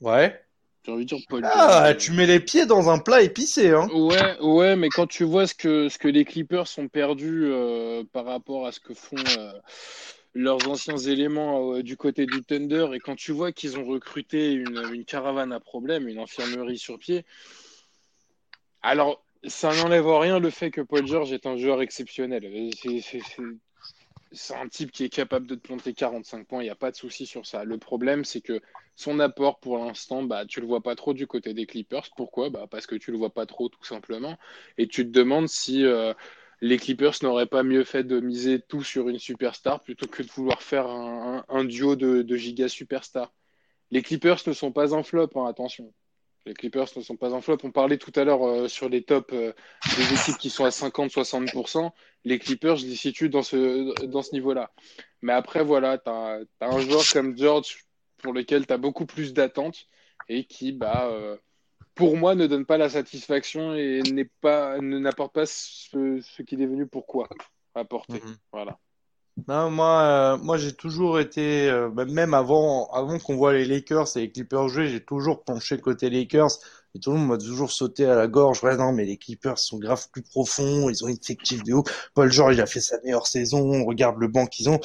Ouais. 0.00 0.40
J'ai 0.84 0.92
envie 0.92 1.04
de 1.04 1.08
dire 1.08 1.26
Paul 1.28 1.42
Ah, 1.44 1.86
George. 1.88 1.96
tu 1.98 2.12
mets 2.12 2.26
les 2.26 2.40
pieds 2.40 2.66
dans 2.66 2.88
un 2.88 2.98
plat 2.98 3.20
épicé, 3.20 3.70
hein? 3.70 3.88
Ouais, 3.92 4.38
ouais, 4.40 4.76
mais 4.76 4.88
quand 4.88 5.08
tu 5.08 5.24
vois 5.24 5.48
ce 5.48 5.54
que, 5.54 5.88
ce 5.88 5.98
que 5.98 6.08
les 6.08 6.24
Clippers 6.24 6.68
sont 6.68 6.86
perdus 6.86 7.46
euh, 7.46 8.04
par 8.12 8.24
rapport 8.26 8.66
à 8.66 8.72
ce 8.72 8.78
que 8.80 8.94
font 8.94 9.16
leurs 10.34 10.68
anciens 10.68 10.96
éléments 10.96 11.74
euh, 11.74 11.82
du 11.82 11.96
côté 11.96 12.26
du 12.26 12.42
Thunder, 12.42 12.88
et 12.94 12.98
quand 12.98 13.16
tu 13.16 13.32
vois 13.32 13.52
qu'ils 13.52 13.78
ont 13.78 13.84
recruté 13.84 14.52
une, 14.52 14.78
une 14.92 15.04
caravane 15.04 15.52
à 15.52 15.60
problème, 15.60 16.08
une 16.08 16.18
infirmerie 16.18 16.78
sur 16.78 16.98
pied, 16.98 17.24
alors 18.82 19.24
ça 19.46 19.74
n'enlève 19.74 20.06
en 20.06 20.18
rien 20.18 20.38
le 20.38 20.50
fait 20.50 20.70
que 20.70 20.80
Paul 20.80 21.06
George 21.06 21.32
est 21.32 21.46
un 21.46 21.56
joueur 21.56 21.82
exceptionnel. 21.82 22.70
C'est 24.32 24.54
un 24.54 24.68
type 24.68 24.92
qui 24.92 25.04
est 25.04 25.08
capable 25.08 25.46
de 25.46 25.56
te 25.56 25.60
planter 25.60 25.92
45 25.92 26.46
points, 26.46 26.60
il 26.60 26.66
n'y 26.66 26.70
a 26.70 26.76
pas 26.76 26.90
de 26.90 26.96
souci 26.96 27.26
sur 27.26 27.46
ça. 27.46 27.64
Le 27.64 27.78
problème, 27.78 28.24
c'est 28.24 28.40
que 28.40 28.60
son 28.94 29.18
apport 29.18 29.58
pour 29.58 29.78
l'instant, 29.78 30.22
bah, 30.22 30.44
tu 30.46 30.60
le 30.60 30.66
vois 30.66 30.82
pas 30.82 30.94
trop 30.94 31.14
du 31.14 31.26
côté 31.26 31.54
des 31.54 31.66
Clippers. 31.66 32.06
Pourquoi? 32.16 32.50
Bah, 32.50 32.66
parce 32.70 32.86
que 32.86 32.94
tu 32.94 33.10
le 33.10 33.18
vois 33.18 33.32
pas 33.32 33.46
trop, 33.46 33.68
tout 33.68 33.82
simplement. 33.82 34.36
Et 34.78 34.86
tu 34.86 35.04
te 35.04 35.10
demandes 35.10 35.48
si 35.48 35.84
euh, 35.84 36.12
les 36.60 36.78
Clippers 36.78 37.14
n'auraient 37.22 37.46
pas 37.46 37.62
mieux 37.62 37.84
fait 37.84 38.04
de 38.04 38.20
miser 38.20 38.60
tout 38.60 38.82
sur 38.82 39.08
une 39.08 39.18
superstar 39.18 39.80
plutôt 39.80 40.06
que 40.06 40.22
de 40.22 40.28
vouloir 40.28 40.62
faire 40.62 40.86
un, 40.86 41.64
duo 41.64 41.96
de, 41.96 42.22
de 42.22 42.36
giga 42.36 42.68
superstars. 42.68 43.32
Les 43.90 44.02
Clippers 44.02 44.38
ne 44.46 44.52
sont 44.52 44.72
pas 44.72 44.94
un 44.94 45.02
flop, 45.02 45.30
hein, 45.36 45.46
attention. 45.46 45.92
Les 46.46 46.54
Clippers 46.54 46.86
ne 46.96 47.02
sont 47.02 47.16
pas 47.16 47.34
un 47.34 47.40
flop. 47.40 47.58
On 47.64 47.70
parlait 47.70 47.98
tout 47.98 48.12
à 48.14 48.24
l'heure 48.24 48.46
euh, 48.46 48.68
sur 48.68 48.88
les 48.88 49.02
tops 49.02 49.32
euh, 49.32 49.52
des 49.96 50.14
équipes 50.14 50.38
qui 50.38 50.50
sont 50.50 50.64
à 50.64 50.70
50-60%. 50.70 51.90
Les 52.24 52.38
Clippers, 52.38 52.76
je 52.76 52.86
les 52.86 52.96
situe 52.96 53.28
dans 53.28 53.42
ce, 53.42 54.32
niveau-là. 54.32 54.70
Mais 55.22 55.32
après, 55.32 55.64
voilà, 55.64 55.98
tu 55.98 56.08
as, 56.08 56.40
un 56.60 56.80
joueur 56.80 57.02
comme 57.12 57.36
George 57.36 57.84
pour 58.18 58.32
lequel 58.32 58.66
tu 58.66 58.72
as 58.72 58.78
beaucoup 58.78 59.06
plus 59.06 59.32
d'attentes 59.32 59.86
et 60.28 60.44
qui, 60.44 60.72
bah, 60.72 61.08
euh, 61.10 61.36
pour 61.94 62.16
moi, 62.16 62.34
ne 62.34 62.46
donne 62.46 62.66
pas 62.66 62.78
la 62.78 62.88
satisfaction 62.88 63.74
et 63.74 64.02
n'est 64.12 64.30
pas, 64.40 64.78
ne 64.78 64.98
n'apporte 64.98 65.34
pas 65.34 65.46
ce, 65.46 66.20
ce 66.22 66.42
qu'il 66.42 66.62
est 66.62 66.66
venu 66.66 66.86
pourquoi 66.86 67.28
apporter. 67.74 68.20
Mhm. 68.24 68.36
Voilà. 68.52 68.78
Non, 69.48 69.70
moi, 69.70 70.02
euh, 70.02 70.38
moi 70.38 70.58
j'ai 70.58 70.72
toujours 70.72 71.18
été, 71.18 71.70
euh, 71.70 71.88
bah, 71.88 72.04
même 72.04 72.34
avant, 72.34 72.90
avant 72.90 73.18
qu'on 73.18 73.36
voit 73.36 73.52
les 73.52 73.64
Lakers 73.64 74.16
et 74.16 74.20
les 74.20 74.32
Clippers 74.32 74.68
jouer, 74.68 74.88
j'ai 74.88 75.02
toujours 75.02 75.44
penché 75.44 75.78
côté 75.78 76.10
Lakers. 76.10 76.58
Et 76.94 76.98
tout 76.98 77.12
le 77.12 77.18
monde 77.18 77.28
m'a 77.28 77.38
toujours 77.38 77.70
sauté 77.70 78.04
à 78.04 78.16
la 78.16 78.26
gorge. 78.26 78.62
Ouais, 78.64 78.76
non, 78.76 78.92
mais 78.92 79.04
les 79.04 79.16
Clippers 79.16 79.58
sont 79.58 79.78
grave 79.78 80.08
plus 80.10 80.22
profonds, 80.22 80.90
ils 80.90 81.04
ont 81.04 81.08
une 81.08 81.16
effectif 81.16 81.62
de 81.62 81.74
ouf. 81.74 82.10
Paul 82.14 82.30
George, 82.32 82.56
il 82.56 82.60
a 82.60 82.66
fait 82.66 82.80
sa 82.80 83.00
meilleure 83.02 83.28
saison, 83.28 83.60
on 83.60 83.84
regarde 83.84 84.18
le 84.18 84.26
banc 84.26 84.46
qu'ils 84.46 84.68
ont. 84.68 84.80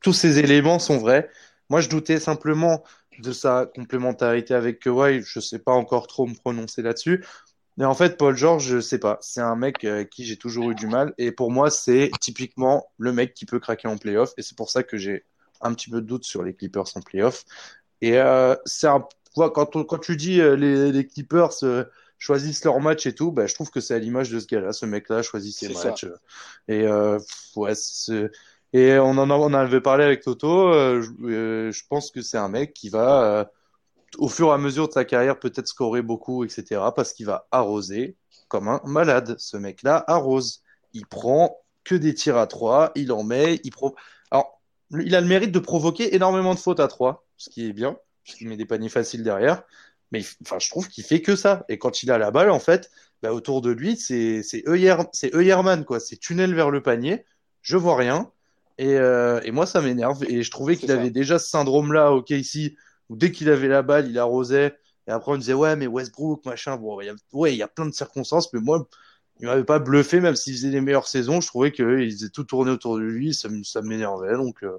Tous 0.00 0.12
ces 0.12 0.38
éléments 0.38 0.78
sont 0.78 0.98
vrais. 0.98 1.30
Moi, 1.70 1.80
je 1.80 1.88
doutais 1.88 2.20
simplement 2.20 2.82
de 3.18 3.32
sa 3.32 3.66
complémentarité 3.66 4.54
avec 4.54 4.80
Kawhi. 4.80 5.22
Je 5.22 5.40
sais 5.40 5.58
pas 5.58 5.72
encore 5.72 6.06
trop 6.06 6.26
me 6.26 6.34
prononcer 6.34 6.82
là-dessus. 6.82 7.24
Mais 7.76 7.84
en 7.84 7.94
fait, 7.94 8.16
Paul 8.18 8.36
George, 8.36 8.64
je 8.66 8.80
sais 8.80 8.98
pas. 8.98 9.18
C'est 9.20 9.40
un 9.40 9.54
mec 9.54 9.84
euh, 9.84 10.04
qui 10.04 10.24
j'ai 10.24 10.36
toujours 10.36 10.70
eu 10.70 10.74
du 10.74 10.88
mal. 10.88 11.14
Et 11.16 11.30
pour 11.30 11.50
moi, 11.52 11.70
c'est 11.70 12.10
typiquement 12.20 12.90
le 12.98 13.12
mec 13.12 13.34
qui 13.34 13.46
peut 13.46 13.60
craquer 13.60 13.86
en 13.88 13.96
playoff. 13.96 14.32
Et 14.36 14.42
c'est 14.42 14.56
pour 14.56 14.70
ça 14.70 14.82
que 14.82 14.96
j'ai 14.96 15.24
un 15.60 15.72
petit 15.74 15.90
peu 15.90 16.00
de 16.00 16.06
doute 16.06 16.24
sur 16.24 16.42
les 16.42 16.54
Clippers 16.54 16.86
en 16.96 17.00
playoff. 17.00 17.44
Et 18.00 18.18
euh, 18.18 18.56
c'est 18.64 18.88
un, 18.88 19.04
quand, 19.34 19.76
on- 19.76 19.84
quand 19.84 19.98
tu 19.98 20.16
dis 20.16 20.40
euh, 20.40 20.56
les, 20.56 20.90
les 20.92 21.06
Clippers 21.06 21.50
euh, 21.62 21.84
choisissent 22.18 22.64
leur 22.64 22.80
match 22.80 23.06
et 23.06 23.14
tout, 23.14 23.30
bah, 23.30 23.46
je 23.46 23.54
trouve 23.54 23.70
que 23.70 23.80
c'est 23.80 23.94
à 23.94 23.98
l'image 23.98 24.30
de 24.30 24.40
ce 24.40 24.46
gars-là. 24.46 24.72
Ce 24.72 24.86
mec-là 24.86 25.22
choisit 25.22 25.54
ses 25.54 25.72
ça. 25.72 25.88
matchs. 25.90 26.04
euh, 26.04 26.16
Et 26.66 26.82
euh, 26.86 27.18
ouais, 27.56 27.74
c'est- 27.76 28.30
et 28.72 28.98
on 28.98 29.16
en, 29.18 29.54
avait 29.54 29.80
parlé 29.80 30.04
avec 30.04 30.22
Toto. 30.22 30.72
euh, 30.72 31.02
je, 31.02 31.10
euh, 31.26 31.72
je 31.72 31.82
pense 31.88 32.10
que 32.10 32.20
c'est 32.20 32.36
un 32.36 32.48
mec 32.48 32.74
qui 32.74 32.90
va 32.90 33.24
euh, 33.24 33.44
au 34.18 34.28
fur 34.28 34.48
et 34.48 34.52
à 34.52 34.58
mesure 34.58 34.88
de 34.88 34.92
sa 34.92 35.04
carrière, 35.04 35.38
peut-être 35.38 35.66
scorer 35.68 36.02
beaucoup, 36.02 36.44
etc. 36.44 36.82
Parce 36.94 37.12
qu'il 37.12 37.26
va 37.26 37.46
arroser 37.50 38.16
comme 38.48 38.68
un 38.68 38.80
malade. 38.84 39.36
Ce 39.38 39.56
mec-là 39.56 40.04
arrose. 40.06 40.62
Il 40.92 41.06
prend 41.06 41.58
que 41.84 41.94
des 41.94 42.14
tirs 42.14 42.36
à 42.36 42.46
trois, 42.46 42.92
il 42.94 43.12
en 43.12 43.22
met, 43.24 43.60
il 43.64 43.70
pro... 43.70 43.94
Alors, 44.30 44.60
il 44.90 45.14
a 45.14 45.20
le 45.20 45.26
mérite 45.26 45.52
de 45.52 45.58
provoquer 45.58 46.14
énormément 46.14 46.54
de 46.54 46.58
fautes 46.58 46.80
à 46.80 46.88
trois, 46.88 47.26
ce 47.36 47.50
qui 47.50 47.66
est 47.66 47.72
bien, 47.72 47.98
puisqu'il 48.24 48.48
met 48.48 48.56
des 48.56 48.66
paniers 48.66 48.88
faciles 48.88 49.22
derrière. 49.22 49.62
Mais 50.12 50.22
enfin, 50.42 50.58
je 50.58 50.68
trouve 50.70 50.88
qu'il 50.88 51.04
fait 51.04 51.22
que 51.22 51.36
ça. 51.36 51.64
Et 51.68 51.78
quand 51.78 52.02
il 52.02 52.10
a 52.10 52.18
la 52.18 52.30
balle, 52.30 52.50
en 52.50 52.60
fait, 52.60 52.90
bah, 53.22 53.32
autour 53.32 53.62
de 53.62 53.70
lui, 53.70 53.96
c'est 53.96 54.42
Euerman, 54.66 55.84
quoi. 55.84 56.00
C'est 56.00 56.16
tunnel 56.16 56.54
vers 56.54 56.70
le 56.70 56.82
panier. 56.82 57.24
Je 57.62 57.76
vois 57.76 57.96
rien. 57.96 58.30
Et, 58.78 58.96
euh, 58.96 59.40
et 59.42 59.50
moi, 59.50 59.66
ça 59.66 59.80
m'énerve. 59.80 60.24
Et 60.24 60.42
je 60.42 60.50
trouvais 60.50 60.76
qu'il 60.76 60.90
avait 60.92 61.10
déjà 61.10 61.38
ce 61.38 61.50
syndrome-là, 61.50 62.12
ok, 62.12 62.30
ici, 62.30 62.76
où 63.08 63.16
dès 63.16 63.32
qu'il 63.32 63.50
avait 63.50 63.68
la 63.68 63.82
balle, 63.82 64.08
il 64.08 64.18
arrosait. 64.18 64.76
Et 65.06 65.10
après, 65.10 65.32
on 65.32 65.36
disait, 65.36 65.54
ouais, 65.54 65.74
mais 65.74 65.86
Westbrook, 65.86 66.44
machin. 66.44 66.76
Bon, 66.76 67.00
il 67.00 67.06
y 67.06 67.10
a, 67.10 67.14
ouais, 67.32 67.54
il 67.54 67.56
y 67.56 67.62
a 67.62 67.68
plein 67.68 67.86
de 67.86 67.92
circonstances, 67.92 68.52
mais 68.52 68.60
moi, 68.60 68.88
il 69.40 69.46
m'avait 69.46 69.64
pas 69.64 69.78
bluffé, 69.78 70.20
même 70.20 70.36
s'il 70.36 70.54
faisait 70.54 70.70
les 70.70 70.80
meilleures 70.80 71.08
saisons. 71.08 71.40
Je 71.40 71.48
trouvais 71.48 71.72
qu'il 71.72 72.10
faisait 72.10 72.28
tout 72.28 72.44
tourner 72.44 72.70
autour 72.70 72.96
de 72.96 73.02
lui. 73.02 73.34
Ça, 73.34 73.48
ça 73.64 73.82
m'énervait. 73.82 74.34
Donc, 74.34 74.62
euh, 74.62 74.78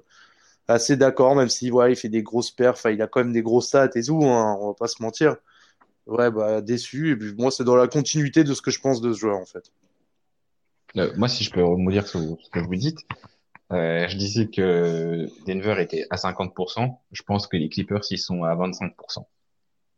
assez 0.68 0.96
d'accord, 0.96 1.34
même 1.34 1.48
si, 1.48 1.70
ouais, 1.70 1.92
il 1.92 1.96
fait 1.96 2.08
des 2.08 2.22
grosses 2.22 2.50
perfs. 2.50 2.86
Il 2.90 3.02
a 3.02 3.06
quand 3.06 3.20
même 3.20 3.32
des 3.32 3.42
grosses 3.42 3.68
stats 3.68 3.90
et 3.94 4.02
tout, 4.02 4.24
hein, 4.24 4.56
on 4.60 4.68
va 4.68 4.74
pas 4.74 4.88
se 4.88 5.02
mentir. 5.02 5.36
Ouais, 6.06 6.30
bah, 6.30 6.60
déçu. 6.62 7.12
Et 7.12 7.16
puis, 7.16 7.34
moi, 7.36 7.50
c'est 7.50 7.64
dans 7.64 7.76
la 7.76 7.88
continuité 7.88 8.44
de 8.44 8.54
ce 8.54 8.62
que 8.62 8.70
je 8.70 8.80
pense 8.80 9.00
de 9.00 9.12
ce 9.12 9.18
joueur, 9.18 9.36
en 9.36 9.46
fait. 9.46 9.70
Euh, 10.96 11.12
moi, 11.16 11.28
si 11.28 11.44
je 11.44 11.50
peux 11.50 11.62
rebondir 11.62 12.06
sur 12.06 12.20
ce 12.20 12.50
que 12.50 12.60
vous 12.60 12.76
dites, 12.76 12.98
euh, 13.72 14.08
je 14.08 14.16
disais 14.16 14.48
que 14.48 15.26
Denver 15.46 15.76
était 15.80 16.06
à 16.10 16.16
50%. 16.16 17.00
Je 17.12 17.22
pense 17.22 17.46
que 17.46 17.56
les 17.56 17.68
Clippers, 17.68 18.00
ils 18.10 18.18
sont 18.18 18.44
à 18.44 18.54
25%. 18.54 19.26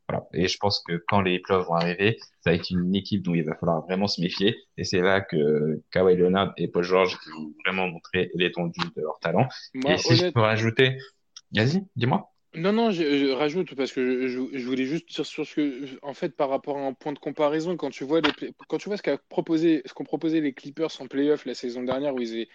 Voilà. 0.08 0.26
Et 0.34 0.48
je 0.48 0.58
pense 0.58 0.82
que 0.86 1.02
quand 1.08 1.20
les 1.22 1.38
playoffs 1.38 1.68
vont 1.68 1.74
arriver, 1.74 2.18
ça 2.40 2.50
va 2.50 2.54
être 2.56 2.70
une 2.70 2.94
équipe 2.94 3.22
dont 3.22 3.34
il 3.34 3.44
va 3.44 3.54
falloir 3.54 3.80
vraiment 3.82 4.08
se 4.08 4.20
méfier. 4.20 4.56
Et 4.76 4.84
c'est 4.84 5.00
là 5.00 5.20
que 5.20 5.80
Kawhi 5.90 6.16
Leonard 6.16 6.52
et 6.58 6.68
Paul 6.68 6.82
George 6.84 7.16
vont 7.34 7.52
vraiment 7.64 7.88
montrer 7.88 8.30
l'étendue 8.34 8.80
de 8.94 9.00
leur 9.00 9.18
talent. 9.20 9.48
Moi, 9.74 9.94
et 9.94 9.98
si 9.98 10.16
je 10.16 10.22
honnête- 10.22 10.34
peux 10.34 10.40
rajouter, 10.40 10.98
vas-y, 11.52 11.84
dis-moi. 11.96 12.28
Non, 12.54 12.72
non, 12.74 12.90
je, 12.90 13.02
je 13.02 13.30
rajoute 13.30 13.74
parce 13.74 13.92
que 13.92 14.04
je, 14.04 14.28
je- 14.28 14.58
je 14.58 14.66
voulais 14.66 14.84
juste 14.84 15.08
dire 15.08 15.24
sur 15.24 15.46
ce 15.46 15.54
que, 15.54 15.88
en 16.02 16.12
fait, 16.12 16.36
par 16.36 16.50
rapport 16.50 16.76
à 16.76 16.82
un 16.82 16.92
point 16.92 17.14
de 17.14 17.18
comparaison, 17.18 17.76
quand 17.78 17.88
tu 17.88 18.04
vois 18.04 18.20
les, 18.20 18.52
quand 18.68 18.76
tu 18.76 18.90
vois 18.90 18.98
ce 18.98 19.02
qu'a 19.02 19.16
proposé, 19.16 19.80
ce 19.86 19.94
qu'ont 19.94 20.04
proposé 20.04 20.42
les 20.42 20.52
Clippers 20.52 20.90
en 21.00 21.06
playoff 21.06 21.46
la 21.46 21.54
saison 21.54 21.82
dernière, 21.82 22.14
où 22.14 22.20
ils, 22.20 22.46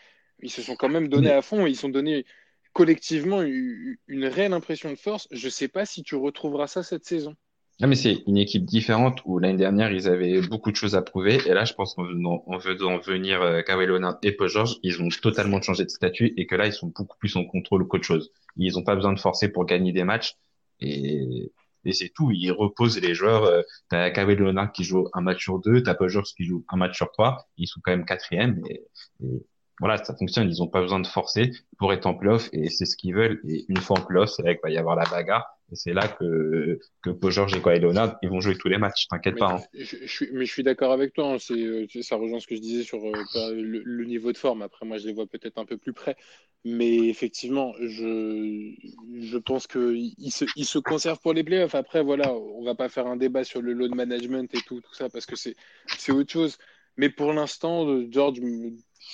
ils 0.42 0.52
se 0.52 0.62
sont 0.62 0.76
quand 0.76 0.90
même 0.90 1.08
donnés 1.08 1.32
à 1.32 1.42
fond, 1.42 1.66
ils 1.66 1.86
ont 1.86 1.90
donné 1.90 2.26
collectivement 2.74 3.42
une, 3.42 4.26
réelle 4.26 4.54
impression 4.54 4.92
de 4.92 4.96
force. 4.98 5.28
Je 5.32 5.50
sais 5.50 5.68
pas 5.68 5.86
si 5.86 6.04
tu 6.04 6.16
retrouveras 6.16 6.68
ça 6.68 6.84
cette 6.84 7.06
saison. 7.06 7.36
Non, 7.80 7.88
mais 7.88 7.96
c'est 7.96 8.24
une 8.26 8.38
équipe 8.38 8.66
différente 8.66 9.22
où 9.26 9.38
l'année 9.40 9.58
dernière, 9.58 9.92
ils 9.92 10.08
avaient 10.08 10.42
beaucoup 10.42 10.72
de 10.72 10.76
choses 10.76 10.96
à 10.96 11.02
prouver. 11.02 11.40
Et 11.48 11.54
là, 11.54 11.66
je 11.66 11.74
pense 11.74 11.94
qu'en 11.94 12.04
venant, 12.04 12.44
en 12.48 12.58
venir 12.58 13.42
euh, 13.42 13.62
Kawhi 13.62 13.86
Leonard 13.86 14.18
et 14.24 14.32
Paul 14.32 14.48
George, 14.48 14.78
ils 14.82 15.02
ont 15.02 15.10
totalement 15.10 15.62
changé 15.62 15.86
de 15.86 15.90
statut 15.90 16.34
et 16.38 16.48
que 16.48 16.56
là, 16.56 16.66
ils 16.66 16.74
sont 16.74 16.88
beaucoup 16.88 17.18
plus 17.18 17.36
en 17.36 17.46
contrôle 17.46 17.88
qu'autre 17.88 18.04
chose. 18.04 18.32
Ils 18.58 18.74
n'ont 18.74 18.84
pas 18.84 18.96
besoin 18.96 19.14
de 19.14 19.20
forcer 19.20 19.50
pour 19.50 19.66
gagner 19.66 19.92
des 19.92 20.04
matchs. 20.04 20.36
Et, 20.80 21.52
et 21.86 21.94
c'est 21.94 22.10
tout. 22.10 22.32
Ils 22.32 22.52
reposent 22.52 23.00
les 23.00 23.14
joueurs. 23.14 23.44
Euh, 23.44 23.62
t'as 23.90 24.10
Kawhi 24.10 24.36
Leonard 24.36 24.72
qui 24.72 24.84
joue 24.84 25.08
un 25.14 25.22
match 25.22 25.44
sur 25.44 25.60
deux, 25.60 25.82
t'as 25.82 25.96
Paul 25.96 26.10
George 26.10 26.34
qui 26.36 26.46
joue 26.46 26.64
un 26.70 26.78
match 26.78 26.96
sur 26.96 27.12
trois. 27.12 27.48
Ils 27.58 27.68
sont 27.68 27.80
quand 27.84 27.92
même 27.92 28.06
quatrième. 28.06 28.62
Et, 28.70 28.84
et 29.24 29.44
voilà, 29.80 29.98
ça 30.04 30.16
fonctionne. 30.16 30.50
Ils 30.50 30.60
n'ont 30.60 30.68
pas 30.68 30.82
besoin 30.82 31.00
de 31.00 31.08
forcer 31.08 31.52
pour 31.78 31.94
être 31.94 32.06
en 32.08 32.16
playoff 32.16 32.50
et 32.54 32.70
c'est 32.70 32.86
ce 32.86 32.96
qu'ils 32.98 33.14
veulent. 33.16 33.40
Et 33.48 33.66
une 33.70 33.78
fois 33.78 34.00
en 34.00 34.02
playoff, 34.06 34.30
c'est 34.30 34.42
vrai 34.42 34.56
qu'il 34.56 34.64
va 34.64 34.72
y 34.72 34.78
avoir 34.78 34.96
la 34.96 35.06
bagarre. 35.06 35.46
Et 35.72 35.76
c'est 35.76 35.94
là 35.94 36.08
que, 36.08 36.80
que 37.04 37.10
Paul 37.10 37.32
George 37.32 37.54
et 37.54 37.62
Kawhi 37.62 37.80
Leonard, 37.80 38.18
ils 38.22 38.30
vont 38.30 38.40
jouer 38.40 38.56
tous 38.58 38.70
les 38.70 38.78
matchs, 38.78 39.08
t'inquiète 39.10 39.38
pas. 39.38 39.52
hein. 39.56 39.62
je, 39.74 39.98
je 40.02 40.08
suis, 40.08 40.30
mais 40.32 40.46
je 40.46 40.52
suis 40.52 40.64
d'accord 40.64 40.94
avec 40.94 41.14
toi. 41.14 41.34
hein, 41.34 41.38
c'est, 41.40 41.54
euh, 41.62 41.86
ça 42.02 42.16
rejoint 42.16 42.40
ce 42.40 42.48
que 42.48 42.56
je 42.56 42.62
disais 42.62 42.84
sur 42.84 43.04
euh, 43.06 43.52
le 43.54 44.06
niveau 44.06 44.32
de 44.32 44.38
forme. 44.38 44.62
Après, 44.62 44.86
moi, 44.86 44.98
je 44.98 45.08
les 45.08 45.14
vois 45.14 45.28
peut-être 45.28 45.58
un 45.58 45.66
peu 45.66 45.78
plus 45.78 45.94
près. 45.94 46.16
Mais 46.64 47.08
effectivement, 47.10 47.74
je, 47.80 48.74
je 49.20 49.38
pense 49.38 49.68
qu'ils 49.68 50.32
se, 50.32 50.46
ils 50.56 50.66
se 50.66 50.80
conservent 50.80 51.20
pour 51.20 51.34
les 51.34 51.44
playoffs. 51.44 51.76
Après, 51.76 52.04
voilà, 52.04 52.34
on 52.34 52.64
va 52.64 52.76
pas 52.76 52.90
faire 52.90 53.08
un 53.08 53.16
débat 53.18 53.44
sur 53.44 53.62
le 53.62 53.74
load 53.74 53.94
management 53.96 54.54
et 54.54 54.62
tout, 54.62 54.82
tout 54.82 54.94
ça, 54.94 55.10
parce 55.10 55.26
que 55.26 55.36
c'est, 55.36 55.56
c'est 55.98 56.12
autre 56.12 56.32
chose. 56.32 56.58
Mais 56.98 57.10
pour 57.10 57.32
l'instant, 57.34 57.88
euh, 57.88 58.08
George, 58.10 58.40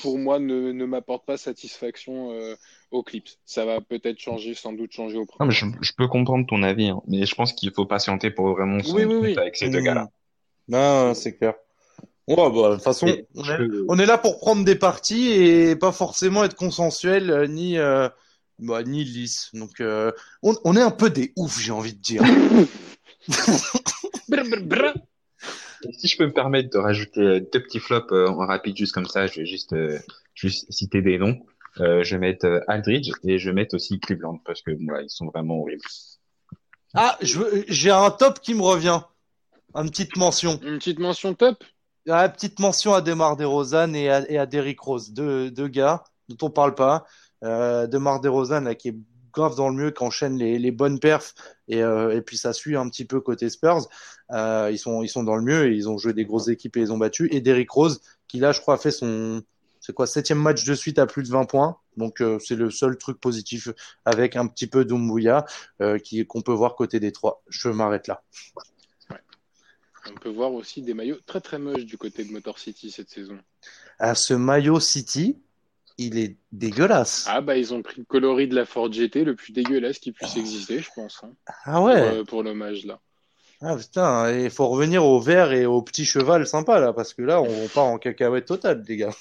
pour 0.01 0.17
moi, 0.17 0.39
ne, 0.39 0.71
ne 0.71 0.85
m'apporte 0.85 1.25
pas 1.25 1.37
satisfaction 1.37 2.31
euh, 2.31 2.55
aux 2.91 3.03
Clips. 3.03 3.29
Ça 3.45 3.65
va 3.65 3.81
peut-être 3.81 4.19
changer, 4.19 4.53
sans 4.53 4.73
doute 4.73 4.91
changer 4.91 5.17
au 5.17 5.25
mais 5.39 5.51
je, 5.51 5.65
je 5.81 5.91
peux 5.97 6.07
comprendre 6.07 6.45
ton 6.47 6.63
avis, 6.63 6.89
hein, 6.89 7.01
mais 7.07 7.25
je 7.25 7.35
pense 7.35 7.53
qu'il 7.53 7.71
faut 7.71 7.85
patienter 7.85 8.31
pour 8.31 8.51
vraiment 8.51 8.79
se 8.79 8.93
Oui, 8.93 9.37
avec 9.37 9.55
ces 9.55 9.69
deux 9.69 9.79
Mmh. 9.79 9.83
gars-là. 9.83 10.09
Non, 10.67 11.13
c'est 11.13 11.35
clair. 11.35 11.53
Ouais, 12.27 12.35
bah, 12.35 12.69
de 12.69 12.75
toute 12.75 12.83
façon, 12.83 13.07
Et 13.07 13.25
on 13.35 13.43
je 13.43 13.51
est, 13.51 13.57
peux- 13.57 13.85
on 13.89 13.99
est 13.99 14.05
là 14.05 14.17
pour 14.17 14.39
prendre 14.39 14.63
des 14.63 14.75
parties 14.75 15.31
et 15.31 15.75
pas 15.75 15.91
forcément 15.91 16.43
être 16.45 16.55
consensuel 16.55 17.29
euh, 17.29 17.47
ni 17.47 17.77
euh, 17.77 18.07
bah, 18.59 18.83
ni 18.83 19.03
lisse. 19.03 19.49
Donc, 19.53 19.81
euh, 19.81 20.11
on, 20.41 20.55
on 20.63 20.75
est 20.77 20.81
un 20.81 20.91
peu 20.91 21.09
des 21.09 21.33
oufs, 21.35 21.59
j'ai 21.59 21.71
envie 21.71 21.93
de 21.93 21.99
dire. 21.99 22.23
Si 25.91 26.07
je 26.07 26.17
peux 26.17 26.25
me 26.25 26.34
permettre 26.34 26.69
de 26.69 26.77
rajouter 26.77 27.21
euh, 27.21 27.39
deux 27.39 27.61
petits 27.61 27.79
flops 27.79 28.11
euh, 28.11 28.27
en 28.27 28.45
rapide 28.45 28.77
juste 28.77 28.93
comme 28.93 29.05
ça, 29.05 29.27
je 29.27 29.41
vais 29.41 29.45
juste, 29.45 29.73
euh, 29.73 29.99
juste 30.34 30.71
citer 30.71 31.01
des 31.01 31.17
noms. 31.17 31.39
Euh, 31.79 32.03
je 32.03 32.15
vais 32.15 32.19
mettre 32.19 32.45
euh, 32.45 32.59
Aldridge 32.67 33.11
et 33.23 33.39
je 33.39 33.49
vais 33.49 33.53
mettre 33.53 33.75
aussi 33.75 33.99
Cleveland 33.99 34.39
parce 34.45 34.61
que 34.61 34.71
moi, 34.79 35.01
ils 35.01 35.09
sont 35.09 35.27
vraiment 35.27 35.59
horribles. 35.59 35.84
Ah, 36.93 37.17
j'ai 37.21 37.89
un 37.89 38.11
top 38.11 38.39
qui 38.39 38.53
me 38.53 38.61
revient. 38.61 39.01
Une 39.75 39.89
petite 39.89 40.15
mention. 40.15 40.59
Une 40.61 40.77
petite 40.77 40.99
mention 40.99 41.34
top? 41.34 41.63
Ah, 42.07 42.29
petite 42.29 42.59
mention 42.59 42.93
à 42.93 43.01
Demar 43.01 43.38
DeRozan 43.38 43.93
et 43.95 44.09
à, 44.09 44.29
et 44.29 44.38
à 44.38 44.45
Derrick 44.45 44.79
Rose, 44.79 45.11
deux, 45.11 45.49
deux 45.49 45.67
gars 45.67 46.03
dont 46.29 46.47
on 46.47 46.51
parle 46.51 46.75
pas. 46.75 47.05
Euh, 47.43 47.88
Demar 47.88 48.21
DeRozan 48.21 48.61
là, 48.61 48.75
qui 48.75 48.89
est 48.89 48.95
grave 49.34 49.55
dans 49.55 49.69
le 49.69 49.75
mieux, 49.75 49.91
qui 49.91 50.03
enchaîne 50.03 50.38
les, 50.38 50.59
les 50.59 50.71
bonnes 50.71 50.99
perfs 50.99 51.36
et, 51.67 51.84
euh, 51.84 52.15
et 52.15 52.21
puis 52.21 52.38
ça 52.38 52.53
suit 52.53 52.75
un 52.75 52.88
petit 52.89 53.05
peu 53.05 53.19
côté 53.19 53.49
Spurs. 53.49 53.89
Euh, 54.31 54.69
ils 54.71 54.77
sont 54.77 55.03
ils 55.03 55.09
sont 55.09 55.23
dans 55.23 55.36
le 55.36 55.43
mieux 55.43 55.71
et 55.71 55.75
ils 55.75 55.89
ont 55.89 55.97
joué 55.97 56.13
des 56.13 56.25
grosses 56.25 56.47
équipes 56.47 56.77
et 56.77 56.81
ils 56.81 56.93
ont 56.93 56.97
battu. 56.97 57.27
Et 57.31 57.41
Derrick 57.41 57.69
Rose 57.71 58.01
qui 58.27 58.39
là 58.39 58.51
je 58.51 58.61
crois 58.61 58.75
a 58.75 58.77
fait 58.77 58.91
son 58.91 59.43
c'est 59.84 59.93
quoi 59.93 60.07
septième 60.07 60.39
match 60.39 60.63
de 60.63 60.75
suite 60.75 60.97
à 60.97 61.05
plus 61.05 61.23
de 61.23 61.29
20 61.29 61.45
points. 61.45 61.77
Donc 61.97 62.21
euh, 62.21 62.39
c'est 62.39 62.55
le 62.55 62.71
seul 62.71 62.97
truc 62.97 63.19
positif 63.19 63.67
avec 64.05 64.38
un 64.38 64.47
petit 64.47 64.67
peu 64.67 64.86
d'Umbuya 64.86 65.45
euh, 65.81 65.99
qui 65.99 66.25
qu'on 66.25 66.41
peut 66.41 66.53
voir 66.53 66.75
côté 66.75 67.01
des 67.01 67.11
trois. 67.11 67.43
Je 67.49 67.67
m'arrête 67.67 68.07
là. 68.07 68.23
On 70.09 70.15
peut 70.15 70.29
voir 70.29 70.53
aussi 70.53 70.81
des 70.81 70.93
maillots 70.93 71.19
très 71.25 71.39
très 71.39 71.59
moches 71.59 71.86
du 71.86 71.97
côté 71.97 72.25
de 72.25 72.31
Motor 72.31 72.59
City 72.59 72.91
cette 72.91 73.09
saison. 73.09 73.38
À 73.99 74.15
ce 74.15 74.34
maillot 74.34 74.79
City, 74.79 75.41
il 75.97 76.17
est 76.17 76.37
dégueulasse. 76.51 77.25
Ah 77.29 77.41
bah 77.41 77.57
ils 77.57 77.73
ont 77.73 77.81
pris 77.81 77.99
le 77.99 78.05
coloris 78.05 78.47
de 78.47 78.55
la 78.55 78.65
Ford 78.65 78.91
GT 78.91 79.23
le 79.23 79.35
plus 79.35 79.53
dégueulasse 79.53 79.99
qui 79.99 80.11
puisse 80.11 80.35
exister, 80.37 80.79
je 80.79 80.89
pense, 80.95 81.23
hein, 81.23 81.33
Ah 81.65 81.81
ouais. 81.81 81.99
pour, 81.99 82.19
euh, 82.19 82.23
pour 82.23 82.43
l'hommage 82.43 82.85
là. 82.85 82.99
Ah 83.61 83.77
putain, 83.77 84.31
il 84.37 84.49
faut 84.49 84.67
revenir 84.67 85.05
au 85.05 85.19
vert 85.21 85.53
et 85.53 85.65
au 85.65 85.81
petit 85.81 86.03
cheval 86.05 86.45
sympa 86.45 86.79
là, 86.79 86.91
parce 86.91 87.13
que 87.13 87.21
là 87.21 87.41
on 87.41 87.67
part 87.69 87.85
en 87.85 87.97
cacahuète 87.97 88.45
totale, 88.45 88.83
les 88.87 88.97
gars. 88.97 89.11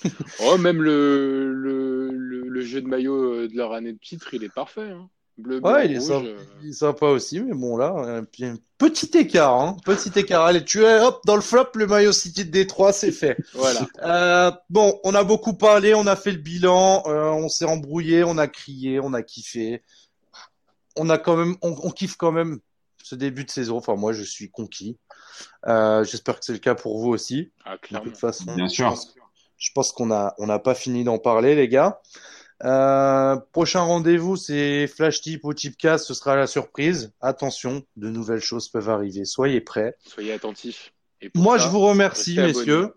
Oh 0.40 0.58
même 0.58 0.82
le, 0.82 1.52
le, 1.52 2.10
le, 2.10 2.40
le 2.48 2.60
jeu 2.62 2.80
de 2.82 2.88
maillot 2.88 3.34
euh, 3.42 3.48
de 3.48 3.56
leur 3.56 3.72
année 3.72 3.92
de 3.92 3.98
titre, 3.98 4.34
il 4.34 4.42
est 4.44 4.52
parfait. 4.52 4.90
Hein. 4.90 5.08
Bleu, 5.42 5.60
blanc, 5.60 5.72
Ouais, 5.72 5.86
il 5.86 5.92
est, 5.94 5.98
rouge. 5.98 6.08
sympa, 6.08 6.26
euh, 6.26 6.44
il 6.62 6.68
est 6.70 6.72
sympa 6.72 7.06
aussi, 7.06 7.40
mais 7.40 7.52
bon 7.54 7.76
là, 7.76 7.92
un 7.96 8.24
petit 8.24 9.10
écart, 9.18 9.60
hein, 9.60 9.76
petit 9.84 10.10
écart. 10.18 10.44
Allez, 10.46 10.64
tu 10.64 10.82
es 10.84 11.00
hop 11.00 11.20
dans 11.26 11.36
le 11.36 11.42
flop, 11.42 11.66
le 11.74 11.86
maillot 11.86 12.12
City 12.12 12.44
de 12.44 12.50
Détroit, 12.50 12.92
c'est 12.92 13.12
fait. 13.12 13.36
Voilà. 13.54 13.86
Euh, 14.02 14.50
bon, 14.70 14.98
on 15.04 15.14
a 15.14 15.24
beaucoup 15.24 15.54
parlé, 15.54 15.94
on 15.94 16.06
a 16.06 16.16
fait 16.16 16.32
le 16.32 16.38
bilan, 16.38 17.02
euh, 17.06 17.30
on 17.30 17.48
s'est 17.48 17.64
embrouillé, 17.64 18.24
on 18.24 18.38
a 18.38 18.48
crié, 18.48 19.00
on 19.00 19.12
a 19.12 19.22
kiffé. 19.22 19.82
On 20.96 21.08
a 21.10 21.18
quand 21.18 21.36
même, 21.36 21.56
on, 21.62 21.74
on 21.82 21.90
kiffe 21.90 22.16
quand 22.16 22.32
même 22.32 22.58
ce 23.02 23.14
début 23.14 23.44
de 23.44 23.50
saison. 23.50 23.76
Enfin, 23.78 23.96
moi, 23.96 24.12
je 24.12 24.22
suis 24.22 24.50
conquis. 24.50 24.98
Euh, 25.66 26.04
J'espère 26.04 26.38
que 26.38 26.44
c'est 26.44 26.52
le 26.52 26.58
cas 26.58 26.74
pour 26.74 26.98
vous 27.00 27.08
aussi. 27.10 27.50
Ah, 27.64 27.76
De 27.90 27.98
toute 27.98 28.16
façon, 28.18 28.54
Bien 28.54 28.66
je 28.68 28.72
sûr. 28.74 28.88
pense, 28.88 29.14
je 29.56 29.70
pense 29.74 29.92
qu'on 29.92 30.10
a, 30.10 30.34
on 30.38 30.46
n'a 30.46 30.58
pas 30.58 30.74
fini 30.74 31.02
d'en 31.04 31.18
parler, 31.18 31.54
les 31.54 31.68
gars. 31.68 32.00
Euh, 32.64 33.36
prochain 33.52 33.80
rendez-vous, 33.80 34.36
c'est 34.36 34.86
Flash 34.86 35.20
Tip 35.20 35.44
ou 35.44 35.52
Tipcast. 35.52 36.06
Ce 36.06 36.14
sera 36.14 36.36
la 36.36 36.46
surprise. 36.46 37.12
Attention, 37.20 37.82
de 37.96 38.08
nouvelles 38.08 38.40
choses 38.40 38.68
peuvent 38.68 38.88
arriver. 38.90 39.24
Soyez 39.24 39.60
prêts. 39.60 39.96
Soyez 40.06 40.32
attentifs. 40.32 40.92
Et 41.20 41.30
Moi, 41.34 41.58
ça, 41.58 41.64
je 41.64 41.70
vous 41.70 41.80
remercie, 41.80 42.36
messieurs. 42.36 42.94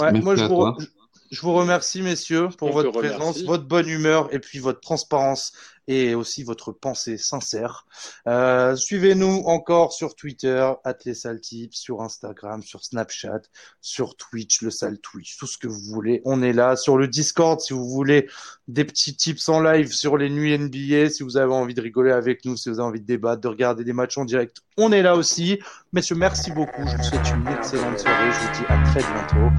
Ouais, 0.00 0.12
Merci 0.12 0.24
moi, 0.24 0.36
je 0.36 0.42
vous, 0.44 0.48
toi. 0.48 0.76
re- 0.78 0.88
je 1.30 1.40
vous 1.40 1.54
remercie, 1.54 2.02
messieurs, 2.02 2.48
pour 2.56 2.68
On 2.68 2.72
votre 2.72 2.92
présence, 2.92 3.42
votre 3.42 3.64
bonne 3.64 3.88
humeur 3.88 4.32
et 4.34 4.38
puis 4.38 4.58
votre 4.58 4.80
transparence 4.80 5.52
et 5.88 6.14
aussi 6.14 6.42
votre 6.42 6.72
pensée 6.72 7.16
sincère. 7.16 7.86
Euh, 8.26 8.76
Suivez-nous 8.76 9.42
encore 9.46 9.92
sur 9.92 10.14
Twitter, 10.14 10.70
@lesaltips, 11.04 11.74
sur 11.74 12.02
Instagram, 12.02 12.62
sur 12.62 12.84
Snapchat, 12.84 13.42
sur 13.80 14.16
Twitch, 14.16 14.62
le 14.62 14.70
sale 14.70 14.98
Twitch, 14.98 15.36
tout 15.36 15.46
ce 15.46 15.58
que 15.58 15.68
vous 15.68 15.80
voulez. 15.80 16.22
On 16.24 16.42
est 16.42 16.52
là. 16.52 16.76
Sur 16.76 16.98
le 16.98 17.08
Discord, 17.08 17.60
si 17.60 17.72
vous 17.72 17.88
voulez 17.88 18.28
des 18.68 18.84
petits 18.84 19.16
tips 19.16 19.48
en 19.48 19.60
live 19.60 19.92
sur 19.92 20.16
les 20.16 20.30
nuits 20.30 20.56
NBA, 20.58 21.10
si 21.10 21.22
vous 21.22 21.36
avez 21.36 21.52
envie 21.52 21.74
de 21.74 21.80
rigoler 21.80 22.12
avec 22.12 22.44
nous, 22.44 22.56
si 22.56 22.68
vous 22.68 22.80
avez 22.80 22.88
envie 22.88 23.00
de 23.00 23.06
débattre, 23.06 23.40
de 23.42 23.48
regarder 23.48 23.84
des 23.84 23.92
matchs 23.92 24.18
en 24.18 24.24
direct, 24.24 24.58
on 24.76 24.92
est 24.92 25.02
là 25.02 25.14
aussi. 25.16 25.58
Messieurs, 25.92 26.16
merci 26.16 26.50
beaucoup. 26.50 26.86
Je 26.86 26.96
vous 26.96 27.02
souhaite 27.02 27.30
une 27.30 27.48
excellente 27.48 27.98
soirée. 27.98 28.32
Je 28.32 28.38
vous 28.40 28.52
dis 28.52 28.66
à 28.68 28.82
très 28.84 29.02
bientôt. 29.12 29.50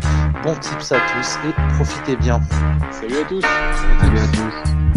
Bon 0.44 0.56
tips 0.60 0.92
à 0.92 1.00
tous 1.00 1.38
et 1.48 1.54
profitez 1.76 2.16
bien. 2.18 2.40
Salut 2.92 3.18
à 3.18 3.26
tous. 3.26 3.42
Salut 3.42 4.20
à 4.20 4.28
tous. 4.28 4.97